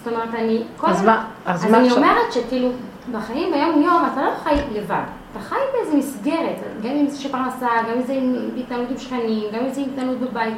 זאת 0.03 0.13
אומרת, 0.13 0.29
אני... 0.33 0.63
כל 0.77 0.87
אז 0.87 1.05
מה- 1.05 1.25
אז 1.45 1.65
אז 1.65 1.71
מה 1.71 1.77
אני 1.77 1.87
עכשיו? 1.87 2.03
אומרת 2.03 2.31
שכאילו, 2.33 2.69
בחיים 3.11 3.51
ביום-יום 3.53 4.03
אתה 4.13 4.21
לא 4.21 4.31
חי 4.43 4.55
לבד. 4.73 5.03
אתה 5.35 5.43
חי 5.43 5.55
באיזה 5.73 5.97
מסגרת, 5.97 6.59
גם 6.83 6.89
אם 6.89 7.09
זה 7.09 7.21
שפרנסה, 7.21 7.67
גם 7.89 7.97
אם 7.97 8.03
זה 8.03 8.13
התנהלות 8.57 8.89
עם 8.89 8.97
שכנים, 8.97 9.43
גם 9.53 9.65
אם 9.65 9.73
זה 9.73 9.81
התנהלות 9.81 10.19
בבית. 10.19 10.53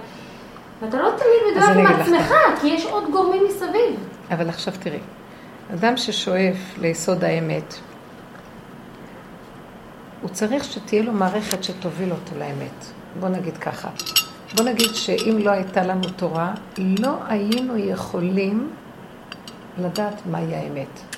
ואתה 0.81 0.97
לא 0.97 1.09
תמיד 1.09 1.57
מדויק 1.57 1.77
עם 1.77 1.87
אגיד 1.87 2.13
לך 2.13 2.31
עצמך, 2.31 2.33
כי 2.61 2.67
יש 2.67 2.85
עוד 2.85 3.11
גורמים 3.11 3.43
מסביב. 3.49 4.09
אבל 4.31 4.49
עכשיו 4.49 4.73
תראי, 4.79 4.99
אדם 5.73 5.97
ששואף 5.97 6.77
ליסוד 6.77 7.23
האמת, 7.23 7.73
הוא 10.21 10.29
צריך 10.29 10.63
שתהיה 10.63 11.03
לו 11.03 11.11
מערכת 11.11 11.63
שתוביל 11.63 12.11
אותו 12.11 12.39
לאמת. 12.39 12.85
בוא 13.19 13.29
נגיד 13.29 13.57
ככה. 13.57 13.89
בוא 14.55 14.65
נגיד 14.65 14.93
שאם 14.93 15.37
לא 15.37 15.51
הייתה 15.51 15.83
לנו 15.83 16.09
תורה, 16.15 16.53
לא 16.77 17.13
היינו 17.27 17.77
יכולים 17.77 18.69
לדעת 19.77 20.21
מהי 20.25 20.55
האמת. 20.55 21.16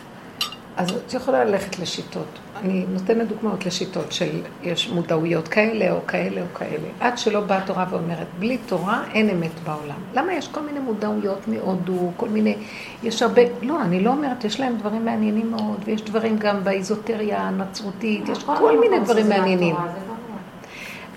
אז 0.79 0.89
את 0.91 1.13
יכולה 1.13 1.45
ללכת 1.45 1.79
לשיטות. 1.79 2.39
אני 2.55 2.85
נותנת 2.89 3.27
דוגמאות 3.27 3.65
לשיטות 3.65 4.11
של 4.11 4.41
יש 4.63 4.89
מודעויות 4.89 5.47
כאלה 5.47 5.91
או 5.91 6.07
כאלה 6.07 6.41
או 6.41 6.45
כאלה. 6.53 6.87
עד 6.99 7.17
שלא 7.17 7.39
באה 7.39 7.61
תורה 7.65 7.85
ואומרת, 7.89 8.27
בלי 8.39 8.57
תורה 8.57 9.03
אין 9.13 9.29
אמת 9.29 9.51
בעולם. 9.63 9.95
למה 10.13 10.33
יש 10.33 10.47
כל 10.47 10.61
מיני 10.61 10.79
מודעויות 10.79 11.47
מהודו, 11.47 12.11
כל 12.17 12.29
מיני, 12.29 12.55
יש 13.03 13.21
הרבה, 13.21 13.41
לא, 13.61 13.81
אני 13.81 14.03
לא 14.03 14.09
אומרת, 14.09 14.43
יש 14.43 14.59
להם 14.59 14.77
דברים 14.77 15.05
מעניינים 15.05 15.51
מאוד, 15.51 15.79
ויש 15.85 16.01
דברים 16.01 16.37
גם 16.37 16.63
באיזוטריה 16.63 17.41
הנצרותית, 17.41 18.29
יש 18.29 18.43
כל 18.43 18.79
מיני 18.79 18.99
דברים 18.99 19.29
מעניינים. 19.29 19.75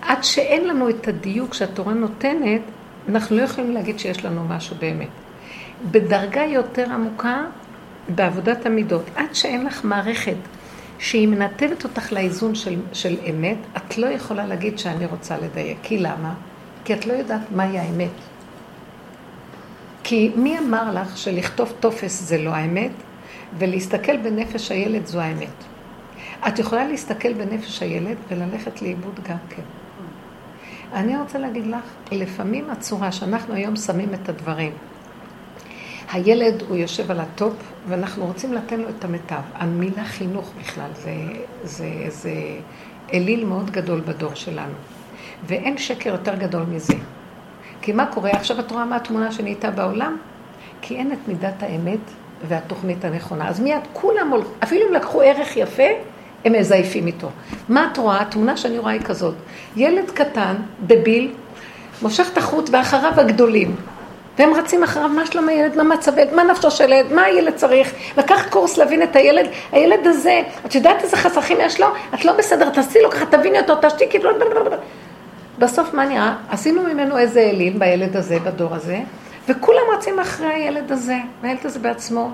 עד 0.02 0.24
שאין 0.24 0.68
לנו 0.68 0.88
את 0.88 1.08
הדיוק 1.08 1.54
שהתורה 1.54 1.94
נותנת, 1.94 2.60
אנחנו 3.08 3.36
לא 3.36 3.42
יכולים 3.42 3.72
להגיד 3.72 3.98
שיש 3.98 4.24
לנו 4.24 4.44
משהו 4.48 4.76
באמת. 4.80 5.08
בדרגה 5.90 6.42
יותר 6.42 6.92
עמוקה, 6.92 7.44
בעבודת 8.08 8.66
המידות, 8.66 9.04
עד 9.16 9.34
שאין 9.34 9.66
לך 9.66 9.84
מערכת 9.84 10.36
שהיא 10.98 11.28
מנתבת 11.28 11.84
אותך 11.84 12.12
לאיזון 12.12 12.54
של, 12.54 12.80
של 12.92 13.16
אמת, 13.30 13.56
את 13.76 13.98
לא 13.98 14.06
יכולה 14.06 14.46
להגיד 14.46 14.78
שאני 14.78 15.06
רוצה 15.06 15.36
לדייק. 15.36 15.78
כי 15.82 15.98
למה? 15.98 16.34
כי 16.84 16.94
את 16.94 17.06
לא 17.06 17.12
יודעת 17.12 17.40
מהי 17.50 17.78
האמת. 17.78 18.10
כי 20.04 20.32
מי 20.36 20.58
אמר 20.58 20.94
לך 20.94 21.18
שלכתוב 21.18 21.72
טופס 21.80 22.22
זה 22.22 22.38
לא 22.38 22.50
האמת, 22.50 22.90
ולהסתכל 23.58 24.16
בנפש 24.16 24.70
הילד 24.70 25.06
זו 25.06 25.20
האמת? 25.20 25.64
את 26.48 26.58
יכולה 26.58 26.88
להסתכל 26.88 27.32
בנפש 27.32 27.82
הילד 27.82 28.16
וללכת 28.28 28.82
לאיבוד 28.82 29.20
גם 29.28 29.36
כן. 29.48 29.62
אני 30.92 31.16
רוצה 31.16 31.38
להגיד 31.38 31.66
לך, 31.66 32.12
לפעמים 32.12 32.70
הצורה 32.70 33.12
שאנחנו 33.12 33.54
היום 33.54 33.76
שמים 33.76 34.14
את 34.14 34.28
הדברים, 34.28 34.72
הילד 36.12 36.62
הוא 36.68 36.76
יושב 36.76 37.10
על 37.10 37.20
ה 37.20 37.27
top, 37.27 37.52
ואנחנו 37.88 38.26
רוצים 38.26 38.52
לתת 38.52 38.72
לו 38.72 38.88
את 38.88 39.04
המיטב. 39.04 39.40
המילה 39.54 40.04
חינוך 40.04 40.52
בכלל, 40.60 40.90
זה, 40.94 41.14
זה, 41.64 41.88
זה 42.08 42.32
אליל 43.12 43.44
מאוד 43.44 43.70
גדול 43.70 44.00
בדור 44.00 44.34
שלנו. 44.34 44.72
ואין 45.46 45.78
שקר 45.78 46.10
יותר 46.10 46.34
גדול 46.34 46.62
מזה. 46.62 46.94
כי 47.82 47.92
מה 47.92 48.06
קורה? 48.06 48.30
עכשיו 48.30 48.60
את 48.60 48.70
רואה 48.70 48.84
מה 48.84 48.96
התמונה 48.96 49.32
שנהייתה 49.32 49.70
בעולם? 49.70 50.16
כי 50.82 50.96
אין 50.96 51.12
את 51.12 51.18
מידת 51.28 51.62
האמת 51.62 51.98
והתוכנית 52.48 53.04
הנכונה. 53.04 53.48
אז 53.48 53.60
מיד 53.60 53.82
כולם 53.92 54.30
הולכים, 54.30 54.52
אפילו 54.62 54.88
אם 54.88 54.94
לקחו 54.94 55.22
ערך 55.22 55.56
יפה, 55.56 55.88
הם 56.44 56.52
מזייפים 56.52 57.06
איתו. 57.06 57.28
מה 57.68 57.88
את 57.92 57.98
רואה? 57.98 58.20
התמונה 58.20 58.56
שאני 58.56 58.78
רואה 58.78 58.92
היא 58.92 59.00
כזאת. 59.00 59.34
ילד 59.76 60.10
קטן, 60.10 60.54
דביל, 60.86 61.32
מושך 62.02 62.28
את 62.32 62.38
החוט 62.38 62.70
ואחריו 62.72 63.12
הגדולים. 63.20 63.76
והם 64.38 64.54
רצים 64.54 64.82
אחריו, 64.82 65.08
מה 65.08 65.26
שלום 65.26 65.48
הילד, 65.48 65.76
מה 65.76 65.82
מצב 65.82 66.18
הילד, 66.18 66.34
מה 66.34 66.44
נפשו 66.44 66.70
של 66.70 66.92
הילד, 66.92 67.12
מה 67.12 67.22
הילד 67.22 67.54
צריך, 67.54 67.92
לקח 68.18 68.48
קורס 68.50 68.78
להבין 68.78 69.02
את 69.02 69.16
הילד, 69.16 69.46
הילד 69.72 70.06
הזה, 70.06 70.42
את 70.66 70.74
יודעת 70.74 71.02
איזה 71.02 71.16
חסכים 71.16 71.58
יש 71.60 71.80
לו? 71.80 71.86
את 72.14 72.24
לא 72.24 72.32
בסדר, 72.32 72.70
תעשי 72.70 73.02
לו 73.02 73.10
ככה, 73.10 73.26
תביני 73.26 73.60
אותו, 73.60 73.74
תשתיקי, 73.82 74.18
בסוף 75.58 75.94
מה 75.94 76.04
נראה? 76.04 76.34
עשינו 76.50 76.82
ממנו 76.82 77.18
איזה 77.18 77.40
אליל 77.40 77.78
בילד 77.78 78.16
הזה, 78.16 78.38
בדור 78.38 78.74
הזה, 78.74 79.00
וכולם 79.48 79.82
רצים 79.96 80.18
אחרי 80.18 80.54
הילד 80.54 80.92
הזה, 80.92 81.16
והילד 81.42 81.66
הזה 81.66 81.78
בעצמו 81.78 82.30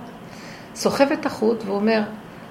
סוחב 0.74 1.12
את 1.12 1.26
החוט 1.26 1.62
ואומר, 1.66 2.00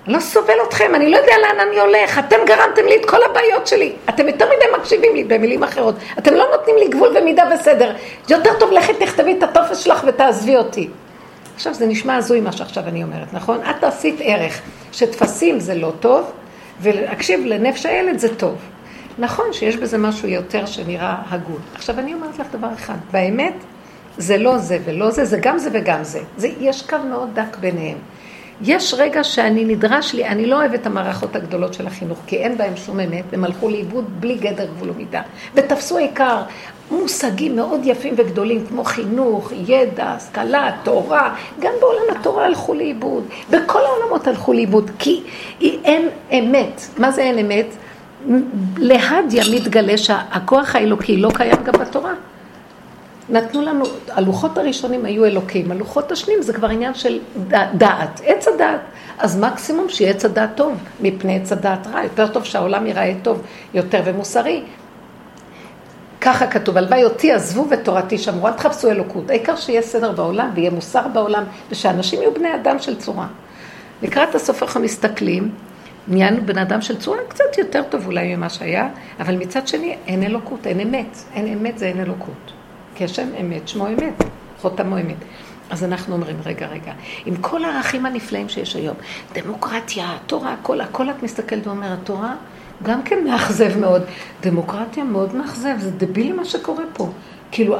אני 0.08 0.16
לא 0.16 0.20
סובל 0.20 0.54
אתכם, 0.68 0.96
אני 0.96 1.12
לא 1.12 1.18
יודע 1.18 1.34
לאן 1.42 1.68
אני 1.68 1.80
הולך, 1.80 2.20
אתם 2.20 2.36
גרמתם 2.46 2.86
לי 2.86 2.96
את 2.96 3.06
כל 3.06 3.24
הבעיות 3.24 3.68
שלי, 3.68 3.94
אתם 4.10 4.28
יותר 4.28 4.46
מדי 4.46 4.66
מקשיבים 4.80 5.16
לי 5.16 5.24
במילים 5.24 5.64
אחרות, 5.64 5.96
אתם 6.18 6.34
לא 6.34 6.46
נותנים 6.52 6.76
לי 6.78 6.88
גבול 6.88 7.18
ומידה 7.18 7.44
וסדר, 7.54 7.94
יותר 8.30 8.60
טוב 8.60 8.72
לכי 8.72 8.94
תכתבי 8.94 9.36
את 9.38 9.44
הטופס 9.44 9.78
שלך 9.78 10.04
ותעזבי 10.08 10.58
אותי. 10.58 10.88
עכשיו 11.56 11.74
זה 11.74 11.86
נשמע 11.86 12.16
הזוי 12.16 12.42
מה 12.42 12.52
שעכשיו 12.52 12.84
אני 12.88 13.04
אומרת, 13.04 13.34
נכון? 13.34 13.60
את 13.70 13.84
עשית 13.84 14.16
ערך, 14.20 14.62
שטפסים 14.92 15.60
זה 15.60 15.76
לא 15.76 15.92
טוב, 16.00 16.32
ולהקשיב 16.82 17.46
לנפש 17.46 17.86
הילד 17.86 18.20
זה 18.20 18.36
טוב. 18.36 18.56
נכון 19.18 19.54
שיש 19.54 19.78
בזה 19.78 19.98
משהו 19.98 20.28
יותר 20.28 20.66
שנראה 20.66 21.16
הגון. 21.30 21.62
עכשיו 21.76 22.00
אני 22.00 22.14
אומרת 22.14 22.40
לך 22.40 22.48
דבר 22.52 22.74
אחד, 22.74 22.98
באמת 23.12 23.56
זה 24.18 24.38
לא 24.38 24.58
זה 24.58 24.78
ולא 24.86 25.12
זה, 25.12 25.26
זה 25.26 25.38
גם 25.42 25.58
זה 25.58 25.70
וגם 25.74 26.04
זה. 26.04 26.20
זה 26.38 26.50
יש 26.60 26.82
קו 26.82 26.98
מאוד 27.10 27.30
דק 27.34 27.58
ביניהם. 27.58 27.98
יש 28.62 28.94
רגע 28.98 29.24
שאני 29.24 29.66
נדרש 29.66 30.14
לי, 30.14 30.26
אני 30.26 30.46
לא 30.46 30.56
אוהבת 30.56 30.82
את 30.82 30.86
המערכות 30.86 31.36
הגדולות 31.36 31.74
של 31.74 31.88
החינוך, 31.88 32.20
כי 32.28 32.38
אין 32.38 32.58
בהם 32.58 32.78
שום 32.78 33.00
אמת, 33.00 33.24
הם 33.34 33.44
הלכו 33.44 33.70
לאיבוד 33.70 34.06
בלי 34.20 34.36
גדר 34.36 34.66
גבול 34.66 34.90
ומידה. 34.90 35.22
ותפסו 35.56 35.98
עיקר 35.98 36.42
מושגים 36.92 37.56
מאוד 37.56 37.82
יפים 37.84 38.14
וגדולים, 38.18 38.66
כמו 38.68 38.84
חינוך, 38.84 39.52
ידע, 39.68 40.06
השכלה, 40.06 40.72
תורה, 40.84 41.36
גם 41.60 41.72
בעולם 41.82 42.20
התורה 42.20 42.46
הלכו 42.46 42.74
לאיבוד. 42.74 43.24
בכל 43.50 43.80
העולמות 43.86 44.28
הלכו 44.28 44.54
לאיבוד, 44.54 44.92
כי 45.00 45.24
אין 45.62 46.10
אמת. 46.32 46.82
מה 46.98 47.12
זה 47.12 47.22
אין 47.22 47.38
אמת? 47.38 47.66
להדיה 48.78 49.44
מתגלה 49.54 49.98
שהכוח 49.98 50.76
האלוקי 50.76 51.18
לא 51.18 51.30
קיים 51.34 51.64
גם 51.64 51.74
בתורה. 51.80 52.14
נתנו 53.30 53.62
לנו, 53.62 53.86
הלוחות 54.10 54.58
הראשונים 54.58 55.06
היו 55.06 55.26
אלוקים, 55.26 55.72
הלוחות 55.72 56.12
השניים 56.12 56.42
זה 56.42 56.54
כבר 56.54 56.70
עניין 56.70 56.94
של 56.94 57.20
דעת, 57.74 58.22
עץ 58.24 58.48
הדעת. 58.48 58.80
אז 59.20 59.40
מקסימום 59.40 59.90
שיהיה 59.90 60.12
עץ 60.12 60.26
הדעת 60.26 60.50
טוב, 60.56 60.74
מפני 61.02 61.36
עץ 61.36 61.52
הדעת 61.52 61.88
רע, 61.88 62.04
יותר 62.04 62.28
טוב 62.28 62.44
שהעולם 62.44 62.88
ייראה 62.88 63.14
טוב 63.22 63.42
יותר 63.74 64.02
ומוסרי. 64.06 64.64
ככה 66.22 66.48
כתוב, 66.48 66.78
הלוואי 66.78 67.04
אותי 67.04 67.32
עזבו 67.32 67.66
ותורתי 67.70 68.18
שמרו, 68.18 68.48
אל 68.48 68.54
תחפשו 68.54 68.90
אלוקות. 68.90 69.30
העיקר 69.30 69.56
שיהיה 69.56 69.82
סדר 69.82 70.12
בעולם 70.12 70.50
ויהיה 70.56 70.72
מוסר 70.72 71.08
בעולם, 71.08 71.44
ושאנשים 71.72 72.22
יהיו 72.22 72.34
בני 72.34 72.56
אדם 72.56 72.80
של 72.80 72.96
צורה. 72.96 73.28
לקראת 74.02 74.36
הסוף 74.36 74.64
אנחנו 74.64 74.82
מסתכלים, 74.82 75.52
נהיינו 76.08 76.46
בן 76.46 76.58
אדם 76.58 76.82
של 76.82 76.98
צורה 76.98 77.18
קצת 77.28 77.58
יותר 77.58 77.84
טוב 77.90 78.06
אולי 78.06 78.36
ממה 78.36 78.50
שהיה, 78.50 78.90
אבל 79.20 79.36
מצד 79.36 79.68
שני 79.68 79.96
אין 80.08 80.24
אלוקות, 80.24 80.68
אין 80.68 80.80
אמת. 80.80 81.18
אין 81.36 81.48
אמת 81.48 81.78
זה 81.78 81.86
אין 81.86 82.00
אלוקות. 82.00 82.57
כי 82.98 83.04
השם 83.04 83.28
אמת, 83.42 83.68
שמו 83.68 83.88
אמת, 83.88 84.24
חותמו 84.62 84.98
אמת. 84.98 85.16
אז 85.70 85.84
אנחנו 85.84 86.14
אומרים, 86.14 86.36
רגע, 86.46 86.68
רגע, 86.68 86.94
עם 87.26 87.36
כל 87.36 87.66
הערכים 87.66 88.06
הנפלאים 88.06 88.50
שיש 88.50 88.76
היום, 88.76 88.96
דמוקרטיה, 89.34 90.18
תורה, 90.28 90.54
הכל, 90.54 90.82
הכל 90.82 91.10
את 91.10 91.24
מסתכלת 91.24 91.68
ואומרת, 91.68 92.00
תורה 92.04 92.36
גם 92.84 93.04
כן 93.04 93.24
מאכזב 93.24 93.78
מאוד. 93.78 94.02
דמוקרטיה 94.42 95.04
מאוד 95.04 95.36
מאכזב, 95.36 95.76
זה 95.80 95.92
דבילי 95.92 96.32
מה 96.32 96.46
שקורה 96.46 96.84
פה. 96.94 97.10
כאילו, 97.52 97.78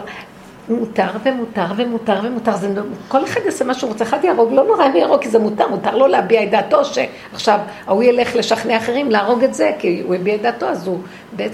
מותר 0.70 1.10
ומותר 1.24 1.66
ומותר 1.78 2.20
ומותר, 2.24 2.56
זה, 2.56 2.74
כל 3.08 3.24
אחד 3.24 3.42
יעשה 3.46 3.66
מה 3.66 3.74
שהוא 3.74 3.92
רוצה, 3.92 4.04
אחד 4.04 4.24
יהרוג, 4.24 4.54
לא 4.54 4.64
נורא 4.64 4.86
אם 4.86 4.96
יהרוג 4.96 5.22
כי 5.22 5.30
זה 5.30 5.40
מותר, 5.40 5.68
מותר 5.68 5.96
לו 5.96 6.08
להביע 6.08 6.44
את 6.44 6.52
דעתו 6.52 6.82
שעכשיו 6.86 7.60
ההוא 7.88 8.04
ילך 8.04 8.36
לשכנע 8.36 8.78
אחרים 8.78 9.12
להרוג 9.12 9.44
את 9.44 9.54
זה, 9.54 9.72
כי 9.80 10.02
הוא 10.06 10.16
הביע 10.16 10.36
את 10.36 10.42
דעתו, 10.42 10.66
אז 10.66 10.88
הוא, 10.88 11.00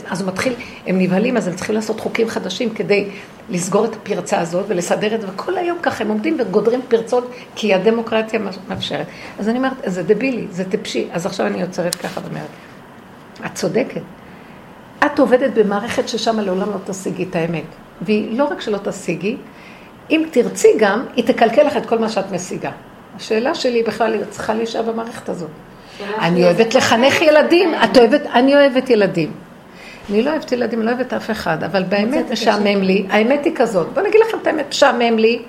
אז 0.10 0.22
הוא 0.22 0.28
מתחיל, 0.28 0.54
הם 0.88 1.00
נבהלים, 1.00 1.38
אז 1.38 1.48
הם 1.48 1.56
צריכים 1.56 1.76
לעשות 1.76 2.00
חוקים 2.00 2.30
חדשים 2.30 2.70
כדי 2.70 3.10
לסגור 3.50 3.86
את 3.86 3.96
הפרצה 3.96 4.40
הזאת 4.40 4.66
ולסדר 4.68 5.16
את 5.16 5.22
זה, 5.22 5.28
וכל 5.34 5.58
היום 5.58 5.78
ככה 5.82 6.04
הם 6.04 6.10
עומדים 6.10 6.38
וגודרים 6.40 6.82
פרצות, 6.88 7.32
כי 7.56 7.74
הדמוקרטיה 7.74 8.40
מאפשרת. 8.70 9.06
אז 9.40 9.50
אני 9.50 9.58
אומרת, 9.58 9.74
זה 9.86 10.04
דבילי, 10.04 10.48
זה 10.50 10.70
טיפשי, 10.70 11.08
אז 11.12 11.26
עכשיו 11.26 11.48
אני 11.48 11.62
עוצרת 11.62 11.96
ככה 11.96 12.22
ואומרת, 12.24 12.50
את 13.46 13.56
צודקת. 13.56 14.02
את 15.06 15.20
עובדת 15.20 15.54
במערכת 15.54 16.10
ששם 16.10 16.40
לעולם 16.40 16.70
לא 16.70 16.78
תשיגי 16.86 17.24
את 17.24 17.36
האמת. 17.36 17.64
והיא 18.06 18.38
לא 18.38 18.44
רק 18.44 18.62
שלא 18.62 18.78
תשיגי, 18.78 19.38
אם 20.12 20.24
תרצי 20.32 20.68
גם, 20.78 21.06
היא 21.16 21.26
תקלקל 21.26 21.64
לך 21.64 21.78
את 21.78 21.86
כל 21.86 22.00
מה 22.00 22.10
שאת 22.10 22.32
משיגה. 22.32 22.72
השאלה 23.16 23.56
שלי 23.56 23.84
בכלל, 23.84 24.14
היא 24.14 24.22
צריכה 24.30 24.54
להישאר 24.54 24.82
במערכת 24.82 25.30
הזאת. 25.30 25.50
אני 26.20 26.44
אוהבת 26.44 26.76
לחנך 26.76 27.22
ילדים, 27.22 27.74
את 27.84 27.98
אוהבת, 27.98 28.22
אני 28.34 28.56
אוהבת 28.56 28.90
ילדים. 28.90 29.32
אני 30.10 30.24
לא 30.24 30.30
אוהבת 30.30 30.52
ילדים, 30.52 30.82
לא 30.82 30.92
אוהבת 30.92 31.14
אף 31.14 31.32
אחד, 31.32 31.64
אבל 31.64 31.84
באמת 31.84 32.32
משעמם 32.32 32.82
לי, 32.82 33.06
האמת 33.10 33.46
היא 33.46 33.54
כזאת, 33.56 33.88
בוא 33.94 34.02
נגיד 34.02 34.22
לכם 34.28 34.38
את 34.42 34.48
האמת, 34.48 34.66
משעמם 34.70 35.18
לי, 35.18 35.42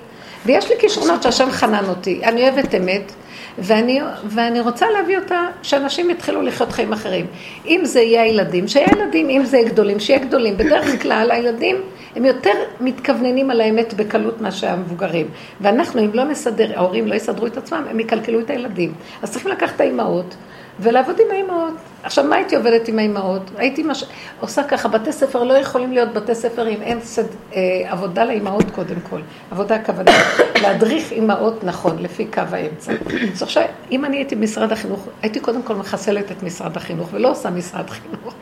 ויש 0.45 0.69
לי 0.69 0.75
כישרונות 0.79 1.23
שהשם 1.23 1.51
חנן 1.51 1.85
אותי, 1.89 2.21
אני 2.23 2.49
אוהבת 2.49 2.75
אמת, 2.75 3.11
ואני, 3.59 3.99
ואני 4.25 4.59
רוצה 4.59 4.85
להביא 4.89 5.17
אותה, 5.17 5.41
שאנשים 5.61 6.09
יתחילו 6.09 6.41
לחיות 6.41 6.71
חיים 6.71 6.93
אחרים. 6.93 7.25
אם 7.67 7.81
זה 7.83 8.01
יהיה 8.01 8.21
הילדים, 8.21 8.67
שיהיה 8.67 8.87
ילדים, 8.91 9.29
אם 9.29 9.45
זה 9.45 9.57
יהיה 9.57 9.69
גדולים, 9.69 9.99
שיהיה 9.99 10.19
גדולים. 10.19 10.57
בדרך 10.57 11.01
כלל 11.01 11.31
הילדים 11.31 11.75
הם 12.15 12.25
יותר 12.25 12.53
מתכווננים 12.79 13.51
על 13.51 13.61
האמת 13.61 13.93
בקלות 13.93 14.41
מאשר 14.41 14.67
המבוגרים. 14.67 15.27
ואנחנו, 15.61 16.01
אם 16.01 16.13
לא 16.13 16.23
נסדר, 16.23 16.71
ההורים 16.75 17.07
לא 17.07 17.15
יסדרו 17.15 17.47
את 17.47 17.57
עצמם, 17.57 17.83
הם 17.89 17.99
יקלקלו 17.99 18.39
את 18.39 18.49
הילדים. 18.49 18.93
אז 19.21 19.31
צריכים 19.31 19.51
לקחת 19.51 19.75
את 19.75 19.81
האימהות 19.81 20.35
ולעבוד 20.79 21.19
עם 21.19 21.31
האימהות. 21.31 21.73
עכשיו, 22.03 22.23
מה 22.23 22.35
הייתי 22.35 22.55
עובדת 22.55 22.87
עם 22.87 22.99
האימהות? 22.99 23.51
הייתי 23.57 23.83
מש... 23.83 24.03
עושה 24.39 24.63
ככה, 24.63 24.87
בתי 24.87 25.11
ספר 25.11 25.43
לא 25.43 25.53
יכולים 25.53 25.91
להיות 25.91 26.13
בתי 26.13 26.35
ספר 26.35 26.67
אם 26.67 26.81
אין 26.81 27.01
סד... 27.01 27.23
אה, 27.53 27.61
עבודה 27.87 28.25
לאימהות 28.25 28.71
קודם 28.75 28.95
כל. 29.09 29.19
עבודה 29.51 29.75
הכוונה, 29.75 30.11
להדריך 30.61 31.11
אימהות 31.11 31.63
נכון, 31.63 31.97
לפי 31.99 32.25
קו 32.25 32.41
האמצע. 32.51 32.93
אז 33.33 33.43
עכשיו, 33.43 33.63
אם 33.91 34.05
אני 34.05 34.17
הייתי 34.17 34.35
במשרד 34.35 34.71
החינוך, 34.71 35.07
הייתי 35.21 35.39
קודם 35.39 35.63
כל 35.63 35.75
מחסלת 35.75 36.31
את 36.31 36.43
משרד 36.43 36.77
החינוך, 36.77 37.09
ולא 37.11 37.31
עושה 37.31 37.49
משרד 37.49 37.89
חינוך. 37.89 38.33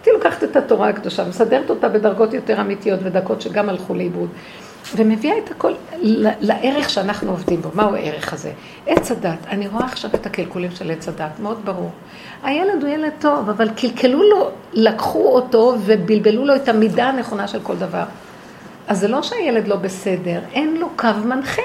הייתי 0.00 0.10
לוקחת 0.10 0.44
את 0.44 0.56
התורה 0.56 0.88
הקדושה, 0.88 1.24
מסדרת 1.28 1.70
אותה 1.70 1.88
בדרגות 1.88 2.34
יותר 2.34 2.60
אמיתיות 2.60 3.00
ודקות 3.02 3.40
שגם 3.40 3.68
הלכו 3.68 3.94
לאיבוד. 3.94 4.28
ומביאה 4.96 5.38
את 5.38 5.50
הכל 5.50 5.72
לערך 6.40 6.90
שאנחנו 6.90 7.30
עובדים 7.30 7.62
בו. 7.62 7.68
מהו 7.74 7.94
הערך 7.94 8.32
הזה? 8.32 8.52
עץ 8.86 9.10
הדת. 9.10 9.38
אני 9.48 9.68
רואה 9.68 9.84
עכשיו 9.84 10.10
את 10.14 10.26
הקלקולים 10.26 10.70
של 10.70 10.90
עץ 10.90 11.08
הדת, 11.08 11.38
מאוד 11.38 11.60
ברור. 11.64 11.90
הילד 12.42 12.82
הוא 12.82 12.90
ילד 12.90 13.12
טוב, 13.18 13.48
אבל 13.48 13.68
קלקלו 13.76 14.22
לו, 14.30 14.50
לקחו 14.72 15.34
אותו 15.34 15.74
ובלבלו 15.84 16.44
לו 16.44 16.56
את 16.56 16.68
המידה 16.68 17.04
הנכונה 17.04 17.48
של 17.48 17.60
כל 17.62 17.76
דבר. 17.76 18.04
אז 18.88 19.00
זה 19.00 19.08
לא 19.08 19.22
שהילד 19.22 19.68
לא 19.68 19.76
בסדר, 19.76 20.40
אין 20.52 20.76
לו 20.76 20.88
קו 20.96 21.08
מנחה. 21.24 21.62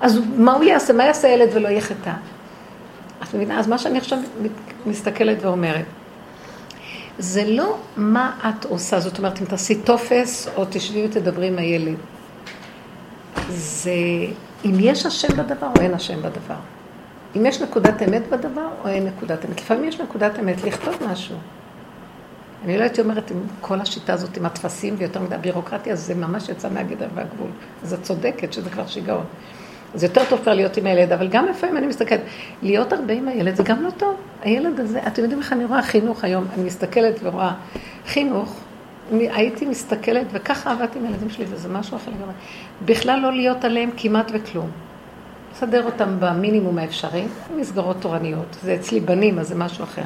אז 0.00 0.20
מה 0.36 0.52
הוא 0.52 0.64
יעשה? 0.64 0.92
מה 0.92 1.04
יעשה 1.04 1.28
ילד 1.28 1.48
ולא 1.52 1.68
יהיה 1.68 1.80
חטא? 1.80 2.12
את 3.22 3.34
מבינה? 3.34 3.58
אז 3.58 3.68
מה 3.68 3.78
שאני 3.78 3.98
עכשיו 3.98 4.18
מסתכלת 4.86 5.36
ואומרת, 5.40 5.84
זה 7.18 7.44
לא 7.46 7.76
מה 7.96 8.38
את 8.48 8.64
עושה, 8.64 9.00
זאת 9.00 9.18
אומרת, 9.18 9.40
אם 9.40 9.46
תעשי 9.46 9.74
טופס 9.74 10.48
או 10.56 10.64
תשבי 10.70 11.06
ותדברי 11.06 11.48
עם 11.48 11.58
הילד. 11.58 11.96
זה 13.48 13.90
אם 14.64 14.74
יש 14.80 15.06
השם 15.06 15.28
בדבר 15.28 15.66
או 15.76 15.80
אין 15.80 15.94
השם 15.94 16.22
בדבר. 16.22 16.54
אם 17.36 17.46
יש 17.46 17.62
נקודת 17.62 18.02
אמת 18.02 18.22
בדבר 18.30 18.68
או 18.84 18.88
אין 18.88 19.06
נקודת 19.06 19.44
אמת. 19.44 19.60
לפעמים 19.60 19.84
יש 19.84 20.00
נקודת 20.00 20.38
אמת 20.38 20.64
לכתוב 20.64 20.94
משהו. 21.10 21.36
אני 22.64 22.78
לא 22.78 22.82
הייתי 22.82 23.00
אומרת 23.00 23.30
עם 23.30 23.40
כל 23.60 23.80
השיטה 23.80 24.12
הזאת, 24.12 24.36
עם 24.36 24.46
הטפסים 24.46 24.94
ויותר 24.98 25.20
מדי 25.20 25.36
בירוקרטיה, 25.40 25.96
זה 25.96 26.14
ממש 26.14 26.48
יצא 26.48 26.68
מהגדר 26.68 27.08
והגבול. 27.14 27.50
אז 27.82 27.92
את 27.92 28.02
צודקת 28.02 28.52
שזה 28.52 28.70
כבר 28.70 28.86
שיגעון. 28.86 29.24
זה 29.96 30.06
יותר 30.06 30.22
טוב 30.28 30.40
כבר 30.42 30.54
להיות 30.54 30.76
עם 30.76 30.86
הילד, 30.86 31.12
אבל 31.12 31.28
גם 31.28 31.46
לפעמים 31.46 31.76
אני 31.76 31.86
מסתכלת, 31.86 32.20
להיות 32.62 32.92
הרבה 32.92 33.12
עם 33.12 33.28
הילד 33.28 33.54
זה 33.54 33.62
גם 33.62 33.82
לא 33.82 33.90
טוב. 33.90 34.14
הילד 34.42 34.80
הזה, 34.80 35.00
אתם 35.06 35.22
יודעים 35.22 35.40
איך 35.40 35.52
אני 35.52 35.64
רואה 35.64 35.82
חינוך 35.82 36.24
היום, 36.24 36.44
אני 36.54 36.64
מסתכלת 36.64 37.20
ורואה 37.22 37.52
חינוך, 38.06 38.60
הייתי 39.12 39.66
מסתכלת 39.66 40.26
וככה 40.32 40.72
עבדתי 40.72 40.98
עם 40.98 41.04
הילדים 41.06 41.30
שלי, 41.30 41.44
וזה 41.48 41.68
משהו 41.68 41.96
אחר 41.96 42.10
לגמרי. 42.10 42.34
בכלל 42.84 43.20
לא 43.20 43.32
להיות 43.32 43.64
עליהם 43.64 43.90
כמעט 43.96 44.30
וכלום. 44.34 44.70
לסדר 45.52 45.84
אותם 45.84 46.16
במינימום 46.20 46.78
האפשרי, 46.78 47.24
מסגרות 47.56 47.96
תורניות. 48.00 48.56
זה 48.62 48.74
אצלי 48.74 49.00
בנים, 49.00 49.38
אז 49.38 49.48
זה 49.48 49.54
משהו 49.54 49.84
אחר. 49.84 50.02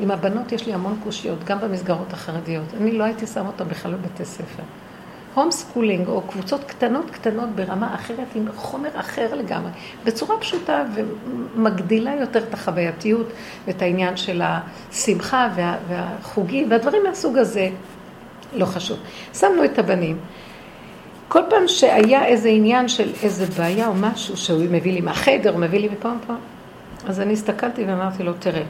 עם 0.00 0.10
הבנות 0.10 0.52
יש 0.52 0.66
לי 0.66 0.74
המון 0.74 0.96
קושיות, 1.04 1.44
גם 1.44 1.58
במסגרות 1.60 2.12
החרדיות. 2.12 2.64
אני 2.80 2.92
לא 2.92 3.04
הייתי 3.04 3.26
שם 3.26 3.46
אותם 3.46 3.68
בכלל 3.68 3.94
בבתי 3.94 4.24
ספר. 4.24 4.62
homeschooling, 5.34 6.08
או 6.08 6.22
קבוצות 6.22 6.64
קטנות 6.64 7.10
קטנות 7.10 7.48
ברמה 7.48 7.94
אחרת, 7.94 8.26
עם 8.34 8.44
חומר 8.56 8.88
אחר 8.94 9.34
לגמרי, 9.34 9.70
בצורה 10.04 10.38
פשוטה 10.38 10.84
ומגדילה 10.94 12.14
יותר 12.20 12.42
את 12.42 12.54
החווייתיות 12.54 13.26
ואת 13.66 13.82
העניין 13.82 14.16
של 14.16 14.42
השמחה 14.44 15.48
וה, 15.56 15.76
והחוגים 15.88 16.70
והדברים 16.70 17.02
מהסוג 17.02 17.38
הזה, 17.38 17.68
לא 18.54 18.64
חשוב. 18.64 18.98
שמנו 19.34 19.64
את 19.64 19.78
הבנים. 19.78 20.18
כל 21.28 21.42
פעם 21.50 21.68
שהיה 21.68 22.24
איזה 22.24 22.48
עניין 22.48 22.88
של 22.88 23.12
איזה 23.22 23.46
בעיה 23.46 23.88
או 23.88 23.94
משהו 23.94 24.36
שהוא 24.36 24.64
מביא 24.70 24.92
לי 24.92 25.00
מהחדר, 25.00 25.56
מביא 25.56 25.80
לי 25.80 25.88
מפה 25.88 26.08
ופה, 26.22 26.32
אז 27.06 27.20
אני 27.20 27.32
הסתכלתי 27.32 27.84
ואמרתי 27.84 28.22
לו, 28.22 28.32
תראה, 28.32 28.62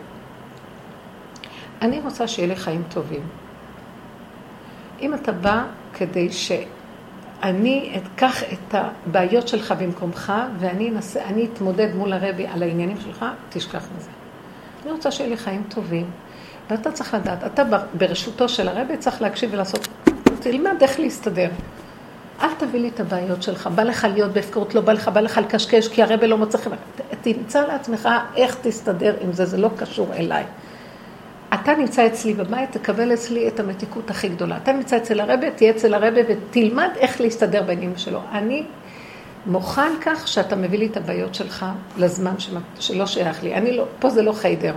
אני 1.83 2.01
רוצה 2.01 2.29
שיהיה 2.29 2.49
לי 2.49 2.57
חיים 2.57 2.83
טובים. 2.89 3.42
אם 5.03 5.15
אתה 5.15 5.33
בא 5.33 5.65
כדי 5.95 6.33
שאני 6.33 7.97
אקח 7.97 8.43
את 8.43 8.75
הבעיות 8.75 9.49
שלך 9.49 9.75
במקומך 9.79 10.33
ואני 10.59 10.91
אנסה, 10.91 11.25
אני 11.25 11.49
אתמודד 11.53 11.95
מול 11.95 12.13
הרבי 12.13 12.47
על 12.47 12.63
העניינים 12.63 13.01
שלך, 13.01 13.25
תשכח 13.49 13.89
מזה. 13.97 14.11
אני 14.83 14.93
רוצה 14.93 15.11
שיהיה 15.11 15.31
לי 15.31 15.37
חיים 15.37 15.63
טובים, 15.69 16.11
ואתה 16.71 16.93
צריך 16.93 17.15
לדעת, 17.15 17.45
אתה 17.45 17.63
ברשותו 17.95 18.49
של 18.49 18.69
הרבי 18.69 18.97
צריך 18.97 19.23
להקשיב 19.23 19.51
ולעשות, 19.53 19.89
תלמד 20.41 20.83
איך 20.83 21.01
להסתדר. 21.01 21.49
אל 22.43 22.55
תביא 22.59 22.81
לי 22.81 22.89
את 22.89 23.01
הבעיות 23.01 23.43
שלך, 23.43 23.67
בא 23.67 23.83
לך 23.83 24.07
להיות 24.15 24.33
בהפקרות, 24.33 24.75
לא 24.75 24.81
בא 24.81 24.93
לך, 24.93 25.09
בא 25.09 25.21
לך 25.21 25.39
לקשקש, 25.39 25.89
כי 25.89 26.03
הרבי 26.03 26.27
לא 26.27 26.39
מוצא 26.39 26.59
חן. 26.59 26.71
תמצא 27.21 27.67
לעצמך 27.67 28.09
איך 28.37 28.57
תסתדר 28.63 29.15
עם 29.21 29.33
זה, 29.33 29.45
זה 29.45 29.57
לא 29.57 29.71
קשור 29.77 30.15
אליי. 30.15 30.45
אתה 31.55 31.75
נמצא 31.75 32.07
אצלי 32.07 32.35
בבית, 32.35 32.73
תקבל 32.73 33.15
אצלי 33.15 33.49
את 33.49 33.61
המתיקות 33.61 34.11
הכי 34.11 34.29
גדולה. 34.29 34.57
אתה 34.57 34.73
נמצא 34.73 34.97
אצל 34.97 35.21
הרבה, 35.21 35.51
תהיה 35.51 35.71
אצל 35.71 35.95
הרבה 35.95 36.21
ותלמד 36.29 36.89
איך 36.97 37.21
להסתדר 37.21 37.63
בעניינים 37.63 37.97
שלו. 37.97 38.21
אני 38.33 38.65
מוכן 39.47 39.93
כך 40.01 40.29
שאתה 40.29 40.57
מביא 40.57 40.79
לי 40.79 40.87
את 40.87 40.97
הבעיות 40.97 41.35
שלך 41.35 41.67
לזמן 41.99 42.35
שלא 42.81 43.07
שייך 43.07 43.43
לי. 43.43 43.55
אני 43.55 43.77
לא, 43.77 43.85
פה 43.99 44.11
זה 44.11 44.23
לא 44.23 44.33
חיידר. 44.33 44.75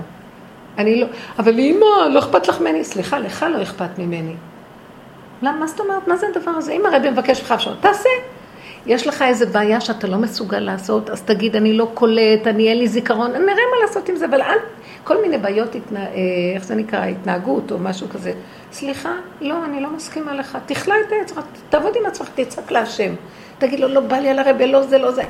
אני 0.78 1.02
לא, 1.02 1.08
אבל 1.40 1.58
אימא, 1.58 1.86
לא 2.12 2.20
אכפת 2.20 2.48
לך 2.48 2.62
ממני. 2.62 2.84
סליחה, 2.84 3.20
לך 3.20 3.46
לא 3.54 3.62
אכפת 3.62 4.00
ממני. 4.00 4.36
למה, 5.42 5.60
מה 5.60 5.68
זאת 5.68 5.80
אומרת? 5.80 6.08
מה 6.08 6.16
זה 6.18 6.28
הדבר 6.36 6.52
הזה? 6.52 6.72
אם 6.72 6.86
הרבי 6.86 7.10
מבקש 7.10 7.42
ממך 7.42 7.52
אפשר, 7.52 7.76
תעשה. 7.82 8.10
יש 8.86 9.08
לך 9.08 9.22
איזה 9.22 9.46
בעיה 9.46 9.82
שאתה 9.82 10.08
לא 10.08 10.18
מסוגל 10.18 10.60
לעשות, 10.60 11.10
אז 11.10 11.22
תגיד, 11.22 11.56
אני 11.56 11.74
לא 11.74 11.88
קולט, 11.94 12.48
אני 12.48 12.70
אין 12.70 12.78
לי 12.78 12.88
זיכרון, 12.88 13.32
נראה 13.32 13.44
מה 13.44 13.86
לעשות 13.88 14.10
עם 14.10 14.16
זה, 14.16 14.26
אבל 14.26 14.42
אל, 14.42 14.58
כל 15.06 15.22
מיני 15.22 15.38
בעיות, 15.38 15.76
התנה, 15.76 16.06
אה, 16.06 16.12
איך 16.56 16.64
זה 16.64 16.76
נקרא, 16.76 17.06
התנהגות 17.06 17.72
או 17.72 17.80
משהו 17.80 18.10
כזה. 18.10 18.34
סליחה, 18.72 19.14
לא, 19.42 19.66
אני 19.66 19.82
לא 19.82 19.90
מסכימה 19.90 20.34
לך, 20.34 20.58
תכלה 20.66 20.96
את 21.08 21.12
העץ, 21.12 21.34
תעבוד 21.70 21.94
עם 22.00 22.06
עצמך, 22.06 22.30
תצעק 22.36 22.72
להשם. 22.72 23.14
תגיד 23.58 23.80
לו, 23.80 23.88
לא 23.88 24.02
בא 24.02 24.18
לי 24.18 24.30
על 24.30 24.40
הרבי, 24.40 24.68
לא 24.68 24.82
זה, 24.82 24.98
לא 24.98 25.12
זה. 25.12 25.24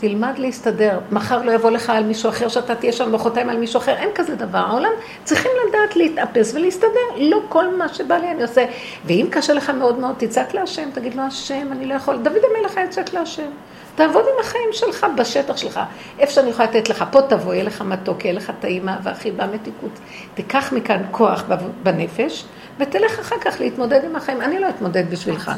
תלמד 0.00 0.38
להסתדר, 0.38 0.98
מחר 1.12 1.42
לא 1.42 1.52
יבוא 1.52 1.70
לך 1.70 1.90
על 1.90 2.04
מישהו 2.04 2.28
אחר 2.28 2.48
שאתה 2.48 2.74
תהיה 2.74 2.92
שם 2.92 3.12
מחרתיים 3.12 3.50
על 3.50 3.58
מישהו 3.58 3.78
אחר, 3.78 3.94
אין 3.96 4.08
כזה 4.14 4.34
דבר. 4.34 4.58
העולם 4.58 4.90
צריכים 5.24 5.50
לדעת 5.68 5.96
להתאפס 5.96 6.54
ולהסתדר, 6.54 7.08
לא 7.16 7.40
כל 7.48 7.76
מה 7.76 7.88
שבא 7.88 8.14
לי 8.14 8.30
אני 8.30 8.42
עושה. 8.42 8.64
ואם 9.04 9.26
קשה 9.30 9.52
לך 9.52 9.70
מאוד 9.70 9.98
מאוד, 9.98 10.14
תצעק 10.18 10.54
להשם, 10.54 10.88
תגיד 10.94 11.14
לו, 11.14 11.22
השם, 11.22 11.68
אני 11.72 11.86
לא 11.86 11.94
יכול. 11.94 12.16
דוד 12.16 12.42
המלך 12.56 12.76
היה 12.76 12.88
צעק 12.88 13.14
להשם. 13.14 13.50
תעבוד 13.94 14.24
עם 14.34 14.40
החיים 14.40 14.68
שלך 14.72 15.06
בשטח 15.16 15.56
שלך. 15.56 15.80
איפה 16.18 16.32
שאני 16.32 16.50
יכולה 16.50 16.68
לתת 16.68 16.88
לך, 16.88 17.04
פה 17.10 17.22
תבוא, 17.22 17.54
יהיה 17.54 17.64
לך 17.64 17.82
מתוק, 17.82 18.24
יהיה 18.24 18.34
לך 18.34 18.52
טעימה 18.60 18.96
והחיבה, 19.02 19.46
מתיקות. 19.46 19.98
תיקח 20.34 20.72
מכאן 20.72 21.02
כוח 21.10 21.44
בנפש, 21.82 22.44
ותלך 22.78 23.18
אחר 23.18 23.36
כך 23.40 23.60
להתמודד 23.60 24.04
עם 24.04 24.16
החיים. 24.16 24.40
אני 24.40 24.58
לא 24.58 24.68
אתמודד 24.68 25.10
בשבילך. 25.10 25.50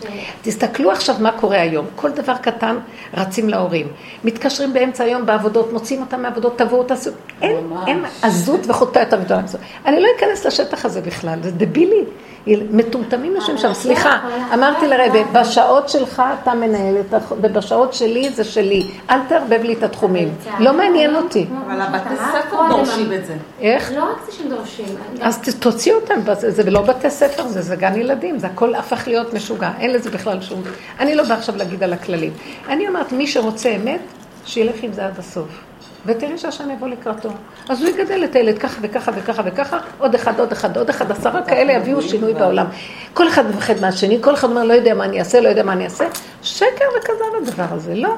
ש... 0.00 0.06
תסתכלו 0.42 0.90
עכשיו 0.90 1.16
מה 1.20 1.32
קורה 1.32 1.60
היום. 1.60 1.86
כל 1.96 2.10
דבר 2.10 2.36
קטן 2.36 2.76
רצים 3.14 3.48
להורים. 3.48 3.88
מתקשרים 4.24 4.72
באמצע 4.72 5.04
היום 5.04 5.26
בעבודות, 5.26 5.72
מוצאים 5.72 6.00
אותם 6.00 6.22
מעבודות, 6.22 6.58
תבואו, 6.58 6.84
תעשו. 6.84 7.10
אין, 7.42 7.56
אין 7.86 8.04
עזות 8.22 8.60
וחוטא 8.66 8.98
יותר 8.98 9.22
גדולה 9.22 9.42
מזה. 9.42 9.58
אני 9.86 10.00
לא 10.00 10.08
אכנס 10.18 10.46
לשטח 10.46 10.84
הזה 10.84 11.00
בכלל, 11.00 11.38
זה 11.42 11.50
דבילי. 11.50 12.04
מטומטמים 12.46 13.34
יושבים 13.34 13.58
שם, 13.58 13.74
סליחה, 13.74 14.18
אמרתי 14.54 14.88
לרבי, 14.88 15.24
בשעות 15.32 15.88
שלך 15.88 16.22
אתה 16.42 16.54
מנהל, 16.54 16.94
ובשעות 17.30 17.94
שלי 17.94 18.30
זה 18.30 18.44
שלי, 18.44 18.86
אל 19.10 19.18
תערבב 19.28 19.60
לי 19.62 19.72
את 19.72 19.82
התחומים, 19.82 20.34
לא 20.58 20.72
מעניין 20.72 21.16
אותי. 21.16 21.46
אבל 21.66 21.80
הבתי 21.80 22.14
ספר 22.16 22.56
דורשים 22.70 23.12
את 23.12 23.26
זה. 23.26 23.34
איך? 23.60 23.92
לא 23.96 24.04
רק 24.04 24.16
זה 24.26 24.32
שהם 24.32 24.48
דורשים. 24.48 24.86
אז 25.20 25.40
תוציא 25.58 25.94
אותם, 25.94 26.14
זה 26.34 26.70
לא 26.70 26.82
בתי 26.82 27.10
ספר, 27.10 27.48
זה 27.48 27.76
גן 27.76 28.00
ילדים, 28.00 28.38
זה 28.38 28.46
הכל 28.46 28.74
הפך 28.74 29.02
להיות 29.06 29.34
משוגע, 29.34 29.70
אין 29.78 29.92
לזה 29.92 30.10
בכלל 30.10 30.40
שום... 30.40 30.62
אני 31.00 31.14
לא 31.14 31.22
באה 31.22 31.36
עכשיו 31.36 31.56
להגיד 31.56 31.82
על 31.82 31.92
הכללים. 31.92 32.32
אני 32.68 32.88
אומרת, 32.88 33.12
מי 33.12 33.26
שרוצה 33.26 33.68
אמת, 33.68 34.00
שילך 34.44 34.76
עם 34.82 34.92
זה 34.92 35.06
עד 35.06 35.18
הסוף. 35.18 35.69
ותראי 36.06 36.38
שהשם 36.38 36.70
יבוא 36.70 36.88
לקראתו. 36.88 37.28
אז 37.68 37.80
הוא 37.82 37.88
יגדל 37.88 38.24
את 38.24 38.36
הילד 38.36 38.58
ככה 38.58 38.78
וככה 38.82 39.12
וככה 39.14 39.42
וככה, 39.46 39.78
עוד 39.98 40.14
אחד, 40.14 40.40
עוד 40.40 40.52
אחד, 40.52 40.76
עוד 40.76 40.88
אחד, 40.88 41.10
עשרה 41.10 41.42
כאלה 41.42 41.72
יביאו 41.72 42.02
שינוי 42.02 42.34
בעולם. 42.34 42.66
כל 43.14 43.28
אחד 43.28 43.50
מפחד 43.50 43.74
מהשני, 43.80 44.18
כל 44.20 44.34
אחד 44.34 44.50
אומר, 44.50 44.64
לא 44.64 44.72
יודע 44.72 44.94
מה 44.94 45.04
אני 45.04 45.18
אעשה, 45.18 45.40
לא 45.40 45.48
יודע 45.48 45.62
מה 45.62 45.72
אני 45.72 45.84
אעשה. 45.84 46.04
שקר 46.42 46.84
וכזב 46.98 47.24
הדבר 47.42 47.74
הזה, 47.76 47.94
לא. 47.94 48.14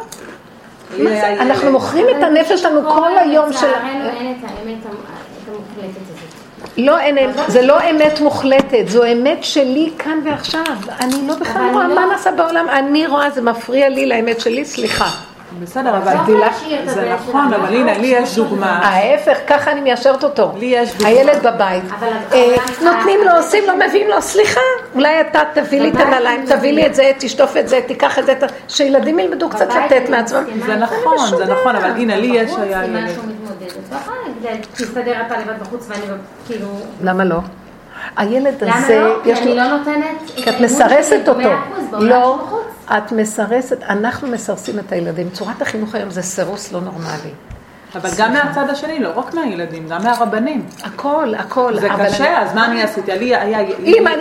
אנחנו 1.40 1.72
מוכרים 1.72 2.06
את 2.18 2.22
הנפש 2.22 2.60
שלנו 2.60 2.90
כל 2.90 3.18
היום 3.18 3.52
של... 3.52 3.66
לא, 6.76 6.98
אין, 6.98 7.18
זה 7.46 7.62
לא 7.62 7.90
אמת 7.90 8.20
מוחלטת, 8.20 8.88
זו 8.88 9.04
אמת 9.12 9.44
שלי 9.44 9.90
כאן 9.98 10.18
ועכשיו. 10.24 10.76
אני 11.00 11.26
לא 11.26 11.34
בכלל 11.34 11.70
רואה 11.72 11.88
לא- 11.88 11.94
מה 11.94 12.06
נעשה 12.12 12.30
בעולם, 12.32 12.68
אני 12.68 13.06
רואה, 13.06 13.30
זה 13.30 13.42
מפריע 13.42 13.88
לי 13.88 14.06
לאמת 14.06 14.40
שלי, 14.40 14.64
סליחה. 14.64 15.31
בסדר, 15.60 15.96
אבל 15.96 16.14
זה 16.86 17.14
נכון, 17.14 17.54
אבל 17.54 17.74
הנה, 17.74 17.98
לי 17.98 18.06
יש 18.06 18.36
דוגמה. 18.36 18.78
ההפך, 18.82 19.38
ככה 19.46 19.72
אני 19.72 19.80
מיישרת 19.80 20.24
אותו. 20.24 20.52
לי 20.58 20.66
יש 20.66 20.92
דוגמה. 20.92 21.08
הילד 21.08 21.46
בבית. 21.46 21.84
אה, 22.32 22.56
נותנים 22.82 23.20
לו, 23.24 23.36
עושים 23.36 23.64
לו, 23.66 23.72
מביאים 23.88 24.08
לו, 24.08 24.22
סליחה, 24.22 24.60
אולי 24.94 25.20
אתה 25.20 25.40
תביא 25.54 25.80
לי 25.80 25.90
את 25.90 25.96
הנעליים, 25.96 26.46
תביא 26.46 26.72
לי 26.72 26.86
את 26.86 26.94
זה, 26.94 27.12
תשטוף 27.18 27.56
את 27.56 27.68
זה, 27.68 27.80
תיקח 27.86 28.18
את 28.18 28.26
זה, 28.26 28.34
שילדים 28.68 29.18
ילמדו 29.18 29.50
קצת 29.50 29.68
לתת 29.74 30.08
מעצמם. 30.08 30.44
זה 30.66 30.76
נכון, 30.76 31.36
זה 31.36 31.44
נכון, 31.52 31.76
אבל 31.76 31.90
הנה, 31.90 32.16
לי 32.16 32.26
יש 32.26 32.50
היה 32.58 32.84
ילד. 32.84 33.10
תסתדר 34.72 35.20
אתה 35.26 35.38
לבד 35.38 35.60
בחוץ 35.60 35.86
ואני 35.88 36.02
כאילו... 36.46 36.66
למה 37.02 37.24
לא? 37.24 37.38
הילד 38.16 38.54
הזה, 38.54 38.98
למה 38.98 39.08
לא? 39.08 39.22
כי 39.24 39.32
אני 39.34 39.54
לא 39.54 39.76
נותנת... 39.76 40.30
כי 40.36 40.50
את 40.50 40.60
מסרסת 40.60 41.28
אותו. 41.28 41.50
לא, 41.92 42.48
את 42.96 43.12
מסרסת, 43.12 43.82
אנחנו 43.82 44.28
מסרסים 44.28 44.78
את 44.78 44.92
הילדים. 44.92 45.30
צורת 45.30 45.62
החינוך 45.62 45.94
היום 45.94 46.10
זה 46.10 46.22
סירוס 46.22 46.72
לא 46.72 46.80
נורמלי. 46.80 47.30
אבל 47.94 48.10
גם 48.18 48.32
מהצד 48.32 48.70
השני, 48.70 48.98
לא 48.98 49.12
רק 49.16 49.34
מהילדים, 49.34 49.88
גם 49.88 50.02
מהרבנים. 50.04 50.66
הכל, 50.82 51.34
הכל. 51.38 51.78
זה 51.80 51.92
אבל 51.92 52.06
קשה, 52.08 52.42
אז 52.42 52.54
מה 52.54 52.66
אני 52.66 52.82
עשיתי? 52.82 53.12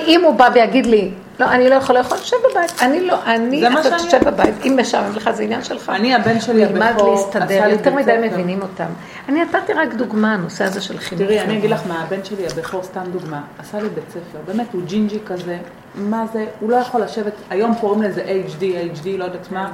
אם 0.07 0.21
הוא 0.23 0.35
בא 0.35 0.49
ויגיד 0.53 0.85
לי, 0.85 1.11
לא, 1.41 1.51
אני 1.51 1.69
לא 1.69 1.75
יכול 1.75 1.97
לאכול, 1.97 2.17
תשב 2.17 2.37
בבית. 2.51 2.71
אני 2.81 3.07
לא, 3.07 3.17
אני, 3.25 3.67
אתה 3.67 3.97
תשב 3.97 4.19
בבית. 4.25 4.55
אם 4.65 4.77
משעמם 4.81 5.15
לך, 5.15 5.31
זה 5.31 5.43
עניין 5.43 5.63
שלך. 5.63 5.89
אני, 5.89 6.15
הבן 6.15 6.39
שלי 6.39 6.65
נלמד 6.65 6.91
הבכור, 6.95 7.11
להסתדר, 7.11 7.43
עשה 7.43 7.67
לי 7.67 7.71
יותר 7.71 7.95
מדי. 7.95 8.17
מבינים 8.21 8.61
אותם. 8.61 8.85
אני 9.29 9.43
נתתי 9.43 9.73
רק 9.73 9.93
דוגמה, 9.93 10.33
הנושא 10.33 10.63
הזה 10.63 10.81
של 10.81 10.97
חינוך. 10.97 11.23
תראי, 11.23 11.39
אני 11.39 11.57
אגיד 11.57 11.69
לך 11.69 11.81
מה, 11.87 12.03
הבן 12.03 12.23
שלי 12.23 12.45
הבכור, 12.45 12.83
סתם 12.83 13.01
דוגמה, 13.11 13.41
עשה 13.59 13.79
לי 13.79 13.89
בית 13.89 14.03
ספר, 14.09 14.39
באמת, 14.45 14.73
הוא 14.73 14.81
ג'ינג'י 14.85 15.19
כזה, 15.25 15.57
מה 15.95 16.25
זה, 16.33 16.45
הוא 16.59 16.69
לא 16.69 16.75
יכול 16.75 17.01
לשבת, 17.01 17.33
היום 17.49 17.75
קוראים 17.75 18.01
לזה 18.01 18.23
HD, 18.47 18.61
HD, 18.61 19.07
לא 19.17 19.23
יודעת 19.23 19.51
מה, 19.51 19.71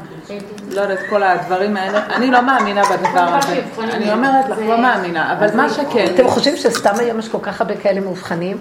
לא 0.72 0.82
יודעת, 0.82 1.00
כל 1.10 1.24
הדברים 1.24 1.78
האלה, 1.78 2.06
אני 2.16 2.32
לא 2.32 2.42
מאמינה 2.42 2.82
בדבר 2.84 3.38
הזה, 3.38 3.62
אני 3.80 4.12
אומרת 4.12 4.50
לך, 4.50 4.58
לא 4.60 4.82
מאמינה, 4.82 5.34
אבל 5.34 5.56
מה 5.56 5.70
שכן, 5.70 6.06
אתם 6.16 6.28
חושבים 6.28 6.56
שסתם 6.56 6.94
היום 7.00 7.20
יש 7.20 7.30
כל 7.30 7.40
כך 7.42 7.62
הרבה 7.62 7.78
כאלה 7.78 8.00
מאובחנים? 8.00 8.58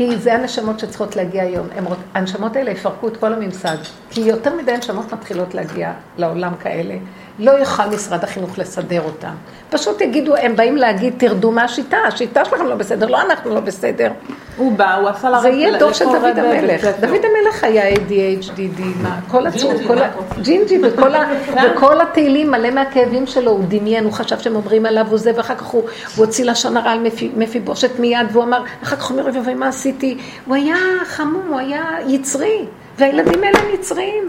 כי 0.00 0.16
זה 0.16 0.34
הנשמות 0.34 0.78
שצריכות 0.78 1.16
להגיע 1.16 1.42
היום. 1.42 1.66
הם, 1.74 1.84
הנשמות 2.14 2.56
האלה 2.56 2.70
יפרקו 2.70 3.08
את 3.08 3.16
כל 3.16 3.32
הממסד. 3.32 3.76
כי 4.10 4.20
יותר 4.20 4.54
מדי 4.56 4.76
נשמות 4.76 5.12
מתחילות 5.12 5.54
להגיע 5.54 5.92
לעולם 6.18 6.52
כאלה. 6.62 6.94
לא 7.38 7.50
יוכל 7.50 7.86
משרד 7.86 8.24
החינוך 8.24 8.58
לסדר 8.58 9.02
אותם. 9.02 9.34
פשוט 9.70 10.00
יגידו, 10.00 10.36
הם 10.36 10.56
באים 10.56 10.76
להגיד, 10.76 11.14
תרדו 11.16 11.52
מהשיטה, 11.52 11.96
השיטה 12.08 12.44
שלכם 12.44 12.66
לא 12.66 12.74
בסדר, 12.74 13.06
לא 13.06 13.22
אנחנו 13.22 13.54
לא 13.54 13.60
בסדר. 13.60 14.12
הוא 14.60 14.72
בא, 14.72 14.94
הוא 14.94 15.08
עשה 15.08 15.30
לרב, 15.30 15.42
זה 15.42 15.48
יהיה 15.48 15.78
דור 15.78 15.92
של 15.92 16.04
דוד 16.04 16.38
המלך. 16.38 16.84
דוד 17.00 17.20
המלך 17.24 17.64
היה 17.64 17.94
ADHDD, 17.94 18.82
מה, 19.02 19.18
כל 19.28 19.46
הצור, 19.46 19.72
ג'ינג'י, 20.42 20.80
וכל 21.76 22.00
התהילים 22.00 22.50
מלא 22.50 22.70
מהכאבים 22.70 23.26
שלו, 23.26 23.50
הוא 23.50 23.64
דמיין, 23.68 24.04
הוא 24.04 24.12
חשב 24.12 24.38
שהם 24.38 24.56
אומרים 24.56 24.86
עליו 24.86 25.06
וזה, 25.10 25.32
ואחר 25.36 25.54
כך 25.54 25.66
הוא 25.66 25.82
הוא 26.16 26.26
הוציא 26.26 26.44
לשון 26.44 26.76
הרע 26.76 26.90
על 26.90 27.00
מפי- 27.00 27.30
מפיבושת 27.36 27.98
מיד, 27.98 28.26
והוא 28.32 28.44
אמר, 28.44 28.62
אחר 28.82 28.96
כך 28.96 29.04
הוא 29.10 29.18
אומר, 29.18 29.30
אוי 29.30 29.38
ואבוי, 29.38 29.54
מה 29.54 29.68
עשיתי? 29.68 30.18
הוא 30.46 30.54
היה 30.54 30.76
חמום, 31.04 31.42
הוא 31.48 31.58
היה 31.58 31.84
יצרי, 32.06 32.64
והילדים 32.98 33.44
האלה 33.44 33.58
הם 33.58 33.74
יצריים. 33.74 34.24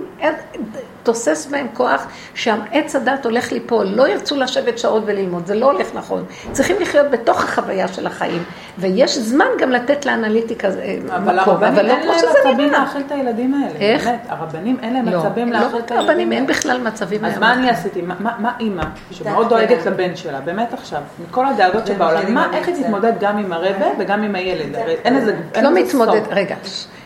אין- 1.01 1.13
תוסס 1.13 1.47
בהם 1.51 1.67
כוח 1.73 2.05
שהעץ 2.33 2.95
הדת 2.95 3.25
הולך 3.25 3.51
ליפול, 3.51 3.85
לא 3.85 4.07
ירצו 4.07 4.35
לשבת 4.37 4.79
שעות 4.79 5.03
וללמוד, 5.05 5.45
זה 5.45 5.55
לא 5.55 5.71
הולך 5.71 5.87
נכון. 5.93 6.23
צריכים 6.51 6.75
לחיות 6.81 7.11
בתוך 7.11 7.43
החוויה 7.43 7.87
של 7.87 8.07
החיים, 8.07 8.43
ויש 8.77 9.17
זמן 9.17 9.45
גם 9.59 9.71
לתת 9.71 10.05
לאנליטיקה 10.05 10.67
אה, 10.67 10.97
אבל 11.15 11.39
מקום, 11.41 11.53
הרבנים 11.53 11.73
אבל 11.73 11.85
לא 11.87 11.91
אין 11.91 12.01
כמו 12.01 12.11
להם 12.11 12.19
שזה 12.19 12.27
מצבים 12.45 12.67
נראה. 12.67 12.79
להאכיל 12.79 13.01
את 13.07 13.11
הילדים 13.11 13.53
האלה, 13.53 13.79
איך? 13.79 14.05
באמת, 14.07 14.19
הרבנים 14.29 14.77
אין 14.81 14.93
להם 14.93 15.09
לא, 15.09 15.19
מצבים 15.19 15.53
לא 15.53 15.59
להאכיל 15.59 15.77
רק 15.77 15.85
את 15.85 15.91
הילדים 15.91 16.09
רבנים, 16.09 16.31
אין 16.31 16.43
האלה. 16.43 16.53
בכלל 16.53 16.81
מצבים. 16.81 17.25
אז. 17.25 17.37
מה 17.37 17.53
אני 17.53 17.69
עשיתי? 17.69 18.01
מה- 18.01 18.15
מה 18.19 18.31
מה 18.39 18.51
אימא, 18.59 18.83
שמאוד 19.11 19.49
דואגת 19.49 19.85
לבן 19.85 20.15
שלה, 20.15 20.39
באמת 20.41 20.73
עכשיו, 20.73 21.01
מכל 21.29 21.45
הדאגות 21.45 21.87
שבעולם, 21.87 22.33
מה, 22.33 22.47
איך 22.53 22.67
היא 22.67 22.75
תתמודד 22.83 23.13
גם 23.19 23.37
עם 23.37 23.53
הרבה 23.53 23.67
וגם 23.99 24.23
עם 24.23 24.35
הילד? 24.35 24.75
הרי 24.75 24.95
אין 25.03 25.15
איזה 25.15 25.35
אין 25.55 25.63
לא 25.63 25.71
מתמודד. 25.73 26.21
רגע, 26.31 26.55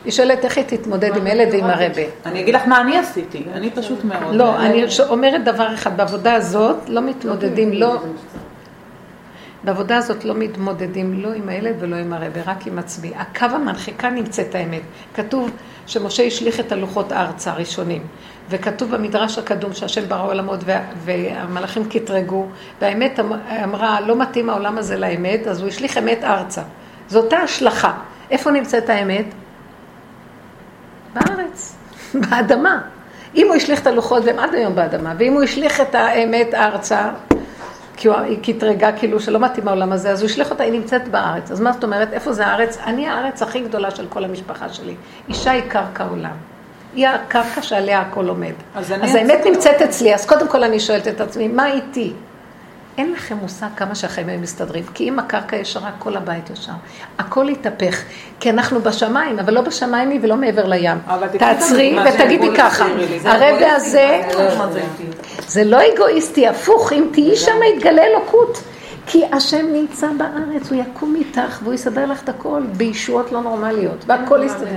היא 0.06 0.12
שואלת 0.12 0.45
איך 0.45 0.58
היא 0.58 0.66
תתמודד 0.68 1.18
עם 1.18 1.28
ילד 1.28 1.47
ועם 1.53 1.64
הרבה. 1.66 2.01
אני 2.26 2.39
אגיד 2.41 2.56
לך 2.56 2.68
מה 2.68 2.82
אני 2.82 2.97
עשיתי, 2.97 3.43
אני 3.53 3.70
פשוט 3.72 4.03
מאוד... 4.03 4.36
לא, 4.36 4.56
אני 4.60 4.91
ש- 4.91 4.99
אומרת 4.99 5.43
דבר 5.43 5.74
אחד, 5.74 5.97
בעבודה 5.97 6.34
הזאת 6.34 6.78
לא 6.89 7.01
מתמודדים, 7.01 7.74
לא... 7.74 7.95
בעבודה 9.64 9.97
הזאת 9.97 10.26
לא 10.26 10.34
מתמודדים 10.36 11.22
לא 11.24 11.30
עם 11.34 11.49
הילד 11.49 11.76
ולא 11.80 11.95
עם 11.95 12.14
הרבה, 12.14 12.41
רק 12.45 12.68
עם 12.68 12.80
עצמי. 12.80 13.12
הקו 13.16 13.45
המנחה, 13.45 13.91
כאן 13.91 14.16
נמצאת 14.16 14.56
האמת. 14.56 14.82
כתוב 15.14 15.51
שמשה 15.88 16.24
השליך 16.24 16.60
את 16.60 16.72
הלוחות 16.72 17.12
ארצה 17.12 17.51
הראשונים, 17.51 18.01
וכתוב 18.49 18.95
במדרש 18.95 19.38
הקדום 19.38 19.74
שהשם 19.74 20.01
ברא 20.08 20.28
עולמות 20.28 20.60
וה- 20.66 20.84
והמלאכים 21.06 21.86
קטרגו, 21.89 22.45
והאמת 22.82 23.20
אמ- 23.20 23.32
אמרה, 23.64 24.01
לא 24.01 24.16
מתאים 24.16 24.49
העולם 24.49 24.78
הזה 24.78 24.97
לאמת, 24.97 25.47
אז 25.47 25.62
הוא 25.62 25.68
השליך 25.70 25.97
אמת 25.97 26.24
ארצה. 26.24 26.62
זו 27.10 27.20
אותה 27.20 27.38
השלכה. 27.38 27.93
איפה 28.32 28.51
נמצאת 28.51 28.89
האמת? 28.89 29.26
באדמה. 32.22 32.82
אם 33.36 33.47
הוא 33.47 33.55
השליך 33.55 33.82
את 33.82 33.88
הלוחות, 33.88 34.24
והם 34.26 34.39
עד 34.39 34.55
היום 34.55 34.76
באדמה, 34.76 35.13
ואם 35.18 35.34
הוא 35.34 35.43
השליך 35.43 35.82
את 35.82 35.95
האמת 35.95 36.53
ארצה, 36.53 37.09
כי 37.97 38.07
הוא- 38.07 38.16
קטרגה 38.43 38.91
כאילו 38.91 39.20
שלא 39.20 39.39
מתאים 39.39 39.68
העולם 39.68 39.91
הזה, 39.91 40.11
אז 40.11 40.22
הוא 40.22 40.30
השליך 40.30 40.51
אותה, 40.51 40.63
היא 40.63 40.72
נמצאת 40.74 41.07
בארץ. 41.07 41.51
אז 41.51 41.61
מה 41.61 41.72
זאת 41.72 41.84
אומרת, 41.84 42.13
איפה 42.13 42.34
זה 42.34 42.45
הארץ? 42.47 42.78
אני 42.86 43.07
הארץ 43.09 43.41
הכי 43.41 43.59
גדולה 43.59 43.91
של 43.91 44.05
כל 44.09 44.24
המשפחה 44.24 44.70
שלי. 44.70 44.95
אישה 45.30 45.51
היא 45.51 45.61
קרקע 45.68 46.03
עולם. 46.09 46.32
היא 46.95 47.07
הקרקע 47.07 47.61
שעליה 47.61 47.99
הכל 48.01 48.28
עומד. 48.30 48.53
אז 48.76 48.93
אז, 49.01 49.16
האמת 49.16 49.39
נמצאת 49.45 49.82
אצלי, 49.82 50.16
אז 50.16 50.26
קודם 50.26 50.47
כל 50.47 50.63
אני 50.63 50.80
שואלת 50.80 51.07
את 51.07 51.22
עצמי, 51.22 51.47
מה 51.47 51.72
איתי? 51.72 52.13
אין 52.98 53.12
לכם 53.12 53.38
מושג 53.41 53.68
כמה 53.76 53.96
שהחיים 53.96 54.30
הם 54.30 54.41
מסתדרים, 54.41 54.84
כי 54.93 55.10
אם 55.10 55.20
הקרקע 55.20 55.56
ישרה, 55.56 55.91
כל 56.00 56.18
הבית 56.18 56.50
ישר. 56.50 56.72
הכל 57.20 57.46
יתהפך, 57.50 58.02
כי 58.39 58.50
אנחנו 58.50 58.82
בשמיים, 58.82 59.39
אבל 59.39 59.54
לא 59.54 59.62
בשמיים 59.62 60.10
היא 60.10 60.20
ולא 60.24 60.36
מעבר 60.36 60.68
לים. 60.68 60.98
תעצרי 61.38 61.98
ותגידי 62.10 62.38
גבול 62.38 62.58
ככה, 62.58 62.86
הרבה 63.26 63.76
הזה, 63.76 63.91
זה 63.91 64.82
איתי? 65.02 65.18
זה 65.48 65.64
לא 65.64 65.78
אגואיסטי, 65.93 66.48
הפוך, 66.48 66.93
אם 66.93 67.08
תהיי 67.12 67.36
שם 67.36 67.60
יתגלה 67.76 68.04
אלוקות. 68.04 68.64
כי 69.08 69.24
השם 69.32 69.66
נמצא 69.74 70.08
בארץ, 70.18 70.72
הוא 70.72 70.82
יקום 70.82 71.16
איתך 71.16 71.60
והוא 71.64 71.74
יסדר 71.74 72.06
לך 72.06 72.24
את 72.24 72.30
הכל 72.30 72.62
בישועות 72.78 73.32
לא 73.32 73.41
נורמליות, 73.41 74.06
והכל 74.08 74.41
יסתדר. 74.46 74.68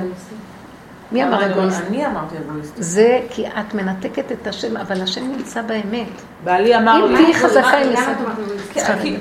מי 1.12 1.24
אמר 1.24 1.46
אגואיסט? 1.46 1.80
אני 1.86 2.06
אמרתי 2.06 2.36
אגואיסט. 2.38 2.74
זה 2.76 3.20
כי 3.30 3.46
את 3.46 3.74
מנתקת 3.74 4.32
את 4.32 4.46
השם, 4.46 4.76
אבל 4.76 5.02
השם 5.02 5.32
נמצא 5.32 5.62
באמת. 5.62 6.08
בעלי 6.44 6.76
אמר 6.76 7.06
אם 7.06 7.12
לי, 7.12 7.22
תהיי 7.22 7.34
חזקה 7.34 7.78
עם 7.78 7.92
ישראל. 7.92 8.14
אגואיסט? 8.32 8.72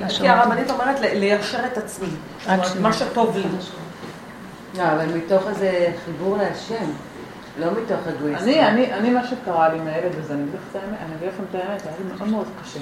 כי-. 0.08 0.28
הרבנית 0.28 0.70
אומרת 0.70 1.00
ליישר 1.00 1.66
את 1.72 1.78
עצמי. 1.78 2.08
מה 2.80 2.92
שטוב 2.92 3.36
לי. 3.36 3.44
לא, 4.78 4.82
אבל 4.82 5.06
מתוך 5.16 5.48
איזה 5.48 5.86
חיבור 6.04 6.36
להשם, 6.36 6.84
לא 7.58 7.66
מתוך 7.66 8.00
אגואיסטים. 8.08 8.48
אני, 8.48 8.68
אני, 8.68 8.92
אני, 8.92 9.10
מה 9.10 9.26
שקרה 9.26 9.68
לי 9.68 9.78
עם 9.78 9.86
הילד 9.86 10.12
הזה, 10.18 10.34
אני 10.34 10.42
אגיד 10.42 10.54
אני 10.76 11.28
לכם 11.28 11.42
את 11.50 11.54
האמת, 11.54 11.82
היה 11.86 11.94
לי 11.98 12.12
מאוד 12.14 12.28
מאוד 12.28 12.46
קשה. 12.62 12.80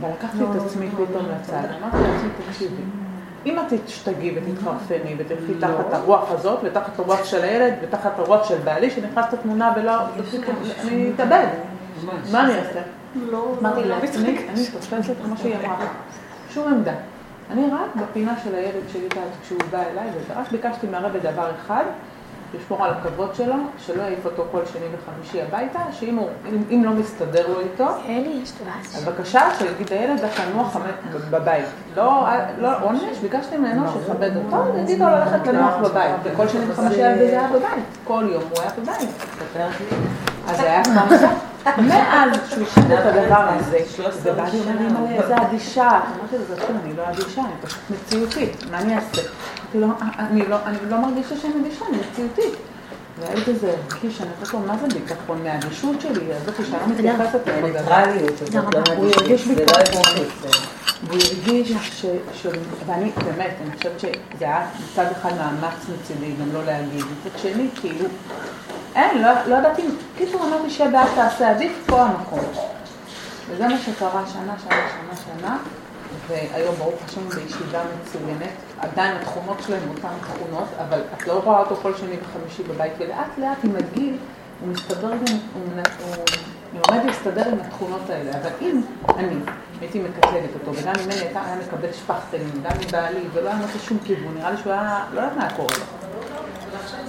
אבל 0.00 0.08
לקחתי 0.08 0.38
את 0.38 0.62
עצמי 0.66 0.90
פתאום 0.90 1.26
לצד, 1.26 1.52
אמרתי 1.80 1.96
לעצמי, 1.96 2.28
תקשיבי, 2.46 2.82
אם 3.46 3.58
את 3.58 3.64
תשתגעי 3.84 4.38
ותתחרפני 4.38 5.14
ותלכי 5.18 5.54
תחת 5.60 5.92
הרוח 5.92 6.30
הזאת, 6.30 6.58
ותחת 6.62 6.98
הרוח 6.98 7.24
של 7.24 7.42
הילד, 7.42 7.74
ותחת 7.82 8.18
הרוח 8.18 8.48
של 8.48 8.58
בעלי, 8.58 8.90
שנכנס 8.90 9.32
לתמונה 9.32 9.72
ולא, 9.76 9.92
אני 10.82 11.10
אתאבד. 11.14 11.46
מה 12.32 12.44
אני 12.44 12.58
אעשה? 12.58 12.80
אמרתי 13.60 13.84
לה, 13.84 13.98
אני 13.98 14.38
אני 14.48 14.66
תופסת 14.72 15.14
כמו 15.24 15.36
שהיא 15.36 15.54
אמרה, 15.56 15.86
שום 16.50 16.68
עמדה. 16.68 16.92
אני 17.50 17.66
רק 17.72 18.02
בפינה 18.02 18.34
של 18.44 18.54
הילד 18.54 18.82
שלי 18.92 19.08
כשהוא 19.42 19.60
בא 19.70 19.82
אליי, 19.92 20.10
ורק 20.28 20.52
ביקשתי 20.52 20.86
מהרבי 20.86 21.18
דבר 21.18 21.50
אחד, 21.60 21.84
לשמור 22.54 22.84
על 22.84 22.90
הכבוד 22.90 23.34
שלו, 23.34 23.54
שלא 23.86 24.02
יעיף 24.02 24.24
אותו 24.24 24.44
כל 24.52 24.60
שני 24.72 24.80
וחמישי 24.92 25.42
הביתה, 25.42 25.78
שאם 25.92 26.16
הוא, 26.16 26.28
אם, 26.48 26.62
אם 26.70 26.84
לא 26.84 26.90
מסתדר 26.90 27.48
לו 27.48 27.60
איתו, 27.60 27.86
אלי, 28.08 28.40
יש 28.42 28.52
דבש. 28.52 28.96
אז 28.96 29.04
בבקשה, 29.04 29.40
שיגיד 29.58 29.92
הילד 29.92 30.20
דווקא 30.20 30.42
נוח 30.54 30.72
חמש- 30.72 30.82
בבית. 31.30 31.64
לא, 31.96 32.26
לא 32.58 32.68
עונש, 32.82 33.18
ביקשתי 33.22 33.56
ממנו 33.56 33.82
שיכבד 33.92 34.30
אותו, 34.36 34.74
ויגיד 34.74 34.98
לו 34.98 35.06
ללכת 35.06 35.46
לנוח 35.46 35.74
בבית. 35.82 36.14
וכל 36.24 36.48
שני 36.48 36.70
וחמישי 36.70 37.02
הילד 37.04 37.20
היה 37.20 37.48
בבית. 37.48 37.84
כל 38.04 38.24
יום 38.32 38.42
הוא 38.50 38.60
היה 38.62 38.70
בבית. 38.78 39.08
אז 40.48 40.60
היה 40.60 40.82
מסע. 41.10 41.28
מאז 41.78 42.30
שהוא 42.48 42.62
השאיר 42.66 43.00
את 43.00 43.16
הדבר 43.16 43.48
הזה, 43.50 43.78
ובא 44.22 44.44
לי 44.52 44.60
אומר 44.60 44.72
לי, 44.80 44.86
"אמא'לה, 44.86 45.22
איזה 45.22 45.36
אדישה. 45.42 45.88
אמרתי 45.88 46.36
לו, 46.38 46.44
"זאתי, 46.44 46.62
אני 46.84 46.96
לא 46.96 47.02
אדישה, 47.10 47.40
אני 47.40 47.50
פשוט 47.62 47.78
מציאותית, 47.90 48.64
מה 48.70 48.78
אני 48.78 48.96
אעשה? 48.96 49.22
אמרתי 49.74 49.78
לו, 49.78 49.88
"אני 50.18 50.46
לא- 50.48 50.56
אני 50.66 50.78
לא 50.90 50.98
מרגישה 51.00 51.36
שאני 51.36 51.54
אדישה, 51.62 51.84
אני 51.88 51.98
מציאותית. 52.12 52.54
והילד 53.20 53.48
הזה 53.48 53.74
הרגיש, 53.90 54.20
אני 54.20 54.30
אומרת 54.36 54.52
לו, 54.52 54.58
מה 54.58 54.76
זה 54.78 54.86
ביטחון? 54.98 55.42
מהאדישות 55.44 56.00
שלי, 56.00 56.32
הזאתי 56.34 56.64
שאני 56.64 56.80
לא 56.80 56.86
מתייחסת 56.86 57.40
לכל 57.46 57.70
דבר. 57.70 57.92
הניטרליות 57.94 58.42
הזאת, 58.42 58.54
לא 58.74 58.80
הוא 58.96 59.10
הרגיש 59.16 59.44
זה 59.46 59.54
לא 59.54 59.64
ביטחון. 59.64 60.02
והוא 61.04 61.20
הרגיש 61.22 61.72
ש... 61.72 62.06
ש... 62.42 62.46
ואני, 62.86 63.10
באמת, 63.24 63.54
אני 63.62 63.76
חושבת 63.76 64.00
שזה 64.00 64.10
היה 64.40 64.66
מצד 64.92 65.06
אחד 65.12 65.30
מאמץ 65.36 65.74
מצידי, 66.02 66.32
גם 66.40 66.52
לא 66.52 66.64
להגיד. 66.64 67.04
מצד 67.26 67.38
שני, 67.38 67.68
כאילו, 67.80 68.04
אין, 68.94 69.22
לא, 69.22 69.30
לא 69.46 69.56
ידעתי, 69.56 69.82
קיצור 70.18 70.42
אמרתי 70.48 70.70
שבעד 70.70 71.08
תעשה 71.14 71.50
עדיף, 71.50 71.72
פה 71.86 72.02
המקום. 72.02 72.40
וזה 73.50 73.68
מה 73.68 73.78
שקרה 73.78 74.22
שנה, 74.32 74.54
שנה, 74.64 74.76
שנה, 74.90 75.16
שנה, 75.40 75.56
והיום 76.28 76.74
ברוך 76.78 76.94
השם 77.08 77.28
בישיבה 77.28 77.80
מצוינת, 78.02 78.50
עדיין 78.78 79.16
התכונות 79.16 79.56
שלהם 79.66 79.88
אותן 79.88 80.08
תכונות, 80.20 80.68
אבל 80.88 81.00
את 81.14 81.26
לא 81.26 81.40
רואה 81.44 81.58
אותו 81.58 81.76
כל 81.76 81.94
שני 81.94 82.16
וחמישי 82.22 82.62
בבית, 82.62 82.92
ולאט 82.98 83.38
לאט 83.38 83.58
עם 83.64 83.76
הגיל 83.76 84.16
הוא 84.60 84.68
מסתדר 84.68 85.10
גם, 85.10 85.36
הוא, 85.54 85.62
הוא, 86.04 86.24
הוא 86.72 86.80
לומד 86.88 87.04
להסתדר 87.06 87.48
עם 87.48 87.58
התכונות 87.66 88.10
האלה, 88.10 88.30
אבל 88.30 88.50
אם 88.60 88.80
אני 89.16 89.36
הייתי 89.80 89.98
מקטלגת 89.98 90.54
אותו, 90.54 90.80
וגם 90.80 90.92
ממני 91.04 91.14
הייתה, 91.14 91.40
היה 91.46 91.56
מקבל 91.56 91.92
שפכטלים, 91.92 92.50
גם 92.62 92.70
מבעלי, 92.80 93.24
ולא 93.32 93.48
היה 93.48 93.58
נותן 93.58 93.78
שום 93.78 93.98
כיוון, 94.04 94.34
נראה 94.38 94.50
לי 94.50 94.56
שהוא 94.56 94.72
היה, 94.72 95.04
לא 95.14 95.20
יודעת 95.20 95.36
מה 95.36 95.42
היה 95.42 95.56
קורה 95.56 95.74
לו. 95.78 95.84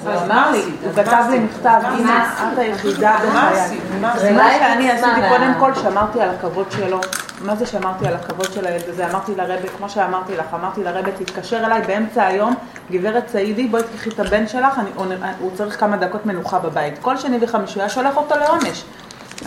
הוא 0.04 0.22
אמר 0.26 0.52
לי, 0.52 0.62
הוא 0.84 0.94
כתב 0.94 1.24
לי 1.30 1.40
מכתב, 1.40 1.82
אמא, 2.00 2.26
את 2.54 2.58
היחידה 2.58 3.18
בחיי. 3.28 3.80
מה 4.02 4.52
שאני 4.60 4.92
עשיתי, 4.92 5.22
קודם 5.30 5.54
כל 5.60 5.76
שמרתי 5.76 6.22
על 6.22 6.30
הכבוד 6.30 6.72
שלו. 6.72 7.00
מה 7.42 7.56
זה 7.56 7.66
שמרתי 7.66 8.08
על 8.08 8.16
הכבוד 8.16 8.54
של 8.54 8.68
הילד 8.68 8.90
הזה? 8.90 9.10
אמרתי 9.10 9.36
לרבה, 9.36 9.68
כמו 9.78 9.90
שאמרתי 9.90 10.38
לך, 10.38 10.46
אמרתי 10.54 10.84
לרבה, 10.84 11.12
תתקשר 11.12 11.66
אליי 11.66 11.82
באמצע 11.82 12.26
היום, 12.26 12.56
גברת 12.92 13.30
סעידי, 13.30 13.68
בואי 13.68 13.84
תקחי 13.84 14.10
את 14.10 14.20
הבן 14.20 14.48
שלך, 14.48 14.80
אני, 14.80 15.16
הוא 15.40 15.52
צריך 15.56 15.80
כמה 15.80 15.98
דקות 15.98 16.26
מנוחה 16.26 16.60
בבית. 16.60 16.94
כל 17.02 17.18
שני 17.18 17.38
וחמישי 17.42 17.74
הוא 17.74 17.82
היה 17.82 17.90
שולח 17.90 18.18
אותו 18.18 18.36
לעונש. 18.36 18.84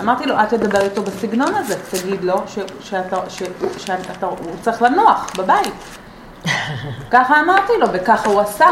אמרתי 0.01 0.26
לו, 0.26 0.38
אל 0.38 0.47
תדבר 0.47 0.80
איתו 0.80 1.03
בסגנון 1.03 1.55
הזה, 1.55 1.74
תגיד 1.90 2.24
לו 2.24 2.43
ש, 2.47 2.59
שאתה, 2.80 3.16
ש, 3.28 3.43
שאתה, 3.76 4.26
הוא 4.26 4.36
צריך 4.62 4.82
לנוח 4.82 5.32
בבית. 5.38 5.74
ככה 7.11 7.40
אמרתי 7.40 7.72
לו, 7.80 7.86
וככה 7.93 8.28
הוא 8.28 8.40
עשה. 8.40 8.66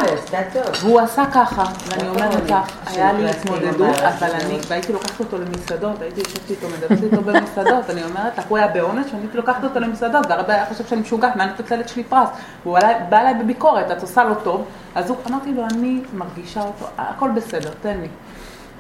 והוא 0.81 1.01
עשה 1.01 1.25
ככה, 1.35 1.65
ואני 1.87 2.09
אומרת 2.09 2.51
לך, 2.51 2.57
היה 2.87 3.13
לי 3.13 3.31
התמודדות, 3.31 3.97
אבל 3.99 4.31
אני, 4.31 4.59
והייתי 4.69 4.93
לוקחת 4.93 5.21
אותו 5.21 5.39
למסעדות, 5.39 6.03
הייתי 6.03 6.21
יושבת 6.21 6.51
איתו, 6.51 6.67
מדברת 6.69 7.03
איתו 7.03 7.23
במסעדות, 7.23 7.91
אני 7.91 8.05
אומרת 8.05 8.39
לך, 8.39 8.45
הוא 8.49 8.59
היה 8.59 8.69
בעונש, 8.69 9.07
ואני 9.07 9.23
הייתי 9.23 9.37
לוקחת 9.37 9.65
אותו 9.65 9.81
למסעדות, 9.81 10.27
והרבה 10.29 10.55
היה 10.55 10.67
חושב 10.67 10.87
שאני 10.87 11.01
משוגעת, 11.01 11.37
מה 11.37 11.45
אני 11.45 11.53
מתוצלת 11.53 11.89
שלי 11.89 12.05
פרס? 12.05 12.29
והוא 12.63 12.79
בא 13.09 13.21
אליי 13.21 13.35
בביקורת, 13.35 13.91
את 13.91 14.03
עושה 14.03 14.25
לו 14.25 14.35
טוב, 14.35 14.65
אז 14.95 15.13
אמרתי 15.31 15.55
לו, 15.55 15.63
אני 15.65 16.03
מרגישה 16.15 16.61
אותו, 16.61 16.87
הכל 16.99 17.31
בסדר, 17.35 17.71
תן 17.83 18.01
לי. 18.01 18.09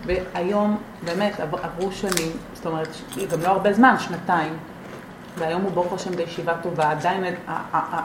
והיום, 0.07 0.79
באמת, 1.05 1.41
עברו 1.41 1.93
שנים, 1.93 2.33
זאת 2.55 2.67
אומרת, 2.67 2.89
גם 3.33 3.41
לא 3.43 3.49
הרבה 3.49 3.73
זמן, 3.73 3.95
שנתיים, 3.99 4.57
והיום 5.39 5.63
הוא 5.63 5.71
ברוך 5.71 5.93
השם 5.93 6.17
בישיבה 6.17 6.55
טובה, 6.63 6.91
עדיין 6.91 7.25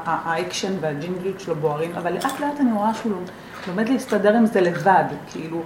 האקשן 0.06 0.74
והג'ינג'יות 0.82 1.40
שלו 1.40 1.56
בוערים, 1.56 1.92
אבל 1.98 2.14
לאט 2.14 2.40
לאט 2.40 2.60
אני 2.60 2.72
רואה 2.74 2.94
שהוא 2.94 3.14
לומד 3.68 3.90
להסתדר 3.90 4.36
עם 4.36 4.46
זה 4.46 4.62
לבד, 4.62 5.04
כאילו, 5.32 5.62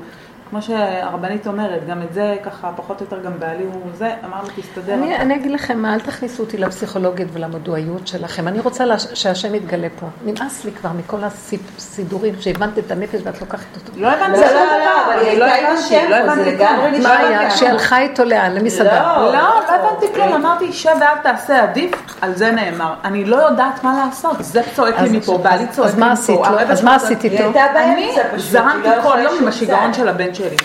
כמו 0.50 0.62
שהרבנית 0.62 1.47
אומרת, 1.47 1.88
גם 1.88 2.02
את 2.02 2.14
זה 2.14 2.36
ככה, 2.43 2.72
פחות 2.76 3.02
או 3.02 3.06
יותר 3.06 3.20
גם 3.24 3.39
בעלי 3.39 3.64
הוא 3.64 3.82
זה, 3.93 4.14
אמר 4.26 4.41
לו 4.41 4.50
תסתדר. 4.56 4.93
אני, 4.93 5.16
אני 5.16 5.36
אגיד 5.36 5.52
לכם 5.52 5.80
מה, 5.80 5.93
אל 5.93 6.00
תכניסו 6.00 6.43
אותי 6.43 6.58
לפסיכולוגית 6.58 7.28
ולמודעויות 7.34 8.07
שלכם. 8.08 8.47
אני 8.47 8.60
רוצה 8.60 8.86
לה, 8.86 9.00
שהשם 9.00 9.56
יתגלה 9.56 9.88
פה. 10.00 10.06
נמאס 10.26 10.66
לי 10.66 10.72
כבר 10.72 10.89
מכל 10.97 11.18
הסידורים 11.24 12.36
שהבנת 12.39 12.78
את 12.78 12.91
הנפש 12.91 13.22
ואת 13.24 13.41
לוקחת 13.41 13.76
אותו. 13.76 14.00
לא 14.00 14.08
הבנתי, 14.08 14.39
לא, 14.39 14.45
לא, 14.45 14.54
לא, 14.54 15.06
אבל 15.06 15.20
היא 15.20 15.43
הייתה 15.43 15.97
עם 16.04 16.10
לא 16.10 16.16
הבנתי 16.16 16.58
כלום. 16.58 17.04
מה 17.04 17.18
היה? 17.18 17.52
שהיא 17.52 17.70
הלכה 17.70 18.00
איתו 18.00 18.26
לאן? 18.26 18.54
למסעדה. 18.54 19.18
לא, 19.18 19.34
לא 19.34 19.59
הבנתי 19.76 20.13
כלום, 20.13 20.34
אמרתי, 20.34 20.74
שב 20.74 20.95
ואל 20.99 21.17
תעשה 21.24 21.63
עדיף, 21.63 21.91
על 22.22 22.36
זה 22.36 22.51
נאמר. 22.51 22.93
אני 23.03 23.26
לא 23.26 23.36
יודעת 23.36 23.84
מה 23.84 24.05
לעשות, 24.05 24.36
זה 24.39 24.61
צועק 24.76 24.99
לי 24.99 25.17
מפה, 25.17 25.38
בעלי 25.38 25.67
צועק 25.67 25.95
לי 25.95 26.03
מפה. 26.13 26.45
אז 26.70 26.84
מה 26.84 26.95
עשית 26.95 27.24
איתו? 27.24 27.51
אני 27.76 28.11
זרמתי 28.38 28.89
כל 29.03 29.17
יום 29.24 29.34
עם 29.41 29.47
השיגעון 29.47 29.93
של 29.93 30.07
הבן 30.07 30.34
שלי. 30.34 30.55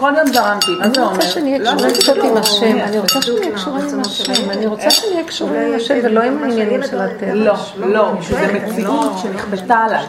כל 0.00 0.12
יום 0.18 0.26
זרמתי, 0.32 0.72
מה 0.78 0.88
זה 0.94 1.00
אומר? 1.02 1.12
אני 1.12 1.16
רוצה 1.16 1.30
שנהיה 1.30 1.58
קשורים 1.58 1.94
קצת 1.94 2.16
עם 2.24 2.36
השם, 2.36 2.78
אני 2.78 2.98
רוצה 2.98 3.22
שנהיה 3.22 3.52
קשורים 3.54 3.88
עם 3.94 4.00
השם, 4.00 4.50
אני 4.50 4.66
רוצה 4.66 4.90
שנהיה 4.90 5.24
קשורים 5.24 5.62
עם 5.62 5.74
השם 5.76 5.98
ולא 6.04 6.22
עם 6.22 6.42
העניינים 6.42 6.82
של 6.82 7.00
הטבע. 7.00 7.34
לא, 7.34 7.54
לא, 7.76 8.12
זו 8.20 8.36
מציאות 8.54 9.12
שנכפתה 9.22 9.76
עליי. 9.76 10.04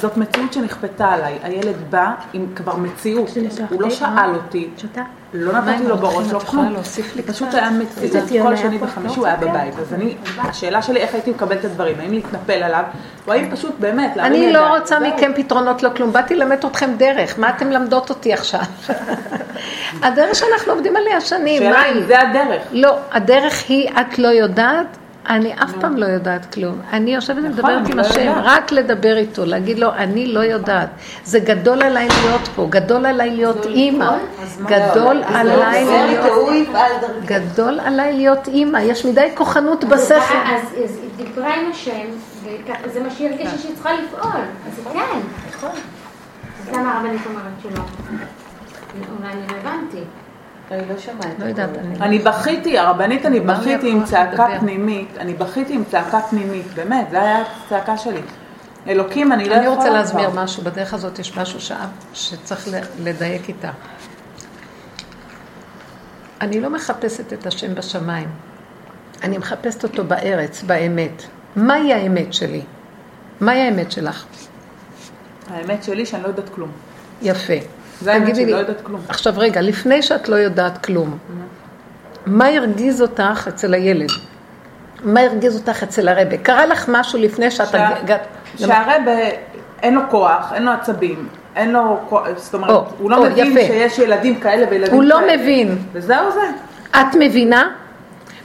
זאת 0.00 0.16
מציאות 0.16 0.52
שנכפתה 0.52 1.06
עליי. 1.06 1.38
הילד 1.42 1.76
בא 1.90 2.10
עם 2.32 2.46
כבר 2.54 2.76
מציאות, 2.76 3.30
הוא 3.70 3.82
לא 3.82 3.90
שאל 3.90 4.30
אותי. 4.34 4.70
לא 5.32 5.52
נתתי 5.52 5.82
לו 5.88 5.96
בראש, 5.96 6.32
לא 6.32 6.38
כלום. 6.38 6.74
פשוט 7.26 7.54
היה 7.54 7.70
מציאות, 7.70 8.28
כל 8.42 8.56
שני 8.56 8.78
וחמישי 8.80 9.16
הוא 9.16 9.26
היה 9.26 9.36
בבית. 9.36 9.74
אז 9.78 9.94
אני, 9.94 10.14
השאלה 10.38 10.82
שלי 10.82 11.00
איך 11.00 11.14
הייתי 11.14 11.30
מקבלת 11.30 11.58
את 11.60 11.64
הדברים, 11.64 12.00
האם 12.00 12.12
להתנפל 12.12 12.62
עליו, 12.62 12.84
או 13.26 13.32
האם 13.32 13.50
פשוט 13.50 13.74
באמת 13.80 14.16
להרים 14.16 14.32
ידיים. 14.32 14.44
אני 14.44 14.52
לא 14.52 14.76
רוצה 14.78 15.00
מכם 15.00 15.32
פתרונות, 15.36 15.82
לא 15.82 15.90
כלום. 15.96 16.12
באתי 16.12 16.34
ללמד 16.34 16.64
אתכם 16.64 16.90
דרך, 16.96 17.38
מה 17.38 17.48
אתם 17.48 17.70
למדות 17.70 18.10
אותי 18.10 18.32
עכשיו? 18.32 18.60
הדרך 20.02 20.34
שאנחנו 20.34 20.72
עובדים 20.72 20.96
עליה 20.96 21.20
שנים, 21.20 21.62
שאלה 21.62 21.92
אם 21.92 22.02
זה 22.06 22.20
הדרך. 22.20 22.62
לא, 22.72 22.96
הדרך 23.12 23.64
היא, 23.68 23.90
את 23.90 24.18
לא 24.18 24.28
יודעת, 24.28 24.86
אני 25.28 25.54
אף 25.54 25.72
פעם 25.80 25.96
לא 25.96 26.06
יודעת 26.06 26.54
כלום. 26.54 26.80
אני 26.92 27.14
יושבת 27.14 27.36
ומדברת 27.44 27.88
עם 27.88 27.98
השם, 27.98 28.32
רק 28.42 28.72
לדבר 28.72 29.16
איתו, 29.16 29.44
להגיד 29.44 29.78
לו, 29.78 29.92
אני 29.94 30.26
לא 30.26 30.40
יודעת. 30.40 30.88
זה 31.24 31.40
גדול 31.40 31.82
עליי 31.82 32.08
להיות 32.08 32.48
פה, 32.54 32.66
גדול 32.70 33.06
עליי 33.06 33.30
להיות 33.30 33.66
אימא. 33.66 34.16
גדול 34.66 35.22
עליי 35.34 35.84
להיות... 35.84 36.68
גדול 37.24 37.80
עליי 37.80 38.12
להיות 38.12 38.48
אימא. 38.48 38.78
יש 38.78 39.04
מדי 39.06 39.28
כוחנות 39.34 39.84
בשכל. 39.84 40.14
אז 40.14 40.74
היא 40.76 40.86
דיברה 41.26 41.54
עם 41.54 41.70
השם, 41.70 42.06
וזה 42.84 43.00
מה 43.00 43.10
שהיא 43.10 43.28
הרגישה 43.28 43.58
שהיא 43.58 43.74
צריכה 43.74 43.90
לפעול. 43.92 44.40
אז 44.66 44.92
כן, 44.92 45.18
נכון. 45.50 45.70
אז 46.68 46.76
למה 46.76 46.96
הרבנית 46.96 47.20
אומרת 47.26 47.44
שלא? 47.62 47.82
אולי 49.18 49.32
אני 49.32 49.46
לא 49.46 49.56
הבנתי. 49.56 50.04
אני 50.70 50.88
לא 50.88 50.98
שומעת. 50.98 51.38
לא 51.38 51.44
יודעת. 51.44 51.70
אני 52.00 52.18
בכיתי, 52.18 52.78
הרבנית, 52.78 53.26
אני 53.26 53.40
בכיתי 53.40 53.90
עם 53.90 54.04
צעקה 54.04 54.46
פנימית, 54.60 55.08
אני 55.18 55.34
בכיתי 55.34 55.74
עם 55.74 55.84
צעקה 55.90 56.20
פנימית, 56.20 56.66
באמת, 56.74 57.06
זו 57.10 57.16
הייתה 57.16 57.50
הצעקה 57.66 57.98
שלי. 57.98 58.20
אלוקים, 58.88 59.32
אני 59.32 59.44
לא 59.44 59.54
יכולה 59.54 59.66
אני 59.66 59.76
רוצה 59.76 59.90
להסביר 59.90 60.30
משהו, 60.30 60.62
בדרך 60.62 60.94
הזאת 60.94 61.18
יש 61.18 61.38
משהו 61.38 61.76
שצריך 62.14 62.68
לדייק 63.02 63.48
איתה. 63.48 63.70
אני 66.40 66.60
לא 66.60 66.70
מחפשת 66.70 67.32
את 67.32 67.46
השם 67.46 67.74
בשמיים, 67.74 68.28
אני 69.22 69.38
מחפשת 69.38 69.84
אותו 69.84 70.04
בארץ, 70.04 70.62
באמת. 70.62 71.22
מהי 71.56 71.92
האמת 71.92 72.34
שלי? 72.34 72.62
מהי 73.40 73.60
האמת 73.60 73.92
שלך? 73.92 74.24
האמת 75.50 75.84
שלי 75.84 76.06
שאני 76.06 76.22
לא 76.22 76.28
יודעת 76.28 76.48
כלום. 76.48 76.70
יפה. 77.22 77.77
זה 78.00 78.12
האמת 78.12 78.36
שאני 78.36 78.52
לא 78.52 78.56
יודעת 78.56 78.80
כלום. 78.80 79.00
עכשיו 79.08 79.34
רגע, 79.36 79.60
לפני 79.60 80.02
שאת 80.02 80.28
לא 80.28 80.36
יודעת 80.36 80.84
כלום, 80.84 81.18
מה 82.26 82.46
הרגיז 82.46 83.02
אותך 83.02 83.44
אצל 83.48 83.74
הילד? 83.74 84.10
מה 85.04 85.20
הרגיז 85.20 85.56
אותך 85.56 85.82
אצל 85.82 86.08
הרבה? 86.08 86.36
קרה 86.36 86.66
לך 86.66 86.84
משהו 86.88 87.18
לפני 87.18 87.50
שאת 87.50 87.74
הגעת... 87.74 88.26
שהרבה 88.56 89.12
אין 89.82 89.94
לו 89.94 90.00
כוח, 90.10 90.52
אין 90.54 90.64
לו 90.64 90.72
עצבים, 90.72 91.28
אין 91.56 91.72
לו... 91.72 91.98
זאת 92.36 92.54
אומרת, 92.54 92.84
הוא 92.98 93.10
לא 93.10 93.22
מבין 93.24 93.52
שיש 93.52 93.98
ילדים 93.98 94.40
כאלה 94.40 94.66
וילדים 94.70 94.86
כאלה. 94.86 94.96
הוא 94.96 95.04
לא 95.04 95.20
מבין. 95.34 95.78
וזהו 95.92 96.32
זה. 96.32 96.40
את 96.90 97.14
מבינה? 97.18 97.70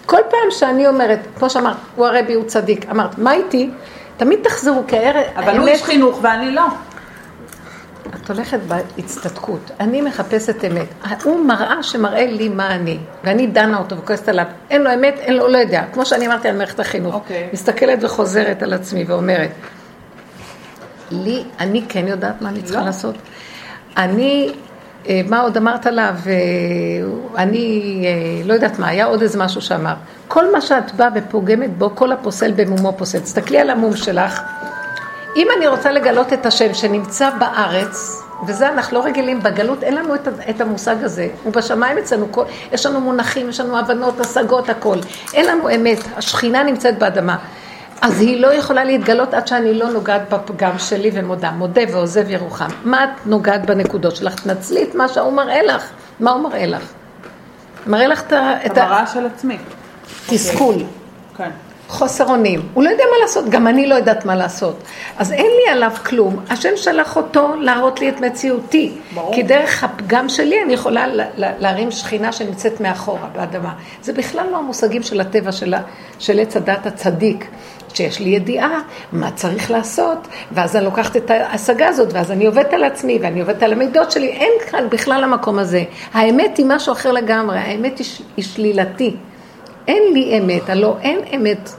כל 0.06 0.20
פעם 0.30 0.52
שאני 0.52 0.88
אומרת, 0.88 1.20
כמו 1.38 1.50
שאמרת, 1.50 1.76
הוא 1.96 2.06
הרבי, 2.06 2.34
הוא 2.34 2.44
צדיק, 2.46 2.90
אמרת, 2.90 3.18
מה 3.18 3.34
איתי? 3.34 3.70
תמיד 4.18 4.40
תחזרו, 4.44 4.84
כי 4.88 4.98
הערב... 4.98 5.24
אבל 5.36 5.58
הוא 5.58 5.68
איש 5.68 5.84
חינוך 5.84 6.20
ואני 6.22 6.52
לא. 6.52 6.64
את 8.08 8.30
הולכת 8.30 8.60
בהצטדקות. 8.68 9.72
אני 9.80 10.02
מחפשת 10.02 10.66
אמת. 10.66 10.88
הוא 11.24 11.46
מראה 11.46 11.84
שמראה 11.84 12.26
לי 12.26 12.50
מה 12.50 12.76
אני, 12.76 12.98
ואני 13.24 13.48
דנה 13.48 13.78
אותו 13.78 13.98
וכועסת 13.98 14.30
עליו. 14.30 14.46
אין 14.70 14.82
לו 14.84 14.94
אמת, 14.94 15.16
אין 15.18 15.34
לו, 15.34 15.48
לא 15.48 15.58
יודע. 15.58 15.84
כמו 15.94 16.06
שאני 16.06 16.28
אמרתי 16.28 16.48
על 16.48 16.58
מערכת 16.58 16.80
החינוך. 16.80 17.16
Okay. 17.16 17.54
מסתכלת 17.54 18.04
וחוזרת 18.04 18.64
על 18.64 18.74
עצמי 18.74 19.04
ואומרת, 19.04 19.52
לי, 21.12 21.44
אני 21.60 21.84
כן 21.90 22.08
יודעת 22.08 22.42
מה 22.42 22.50
אני 22.50 22.62
צריכה 22.62 22.80
לא. 22.80 22.86
לעשות. 22.86 23.16
אני, 23.98 24.54
מה 25.30 25.40
עוד 25.42 25.58
אמרת 25.58 25.86
עליו? 25.86 26.16
אני 27.38 28.06
לא 28.46 28.54
יודעת 28.54 28.80
מה, 28.80 28.88
היה 28.88 29.06
עוד 29.06 29.22
איזה 29.22 29.40
משהו 29.40 29.62
שאמר. 29.62 29.94
כל 30.28 30.52
מה 30.52 30.62
שאת 30.62 30.96
באה 30.96 31.10
ופוגמת 31.16 31.78
בו, 31.78 31.96
כל 31.96 32.12
הפוסל 32.12 32.52
במומו 32.52 32.94
פוסל. 32.98 33.20
תסתכלי 33.20 33.60
על 33.60 33.70
המום 33.70 33.96
שלך. 33.96 34.42
אם 35.36 35.48
אני 35.58 35.68
רוצה 35.68 35.92
לגלות 35.92 36.34
את 36.34 36.46
השם 36.46 36.74
שנמצא 36.74 37.30
בארץ, 37.30 38.24
וזה 38.48 38.70
אנחנו 38.70 38.98
לא 38.98 39.04
רגילים, 39.04 39.40
בגלות 39.40 39.84
אין 39.84 39.96
לנו 39.96 40.16
את, 40.16 40.28
את 40.50 40.62
המושג 40.62 40.96
הזה, 41.04 41.28
הוא 41.44 41.54
בשמיים 41.54 41.98
אצלנו, 41.98 42.32
כל, 42.32 42.44
יש 42.72 42.86
לנו 42.86 43.00
מונחים, 43.02 43.50
יש 43.50 43.60
לנו 43.60 43.80
הבנות, 43.80 44.20
השגות, 44.20 44.70
הכל. 44.70 44.98
אין 45.34 45.46
לנו 45.46 45.76
אמת, 45.76 45.98
השכינה 46.18 46.64
נמצאת 46.64 47.00
באדמה. 47.00 47.38
אז 48.02 48.22
היא 48.22 48.42
לא 48.42 48.54
יכולה 48.54 48.84
להתגלות 48.84 49.34
עד 49.34 49.48
שאני 49.48 49.74
לא 49.74 49.90
נוגעת 49.90 50.30
בפגם 50.30 50.80
שלי 50.80 51.12
ומודה, 51.14 51.52
מודה 51.52 51.82
ועוזב 51.92 52.30
ירוחם. 52.30 52.70
מה 52.84 53.04
את 53.04 53.10
נוגעת 53.26 53.66
בנקודות 53.66 54.16
שלך? 54.16 54.40
תנצלי 54.40 54.84
את 54.84 54.96
מה 54.96 55.08
שהוא 55.08 55.34
מראה 55.34 55.64
לך. 55.64 55.90
מה 56.20 56.32
הוא 56.32 56.44
מראה 56.44 56.66
לך? 56.66 56.84
מראה 57.88 58.08
לך 58.08 58.22
את 58.22 58.34
ה... 58.34 58.82
המראה 58.82 59.08
של 59.08 59.26
עצמי. 59.26 59.58
תסכול. 60.28 60.76
כן. 61.38 61.50
חוסר 61.88 62.28
אונים. 62.28 62.62
הוא 62.74 62.84
לא 62.84 62.90
יודע 62.90 63.04
מה 63.12 63.18
לעשות, 63.22 63.50
גם 63.50 63.68
אני 63.68 63.88
לא 63.88 63.96
יודעת 63.96 64.26
מה 64.26 64.36
לעשות. 64.36 64.84
אז 65.18 65.32
אין 65.32 65.46
לי 65.46 65.72
עליו 65.72 65.92
כלום. 66.06 66.40
השם 66.50 66.70
שלח 66.76 67.16
אותו 67.16 67.56
להראות 67.60 68.00
לי 68.00 68.10
את 68.10 68.22
מציאותי. 68.22 68.92
ברור. 69.14 69.34
כי 69.36 69.44
דרך 69.44 69.84
הפגם 69.84 70.30
שלי 70.30 70.64
אני 70.64 70.74
יכולה 70.74 71.06
להרים 71.38 71.92
שכינה 71.92 72.32
שנמצאת 72.32 72.82
מאחורה 72.82 73.28
באדמה. 73.36 73.74
זה 74.02 74.14
בכלל 74.14 74.46
לא 74.52 74.58
המושגים 74.58 75.04
של 75.04 75.22
הטבע 75.22 75.52
של, 75.52 75.74
של 76.20 76.40
עץ 76.40 76.58
הדת 76.58 76.86
הצדיק. 76.86 77.48
שיש 77.94 78.20
לי 78.20 78.30
ידיעה 78.30 78.82
מה 79.12 79.32
צריך 79.32 79.72
לעשות, 79.72 80.28
ואז 80.52 80.76
אני 80.76 80.86
לוקחת 80.86 81.18
את 81.18 81.32
ההשגה 81.32 81.88
הזאת, 81.88 82.14
ואז 82.14 82.32
אני 82.32 82.46
עובדת 82.46 82.74
על 82.74 82.84
עצמי, 82.84 83.20
ואני 83.22 83.42
עובדת 83.42 83.64
על 83.64 83.74
המידות 83.74 84.12
שלי, 84.12 84.28
אין 84.28 84.52
כאן 84.72 84.88
בכלל 84.90 85.24
המקום 85.24 85.60
הזה. 85.60 85.84
האמת 86.14 86.58
היא 86.58 86.66
משהו 86.70 86.94
אחר 86.94 87.12
לגמרי, 87.12 87.58
האמת 87.58 88.00
היא, 88.00 88.08
היא 88.38 88.46
שלילתי. 88.46 89.16
אין 89.88 90.04
לי 90.14 90.40
אמת, 90.40 90.70
הלא 90.70 90.96
אין 91.02 91.20
אמת 91.36 91.70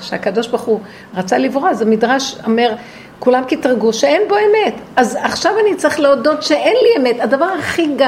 שהקדוש 0.00 0.46
ברוך 0.46 0.62
הוא 0.62 0.80
רצה 1.16 1.38
לברוא, 1.38 1.68
אז 1.68 1.82
המדרש 1.82 2.36
אומר, 2.46 2.72
כולם 3.18 3.44
קטרגו 3.44 3.92
שאין 3.92 4.22
בו 4.28 4.34
אמת. 4.34 4.74
אז 4.96 5.18
עכשיו 5.22 5.52
אני 5.60 5.74
צריך 5.74 6.00
להודות 6.00 6.42
שאין 6.42 6.76
לי 6.82 7.02
אמת. 7.02 7.20
הדבר 7.20 7.44
הכי 7.58 7.86
ג... 7.86 8.02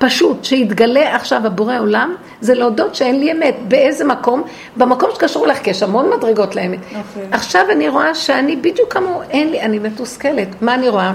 פשוט 0.00 0.44
שיתגלה 0.44 1.16
עכשיו 1.16 1.46
הבורא 1.46 1.78
עולם, 1.78 2.14
זה 2.40 2.54
להודות 2.54 2.94
שאין 2.94 3.20
לי 3.20 3.32
אמת. 3.32 3.54
באיזה 3.68 4.04
מקום? 4.04 4.42
במקום 4.76 5.10
שקשור 5.14 5.46
לך, 5.46 5.58
כי 5.58 5.70
יש 5.70 5.82
המון 5.82 6.10
מדרגות 6.16 6.56
לאמת. 6.56 6.78
Okay. 6.78 6.96
אוקיי. 6.96 7.28
עכשיו 7.32 7.70
אני 7.70 7.88
רואה 7.88 8.14
שאני 8.14 8.56
בדיוק 8.56 8.92
כמוהו, 8.92 9.22
אין 9.30 9.50
לי, 9.50 9.60
אני 9.60 9.78
מתוסכלת. 9.78 10.48
מה 10.62 10.74
אני 10.74 10.88
רואה? 10.88 11.12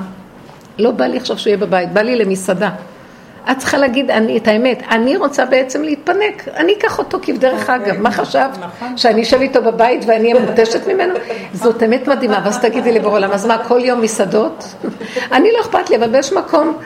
לא 0.78 0.91
בא 0.91 1.06
לי 1.06 1.18
עכשיו 1.18 1.38
שהוא 1.38 1.51
יהיה 1.51 1.58
בבית, 1.58 1.91
בא 1.91 2.01
לי 2.01 2.16
למסעדה. 2.16 2.70
את 3.51 3.57
צריכה 3.57 3.77
להגיד 3.77 4.11
אני, 4.11 4.37
את 4.37 4.47
האמת, 4.47 4.83
אני 4.89 5.17
רוצה 5.17 5.45
בעצם 5.45 5.83
להתפנק, 5.83 6.47
אני 6.55 6.73
אקח 6.73 6.99
אותו 6.99 7.17
כבדרך 7.21 7.61
אוקיי. 7.61 7.75
אגב, 7.75 8.01
מה 8.01 8.11
חשבת? 8.11 8.57
נכון. 8.59 8.97
שאני 8.97 9.21
אשב 9.21 9.41
איתו 9.41 9.61
בבית 9.61 10.03
ואני 10.07 10.33
אהיה 10.33 10.45
מותשת 10.45 10.87
ממנו? 10.87 11.13
זאת 11.53 11.83
אמת 11.83 12.07
מדהימה, 12.07 12.41
ואז 12.45 12.59
תגידי 12.59 12.91
לי 12.91 12.99
בעולם, 12.99 13.31
אז 13.31 13.45
מה, 13.45 13.63
כל 13.67 13.79
יום 13.83 14.01
מסעדות? 14.01 14.75
אני 15.35 15.49
לא 15.51 15.61
אכפת 15.61 15.89
לי, 15.89 15.95
אבל 15.95 16.09
באיזשהו 16.09 16.39
מקום, 16.39 16.77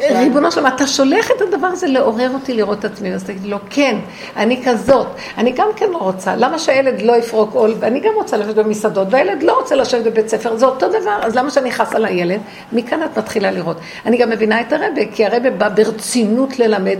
ריבונו 0.00 0.52
שלמה, 0.52 0.68
אתה 0.68 0.86
שולח 0.86 1.30
את 1.30 1.40
הדבר 1.40 1.66
הזה 1.66 1.86
לעורר 1.86 2.30
אותי 2.34 2.54
לראות 2.54 2.78
את 2.78 2.84
עצמי, 2.84 3.14
אז 3.14 3.24
תגידי 3.24 3.48
לו, 3.48 3.56
כן, 3.70 3.96
אני 4.36 4.62
כזאת, 4.64 5.06
אני 5.38 5.52
גם 5.52 5.68
כן 5.76 5.90
לא 5.90 5.96
רוצה, 5.96 6.36
למה 6.36 6.58
שהילד 6.58 7.02
לא 7.02 7.16
יפרוק 7.16 7.54
עול, 7.54 7.74
ואני 7.80 8.00
גם 8.00 8.12
רוצה 8.14 8.36
לשבת 8.36 8.54
במסעדות, 8.54 9.08
והילד 9.10 9.42
לא 9.42 9.58
רוצה 9.58 9.74
לשבת 9.74 10.04
בבית 10.04 10.28
ספר, 10.28 10.56
זה 10.56 10.66
אותו 10.66 10.88
דבר, 10.88 11.18
אז 11.22 11.36
למה 11.36 11.50
שאני 11.50 11.70
אכעס 11.70 11.94
על 11.94 12.04
הילד? 12.04 12.40
מכאן 12.72 13.02
את 13.02 13.18
מתחילה 13.18 13.50
לראות. 13.50 13.76
אני 14.06 14.16
גם 14.16 14.30
מבינה 14.30 14.60
את 14.60 14.72
הרבה, 14.72 15.02
כי 15.14 15.24
הרבה 15.24 15.50
בא 15.50 15.68
ברצינות 15.68 16.58
ללמד, 16.58 16.98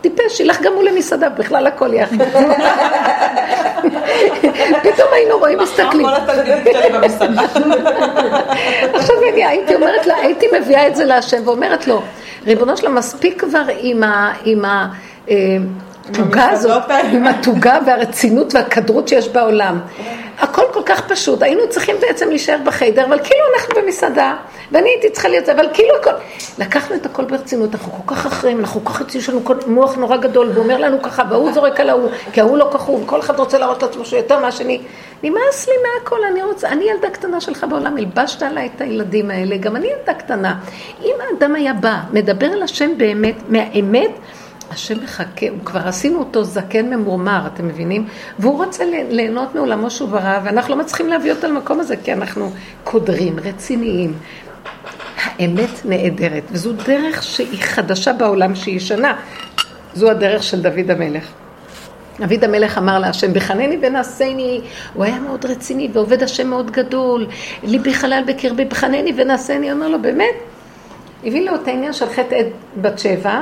טיפש, 0.00 0.40
ילך 0.40 0.60
גם 0.60 0.72
הוא 0.72 0.82
למסעדה, 0.82 1.28
בכלל 1.28 1.66
הכל 1.66 1.94
יחד. 1.94 2.16
פתאום 4.82 5.08
היינו 5.12 5.38
רואים, 5.38 5.58
מסתכלים. 5.58 6.06
עכשיו 8.94 9.16
הייתי 9.36 9.74
אומרת 9.74 10.06
לה, 10.06 10.16
הייתי 10.16 10.46
מביאה 10.60 10.86
את 10.86 10.96
זה 10.96 11.04
להשם 11.04 11.42
ואומרת 11.44 11.86
לו, 11.86 12.02
ריבונו 12.46 12.76
שלום, 12.76 12.94
מספיק 12.94 13.40
כבר 13.40 13.62
עם 13.78 14.02
ה... 14.02 14.32
עם 14.44 14.64
ה 14.64 14.92
אה, 15.30 15.56
תוגה 16.12 16.50
הזאת. 16.50 16.82
עם 17.12 17.26
התוגה 17.26 17.78
והרצינות 17.86 18.54
והכדרות 18.54 19.08
שיש 19.08 19.28
בעולם. 19.28 19.80
הכל 20.38 20.62
כל 20.72 20.82
כך 20.86 21.08
פשוט, 21.08 21.42
היינו 21.42 21.62
צריכים 21.68 21.96
בעצם 22.00 22.28
להישאר 22.28 22.58
בחיידר, 22.64 23.04
אבל 23.04 23.18
כאילו 23.18 23.40
אנחנו 23.56 23.74
במסעדה, 23.82 24.34
ואני 24.72 24.88
הייתי 24.88 25.10
צריכה 25.10 25.28
להיות 25.28 25.46
זה, 25.46 25.52
אבל 25.52 25.66
כאילו 25.72 25.96
הכל... 26.00 26.10
לקחנו 26.58 26.96
את 26.96 27.06
הכל 27.06 27.24
ברצינות, 27.24 27.74
אנחנו 27.74 27.92
כל 27.92 28.14
כך 28.14 28.26
אחראים, 28.26 28.60
אנחנו 28.60 28.84
כל 28.84 28.92
כך, 28.92 29.14
יש 29.14 29.28
לנו 29.28 29.40
מוח 29.66 29.96
נורא 29.96 30.16
גדול, 30.16 30.48
והוא 30.48 30.64
אומר 30.64 30.78
לנו 30.78 31.02
ככה, 31.02 31.22
והוא 31.30 31.52
זורק 31.52 31.80
על 31.80 31.90
ההוא, 31.90 32.10
כי 32.32 32.40
ההוא 32.40 32.58
לא 32.58 32.70
ככה, 32.72 32.92
וכל 32.92 33.20
אחד 33.20 33.38
רוצה 33.38 33.58
להראות 33.58 33.82
לעצמו 33.82 34.04
שהוא 34.04 34.16
יותר 34.16 34.40
מהשני. 34.40 34.80
נמאס 35.22 35.68
לי 35.68 35.74
מהכל, 35.82 36.24
אני 36.32 36.42
רוצה, 36.42 36.68
אני 36.68 36.84
ילדה 36.84 37.10
קטנה 37.10 37.40
שלך 37.40 37.66
בעולם, 37.70 37.96
הלבשת 37.96 38.42
עליי 38.42 38.70
את 38.76 38.80
הילדים 38.80 39.30
האלה, 39.30 39.56
גם 39.56 39.76
אני 39.76 39.86
ילדה 39.86 40.14
קטנה. 40.14 40.54
אם 41.02 41.14
האדם 41.20 41.54
היה 41.54 41.74
בא, 41.74 41.96
מדבר 42.12 42.46
על 42.46 42.62
השם 42.62 42.90
באמת, 42.98 43.34
מהאמת, 43.48 44.10
השם 44.70 45.04
מחכה, 45.04 45.48
הוא 45.48 45.58
כבר 45.64 45.80
עשינו 45.88 46.18
אותו 46.18 46.44
זקן 46.44 46.94
ממורמר, 46.94 47.46
אתם 47.54 47.68
מבינים? 47.68 48.06
והוא 48.38 48.64
רוצה 48.64 48.84
ליהנות 49.10 49.54
מעולמו 49.54 49.90
שהוא 49.90 50.08
ברא, 50.08 50.38
ואנחנו 50.44 50.74
לא 50.74 50.80
מצליחים 50.80 51.08
להביא 51.08 51.32
אותו 51.32 51.46
למקום 51.46 51.80
הזה, 51.80 51.96
כי 51.96 52.12
אנחנו 52.12 52.50
קודרים, 52.84 53.38
רציניים. 53.44 54.14
האמת 55.38 55.84
נהדרת, 55.84 56.42
וזו 56.50 56.72
דרך 56.72 57.22
שהיא 57.22 57.62
חדשה 57.62 58.12
בעולם, 58.12 58.54
שהיא 58.54 58.76
ישנה. 58.76 59.16
זו 59.94 60.10
הדרך 60.10 60.42
של 60.42 60.62
דוד 60.62 60.90
המלך. 60.90 61.24
דוד 62.20 62.44
המלך 62.44 62.78
אמר 62.78 62.98
להשם, 62.98 63.32
בחנני 63.32 63.78
ונעשני, 63.82 64.60
הוא 64.94 65.04
היה 65.04 65.18
מאוד 65.18 65.44
רציני 65.44 65.88
ועובד 65.92 66.22
השם 66.22 66.46
מאוד 66.46 66.70
גדול, 66.70 67.26
ליבי 67.62 67.94
חלל 67.94 68.22
בקרבי, 68.26 68.64
בחנני 68.64 69.12
ונעשני, 69.16 69.72
אומר 69.72 69.88
לו, 69.88 70.02
באמת? 70.02 70.34
הביא 71.24 71.50
לו 71.50 71.54
את 71.54 71.68
העניין 71.68 71.92
של 71.92 72.06
חטא 72.06 72.34
עד 72.34 72.46
בת 72.76 72.98
שבע, 72.98 73.40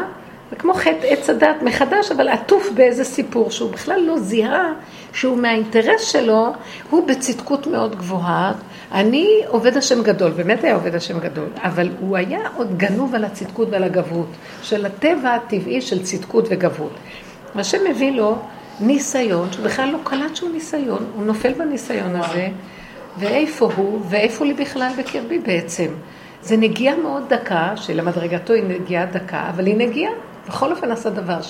וכמו 0.52 0.74
חטא 0.74 1.06
עץ 1.06 1.30
הדת 1.30 1.62
מחדש, 1.62 2.10
אבל 2.10 2.28
עטוף 2.28 2.68
באיזה 2.74 3.04
סיפור, 3.04 3.50
שהוא 3.50 3.72
בכלל 3.72 4.00
לא 4.06 4.18
זיהה 4.18 4.72
שהוא 5.12 5.36
מהאינטרס 5.36 6.02
שלו, 6.02 6.52
הוא 6.90 7.06
בצדקות 7.08 7.66
מאוד 7.66 7.96
גבוהה. 7.96 8.52
אני 8.92 9.40
עובד 9.46 9.76
השם 9.76 10.02
גדול, 10.02 10.30
באמת 10.30 10.64
היה 10.64 10.74
עובד 10.74 10.94
השם 10.94 11.18
גדול, 11.18 11.48
אבל 11.56 11.88
הוא 12.00 12.16
היה 12.16 12.40
עוד 12.56 12.78
גנוב 12.78 13.14
על 13.14 13.24
הצדקות 13.24 13.68
ועל 13.70 13.84
הגברות, 13.84 14.28
של 14.62 14.86
הטבע 14.86 15.34
הטבעי 15.34 15.80
של 15.80 16.02
צדקות 16.02 16.44
וגברות. 16.50 16.92
והשם 17.54 17.78
מביא 17.90 18.12
לו 18.12 18.38
ניסיון, 18.80 19.52
שהוא 19.52 19.64
בכלל 19.64 19.90
לא 19.90 19.98
קלט 20.04 20.36
שהוא 20.36 20.50
ניסיון, 20.50 21.06
הוא 21.16 21.24
נופל 21.24 21.52
בניסיון 21.52 22.16
הזה, 22.16 22.48
ואיפה 23.18 23.70
הוא, 23.76 24.00
ואיפה 24.08 24.44
לי 24.44 24.54
בכלל 24.54 24.92
בקרבי 24.98 25.38
בעצם. 25.38 25.86
זה 26.42 26.56
נגיעה 26.56 26.96
מאוד 26.96 27.22
דקה, 27.28 27.72
שלמדרגתו 27.76 28.52
היא 28.52 28.64
נגיעה 28.64 29.06
דקה, 29.06 29.46
אבל 29.48 29.66
היא 29.66 29.76
נגיעה. 29.76 30.12
בכל 30.48 30.70
אופן 30.70 30.92
עשה 30.92 31.10
דבר 31.10 31.42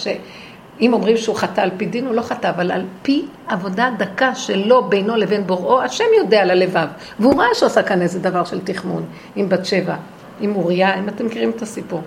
שאם 0.82 0.92
אומרים 0.92 1.16
שהוא 1.16 1.36
חטא 1.36 1.60
על 1.60 1.70
פי 1.76 1.86
דין, 1.86 2.06
הוא 2.06 2.14
לא 2.14 2.22
חטא, 2.22 2.48
אבל 2.48 2.70
על 2.70 2.84
פי 3.02 3.26
עבודה 3.48 3.90
דקה 3.98 4.34
שלו 4.34 4.84
בינו 4.84 5.16
לבין 5.16 5.46
בוראו, 5.46 5.82
השם 5.82 6.04
יודע 6.18 6.42
על 6.42 6.50
הלבב. 6.50 6.86
והוא 7.20 7.42
ראה 7.42 7.54
שעושה 7.54 7.82
כאן 7.82 8.02
איזה 8.02 8.18
דבר 8.18 8.44
של 8.44 8.60
תחמון, 8.60 9.04
עם 9.36 9.48
בת 9.48 9.66
שבע, 9.66 9.96
עם 10.40 10.56
אוריה, 10.56 10.98
אם 10.98 11.08
אתם 11.08 11.26
מכירים 11.26 11.50
את 11.50 11.62
הסיפור. 11.62 12.00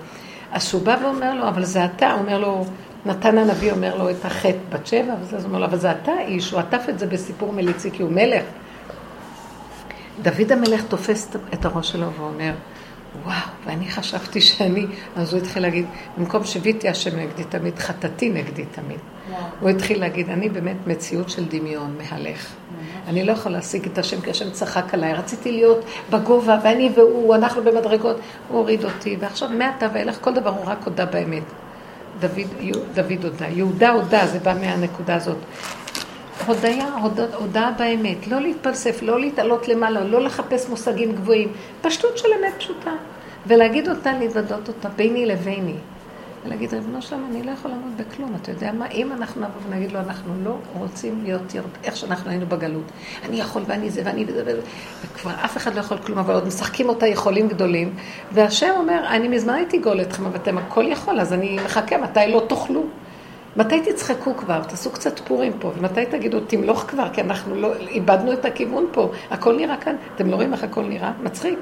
אז 0.52 0.68
שהוא 0.68 0.82
בא 0.82 0.96
ואומר 1.02 1.34
לו, 1.34 1.48
אבל 1.48 1.64
זה 1.64 1.84
אתה, 1.84 2.12
הוא 2.12 2.20
אומר 2.20 2.38
לו, 2.38 2.64
נתן 3.06 3.38
הנביא 3.38 3.72
אומר 3.72 3.96
לו 3.96 4.10
את 4.10 4.24
החטא 4.24 4.58
בת 4.70 4.86
שבע, 4.86 5.14
וזה, 5.20 5.36
אז 5.36 5.42
הוא 5.42 5.48
אומר 5.48 5.58
לו, 5.58 5.66
אבל 5.66 5.78
זה 5.78 5.90
אתה 5.90 6.12
איש, 6.20 6.50
הוא 6.50 6.60
עטף 6.60 6.82
את 6.88 6.98
זה 6.98 7.06
בסיפור 7.06 7.52
מליצי, 7.52 7.90
כי 7.90 8.02
הוא 8.02 8.10
מלך. 8.12 8.44
דוד 10.22 10.52
המלך 10.52 10.84
תופס 10.88 11.36
את 11.54 11.64
הראש 11.64 11.92
שלו 11.92 12.06
ואומר, 12.18 12.52
וואו, 13.24 13.36
ואני 13.66 13.90
חשבתי 13.90 14.40
שאני, 14.40 14.86
אז 15.16 15.32
הוא 15.32 15.40
התחיל 15.40 15.62
להגיד, 15.62 15.86
במקום 16.18 16.44
שביתי 16.44 16.88
השם 16.88 17.18
נגדי 17.18 17.44
תמיד, 17.44 17.78
חטאתי 17.78 18.30
נגדי 18.30 18.64
תמיד. 18.64 18.98
הוא 19.60 19.70
התחיל 19.70 20.00
להגיד, 20.00 20.30
אני 20.30 20.48
באמת 20.48 20.76
מציאות 20.86 21.30
של 21.30 21.44
דמיון, 21.48 21.96
מהלך. 21.98 22.52
אני 23.08 23.24
לא 23.24 23.32
יכול 23.32 23.52
להשיג 23.52 23.86
את 23.86 23.98
השם, 23.98 24.20
כי 24.20 24.30
השם 24.30 24.50
צחק 24.50 24.94
עליי, 24.94 25.14
רציתי 25.14 25.52
להיות 25.52 25.84
בגובה, 26.10 26.58
ואני 26.64 26.90
והוא, 26.96 27.34
אנחנו 27.34 27.64
במדרגות, 27.64 28.16
הוא 28.48 28.58
הוריד 28.58 28.84
אותי, 28.84 29.16
ועכשיו 29.20 29.48
מעתה 29.48 29.88
ואילך 29.92 30.18
כל 30.20 30.34
דבר 30.34 30.50
הוא 30.50 30.64
רק 30.66 30.78
הודה 30.84 31.06
באמת. 31.06 31.42
דוד, 32.20 32.76
דוד 32.94 33.24
הודה, 33.24 33.46
יהודה 33.48 33.90
הודה, 33.90 34.26
זה 34.26 34.38
בא 34.38 34.54
מהנקודה 34.60 35.14
הזאת. 35.14 35.36
הודיה, 36.46 36.88
הודעה 37.34 37.70
באמת, 37.78 38.26
לא 38.26 38.40
להתפלסף, 38.40 39.02
לא 39.02 39.20
להתעלות 39.20 39.68
למעלה, 39.68 40.04
לא 40.04 40.20
לחפש 40.20 40.68
מושגים 40.68 41.12
גבוהים, 41.12 41.52
פשטות 41.82 42.18
של 42.18 42.28
אמת 42.40 42.54
פשוטה, 42.58 42.92
ולהגיד 43.46 43.88
אותה, 43.88 44.12
להתוודות 44.12 44.68
אותה 44.68 44.88
ביני 44.88 45.26
לביני. 45.26 45.76
ולהגיד, 46.46 46.74
ריבונו 46.74 47.02
שלם, 47.02 47.26
אני 47.30 47.42
לא 47.42 47.50
יכול 47.50 47.70
לעמוד 47.70 47.92
בכלום, 47.96 48.34
אתה 48.42 48.50
יודע 48.50 48.72
מה, 48.72 48.86
אם 48.86 49.12
אנחנו 49.12 49.40
נבוא 49.40 49.60
ונגיד 49.68 49.92
לו, 49.92 50.00
אנחנו 50.00 50.34
לא 50.44 50.56
רוצים 50.74 51.20
להיות 51.24 51.42
איך 51.84 51.96
שאנחנו 51.96 52.30
היינו 52.30 52.46
בגלות. 52.46 52.92
אני 53.28 53.40
יכול 53.40 53.62
ואני 53.66 53.90
זה 53.90 54.02
ואני 54.04 54.24
וזה 54.28 54.42
וזה, 54.46 54.60
וכבר 55.04 55.30
אף 55.44 55.56
אחד 55.56 55.74
לא 55.74 55.80
יכול 55.80 55.98
כלום, 55.98 56.18
אבל 56.18 56.34
עוד 56.34 56.46
משחקים 56.46 56.88
אותה 56.88 57.06
יכולים 57.06 57.48
גדולים, 57.48 57.94
והשם 58.32 58.70
אומר, 58.76 59.04
אני 59.08 59.28
מזמן 59.28 59.54
הייתי 59.54 59.78
גול 59.78 60.00
אתכם, 60.00 60.26
אבל 60.26 60.36
אתם 60.36 60.58
הכל 60.58 60.84
יכול, 60.88 61.20
אז 61.20 61.32
אני 61.32 61.58
מחכה, 61.64 61.98
מתי 61.98 62.20
לא 62.28 62.42
תאכלו? 62.48 62.82
מתי 63.56 63.80
תצחקו 63.80 64.36
כבר? 64.36 64.62
תעשו 64.64 64.90
קצת 64.90 65.18
פורים 65.18 65.52
פה, 65.60 65.72
ומתי 65.78 66.06
תגידו, 66.06 66.40
תמלוך 66.40 66.84
כבר, 66.88 67.08
כי 67.12 67.20
אנחנו 67.20 67.54
לא, 67.54 67.74
איבדנו 67.76 68.32
את 68.32 68.44
הכיוון 68.44 68.86
פה, 68.92 69.10
הכל 69.30 69.56
נראה 69.56 69.76
כאן, 69.76 69.96
אתם 70.14 70.30
לא 70.30 70.36
רואים 70.36 70.52
איך 70.52 70.64
הכל 70.64 70.82
נראה? 70.82 71.12
מצחיק. 71.22 71.58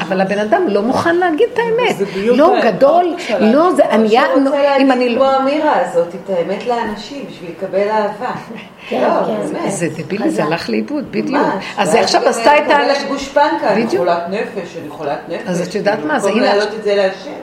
אבל 0.00 0.20
הבן 0.20 0.38
אדם 0.38 0.62
לא 0.68 0.82
מוכן 0.82 1.16
להגיד 1.16 1.48
את 1.54 1.58
האמת. 1.58 2.08
לא, 2.16 2.56
ה- 2.56 2.70
גדול, 2.70 3.14
לא, 3.40 3.72
זה 3.72 3.82
רוצה 3.82 4.76
אם 4.76 4.92
אני 4.92 4.98
להגיד 4.98 5.16
כמו 5.16 5.24
לא... 5.24 5.30
האמירה 5.30 5.80
הזאת, 5.80 6.14
את 6.14 6.30
האמת 6.30 6.66
לאנשים, 6.66 7.24
בשביל 7.30 7.50
לקבל 7.50 7.88
אהבה. 7.88 8.30
כן, 8.88 9.02
לא, 9.02 9.26
כן. 9.26 9.70
זה 9.70 9.88
דבילי, 9.88 10.30
זה 10.30 10.44
הלך 10.44 10.70
לאיבוד, 10.70 11.04
בדיוק. 11.10 11.38
אז 11.78 11.88
ואז 11.88 11.94
עכשיו 11.94 12.28
עשתה 12.28 12.56
את 12.56 12.62
מקבלת 12.62 12.78
האנשים... 12.80 13.08
גושפנקה, 13.08 13.72
אני. 13.72 13.86
חולת 13.98 14.22
נפש, 14.30 14.76
אני 14.76 14.88
חולת 14.88 15.18
נפש. 15.28 15.42
אז 15.46 15.68
את 15.68 15.74
יודעת 15.74 15.94
כאילו, 15.94 16.08
מה, 16.08 16.18
זה 16.20 16.28
הנה-. 16.30 16.52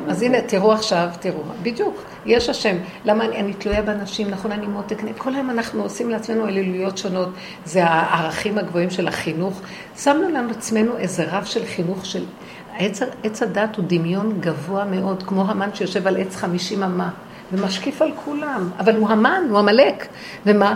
אז 0.07 0.21
הנה, 0.21 0.41
תראו 0.41 0.71
עכשיו, 0.71 1.07
תראו, 1.19 1.39
בדיוק, 1.61 2.03
יש 2.25 2.49
השם. 2.49 2.75
למה 3.05 3.25
אני, 3.25 3.37
אני 3.37 3.53
תלויה 3.53 3.81
באנשים, 3.81 4.29
נכון, 4.29 4.51
אני 4.51 4.67
מותק, 4.67 4.97
כל 5.17 5.35
היום 5.35 5.49
אנחנו 5.49 5.83
עושים 5.83 6.09
לעצמנו 6.09 6.47
אלילויות 6.47 6.97
שונות, 6.97 7.29
זה 7.65 7.83
הערכים 7.83 8.57
הגבוהים 8.57 8.89
של 8.89 9.07
החינוך. 9.07 9.61
שמנו 9.97 10.29
לנו 10.29 10.49
עצמנו 10.51 10.97
איזה 10.97 11.23
רב 11.31 11.43
של 11.45 11.65
חינוך 11.65 12.04
של... 12.05 12.23
עץ, 12.77 12.99
עץ 13.23 13.43
הדת 13.43 13.75
הוא 13.75 13.85
דמיון 13.87 14.37
גבוה 14.39 14.85
מאוד, 14.85 15.23
כמו 15.23 15.41
המן 15.41 15.69
שיושב 15.73 16.07
על 16.07 16.17
עץ 16.17 16.35
חמישים 16.35 16.83
אמה. 16.83 17.09
ומשקיף 17.53 18.01
על 18.01 18.11
כולם, 18.25 18.69
אבל 18.79 18.95
הוא 18.95 19.09
המן, 19.09 19.43
הוא 19.49 19.59
עמלק. 19.59 20.07
ומה, 20.45 20.75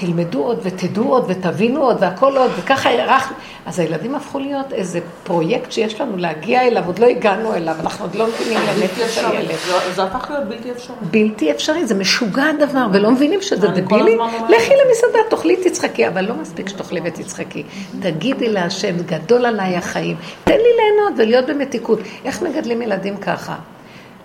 תלמדו 0.00 0.38
עוד 0.44 0.58
ותדעו 0.62 1.04
עוד 1.08 1.24
ותבינו 1.28 1.82
עוד 1.82 1.96
והכל 2.00 2.36
עוד, 2.36 2.50
וככה 2.58 2.88
הארכנו. 2.90 3.36
אז 3.66 3.78
הילדים 3.78 4.14
הפכו 4.14 4.38
להיות 4.38 4.72
איזה 4.72 5.00
פרויקט 5.24 5.72
שיש 5.72 6.00
לנו 6.00 6.16
להגיע 6.16 6.62
אליו, 6.62 6.82
עוד 6.86 6.98
לא 6.98 7.06
הגענו 7.06 7.54
אליו, 7.54 7.74
אנחנו 7.80 8.04
עוד 8.04 8.14
לא 8.14 8.26
מבינים 8.26 8.58
לנפש 8.68 9.18
הילד. 9.18 9.48
זה- 9.66 9.92
זה 9.94 10.02
הפך 10.02 10.30
להיות 10.30 10.44
בלתי 10.48 10.70
אפשרי. 10.72 10.96
בלתי 11.10 11.50
אפשרי, 11.50 11.86
זה 11.86 11.94
משוגע 11.94 12.44
הדבר, 12.44 12.86
ולא 12.92 13.10
מבינים 13.10 13.42
שזה 13.42 13.68
דבילי. 13.68 14.16
לכי 14.48 14.72
למסעדה, 14.86 15.18
תאכלי, 15.30 15.56
תצחקי, 15.56 16.08
אבל 16.08 16.24
לא 16.24 16.34
מספיק 16.34 16.68
שתאכלי 16.68 17.00
ותצחקי. 17.04 17.62
תגידי 18.00 18.48
להשם, 18.48 18.96
גדול 19.06 19.46
עליי 19.46 19.76
החיים, 19.76 20.16
תן 20.44 20.52
לי 20.52 20.58
ליהנות 20.58 21.12
ולהיות 21.18 21.46
במתיקות. 21.46 21.98
איך 22.24 22.42
מגדלים 22.42 22.82
ילדים 22.82 23.16
ככה? 23.16 23.54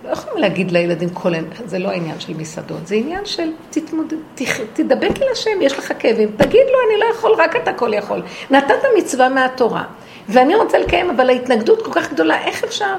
לא 0.04 0.10
יכולים 0.10 0.38
להגיד 0.38 0.70
לילדים 0.70 1.08
כל 1.08 1.34
היום, 1.34 1.46
זה 1.64 1.78
לא 1.78 1.88
העניין 1.88 2.20
של 2.20 2.34
מסעדות, 2.36 2.86
זה 2.86 2.94
עניין 2.94 3.26
של 3.26 3.50
תתמודד, 3.70 4.16
תדבק 4.72 5.22
אל 5.22 5.28
השם, 5.32 5.62
יש 5.62 5.78
לך 5.78 5.92
כאבים, 5.98 6.30
תגיד 6.36 6.66
לו, 6.72 6.78
אני 6.90 7.00
לא 7.00 7.04
יכול, 7.14 7.32
רק 7.38 7.56
אתה 7.56 7.72
כל 7.72 7.94
יכול. 7.94 8.22
נתת 8.50 8.74
מצווה 8.98 9.28
מהתורה, 9.28 9.84
ואני 10.28 10.54
רוצה 10.54 10.78
לקיים, 10.78 11.10
אבל 11.10 11.30
ההתנגדות 11.30 11.82
כל 11.82 11.92
כך 11.92 12.12
גדולה, 12.12 12.44
איך 12.44 12.64
אפשר? 12.64 12.94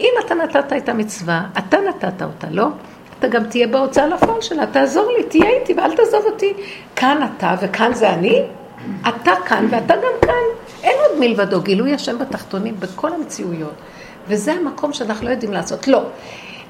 אם 0.00 0.10
אתה 0.26 0.34
נתת 0.34 0.72
את 0.76 0.88
המצווה, 0.88 1.42
אתה 1.58 1.76
נתת 1.80 2.22
אותה, 2.22 2.46
לא? 2.50 2.66
אתה 3.18 3.28
גם 3.28 3.44
תהיה 3.44 3.66
בהוצאה 3.66 4.06
לפועל 4.06 4.40
שלה, 4.40 4.66
תעזור 4.66 5.12
לי, 5.12 5.22
תהיה 5.22 5.50
איתי 5.50 5.74
ואל 5.74 5.96
תעזוב 5.96 6.24
אותי. 6.26 6.52
כאן 6.96 7.28
אתה 7.36 7.54
וכאן 7.62 7.94
זה 7.94 8.10
אני, 8.10 8.42
אתה 9.08 9.32
כאן 9.46 9.66
ואתה 9.70 9.96
גם 9.96 10.12
כאן. 10.20 10.44
אין 10.82 10.96
עוד 11.00 11.20
מלבדו, 11.20 11.60
גילוי 11.60 11.94
השם 11.94 12.18
בתחתונים 12.18 12.74
בכל 12.80 13.12
המציאויות. 13.12 13.74
וזה 14.28 14.52
המקום 14.52 14.92
שאנחנו 14.92 15.26
לא 15.26 15.30
יודעים 15.30 15.52
לעשות. 15.52 15.88
לא. 15.88 16.02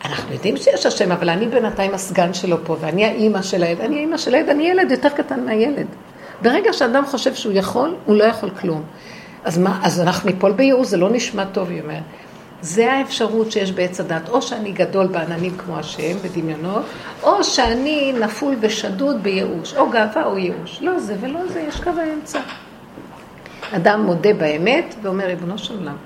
אנחנו 0.05 0.32
יודעים 0.32 0.56
שיש 0.56 0.86
השם, 0.86 1.12
אבל 1.12 1.31
אני 1.31 1.47
בינתיים 1.47 1.94
הסגן 1.94 2.35
שלו 2.35 2.56
פה, 2.64 2.76
ואני 2.81 3.05
האימא 3.05 3.43
של 3.43 3.62
הילד. 3.62 3.81
אני 3.81 3.97
האימא 3.97 4.16
של 4.16 4.35
הילד, 4.35 4.48
אני 4.48 4.68
ילד 4.68 4.90
יותר 4.90 5.09
קטן 5.09 5.44
מהילד. 5.44 5.86
ברגע 6.43 6.72
שאדם 6.72 7.06
חושב 7.06 7.35
שהוא 7.35 7.52
יכול, 7.52 7.94
הוא 8.05 8.16
לא 8.16 8.24
יכול 8.24 8.51
כלום. 8.51 8.82
אז 9.44 9.59
מה, 9.59 9.81
אז 9.82 10.01
אנחנו 10.01 10.31
ניפול 10.31 10.52
בייאוש, 10.52 10.86
זה 10.86 10.97
לא 10.97 11.10
נשמע 11.10 11.44
טוב, 11.44 11.70
היא 11.70 11.82
אומרת. 11.82 12.02
זה 12.60 12.93
האפשרות 12.93 13.52
שיש 13.52 13.72
בעץ 13.72 14.01
הדת, 14.01 14.28
או 14.28 14.43
שאני 14.43 14.72
גדול 14.72 15.06
בעננים 15.06 15.56
כמו 15.56 15.78
השם, 15.78 16.16
בדמיונות, 16.24 16.85
או 17.22 17.44
שאני 17.44 18.12
נפול 18.20 18.56
ושדוד 18.60 19.22
בייאוש, 19.22 19.74
או 19.74 19.90
גאווה 19.90 20.24
או 20.24 20.39
ייאוש. 20.39 20.82
לא 20.82 20.98
זה 20.98 21.16
ולא 21.20 21.40
זה, 21.47 21.60
יש 21.60 21.81
קו 21.81 21.90
האמצע. 21.90 22.40
אדם 23.72 24.02
מודה 24.02 24.35
באמת 24.35 24.94
ואומר, 25.02 25.26
ריבונו 25.26 25.59
של 25.59 25.78
עולם, 25.78 25.97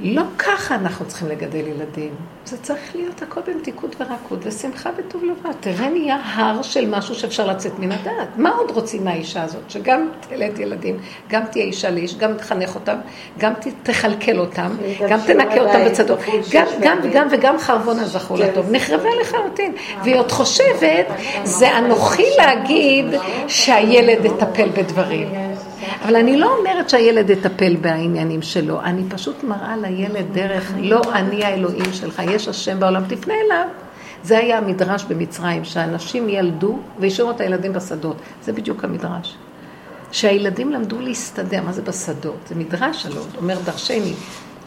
לא 0.00 0.22
ככה 0.38 0.74
אנחנו 0.74 1.06
צריכים 1.06 1.28
לגדל 1.28 1.66
ילדים. 1.66 2.14
זה 2.44 2.56
צריך 2.62 2.94
להיות 2.94 3.22
הכל 3.22 3.40
במתיקות 3.46 3.96
ורקות 4.00 4.38
ושמחה 4.42 4.90
וטוב 4.96 5.24
לבד. 5.24 5.54
תראה 5.60 5.90
נהיה 5.90 6.18
הר 6.24 6.62
של 6.62 6.90
משהו 6.90 7.14
שאפשר 7.14 7.46
לצאת 7.46 7.78
מן 7.78 7.92
הדעת. 7.92 8.28
מה 8.36 8.50
עוד 8.50 8.70
רוצים 8.70 9.04
מהאישה 9.04 9.42
הזאת? 9.42 9.62
שגם 9.68 10.08
תלד 10.28 10.58
ילדים, 10.58 10.98
גם 11.28 11.42
תהיה 11.50 11.64
אישה 11.64 11.90
לאיש, 11.90 12.16
גם 12.16 12.34
תחנך 12.34 12.74
אותם, 12.74 12.96
גם 13.38 13.52
תכלכל 13.82 14.38
אותם, 14.38 14.76
גם 15.08 15.18
תנקה 15.26 15.60
אותם 15.60 15.84
בצדו. 15.86 16.14
גם, 16.52 16.66
גם 16.80 16.98
וגם 17.02 17.26
וגם 17.30 17.58
חרבונה 17.58 18.04
זכו 18.04 18.36
לטוב. 18.36 18.66
נחרבה 18.70 19.10
לחלוטין. 19.20 19.72
והיא 20.02 20.16
עוד 20.16 20.32
חושבת, 20.32 21.06
זה 21.44 21.78
אנוכי 21.78 22.26
להגיד 22.38 23.06
שהילד 23.48 24.24
יטפל 24.24 24.68
בדברים. 24.68 25.55
אבל 26.04 26.16
אני 26.16 26.36
לא 26.36 26.56
אומרת 26.58 26.90
שהילד 26.90 27.30
יטפל 27.30 27.76
בעניינים 27.76 28.42
שלו, 28.42 28.80
אני 28.80 29.02
פשוט 29.08 29.44
מראה 29.44 29.76
לילד 29.76 30.26
דרך, 30.32 30.72
לא 30.78 31.00
אני 31.12 31.44
האלוהים 31.44 31.92
שלך, 31.92 32.22
יש 32.30 32.48
השם 32.48 32.80
בעולם, 32.80 33.02
תפנה 33.08 33.34
אליו. 33.46 33.66
זה 34.22 34.38
היה 34.38 34.58
המדרש 34.58 35.04
במצרים, 35.04 35.64
שאנשים 35.64 36.28
ילדו 36.28 36.78
והשאירו 36.98 37.30
את 37.30 37.40
הילדים 37.40 37.72
בשדות. 37.72 38.16
זה 38.42 38.52
בדיוק 38.52 38.84
המדרש. 38.84 39.36
שהילדים 40.12 40.72
למדו 40.72 41.00
להסתדר, 41.00 41.62
מה 41.62 41.72
זה 41.72 41.82
בשדות? 41.82 42.38
זה 42.48 42.54
מדרש 42.54 43.06
הלא, 43.06 43.22
אומר 43.36 43.58
דרשני. 43.64 44.14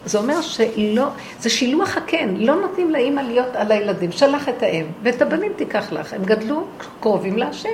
זה 0.04 0.18
אומר 0.18 0.40
שלא, 0.40 1.06
זה 1.40 1.50
שילוח 1.50 1.96
הקן, 1.96 2.36
לא 2.36 2.54
נותנים 2.54 2.90
לאימא 2.90 3.20
להיות 3.20 3.56
על 3.56 3.72
הילדים, 3.72 4.12
שלח 4.12 4.48
את 4.48 4.62
האם, 4.62 4.86
ואת 5.02 5.22
הבנים 5.22 5.52
תיקח 5.56 5.92
לך, 5.92 6.12
הם 6.12 6.24
גדלו 6.24 6.64
קרובים 7.00 7.38
להשם. 7.38 7.68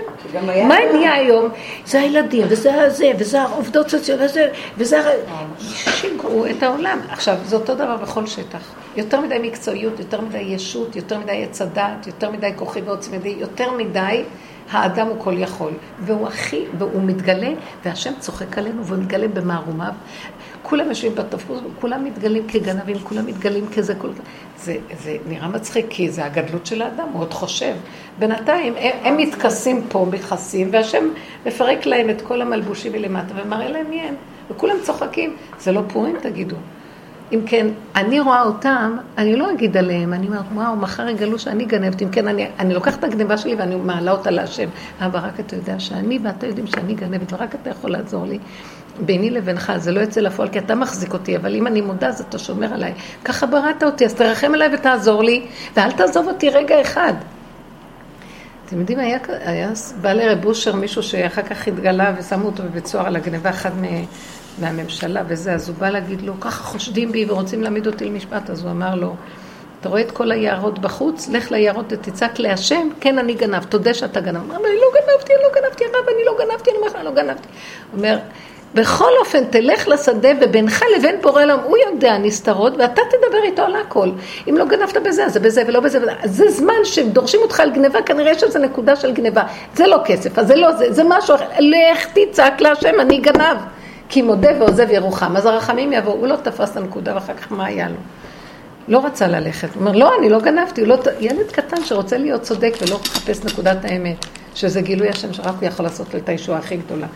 מה 0.45 0.77
נהיה 0.93 1.15
היום? 1.15 1.49
זה 1.87 2.01
הילדים, 2.01 2.47
וזה 2.49 2.83
הזה, 2.83 3.13
וזה 3.19 3.43
העובדות 3.43 3.91
סוציאליות, 3.91 4.31
וזה, 4.31 4.49
וזה... 4.79 5.03
שיגעו 5.61 6.47
את 6.47 6.63
העולם. 6.63 6.99
עכשיו, 7.09 7.37
זה 7.45 7.57
אותו 7.57 7.75
דבר 7.75 7.97
בכל 7.97 8.27
שטח. 8.27 8.75
יותר 8.97 9.21
מדי 9.21 9.39
מקצועיות, 9.43 9.99
יותר 9.99 10.21
מדי 10.21 10.39
ישות, 10.39 10.97
יותר 10.97 11.19
מדי 11.19 11.45
עץ 11.45 11.63
הדעת, 11.63 12.07
יותר 12.07 12.31
מדי 12.31 12.51
כוחי 12.57 12.81
ועוצמדי, 12.81 13.37
יותר 13.39 13.73
מדי 13.73 14.23
האדם 14.71 15.07
הוא 15.07 15.17
כל 15.19 15.35
יכול. 15.39 15.73
והוא 16.01 16.27
הכי, 16.29 16.65
והוא 16.79 17.03
מתגלה, 17.03 17.51
והשם 17.85 18.13
צוחק 18.19 18.59
עלינו, 18.59 18.85
והוא 18.85 18.99
מתגלה 18.99 19.29
במערומיו. 19.29 19.93
כולם 20.69 20.89
יושבים 20.89 21.15
בתפוז, 21.15 21.61
כולם 21.81 22.05
מתגלים 22.05 22.43
כגנבים, 22.49 22.99
כולם 22.99 23.27
מתגלים 23.27 23.65
כזה, 23.77 23.95
כל... 23.95 24.09
זה, 24.59 24.77
זה 25.03 25.17
נראה 25.29 25.49
מצחיק, 25.49 25.87
כי 25.89 26.11
זה 26.11 26.25
הגדלות 26.25 26.67
של 26.67 26.83
האדם, 26.83 27.09
הוא 27.13 27.23
עוד 27.23 27.33
חושב. 27.33 27.75
בינתיים 28.19 28.75
הם, 28.79 28.93
הם 29.03 29.17
מתכסים 29.17 29.83
פה, 29.89 30.07
מכסים, 30.13 30.69
והשם 30.73 31.05
מפרק 31.47 31.87
להם 31.87 32.11
את 32.11 32.23
כל 32.23 32.43
המלבושים 32.43 32.93
מלמטה 32.93 33.35
ומראה 33.37 33.69
להם 33.69 33.91
מי 33.91 34.01
הם. 34.01 34.15
וכולם 34.51 34.77
צוחקים. 34.83 35.37
זה 35.59 35.73
לא 35.73 35.81
פורים, 35.89 36.17
תגידו. 36.23 36.57
אם 37.33 37.41
כן, 37.47 37.67
אני 37.97 38.21
רואה 38.21 38.43
אותם, 38.43 38.97
אני 39.19 39.37
לא 39.37 39.51
אגיד 39.51 39.77
עליהם, 39.77 40.13
אני 40.13 40.27
אומרת, 40.27 40.45
וואו, 40.55 40.77
מחר 40.77 41.09
יגלו 41.09 41.39
שאני 41.39 41.65
גנבת, 41.65 42.03
אם 42.03 42.09
כן, 42.11 42.29
אני, 42.29 42.47
אני 42.59 42.75
לוקחת 42.75 42.99
את 42.99 43.05
הגניבה 43.05 43.37
שלי 43.37 43.55
ואני 43.55 43.77
מעלה 43.77 44.13
אותה 44.13 44.31
להשם. 44.31 44.69
אבל 45.01 45.19
רק 45.19 45.41
אתה 45.41 45.57
יודע 45.57 45.81
שאני 45.81 46.19
ואתה 46.23 46.47
יודעים 46.47 46.67
שאני 46.67 46.95
גנבת, 46.95 47.33
ורק 47.33 47.55
אתה 47.55 47.71
יכול 47.71 47.91
לעזור 47.91 48.27
לי. 48.27 48.39
ביני 49.01 49.31
לבינך, 49.31 49.73
זה 49.77 49.93
לא 49.93 50.01
יוצא 50.01 50.21
לפועל, 50.21 50.49
כי 50.49 50.59
אתה 50.59 50.75
מחזיק 50.75 51.13
אותי, 51.13 51.37
אבל 51.37 51.55
אם 51.55 51.67
אני 51.67 51.81
מודה, 51.81 52.09
אז 52.09 52.21
אתה 52.21 52.39
שומר 52.39 52.75
עליי. 52.75 52.93
ככה 53.25 53.47
בראת 53.47 53.83
אותי, 53.83 54.05
אז 54.05 54.15
תרחם 54.15 54.55
עליי 54.55 54.75
ותעזור 54.75 55.23
לי, 55.23 55.47
ואל 55.77 55.93
תעזוב 55.93 56.29
אותי 56.29 56.51
רגע 56.51 56.81
אחד. 56.81 57.15
אתם 58.67 58.81
יודעים, 58.81 58.99
היה, 58.99 59.19
היה 59.29 59.71
בא 60.01 60.13
לרב 60.13 60.45
אושר 60.45 60.75
מישהו 60.75 61.03
שאחר 61.03 61.43
כך 61.43 61.69
התגלה 61.69 62.15
ושמו 62.19 62.47
אותו 62.47 62.63
בבית 62.63 62.87
סוהר 62.87 63.07
על 63.07 63.17
הגניבה 63.17 63.51
אחד 63.51 63.71
מ, 63.81 63.85
מהממשלה 64.59 65.23
וזה, 65.29 65.53
אז 65.53 65.69
הוא 65.69 65.77
בא 65.77 65.91
להגיד 65.91 66.23
לו, 66.23 66.41
ככה 66.41 66.63
חושדים 66.63 67.13
בי 67.13 67.25
ורוצים 67.29 67.63
להעמיד 67.63 67.87
אותי 67.87 68.05
למשפט, 68.05 68.51
אז 68.51 68.63
הוא 68.63 68.71
אמר 68.71 68.95
לו, 68.95 69.15
אתה 69.81 69.89
רואה 69.89 70.01
את 70.01 70.11
כל 70.11 70.33
היערות 70.33 70.79
בחוץ? 70.79 71.29
לך 71.29 71.51
ליערות 71.51 71.87
ותצעק 71.89 72.39
להשם, 72.39 72.89
כן 73.01 73.19
אני 73.19 73.35
גנב, 73.35 73.65
תודה 73.65 73.95
שאתה 73.95 74.21
גנב. 74.21 74.37
הוא 74.37 74.45
אמר, 74.45 74.57
אני 74.57 74.77
לא 74.77 75.01
גנבתי, 75.01 75.33
אני 75.33 75.43
לא 75.43 75.61
גנבתי, 75.61 75.85
הרב, 75.85 76.09
אני 76.09 76.25
לא 76.27 76.37
גנבתי, 76.39 76.71
אני 76.71 76.79
אומר 76.79 76.89
לך, 76.89 76.95
אני 76.97 77.05
לא 77.05 77.11
גנבתי. 77.11 77.49
הוא 77.93 77.99
אומר, 77.99 78.19
בכל 78.77 79.11
אופן, 79.21 79.45
תלך 79.45 79.89
לשדה 79.89 80.29
ובינך 80.41 80.85
לבין 80.97 81.17
בורא 81.23 81.43
עולם, 81.43 81.59
הוא 81.65 81.77
יודע 81.91 82.19
נסתרות, 82.19 82.73
ואתה 82.79 83.03
תדבר 83.11 83.43
איתו 83.45 83.63
על 83.63 83.77
הכל. 83.77 84.11
אם 84.49 84.57
לא 84.57 84.65
גנבת 84.65 84.97
בזה, 84.97 85.27
אז 85.27 85.33
זה 85.33 85.41
בזה 85.41 85.63
ולא 85.67 85.81
בזה. 85.81 85.99
זה 86.25 86.51
זמן 86.51 86.85
שדורשים 86.85 87.41
אותך 87.43 87.61
על 87.61 87.71
גניבה, 87.71 88.03
כנראה 88.03 88.31
יש 88.31 88.43
איזו 88.43 88.59
נקודה 88.59 88.97
של 88.97 89.13
גניבה. 89.13 89.43
זה 89.75 89.87
לא 89.87 89.99
כסף, 90.05 90.39
אז 90.39 90.47
זה 90.47 90.57
לא 90.57 90.73
זה, 90.73 90.93
זה 90.93 91.03
משהו 91.09 91.35
אחר. 91.35 91.45
לך 91.59 92.07
תצעק 92.15 92.61
להשם, 92.61 93.01
אני 93.01 93.19
גנב. 93.19 93.57
כי 94.09 94.23
מודה 94.23 94.51
ועוזב 94.59 94.91
ירוחם. 94.91 95.37
אז 95.37 95.47
הרחמים 95.47 95.93
יבואו, 95.93 96.15
הוא 96.15 96.27
לא 96.27 96.37
תפס 96.37 96.71
את 96.71 96.77
הנקודה, 96.77 97.15
ואחר 97.15 97.35
כך 97.35 97.53
מה 97.53 97.67
היה 97.67 97.89
לו? 97.89 97.97
לא 98.89 99.07
רצה 99.07 99.29
ללכת. 99.29 99.69
הוא 99.75 99.81
אומר, 99.81 99.93
לא, 99.93 100.13
אני 100.19 100.29
לא 100.29 100.41
גנבתי. 100.41 100.85
לא... 100.85 100.99
ילד 101.21 101.51
קטן 101.53 101.85
שרוצה 101.85 102.19
להיות 102.19 102.43
צודק 102.43 102.75
ולא 102.83 102.99
מחפש 102.99 103.45
נקודת 103.45 103.85
האמת, 103.85 104.27
שזה 104.55 104.81
גילוי 104.81 105.09
השם 105.09 105.33
שרק 105.33 105.55
הוא 105.61 105.69
יכול 105.69 105.85
לעשות 105.85 106.15
לו 106.15 106.21
את 106.21 106.29
הישועה 106.29 106.59
הכי 106.59 106.77
גדולה. 106.77 107.07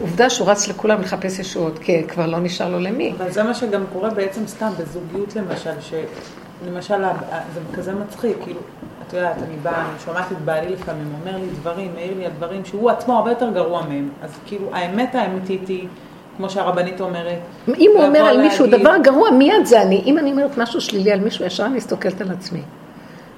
עובדה 0.00 0.30
שהוא 0.30 0.50
רץ 0.50 0.68
לכולם 0.68 1.00
לחפש 1.00 1.38
ישועות, 1.38 1.78
כי 1.78 2.02
כבר 2.08 2.26
לא 2.26 2.38
נשאר 2.40 2.68
לו 2.68 2.78
למי. 2.78 3.14
אבל 3.18 3.30
זה 3.30 3.42
מה 3.42 3.54
שגם 3.54 3.84
קורה 3.92 4.10
בעצם 4.10 4.46
סתם 4.46 4.70
בזוגיות 4.78 5.36
למשל, 5.36 5.70
שלמשל 5.80 7.02
זה 7.54 7.60
כזה 7.76 7.94
מצחיק, 7.94 8.36
כאילו, 8.44 8.60
את 9.08 9.12
יודעת, 9.12 9.36
אני 9.36 9.56
באה, 9.62 9.80
אני 9.80 9.98
שומעת 10.04 10.32
את 10.32 10.38
בעלי 10.44 10.68
לפעמים, 10.68 11.12
אומר 11.20 11.36
לי 11.38 11.46
דברים, 11.60 11.90
מעיר 11.94 12.14
לי 12.18 12.24
על 12.24 12.32
דברים 12.36 12.64
שהוא 12.64 12.90
עצמו 12.90 13.16
הרבה 13.16 13.30
יותר 13.30 13.50
גרוע 13.50 13.82
מהם. 13.88 14.08
אז 14.22 14.30
כאילו, 14.46 14.68
האמת 14.72 15.14
האמיתית 15.14 15.68
היא, 15.68 15.88
כמו 16.36 16.50
שהרבנית 16.50 17.00
אומרת, 17.00 17.38
אם 17.78 17.90
הוא 17.96 18.04
אומר 18.04 18.20
על 18.20 18.42
מישהו 18.42 18.66
להגיד- 18.66 18.80
דבר 18.80 18.96
גרוע, 19.02 19.30
מיד 19.30 19.64
זה 19.64 19.82
אני. 19.82 20.02
אם 20.06 20.18
אני 20.18 20.32
אומרת 20.32 20.58
משהו 20.58 20.80
שלילי 20.80 21.12
על 21.12 21.20
מישהו, 21.20 21.44
ישר 21.44 21.66
אני 21.66 21.76
מסתכלת 21.76 22.20
על 22.20 22.30
עצמי. 22.30 22.60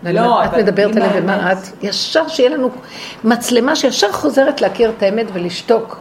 לא, 0.04 0.20
אומרת, 0.20 0.48
את 0.48 0.54
אבל 0.54 0.62
מדברת 0.62 0.96
עליי 0.96 1.08
ומה 1.14 1.52
את? 1.52 1.56
ישר 1.82 2.28
שיהיה 2.28 2.48
לנו 2.50 2.70
מצלמה 3.24 3.76
שישר 3.76 4.12
חוזרת 4.12 4.60
להכיר 4.60 4.92
את 4.96 5.02
האמת 5.02 5.26
ולשתוק. 5.32 6.00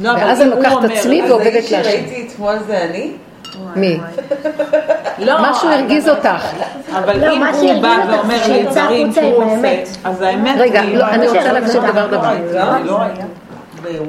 לא, 0.00 0.10
ואז 0.10 0.40
אני 0.40 0.50
לוקחת 0.50 0.72
את 0.72 0.76
אומר- 0.84 0.92
עצמי 0.94 1.22
אז 1.22 1.30
ועובדת 1.30 1.52
האיש. 1.54 1.70
שראיתי 1.70 2.28
אתמול 2.28 2.54
זה 2.66 2.78
אני? 2.90 3.12
מי? 3.76 4.00
לא, 5.18 5.34
משהו 5.50 5.68
הרגיז 5.68 6.08
אותך. 6.08 6.44
אבל 6.92 7.26
לא, 7.26 7.32
אם 7.32 7.42
הוא 7.46 7.82
בא 7.82 7.96
ואומר 8.10 8.46
לי 8.48 8.62
דברים 8.62 9.12
שהוא 9.12 9.24
עושה, 9.44 9.52
האמת. 9.52 9.88
אז 10.04 10.22
האמת 10.22 10.56
רגע, 10.58 10.80
היא... 10.80 10.96
לא, 10.98 11.08
אני 11.08 11.28
רוצה 11.28 11.52
להקשיב 11.52 11.86
דבר 11.86 12.06
דבר. 12.06 12.32
לא. 12.52 12.98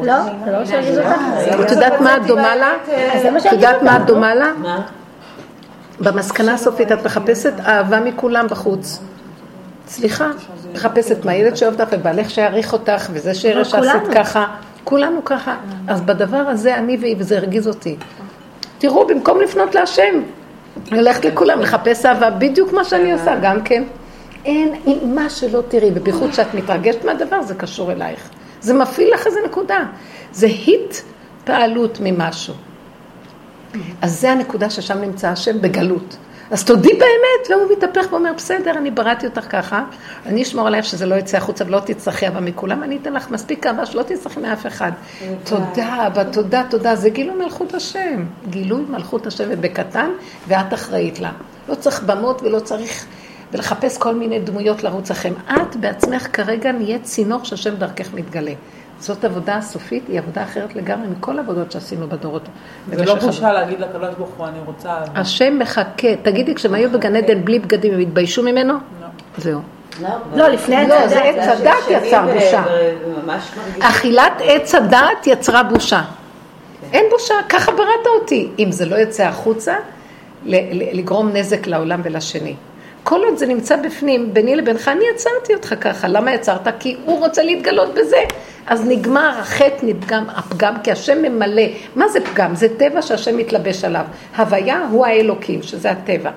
לא? 0.03 0.13
לא 0.51 0.65
שהרגיז 0.65 0.97
אותך? 0.97 1.09
את 1.65 1.71
יודעת 1.71 2.01
מה 2.01 2.17
את 2.17 2.25
דומה 2.25 2.55
לה? 2.55 2.71
את 3.37 3.51
יודעת 3.51 3.81
מה 3.83 3.95
את. 3.95 4.05
דומה 4.05 4.35
לה? 4.35 4.51
במסקנה 5.99 6.53
הסופית 6.53 6.91
את 6.91 7.05
מחפשת 7.05 7.53
אהבה 7.65 7.99
מכולם 7.99 8.47
בחוץ. 8.47 8.99
סליחה, 9.87 10.27
מחפשת 10.73 11.25
מהילד 11.25 11.55
שאוהב 11.55 11.81
אותך 11.81 11.93
ובעלך 11.93 12.29
שיעריך 12.29 12.73
אותך 12.73 13.07
וזה 13.13 13.33
שיראה 13.33 13.65
שעשית. 13.65 14.01
ככה, 14.13 14.45
כולנו 14.83 15.25
ככה. 15.25 15.55
אז 15.87 16.01
בדבר 16.01 16.37
הזה 16.37 16.75
אני 16.75 16.97
והיא, 17.01 17.15
וזה 17.19 17.37
הרגיז 17.37 17.67
אותי. 17.67 17.95
תראו, 18.77 19.07
במקום 19.07 19.41
לפנות 19.41 19.75
להשם, 19.75 20.21
ללכת 20.91 21.25
לכולם, 21.25 21.59
לחפש 21.59 22.05
אהבה, 22.05 22.29
בדיוק 22.29 22.73
מה 22.73 22.83
שאני 22.83 23.13
עושה, 23.13 23.35
גם 23.41 23.61
כן. 23.61 23.83
אין, 24.45 24.75
מה 25.03 25.29
שלא 25.29 25.61
תראי, 25.67 25.91
ובייחוד 25.93 26.33
שאת 26.33 26.53
מתרגשת 26.53 27.05
מהדבר, 27.05 27.41
זה 27.41 27.55
קשור 27.55 27.91
אלייך. 27.91 28.29
זה 28.61 28.73
מפעיל 28.73 29.13
לך 29.13 29.27
איזה 29.27 29.39
נקודה. 29.45 29.79
זה 30.31 30.47
התפעלות 30.47 31.97
ממשהו. 32.03 32.53
אז 34.01 34.21
זה 34.21 34.31
הנקודה 34.31 34.69
ששם 34.69 34.97
נמצא 34.97 35.27
השם 35.27 35.61
בגלות. 35.61 36.17
אז 36.51 36.65
תודי 36.65 36.93
באמת, 36.93 37.49
והוא 37.49 37.71
מתהפך 37.77 38.11
ואומר, 38.11 38.31
בסדר, 38.37 38.71
אני 38.71 38.91
בראתי 38.91 39.25
אותך 39.25 39.45
ככה, 39.49 39.83
אני 40.25 40.43
אשמור 40.43 40.67
עלייך 40.67 40.85
שזה 40.85 41.05
לא 41.05 41.15
יצא 41.15 41.37
החוצה 41.37 41.65
ולא 41.67 41.79
תצטרכי 41.85 42.25
אהבה 42.25 42.39
מכולם, 42.39 42.83
אני 42.83 42.97
אתן 43.01 43.13
לך 43.13 43.31
מספיק 43.31 43.65
אהבה 43.65 43.85
שלא 43.85 44.03
תצטרכי 44.03 44.39
מאף 44.39 44.67
אחד. 44.67 44.91
תודה, 45.43 46.07
אבא, 46.07 46.23
תודה, 46.23 46.63
תודה, 46.69 46.95
זה 46.95 47.09
גילוי 47.09 47.35
מלכות 47.35 47.73
השם. 47.73 48.25
גילוי 48.49 48.83
מלכות 48.89 49.27
השם 49.27 49.43
ובקטן, 49.49 50.09
ואת 50.47 50.73
אחראית 50.73 51.19
לה. 51.19 51.31
לא 51.69 51.75
צריך 51.75 52.03
במות 52.03 52.41
ולא 52.41 52.59
צריך... 52.59 53.05
ולחפש 53.53 53.97
כל 53.97 54.15
מיני 54.15 54.39
דמויות 54.39 54.83
לרוץ 54.83 55.11
לכם. 55.11 55.33
את 55.47 55.75
בעצמך 55.75 56.27
כרגע 56.33 56.71
נהיית 56.71 57.03
צינור 57.03 57.43
שהשם 57.43 57.75
דרכך 57.75 58.13
מתגלה. 58.13 58.53
זאת 59.01 59.25
עבודה 59.25 59.55
הסופית, 59.55 60.03
היא 60.07 60.19
עבודה 60.19 60.43
אחרת 60.43 60.75
לגמרי 60.75 61.07
מכל 61.07 61.37
העבודות 61.37 61.71
שעשינו 61.71 62.07
בדורות. 62.07 62.41
זה 62.91 63.05
לא 63.05 63.15
בושה 63.15 63.53
להגיד 63.53 63.79
לקדוש 63.79 64.15
ברוך 64.17 64.29
הוא, 64.37 64.47
אני 64.47 64.59
רוצה... 64.65 64.97
השם 65.15 65.59
מחכה, 65.59 66.15
תגידי, 66.21 66.55
כשהם 66.55 66.73
היו 66.73 66.91
בגן 66.91 67.15
עדן 67.15 67.45
בלי 67.45 67.59
בגדים, 67.59 67.93
הם 67.93 67.99
התביישו 67.99 68.43
ממנו? 68.43 68.73
לא. 68.73 69.07
זהו. 69.37 69.59
לא, 70.35 70.47
לפני 70.47 70.75
עץ 70.75 70.89
לא, 70.89 70.93
הדת. 70.93 71.09
זה 71.09 71.21
עץ 71.21 71.47
הדת 71.47 71.89
יצר 71.89 72.25
בושה. 72.33 72.63
אכילת 73.79 74.33
עץ 74.43 74.75
הדת 74.75 75.27
יצרה 75.27 75.63
בושה. 75.63 76.01
אין 76.93 77.05
בושה, 77.11 77.33
ככה 77.49 77.71
בראת 77.71 78.21
אותי. 78.21 78.49
אם 78.59 78.71
זה 78.71 78.85
לא 78.85 78.95
יוצא 78.95 79.23
החוצה, 79.23 79.75
לגרום 80.93 81.29
נזק 81.33 81.67
לעולם 81.67 82.01
ולשני. 82.03 82.55
כל 83.11 83.23
עוד 83.23 83.37
זה 83.37 83.45
נמצא 83.45 83.75
בפנים, 83.75 84.33
ביני 84.33 84.55
לבינך, 84.55 84.87
אני 84.87 85.03
יצרתי 85.15 85.53
אותך 85.53 85.75
ככה. 85.81 86.07
למה 86.07 86.33
יצרת? 86.33 86.67
כי 86.79 86.95
הוא 87.05 87.19
רוצה 87.19 87.43
להתגלות 87.43 87.93
בזה. 87.93 88.17
אז 88.67 88.87
נגמר 88.87 89.39
החטא, 89.39 89.85
נפגם, 89.85 90.23
הפגם, 90.29 90.73
כי 90.83 90.91
השם 90.91 91.21
ממלא. 91.21 91.63
מה 91.95 92.07
זה 92.07 92.19
פגם? 92.25 92.55
זה 92.55 92.77
טבע 92.77 93.01
שהשם 93.01 93.37
מתלבש 93.37 93.83
עליו. 93.83 94.05
הוויה 94.37 94.87
הוא 94.91 95.05
האלוקים, 95.05 95.63
שזה 95.63 95.91
הטבע. 95.91 96.31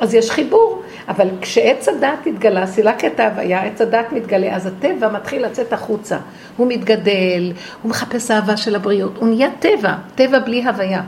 אז 0.00 0.14
יש 0.14 0.30
חיבור, 0.30 0.82
אבל 1.08 1.28
כשעץ 1.40 1.88
הדת 1.88 2.26
התגלה, 2.26 2.66
סילק 2.66 3.04
את 3.04 3.20
ההוויה, 3.20 3.62
עץ 3.62 3.80
הדת 3.80 4.12
מתגלה, 4.12 4.56
אז 4.56 4.66
הטבע 4.66 5.08
מתחיל 5.08 5.46
לצאת 5.46 5.72
החוצה. 5.72 6.18
הוא 6.56 6.66
מתגדל, 6.66 7.52
הוא 7.82 7.90
מחפש 7.90 8.30
אהבה 8.30 8.56
של 8.56 8.74
הבריאות, 8.74 9.12
הוא 9.16 9.28
נהיה 9.28 9.48
טבע, 9.58 9.94
טבע 10.14 10.38
בלי 10.38 10.64
הוויה. 10.64 11.02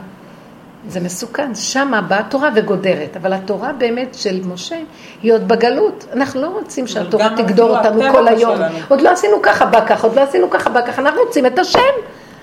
זה 0.87 0.99
מסוכן, 0.99 1.55
שמה 1.55 2.01
באה 2.01 2.19
התורה 2.19 2.49
וגודרת, 2.55 3.17
אבל 3.17 3.33
התורה 3.33 3.73
באמת 3.73 4.15
של 4.15 4.41
משה 4.45 4.75
היא 5.23 5.33
עוד 5.33 5.47
בגלות. 5.47 6.05
אנחנו 6.13 6.41
לא 6.41 6.47
רוצים 6.47 6.87
שהתורה 6.87 7.29
תגדור 7.37 7.77
אותנו 7.77 8.01
כל 8.11 8.27
היום. 8.27 8.57
עוד 8.87 9.01
לא 9.01 9.09
עשינו 9.09 9.41
ככה 9.41 9.65
בא 9.65 9.85
ככה, 9.85 10.07
עוד 10.07 10.15
לא 10.15 10.21
עשינו 10.21 10.49
ככה 10.49 10.69
בא 10.69 10.81
ככה, 10.85 11.01
אנחנו 11.01 11.21
רוצים 11.21 11.45
את 11.45 11.59
השם. 11.59 11.79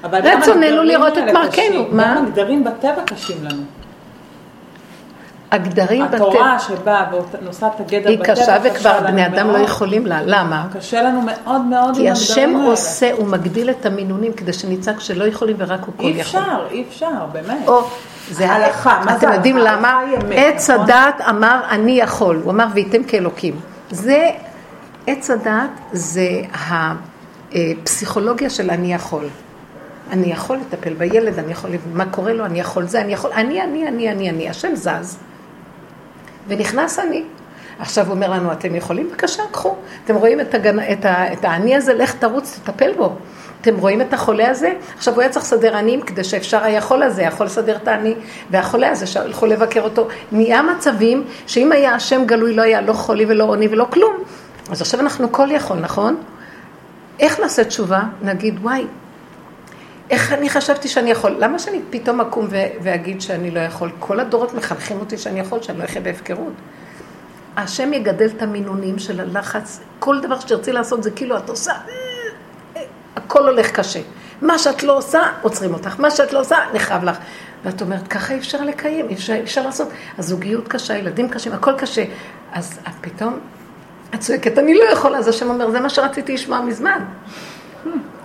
רצוננו 0.04 0.82
לראות 0.82 1.18
את 1.18 1.22
מרכנו. 1.32 1.86
מה? 1.90 2.14
גם 2.16 2.26
הגדרים 2.26 2.64
בטבע 2.64 3.02
קשים 3.06 3.36
לנו. 3.44 3.79
הגדרים 5.52 6.04
בטבע, 6.06 6.16
התורה 6.16 6.58
שבאה 6.58 7.04
ונושאת 7.42 7.72
את 7.74 7.80
הגדר 7.80 8.08
היא 8.08 8.18
בטבע 8.18 8.34
קשה 8.34 8.56
וכבר 8.64 9.00
בני 9.00 9.26
אדם 9.26 9.46
לא 9.46 9.52
מאוד. 9.52 9.64
יכולים 9.64 10.06
לה. 10.06 10.22
למה? 10.22 10.66
קשה 10.72 11.02
לנו 11.02 11.22
מאוד 11.22 11.60
מאוד 11.60 11.96
כי 11.96 12.10
השם 12.10 12.56
האלה. 12.56 12.68
עושה, 12.68 13.12
הוא 13.12 13.26
מגדיל 13.26 13.70
את 13.70 13.86
המינונים 13.86 14.32
כדי 14.32 14.52
שנצעק 14.52 15.00
שלא 15.00 15.24
יכולים 15.24 15.56
ורק 15.58 15.80
הוא 15.86 15.94
כל 15.96 16.04
אי 16.04 16.08
יכול. 16.10 16.40
אפשר, 16.40 16.66
אי 16.70 16.84
אפשר, 16.88 17.26
באמת. 17.32 17.68
או, 17.68 17.82
זה 18.30 18.52
הלכה, 18.52 19.02
מה 19.04 19.18
זה 19.18 19.26
אתם 19.26 19.34
יודעים 19.34 19.56
הלכה? 19.56 19.76
למה? 19.76 19.98
הלכה 19.98 20.26
היא 20.30 20.38
עץ 20.38 20.70
נכון? 20.70 20.84
הדעת 20.84 21.20
אמר 21.28 21.60
אני 21.70 21.92
יכול, 21.92 22.40
הוא 22.44 22.52
אמר 22.52 22.66
והייתם 22.74 23.04
כאלוקים. 23.04 23.60
זה, 23.90 24.30
עץ 25.06 25.30
הדעת 25.30 25.70
זה 25.92 26.42
הפסיכולוגיה 27.52 28.50
של 28.50 28.70
אני 28.70 28.94
יכול. 28.94 29.24
אני 30.10 30.32
יכול 30.32 30.56
לטפל 30.56 30.94
בילד, 30.94 31.38
אני 31.38 31.52
יכול, 31.52 31.70
מה 31.92 32.06
קורה 32.06 32.32
לו, 32.32 32.44
אני 32.44 32.60
יכול 32.60 32.86
זה, 32.86 33.00
אני 33.00 33.12
יכול, 33.12 33.30
אני, 33.32 33.62
אני, 33.62 33.88
אני, 33.88 34.08
אני, 34.08 34.30
אני, 34.30 34.48
השם 34.48 34.74
זז. 34.74 35.18
ונכנס 36.48 36.98
אני. 36.98 37.24
עכשיו 37.78 38.06
הוא 38.06 38.14
אומר 38.14 38.30
לנו, 38.30 38.52
אתם 38.52 38.74
יכולים? 38.74 39.08
בבקשה, 39.08 39.42
קחו. 39.50 39.74
אתם 40.04 40.14
רואים 40.14 40.40
את, 40.40 40.54
הגנ... 40.54 40.78
את, 40.78 41.04
ה... 41.04 41.32
את 41.32 41.44
העני 41.44 41.76
הזה, 41.76 41.94
לך 41.94 42.14
תרוץ, 42.14 42.60
תטפל 42.64 42.92
בו. 42.92 43.16
אתם 43.60 43.76
רואים 43.76 44.00
את 44.00 44.12
החולה 44.12 44.50
הזה? 44.50 44.72
עכשיו 44.96 45.14
הוא 45.14 45.20
היה 45.20 45.30
צריך 45.30 45.44
לסדר 45.44 45.76
עניים 45.76 46.00
כדי 46.00 46.24
שאפשר 46.24 46.64
היה 46.64 46.76
יכול 46.76 47.02
הזה, 47.02 47.22
יכול 47.22 47.46
לסדר 47.46 47.76
את 47.76 47.88
העני, 47.88 48.14
והחולה 48.50 48.90
הזה 48.90 49.06
שהלכו 49.06 49.46
לבקר 49.46 49.80
אותו. 49.80 50.08
נהיה 50.32 50.62
מצבים 50.62 51.24
שאם 51.46 51.72
היה 51.72 51.94
השם 51.94 52.22
גלוי 52.26 52.54
לא 52.54 52.62
היה 52.62 52.80
לא 52.80 52.92
חולי 52.92 53.24
ולא 53.28 53.44
עוני 53.44 53.68
ולא 53.70 53.86
כלום. 53.90 54.16
אז 54.70 54.80
עכשיו 54.80 55.00
אנחנו 55.00 55.32
כל 55.32 55.48
יכול, 55.50 55.76
נכון? 55.76 56.16
איך 57.20 57.40
נעשה 57.40 57.64
תשובה? 57.64 58.02
נגיד, 58.22 58.58
וואי, 58.62 58.84
איך 60.10 60.32
אני 60.32 60.50
חשבתי 60.50 60.88
שאני 60.88 61.10
יכול? 61.10 61.36
למה 61.38 61.58
שאני 61.58 61.80
פתאום 61.90 62.20
אקום 62.20 62.46
ו- 62.50 62.66
ואגיד 62.82 63.20
שאני 63.20 63.50
לא 63.50 63.60
יכול? 63.60 63.90
כל 63.98 64.20
הדורות 64.20 64.54
מחנכים 64.54 65.00
אותי 65.00 65.18
שאני 65.18 65.40
יכול, 65.40 65.62
שאני 65.62 65.78
לא 65.78 65.84
אחיה 65.84 66.02
בהפקרות. 66.02 66.52
השם 67.56 67.92
יגדל 67.92 68.26
את 68.36 68.42
המינונים 68.42 68.98
של 68.98 69.20
הלחץ, 69.20 69.80
כל 69.98 70.20
דבר 70.20 70.40
שתרצי 70.40 70.72
לעשות 70.72 71.02
זה 71.02 71.10
כאילו 71.10 71.36
את 71.36 71.48
עושה, 71.48 71.72
הכל 73.16 73.48
הולך 73.48 73.70
קשה. 73.70 74.00
מה 74.42 74.58
שאת 74.58 74.82
לא 74.82 74.96
עושה, 74.96 75.20
עוצרים 75.42 75.74
אותך, 75.74 76.00
מה 76.00 76.10
שאת 76.10 76.32
לא 76.32 76.40
עושה, 76.40 76.56
נחרב 76.74 77.04
לך. 77.04 77.18
ואת 77.64 77.82
אומרת, 77.82 78.08
ככה 78.08 78.34
אי 78.34 78.38
אפשר 78.38 78.64
לקיים, 78.64 79.08
אי 79.08 79.14
אפשר, 79.14 79.40
אפשר 79.42 79.62
לעשות. 79.66 79.88
הזוגיות 80.18 80.68
קשה, 80.68 80.96
ילדים 80.96 81.28
קשים, 81.28 81.52
הכל 81.52 81.72
קשה. 81.78 82.04
אז 82.52 82.78
את 82.88 82.92
פתאום, 83.00 83.38
את 84.14 84.20
צועקת, 84.20 84.58
אני 84.58 84.74
לא 84.74 84.84
יכולה, 84.92 85.18
אז 85.18 85.28
השם 85.28 85.50
אומר, 85.50 85.70
זה 85.70 85.80
מה 85.80 85.88
שרציתי 85.88 86.34
לשמוע 86.34 86.60
מזמן. 86.60 87.04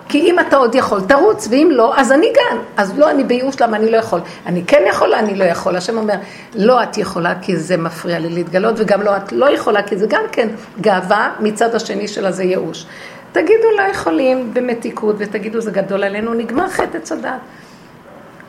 כי 0.09 0.19
אם 0.21 0.39
אתה 0.39 0.55
עוד 0.57 0.75
יכול, 0.75 1.01
תרוץ, 1.01 1.47
ואם 1.51 1.69
לא, 1.71 1.93
אז 1.97 2.11
אני 2.11 2.27
גם. 2.27 2.57
אז 2.77 2.99
לא, 2.99 3.11
אני 3.11 3.23
בייאוש, 3.23 3.61
למה 3.61 3.77
אני 3.77 3.91
לא 3.91 3.97
יכול. 3.97 4.19
אני 4.45 4.65
כן 4.65 4.83
יכולה, 4.87 5.19
אני 5.19 5.35
לא 5.35 5.43
יכול. 5.43 5.75
השם 5.75 5.97
אומר, 5.97 6.13
לא 6.55 6.83
את 6.83 6.97
יכולה 6.97 7.33
כי 7.41 7.57
זה 7.57 7.77
מפריע 7.77 8.19
לי 8.19 8.29
להתגלות, 8.29 8.75
וגם 8.77 9.01
לא 9.01 9.17
את 9.17 9.31
לא 9.31 9.53
יכולה 9.53 9.83
כי 9.83 9.97
זה 9.97 10.07
גם 10.09 10.23
כן 10.31 10.47
גאווה, 10.81 11.33
מצד 11.39 11.75
השני 11.75 12.07
שלה 12.07 12.31
זה 12.31 12.43
ייאוש. 12.43 12.85
תגידו 13.31 13.71
לא 13.77 13.81
יכולים 13.81 14.53
במתיקות, 14.53 15.15
ותגידו 15.19 15.61
זה 15.61 15.71
גדול 15.71 16.03
עלינו, 16.03 16.33
נגמר 16.33 16.69
חטא 16.69 16.97
הדת. 17.11 17.31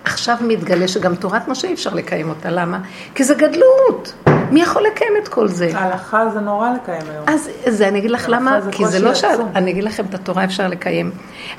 עכשיו 0.06 0.36
מתגלה 0.40 0.88
שגם 0.88 1.14
תורת 1.14 1.48
משה 1.48 1.68
אי 1.68 1.74
אפשר 1.74 1.94
לקיים 1.94 2.28
אותה, 2.28 2.50
למה? 2.50 2.80
כי 3.14 3.24
זה 3.24 3.34
גדלות. 3.34 4.14
מי 4.50 4.62
יכול 4.62 4.82
לקיים 4.82 5.12
את 5.22 5.28
כל 5.28 5.48
זה? 5.48 5.70
ההלכה 5.74 6.30
זה 6.30 6.40
נורא 6.40 6.70
לקיים 6.70 7.02
היום. 7.10 7.24
אז 7.26 7.50
זה 7.66 7.88
אני 7.88 7.98
אגיד 7.98 8.10
לך 8.10 8.28
למה, 8.28 8.60
זה 8.60 8.70
כי 8.72 8.86
זה 8.86 8.98
לא 8.98 9.14
ש... 9.14 9.24
אני 9.54 9.70
אגיד 9.70 9.84
לכם, 9.84 10.04
את 10.04 10.14
התורה 10.14 10.44
אפשר 10.44 10.68
לקיים. 10.68 11.10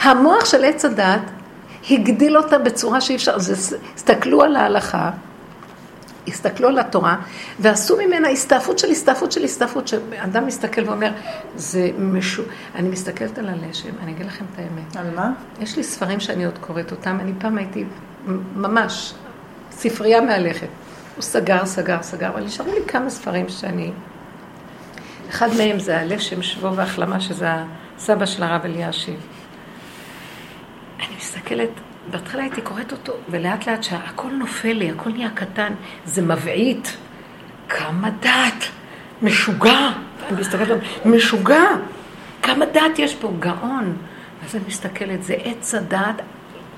המוח 0.01 0.45
של 0.45 0.63
עץ 0.65 0.85
הדת 0.85 1.21
הגדיל 1.91 2.37
אותה 2.37 2.57
בצורה 2.57 3.01
שאי 3.01 3.15
אפשר, 3.15 3.39
זה, 3.39 3.77
הסתכלו 3.95 4.41
על 4.41 4.55
ההלכה, 4.55 5.11
הסתכלו 6.27 6.67
על 6.67 6.79
התורה, 6.79 7.15
ועשו 7.59 7.97
ממנה 7.97 8.29
הסתעפות 8.29 8.79
של 8.79 8.91
הסתעפות 8.91 9.31
של 9.31 9.43
הסתעפות, 9.43 9.87
שאדם 9.87 10.45
מסתכל 10.45 10.89
ואומר, 10.89 11.11
זה 11.55 11.89
משו... 11.99 12.43
אני 12.75 12.89
מסתכלת 12.89 13.37
על 13.37 13.49
הלשם, 13.49 13.89
אני 14.03 14.11
אגיד 14.11 14.25
לכם 14.25 14.45
את 14.53 14.59
האמת. 14.59 14.95
על 14.95 15.15
מה? 15.15 15.31
יש 15.61 15.77
לי 15.77 15.83
ספרים 15.83 16.19
שאני 16.19 16.45
עוד 16.45 16.57
קוראת 16.57 16.91
אותם, 16.91 17.17
אני 17.21 17.31
פעם 17.39 17.57
הייתי 17.57 17.85
ממש 18.55 19.13
ספרייה 19.71 20.21
מהלכת. 20.21 20.67
הוא 21.15 21.23
סגר, 21.23 21.65
סגר, 21.65 21.97
סגר, 22.01 22.27
אבל 22.27 22.43
נשארו 22.43 22.71
לי 22.73 22.79
כמה 22.87 23.09
ספרים 23.09 23.49
שאני... 23.49 23.91
אחד 25.29 25.47
מהם 25.57 25.79
זה 25.79 25.99
הלשם 25.99 26.41
שבו 26.41 26.75
והחלמה, 26.75 27.19
שזה 27.19 27.47
הסבא 27.97 28.25
של 28.25 28.43
הרב 28.43 28.65
אלישיב. 28.65 29.19
אני 30.99 31.15
מסתכלת, 31.17 31.69
בהתחלה 32.11 32.43
הייתי 32.43 32.61
קוראת 32.61 32.91
אותו, 32.91 33.13
ולאט 33.29 33.67
לאט 33.67 33.83
שהכל 33.83 34.31
נופל 34.31 34.73
לי, 34.73 34.91
הכל 34.91 35.09
נהיה 35.09 35.29
קטן, 35.29 35.73
זה 36.05 36.21
מבעית. 36.21 36.97
כמה 37.69 38.09
דעת, 38.09 38.63
משוגע. 39.21 39.89
אני 40.29 40.39
מסתכלת, 40.39 40.77
משוגע. 41.05 41.65
כמה 42.41 42.65
דעת 42.65 42.99
יש 42.99 43.15
פה, 43.15 43.33
גאון. 43.39 43.97
אז 44.45 44.55
אני 44.55 44.63
מסתכלת, 44.67 45.23
זה 45.23 45.35
עץ 45.43 45.75
הדעת, 45.75 46.21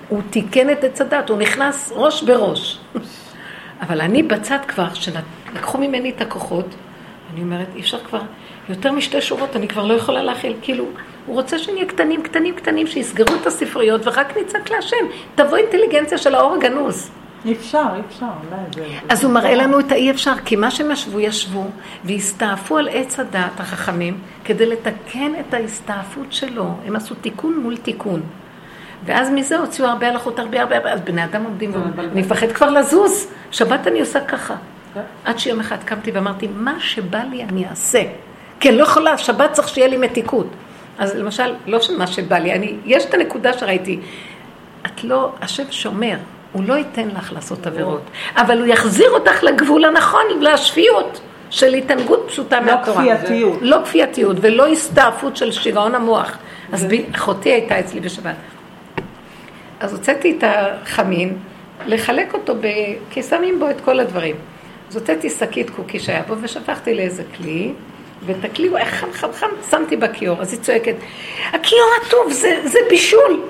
הוא 0.09 0.21
תיקן 0.29 0.69
את 0.69 0.83
עץ 0.83 1.01
הדעת, 1.01 1.29
הוא 1.29 1.37
נכנס 1.37 1.91
ראש 1.95 2.23
בראש. 2.23 2.79
אבל 3.81 4.01
אני 4.01 4.23
בצד 4.23 4.59
כבר, 4.67 4.93
שלקחו 4.93 5.77
ממני 5.77 6.09
את 6.09 6.21
הכוחות, 6.21 6.65
אני 7.33 7.41
אומרת, 7.41 7.67
אי 7.75 7.81
אפשר 7.81 7.99
כבר, 7.99 8.21
יותר 8.69 8.91
משתי 8.91 9.21
שורות, 9.21 9.55
אני 9.55 9.67
כבר 9.67 9.85
לא 9.85 9.93
יכולה 9.93 10.23
להכיל. 10.23 10.53
כאילו, 10.61 10.85
הוא 11.25 11.35
רוצה 11.35 11.59
שנהיה 11.59 11.85
קטנים, 11.85 12.23
קטנים, 12.23 12.55
קטנים, 12.55 12.87
שיסגרו 12.87 13.35
את 13.41 13.47
הספריות 13.47 14.07
ורק 14.07 14.37
נצעק 14.37 14.71
להשם. 14.71 15.05
תבוא 15.35 15.57
אינטליגנציה 15.57 16.17
של 16.17 16.35
האור 16.35 16.55
הגנוז. 16.55 17.11
אי 17.45 17.53
אפשר, 17.53 17.85
אי 17.95 18.01
אפשר, 18.07 18.25
לא, 18.51 18.57
זה... 18.75 18.85
אז 19.09 19.23
הוא 19.23 19.33
מראה 19.33 19.55
לנו 19.55 19.79
את 19.79 19.91
האי 19.91 20.11
אפשר, 20.11 20.33
כי 20.45 20.55
מה 20.55 20.71
שהם 20.71 20.91
ישבו, 20.91 21.19
ישבו, 21.19 21.65
והסתעפו 22.03 22.77
על 22.77 22.89
עץ 22.91 23.19
הדעת, 23.19 23.59
החכמים, 23.59 24.17
כדי 24.43 24.65
לתקן 24.65 25.31
את 25.39 25.53
ההסתעפות 25.53 26.33
שלו. 26.33 26.73
הם 26.85 26.95
עשו 26.95 27.15
תיקון 27.15 27.59
מול 27.59 27.77
תיקון. 27.77 28.21
ואז 29.05 29.29
מזה 29.29 29.57
הוציאו 29.57 29.87
הרבה 29.87 30.07
הלכות, 30.07 30.39
הרבה 30.39 30.61
הרבה 30.61 30.77
הרבה, 30.77 30.91
אז 30.91 31.01
בני 31.01 31.23
אדם 31.23 31.43
עומדים, 31.43 31.71
אני 31.97 32.21
מפחד 32.21 32.51
כבר 32.51 32.69
לזוז, 32.69 33.27
שבת 33.51 33.87
אני 33.87 33.99
עושה 33.99 34.21
ככה. 34.21 34.55
כן. 34.93 35.01
עד 35.25 35.39
שיום 35.39 35.59
אחד 35.59 35.83
קמתי 35.85 36.11
ואמרתי, 36.11 36.47
מה 36.55 36.79
שבא 36.79 37.21
לי 37.31 37.43
אני 37.43 37.65
אעשה. 37.69 38.01
כי 38.59 38.69
אני 38.69 38.77
לא 38.77 38.83
יכולה, 38.83 39.17
שבת 39.17 39.51
צריך 39.51 39.69
שיהיה 39.69 39.87
לי 39.87 39.97
מתיקות. 39.97 40.47
אז 40.97 41.15
למשל, 41.15 41.53
לא 41.67 41.81
של 41.81 41.97
מה 41.97 42.07
שבא 42.07 42.37
לי, 42.37 42.53
אני, 42.53 42.75
יש 42.85 43.05
את 43.05 43.13
הנקודה 43.13 43.53
שראיתי, 43.53 43.99
את 44.85 45.03
לא, 45.03 45.31
השם 45.41 45.63
שומר, 45.71 46.15
הוא 46.51 46.63
לא 46.63 46.73
ייתן 46.73 47.07
לך 47.07 47.33
לעשות 47.33 47.67
עבירות, 47.67 48.01
אבל 48.35 48.57
הוא 48.59 48.67
יחזיר 48.67 49.09
אותך 49.11 49.43
לגבול 49.43 49.85
הנכון, 49.85 50.21
לשפיות 50.41 51.21
של 51.49 51.73
התענגות 51.73 52.25
פשוטה 52.27 52.59
לא 52.59 52.65
מהתורה. 52.65 53.17
כפייתיות. 53.17 53.57
לא 53.61 53.77
כפייתיות 53.85 54.37
ולא 54.41 54.67
הסתעפות 54.67 55.37
של 55.37 55.51
שיגעון 55.51 55.95
המוח. 55.95 56.37
אז 56.71 56.85
ב- 56.85 57.15
אחותי 57.15 57.49
הייתה 57.49 57.79
אצלי 57.79 57.99
בשבת. 57.99 58.35
אז 59.79 59.93
הוצאתי 59.93 60.37
את 60.37 60.43
החמין, 60.47 61.37
לחלק 61.85 62.33
אותו, 62.33 62.55
ב... 62.55 62.67
כי 63.09 63.23
שמים 63.23 63.59
בו 63.59 63.69
את 63.69 63.81
כל 63.81 63.99
הדברים. 63.99 64.35
אז 64.89 64.95
הוצאתי 64.95 65.29
שקית 65.29 65.69
קוקי 65.69 65.99
שהיה 65.99 66.23
בו 66.27 66.35
ושפכתי 66.41 66.93
לאיזה 66.93 67.23
כלי, 67.37 67.73
ואת 68.25 68.45
הכלי, 68.45 68.67
הוא 68.67 68.77
היה 68.77 68.85
חם 68.85 69.07
חם 69.13 69.27
חם, 69.33 69.47
שמתי 69.69 69.95
בכיור. 69.95 70.41
אז 70.41 70.53
היא 70.53 70.61
צועקת, 70.61 70.95
הכיור 71.53 71.89
הטוב, 72.01 72.31
זה, 72.31 72.61
זה 72.65 72.79
בישול. 72.89 73.41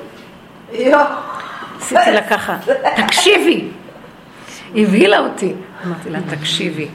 עשיתי 1.77 2.11
לה 2.11 2.29
ככה, 2.29 2.57
תקשיבי. 2.95 3.67
הבהילה 4.75 5.19
אותי. 5.19 5.53
אמרתי 5.85 6.09
לה, 6.09 6.19
תקשיבי. 6.29 6.87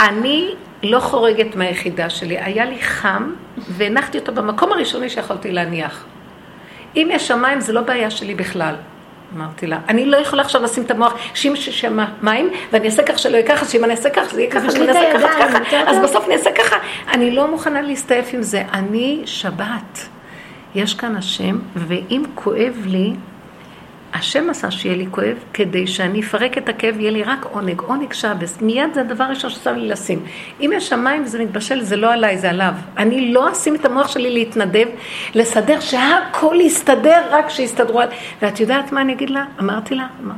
אני 0.00 0.54
לא 0.82 1.00
חורגת 1.00 1.56
מהיחידה 1.56 2.10
שלי. 2.10 2.38
היה 2.38 2.64
לי 2.64 2.82
חם, 2.82 3.32
והנחתי 3.58 4.18
אותו 4.18 4.32
במקום 4.32 4.72
הראשוני 4.72 5.10
שיכולתי 5.10 5.52
להניח. 5.52 6.04
אם 6.96 7.08
יש 7.10 7.28
שמיים, 7.28 7.60
זה 7.60 7.72
לא 7.72 7.80
בעיה 7.80 8.10
שלי 8.10 8.34
בכלל. 8.34 8.74
אמרתי 9.36 9.66
לה, 9.66 9.78
אני 9.88 10.06
לא 10.06 10.16
יכולה 10.16 10.42
עכשיו 10.42 10.62
לשים 10.62 10.82
את 10.82 10.90
המוח, 10.90 11.14
שאם 11.34 11.52
יש 11.56 11.84
מים, 12.22 12.50
ואני 12.72 12.86
אעשה 12.86 13.02
כך 13.02 13.18
שלא 13.18 13.36
יהיה 13.36 13.46
ככה, 13.46 13.64
שאם 13.64 13.84
אני 13.84 13.92
אעשה 13.92 14.10
כך, 14.10 14.34
זה 14.34 14.40
יהיה 14.40 14.50
ככה, 14.50 14.70
שאני 14.70 14.88
אעשה 14.88 15.12
ככה, 15.14 15.60
ככה, 15.60 15.90
אז. 15.90 15.98
בסוף 16.02 16.26
אני 16.26 16.34
אעשה 16.34 16.50
ככה. 16.52 16.76
אני 17.12 17.30
לא 17.30 17.50
מוכנה 17.50 17.82
להסתעף 17.82 18.34
עם 18.34 18.42
זה. 18.42 18.62
אני 18.72 19.22
שבת. 19.24 20.08
יש 20.74 20.94
כאן 20.94 21.16
השם, 21.16 21.58
ואם 21.76 22.22
כואב 22.34 22.74
לי, 22.86 23.12
השם 24.14 24.50
עשה 24.50 24.70
שיהיה 24.70 24.96
לי 24.96 25.06
כואב, 25.10 25.36
כדי 25.54 25.86
שאני 25.86 26.20
אפרק 26.20 26.58
את 26.58 26.68
הכאב, 26.68 27.00
יהיה 27.00 27.10
לי 27.10 27.22
רק 27.22 27.44
עונג, 27.52 27.80
עונג 27.80 28.12
שבס. 28.12 28.58
מיד 28.60 28.94
זה 28.94 29.00
הדבר 29.00 29.24
הראשון 29.24 29.50
ששם 29.50 29.74
לי 29.74 29.88
לשים. 29.88 30.22
אם 30.60 30.70
יש 30.76 30.88
שמיים 30.88 31.24
וזה 31.24 31.42
מתבשל, 31.44 31.82
זה 31.82 31.96
לא 31.96 32.12
עליי, 32.12 32.38
זה 32.38 32.50
עליו. 32.50 32.72
אני 32.96 33.32
לא 33.32 33.52
אשים 33.52 33.74
את 33.74 33.84
המוח 33.84 34.08
שלי 34.08 34.30
להתנדב, 34.30 34.86
לסדר 35.34 35.80
שהכל 35.80 36.56
יסתדר, 36.60 37.22
רק 37.30 37.48
שיסתדרו. 37.48 38.00
ואת 38.42 38.60
יודעת 38.60 38.92
מה 38.92 39.00
אני 39.00 39.12
אגיד 39.12 39.30
לה? 39.30 39.44
אמרתי 39.60 39.94
לה, 39.94 40.06
אמר, 40.24 40.34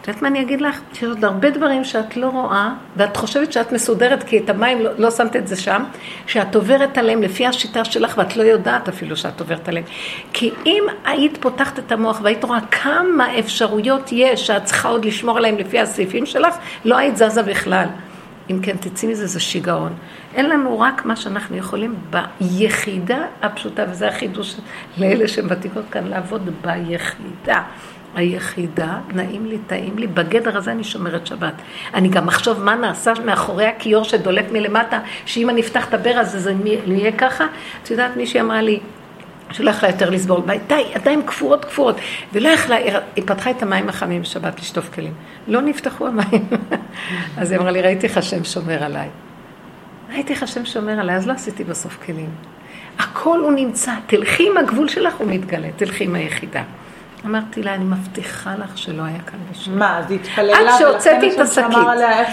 את 0.00 0.08
יודעת 0.08 0.22
מה 0.22 0.28
אני 0.28 0.40
אגיד 0.40 0.60
לך? 0.60 0.80
שיש 0.92 1.04
עוד 1.04 1.24
הרבה 1.24 1.50
דברים 1.50 1.84
שאת 1.84 2.16
לא 2.16 2.28
רואה, 2.28 2.70
ואת 2.96 3.16
חושבת 3.16 3.52
שאת 3.52 3.72
מסודרת, 3.72 4.22
כי 4.22 4.38
את 4.38 4.50
המים 4.50 4.80
לא, 4.80 4.90
לא 4.98 5.10
שמת 5.10 5.36
את 5.36 5.48
זה 5.48 5.56
שם, 5.56 5.82
שאת 6.26 6.54
עוברת 6.54 6.98
עליהם 6.98 7.22
לפי 7.22 7.46
השיטה 7.46 7.84
שלך, 7.84 8.14
ואת 8.18 8.36
לא 8.36 8.42
יודעת 8.42 8.88
אפילו 8.88 9.16
שאת 9.16 9.40
עוברת 9.40 9.68
עליהם. 9.68 9.84
כי 10.32 10.50
אם 10.66 10.84
היית 11.04 11.38
פותחת 11.40 11.78
את 11.78 11.92
המוח 11.92 12.20
והיית 12.22 12.44
רואה 12.44 12.60
כמה 12.70 13.38
אפשרויות 13.38 14.08
יש 14.12 14.46
שאת 14.46 14.64
צריכה 14.64 14.88
עוד 14.88 15.04
לשמור 15.04 15.36
עליהם 15.38 15.58
לפי 15.58 15.80
הסעיפים 15.80 16.26
שלך, 16.26 16.54
לא 16.84 16.96
היית 16.96 17.16
זזה 17.16 17.42
בכלל. 17.42 17.86
אם 18.50 18.58
כן, 18.62 18.76
תצאי 18.76 19.08
מזה, 19.08 19.26
זה 19.26 19.40
שיגעון. 19.40 19.92
אין 20.34 20.50
לנו 20.50 20.80
רק 20.80 21.04
מה 21.04 21.16
שאנחנו 21.16 21.56
יכולים 21.56 21.94
ביחידה 22.10 23.18
הפשוטה, 23.42 23.84
וזה 23.90 24.08
החידוש 24.08 24.56
לאלה 24.98 25.28
שהן 25.28 25.46
ותיקות 25.48 25.84
כאן, 25.90 26.06
לעבוד 26.06 26.48
ביחידה. 26.62 27.62
היחידה, 28.14 28.98
נעים 29.14 29.46
לי, 29.46 29.58
טעים 29.66 29.98
לי, 29.98 30.06
בגדר 30.06 30.56
הזה 30.56 30.72
אני 30.72 30.84
שומרת 30.84 31.26
שבת. 31.26 31.54
אני 31.94 32.08
גם 32.08 32.28
אחשוב 32.28 32.62
מה 32.62 32.74
נעשה 32.74 33.12
מאחורי 33.24 33.66
הכיור 33.66 34.04
שדולק 34.04 34.44
מלמטה, 34.52 35.00
שאם 35.26 35.50
אני 35.50 35.60
אפתח 35.60 35.88
את 35.88 35.94
הברז 35.94 36.34
הזה, 36.34 36.38
זה 36.38 36.54
יהיה 36.86 37.12
ככה. 37.12 37.46
את 37.82 37.90
יודעת, 37.90 38.16
מישהי 38.16 38.40
אמרה 38.40 38.62
לי, 38.62 38.80
שלא 39.50 39.70
יכלה 39.70 39.88
יותר 39.88 40.10
לסבול, 40.10 40.40
די, 40.66 40.82
ידיים 40.96 41.22
קפואות 41.22 41.64
קפואות, 41.64 41.96
ולא 42.32 42.48
יכלה, 42.48 42.76
היא 43.16 43.24
פתחה 43.26 43.50
את 43.50 43.62
המים 43.62 43.88
החמים 43.88 44.22
בשבת 44.22 44.60
לשטוף 44.60 44.94
כלים. 44.94 45.12
לא 45.48 45.60
נפתחו 45.60 46.06
המים. 46.06 46.46
אז 47.38 47.50
היא 47.50 47.60
אמרה 47.60 47.70
לי, 47.70 47.82
ראיתי 47.82 48.06
איך 48.06 48.16
השם 48.16 48.44
שומר 48.44 48.84
עליי. 48.84 49.08
ראיתי 50.12 50.32
איך 50.32 50.42
השם 50.42 50.64
שומר 50.64 51.00
עליי, 51.00 51.16
אז 51.16 51.26
לא 51.26 51.32
עשיתי 51.32 51.64
בסוף 51.64 51.98
כלים. 52.06 52.30
הכל 52.98 53.38
הוא 53.40 53.52
נמצא, 53.52 53.92
תלכי 54.06 54.48
עם 54.50 54.56
הגבול 54.56 54.88
שלך, 54.88 55.14
הוא 55.14 55.26
מתגלה, 55.30 55.68
תלכי 55.76 56.04
עם 56.04 56.14
היחידה. 56.14 56.62
אמרתי 57.26 57.62
לה, 57.62 57.74
אני 57.74 57.84
מבטיחה 57.84 58.54
לך 58.58 58.78
שלא 58.78 59.02
היה 59.02 59.20
כאן 59.26 59.38
בשביל. 59.50 59.78
מה, 59.78 59.98
אז 59.98 60.10
היא 60.10 60.20
התפללה, 60.20 60.58
עד 60.58 60.78
שהוצאתי 60.78 61.34
את 61.34 61.38
השקית? 61.40 61.78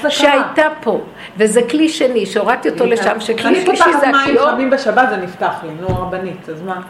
שהייתה 0.10 0.68
פה, 0.82 1.02
וזה 1.38 1.62
כלי 1.70 1.90
שני, 1.90 2.26
שהורדתי 2.26 2.70
אותו 2.70 2.86
לשם, 2.86 3.20
שכלי 3.20 3.48
אני 3.48 3.66
שלישי 3.66 3.84
פותחת 3.84 4.00
זה 4.00 4.08
מים 4.08 4.16
הכיור. 4.16 4.52
חמים 4.52 4.70
בשבת, 4.70 5.10
זה 5.10 5.18
נפתח 5.18 5.54
לי, 5.64 5.70
נו 5.82 5.88
רבנית, 5.88 6.50
אז 6.50 6.62
מה? 6.62 6.82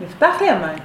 נפתח 0.00 0.34
לי 0.40 0.48
המים. 0.48 0.78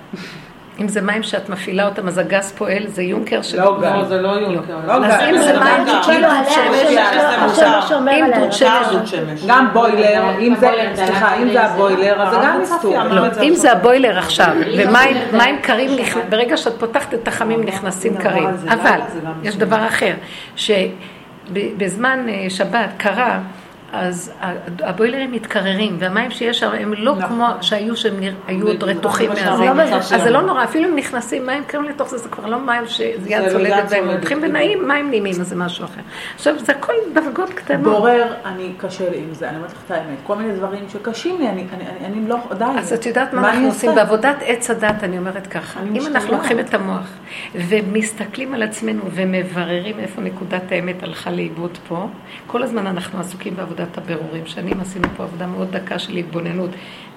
אם 0.80 0.88
זה 0.88 1.02
מים 1.02 1.24
שאת 1.24 1.50
מפעילה 1.50 1.86
אותם, 1.86 2.08
אז 2.08 2.18
הגז 2.18 2.52
פועל, 2.52 2.88
זה 2.88 3.04
יונקר 3.04 3.42
של... 3.42 3.62
לא 3.62 3.78
גז. 3.82 3.84
לא, 3.84 4.04
זה 4.04 4.22
לא 4.22 4.30
יונקר. 4.30 4.78
לא 4.88 4.94
אז 4.94 5.04
גז. 5.04 5.30
אם 5.30 5.38
זה 5.38 5.60
מים. 5.60 5.86
כאילו 6.04 6.28
אם. 6.28 6.72
דוד 8.92 9.08
שמש. 9.08 9.46
גם 9.48 9.68
בוילר, 9.74 10.24
אם 10.40 10.56
זה, 10.60 10.72
סליחה, 10.96 11.36
אם 11.36 11.50
זה 11.50 11.62
הבוילר, 11.62 12.22
אז 12.22 12.34
זה 12.34 12.38
גם 12.44 12.62
מסתור. 12.62 13.04
לא, 13.04 13.26
אם 13.42 13.56
זה. 13.56 13.72
הבוילר 13.72 14.18
עכשיו, 14.18 14.56
ומים 14.78 15.58
קרים, 15.62 15.90
ברגע 16.30 16.58
שאת 16.58 16.74
פותחת 16.80 17.14
את 17.14 17.28
החמים 17.28 17.64
נכנסים 17.64 18.18
קרים. 18.18 18.50
אבל, 18.68 19.00
יש? 19.44 19.56
דבר 19.56 19.88
אחר, 19.88 20.14
שבזמן 20.56 22.26
אה, 22.30 22.46
שבת 22.50 22.90
קרה, 22.98 23.40
אז 23.94 24.32
הבוילרים 24.80 25.32
מתקררים, 25.32 25.96
והמים 26.00 26.32
שיש 26.32 26.60
שם 26.60 26.72
הם 26.80 26.94
לא 26.98 27.16
נכון. 27.16 27.30
כמו 27.30 27.48
שהיו 27.62 27.98
שהם 27.98 28.14
היו 28.48 28.68
עוד 28.68 28.84
רתוחים 28.84 29.30
מה 29.30 29.74
מהזה. 29.74 29.92
לא 29.92 29.98
אז 29.98 30.24
זה. 30.24 30.30
לא 30.30 30.42
נורא, 30.42 30.64
אפילו 30.64 30.90
אם 30.90 30.96
נכנסים 30.96 31.46
מים 31.46 31.64
קרים 31.68 31.84
לתוך 31.84 32.10
זה, 32.10 32.18
זה 32.18 32.30
כבר 32.30 32.46
לא 32.46 32.60
מים 32.60 32.88
שזה 32.88 33.14
לא 33.30 33.50
צולדת 33.50 33.70
יד 33.70 33.74
והם 33.74 33.90
צולדת, 33.90 33.94
הולכים 33.94 34.38
בדיוק. 34.38 34.50
ונעים, 34.50 34.88
מים 34.88 35.10
נעימים, 35.10 35.42
אז 35.42 35.48
זה 35.48 35.56
משהו 35.56 35.86
אחר. 35.86 36.02
עכשיו, 36.36 36.60
זה 36.60 36.72
הכל 36.72 36.94
דרגות 37.14 37.50
קטנות. 37.50 37.84
בורר, 37.84 38.34
אני 38.46 38.74
קשה 38.78 39.10
לי 39.10 39.18
עם 39.18 39.34
זה, 39.34 39.50
אני 39.50 39.58
אומרת 39.58 39.72
לך 39.72 39.80
את 39.86 39.92
האמת, 39.92 40.18
כל 40.24 40.36
מיני 40.36 40.54
דברים 40.54 40.90
שקשים 40.90 41.38
לי, 41.40 41.50
אני, 41.50 42.28
לא, 42.28 42.38
די. 42.58 42.66
אז 42.78 42.94
את 42.94 43.06
יודעת 43.06 43.34
מה 43.34 43.50
אנחנו 43.50 43.68
עושים? 43.68 43.96
בעבודת 43.96 44.36
עץ 44.46 44.70
הדת, 44.70 45.04
אני 45.04 45.18
אומרת 45.18 45.48
ככה. 45.48 45.80
אם 45.96 46.08
אנחנו. 46.08 46.32
לוקחים 46.34 46.60
את 46.60 46.74
המוח 46.74 47.08
ומסתכלים 47.56 48.54
על 48.54 48.64
עצמנו 48.64 49.02
ומבררים 49.12 50.00
איפה 50.00 50.22
נקודת 50.22 50.72
האמת 50.72 51.04
הלכה 51.04 51.32
לאיבוד 51.32 51.78
פה, 51.88 52.08
כל 52.48 52.64
הזמן 52.64 52.88
אנחנו 52.88 53.20
עסוקים 53.20 53.54
בעבודת 53.84 53.98
הבירורים, 53.98 54.46
שנים 54.46 54.80
עשינו 54.80 55.08
פה 55.18 55.24
עבודה 55.24 55.48
מאוד 55.48 55.72
דקה 55.72 56.00
של 56.00 56.16
התבוננות. 56.16 56.70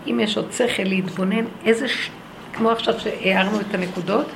אם 0.07 0.21
יש 0.21 0.37
עוד 0.37 0.53
שכל 0.53 0.83
להתבונן, 0.83 1.45
איזה... 1.65 1.89
ש... 1.89 2.11
כמו 2.53 2.71
עכשיו 2.71 2.95
שהערנו 3.01 3.61
את 3.61 3.75
הנקודות, 3.75 4.27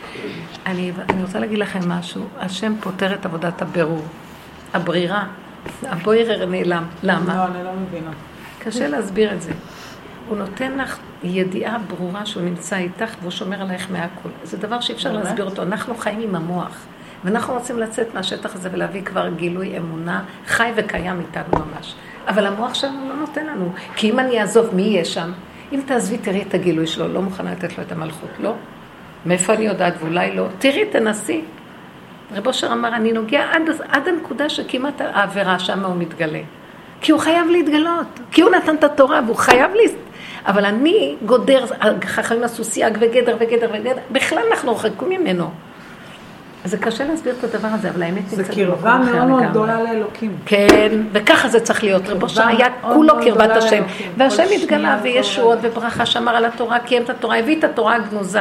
אני, 0.67 0.93
אני 1.09 1.23
רוצה 1.23 1.41
להגיד 1.41 1.59
לכם 1.59 1.89
משהו, 1.89 2.25
השם 2.39 2.75
פותר 2.81 3.15
את 3.15 3.27
עבודת 3.27 3.63
הבירור, 3.63 4.05
הברירה, 4.75 5.27
הבוירר 5.83 6.47
נעלם, 6.47 6.85
למה? 7.03 7.37
לא, 7.37 7.45
אני 7.45 7.65
לא 7.65 7.71
מבינה. 7.73 8.11
קשה 8.59 8.89
להסביר 8.89 9.33
את 9.35 9.43
זה. 9.43 9.53
הוא 10.29 10.37
נותן 10.37 10.79
לך 10.79 10.99
ידיעה 11.23 11.79
ברורה 11.79 12.27
שהוא 12.27 12.43
נמצא 12.43 12.77
איתך 12.77 13.15
והוא 13.21 13.31
שומר 13.31 13.63
עלייך 13.63 13.91
מהכל. 13.91 14.29
זה 14.43 14.57
דבר 14.57 14.81
שאי 14.81 14.95
אפשר? 14.95 15.13
להסביר 15.13 15.45
אותו. 15.45 15.63
אנחנו 15.63 15.95
חיים 15.95 16.21
עם 16.21 16.35
המוח. 16.35 16.81
ואנחנו 17.25 17.55
רוצים 17.55 17.79
לצאת 17.79 18.15
מהשטח 18.15 18.55
הזה 18.55 18.69
ולהביא 18.73 19.03
כבר 19.03 19.29
גילוי 19.29 19.79
אמונה 19.79 20.23
חי 20.47 20.71
וקיים 20.77 21.21
איתנו 21.21 21.65
ממש. 21.65 21.95
אבל 22.29 22.47
המוח 22.47 22.75
שלנו 22.75 23.09
לא 23.09 23.17
נותן 23.17 23.47
לנו. 23.47 23.73
כי 23.97 24.11
אם 24.11 24.19
אני 24.19 24.41
אעזוב, 24.41 24.75
מי 24.75 24.83
יהיה 24.83 25.05
שם? 25.05 25.33
אם 25.73 25.81
תעזבי, 25.87 26.19
תראי 26.19 26.43
את 26.43 26.55
הגילוי 26.55 26.87
שלו, 26.87 27.09
לא 27.09 27.23
מוכנה 27.23 27.53
לתת 27.53 27.79
לו 27.79 27.85
את 27.85 27.93
המלכות, 27.93 28.31
לא. 28.39 28.55
מאיפה 29.27 29.55
אני 29.55 29.65
יודעת 29.65 29.95
ואולי 30.01 30.35
לא? 30.35 30.47
תראי, 30.59 30.85
תנסי. 30.85 31.41
רב 32.35 32.47
אושר 32.47 32.73
אמר, 32.73 32.97
אני 32.97 33.13
נוגע 33.13 33.45
עד, 33.53 33.63
עד 33.89 34.09
הנקודה 34.09 34.49
שכמעט 34.49 35.01
העבירה 35.01 35.59
שם 35.59 35.85
הוא 35.85 35.97
מתגלה. 35.97 36.41
כי 37.01 37.13
הוא 37.13 37.21
חייב 37.21 37.47
להתגלות, 37.51 38.21
כי 38.31 38.43
הוא 38.43 38.51
נתן 38.51 38.75
את 38.75 38.85
התורה 38.85 39.21
והוא 39.27 39.37
חייב 39.37 39.71
להסת... 39.75 39.95
אבל 40.47 40.65
אני 40.65 41.17
גודר, 41.27 41.65
החכמים 41.81 42.45
עשו 42.45 42.65
סייג 42.65 42.99
וגדר 43.01 43.37
וגדר 43.41 43.71
וגדר, 43.73 43.97
בכלל 44.13 44.43
אנחנו 44.51 44.73
רחוקים 44.73 45.09
ממנו. 45.09 45.51
אז 46.65 46.71
זה 46.71 46.77
קשה 46.77 47.05
להסביר 47.05 47.35
את 47.39 47.45
הדבר 47.45 47.69
הזה, 47.69 47.91
אבל 47.91 48.03
האמת 48.03 48.23
נמצאת 48.23 48.55
קרבה 48.55 48.97
במקום 48.99 49.09
אחר 49.09 49.13
מאוד 49.13 49.29
מאוד 49.29 49.41
לגמרי. 49.41 49.51
גדולה 49.51 49.83
לאלוקים. 49.83 50.37
כן, 50.47 51.01
וככה 51.13 51.49
זה 51.49 51.61
צריך 51.61 51.85
להיות. 51.85 52.09
רבו 52.09 52.29
שם 52.29 52.49
היה 52.49 52.69
מאוד 52.81 52.95
כולו 52.95 53.15
מאוד 53.15 53.25
קרבת 53.25 53.57
השם. 53.57 53.83
והשם 54.17 54.45
התגלה 54.55 54.99
וישועות 55.03 55.59
וברכה, 55.63 56.07
שמר 56.07 56.37
על 56.37 56.45
התורה, 56.45 56.79
קיים 56.79 57.03
את 57.03 57.11
התורה, 57.11 57.39
הביא 57.39 57.59
את 57.59 57.65
התורה 57.65 57.97
הגנוזה. 57.97 58.41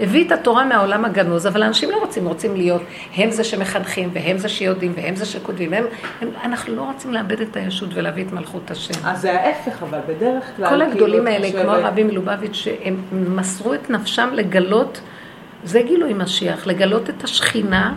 הביא 0.00 0.26
את 0.26 0.32
התורה 0.32 0.64
מהעולם 0.64 1.04
הגנוז, 1.04 1.46
אבל 1.46 1.62
אנשים 1.62 1.90
לא 1.90 1.96
רוצים, 1.96 2.26
רוצים 2.26 2.56
להיות, 2.56 2.82
הם 3.16 3.30
זה 3.30 3.44
שמחנכים, 3.44 4.10
והם 4.12 4.38
זה 4.38 4.48
שיודעים, 4.48 4.92
והם 4.96 5.16
זה 5.16 5.26
שכותבים, 5.26 5.74
הם, 5.74 5.84
הם, 6.20 6.28
אנחנו 6.44 6.76
לא 6.76 6.82
רוצים 6.82 7.12
לאבד 7.12 7.40
את 7.40 7.56
הישות 7.56 7.88
ולהביא 7.94 8.24
את 8.24 8.32
מלכות 8.32 8.70
השם. 8.70 8.94
אז 9.04 9.20
זה 9.20 9.40
ההפך, 9.40 9.82
אבל 9.82 9.98
בדרך 10.08 10.44
כלל... 10.56 10.68
כל 10.68 10.70
כאילו, 10.70 10.92
הגדולים 10.92 11.26
האלה, 11.26 11.62
כמו 11.62 11.70
הרבי 11.70 12.02
מלובביץ', 12.02 12.54
שהם 12.54 12.96
מסרו 13.12 13.74
את 13.74 13.90
נפשם 13.90 14.28
לגלות, 14.32 15.00
זה 15.64 15.82
גילוי 15.82 16.12
משיח, 16.12 16.66
לגלות 16.66 17.10
את 17.10 17.24
השכינה 17.24 17.94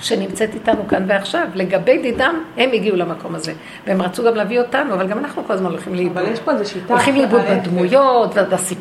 שנמצאת 0.00 0.54
איתנו 0.54 0.88
כאן 0.88 1.04
ועכשיו. 1.08 1.46
לגבי 1.54 1.98
דידם, 2.02 2.34
הם 2.56 2.70
הגיעו 2.72 2.96
למקום 2.96 3.34
הזה. 3.34 3.52
והם 3.86 4.02
רצו 4.02 4.24
גם 4.24 4.34
להביא 4.34 4.60
אותנו, 4.60 4.94
אבל 4.94 5.06
גם 5.06 5.18
אנחנו 5.18 5.44
כל 5.46 5.52
הזמן 5.52 5.70
הולכים 5.70 5.94
לאיבוד. 5.94 6.18
אבל 6.18 6.32
יש 6.32 6.40
פה 6.40 6.52
איזו 6.52 6.70
שיטה... 6.70 6.92
הולכים 6.92 7.16
לאיבוד. 7.16 7.40
בדמויות 7.50 8.30
ובסיפורים. 8.36 8.80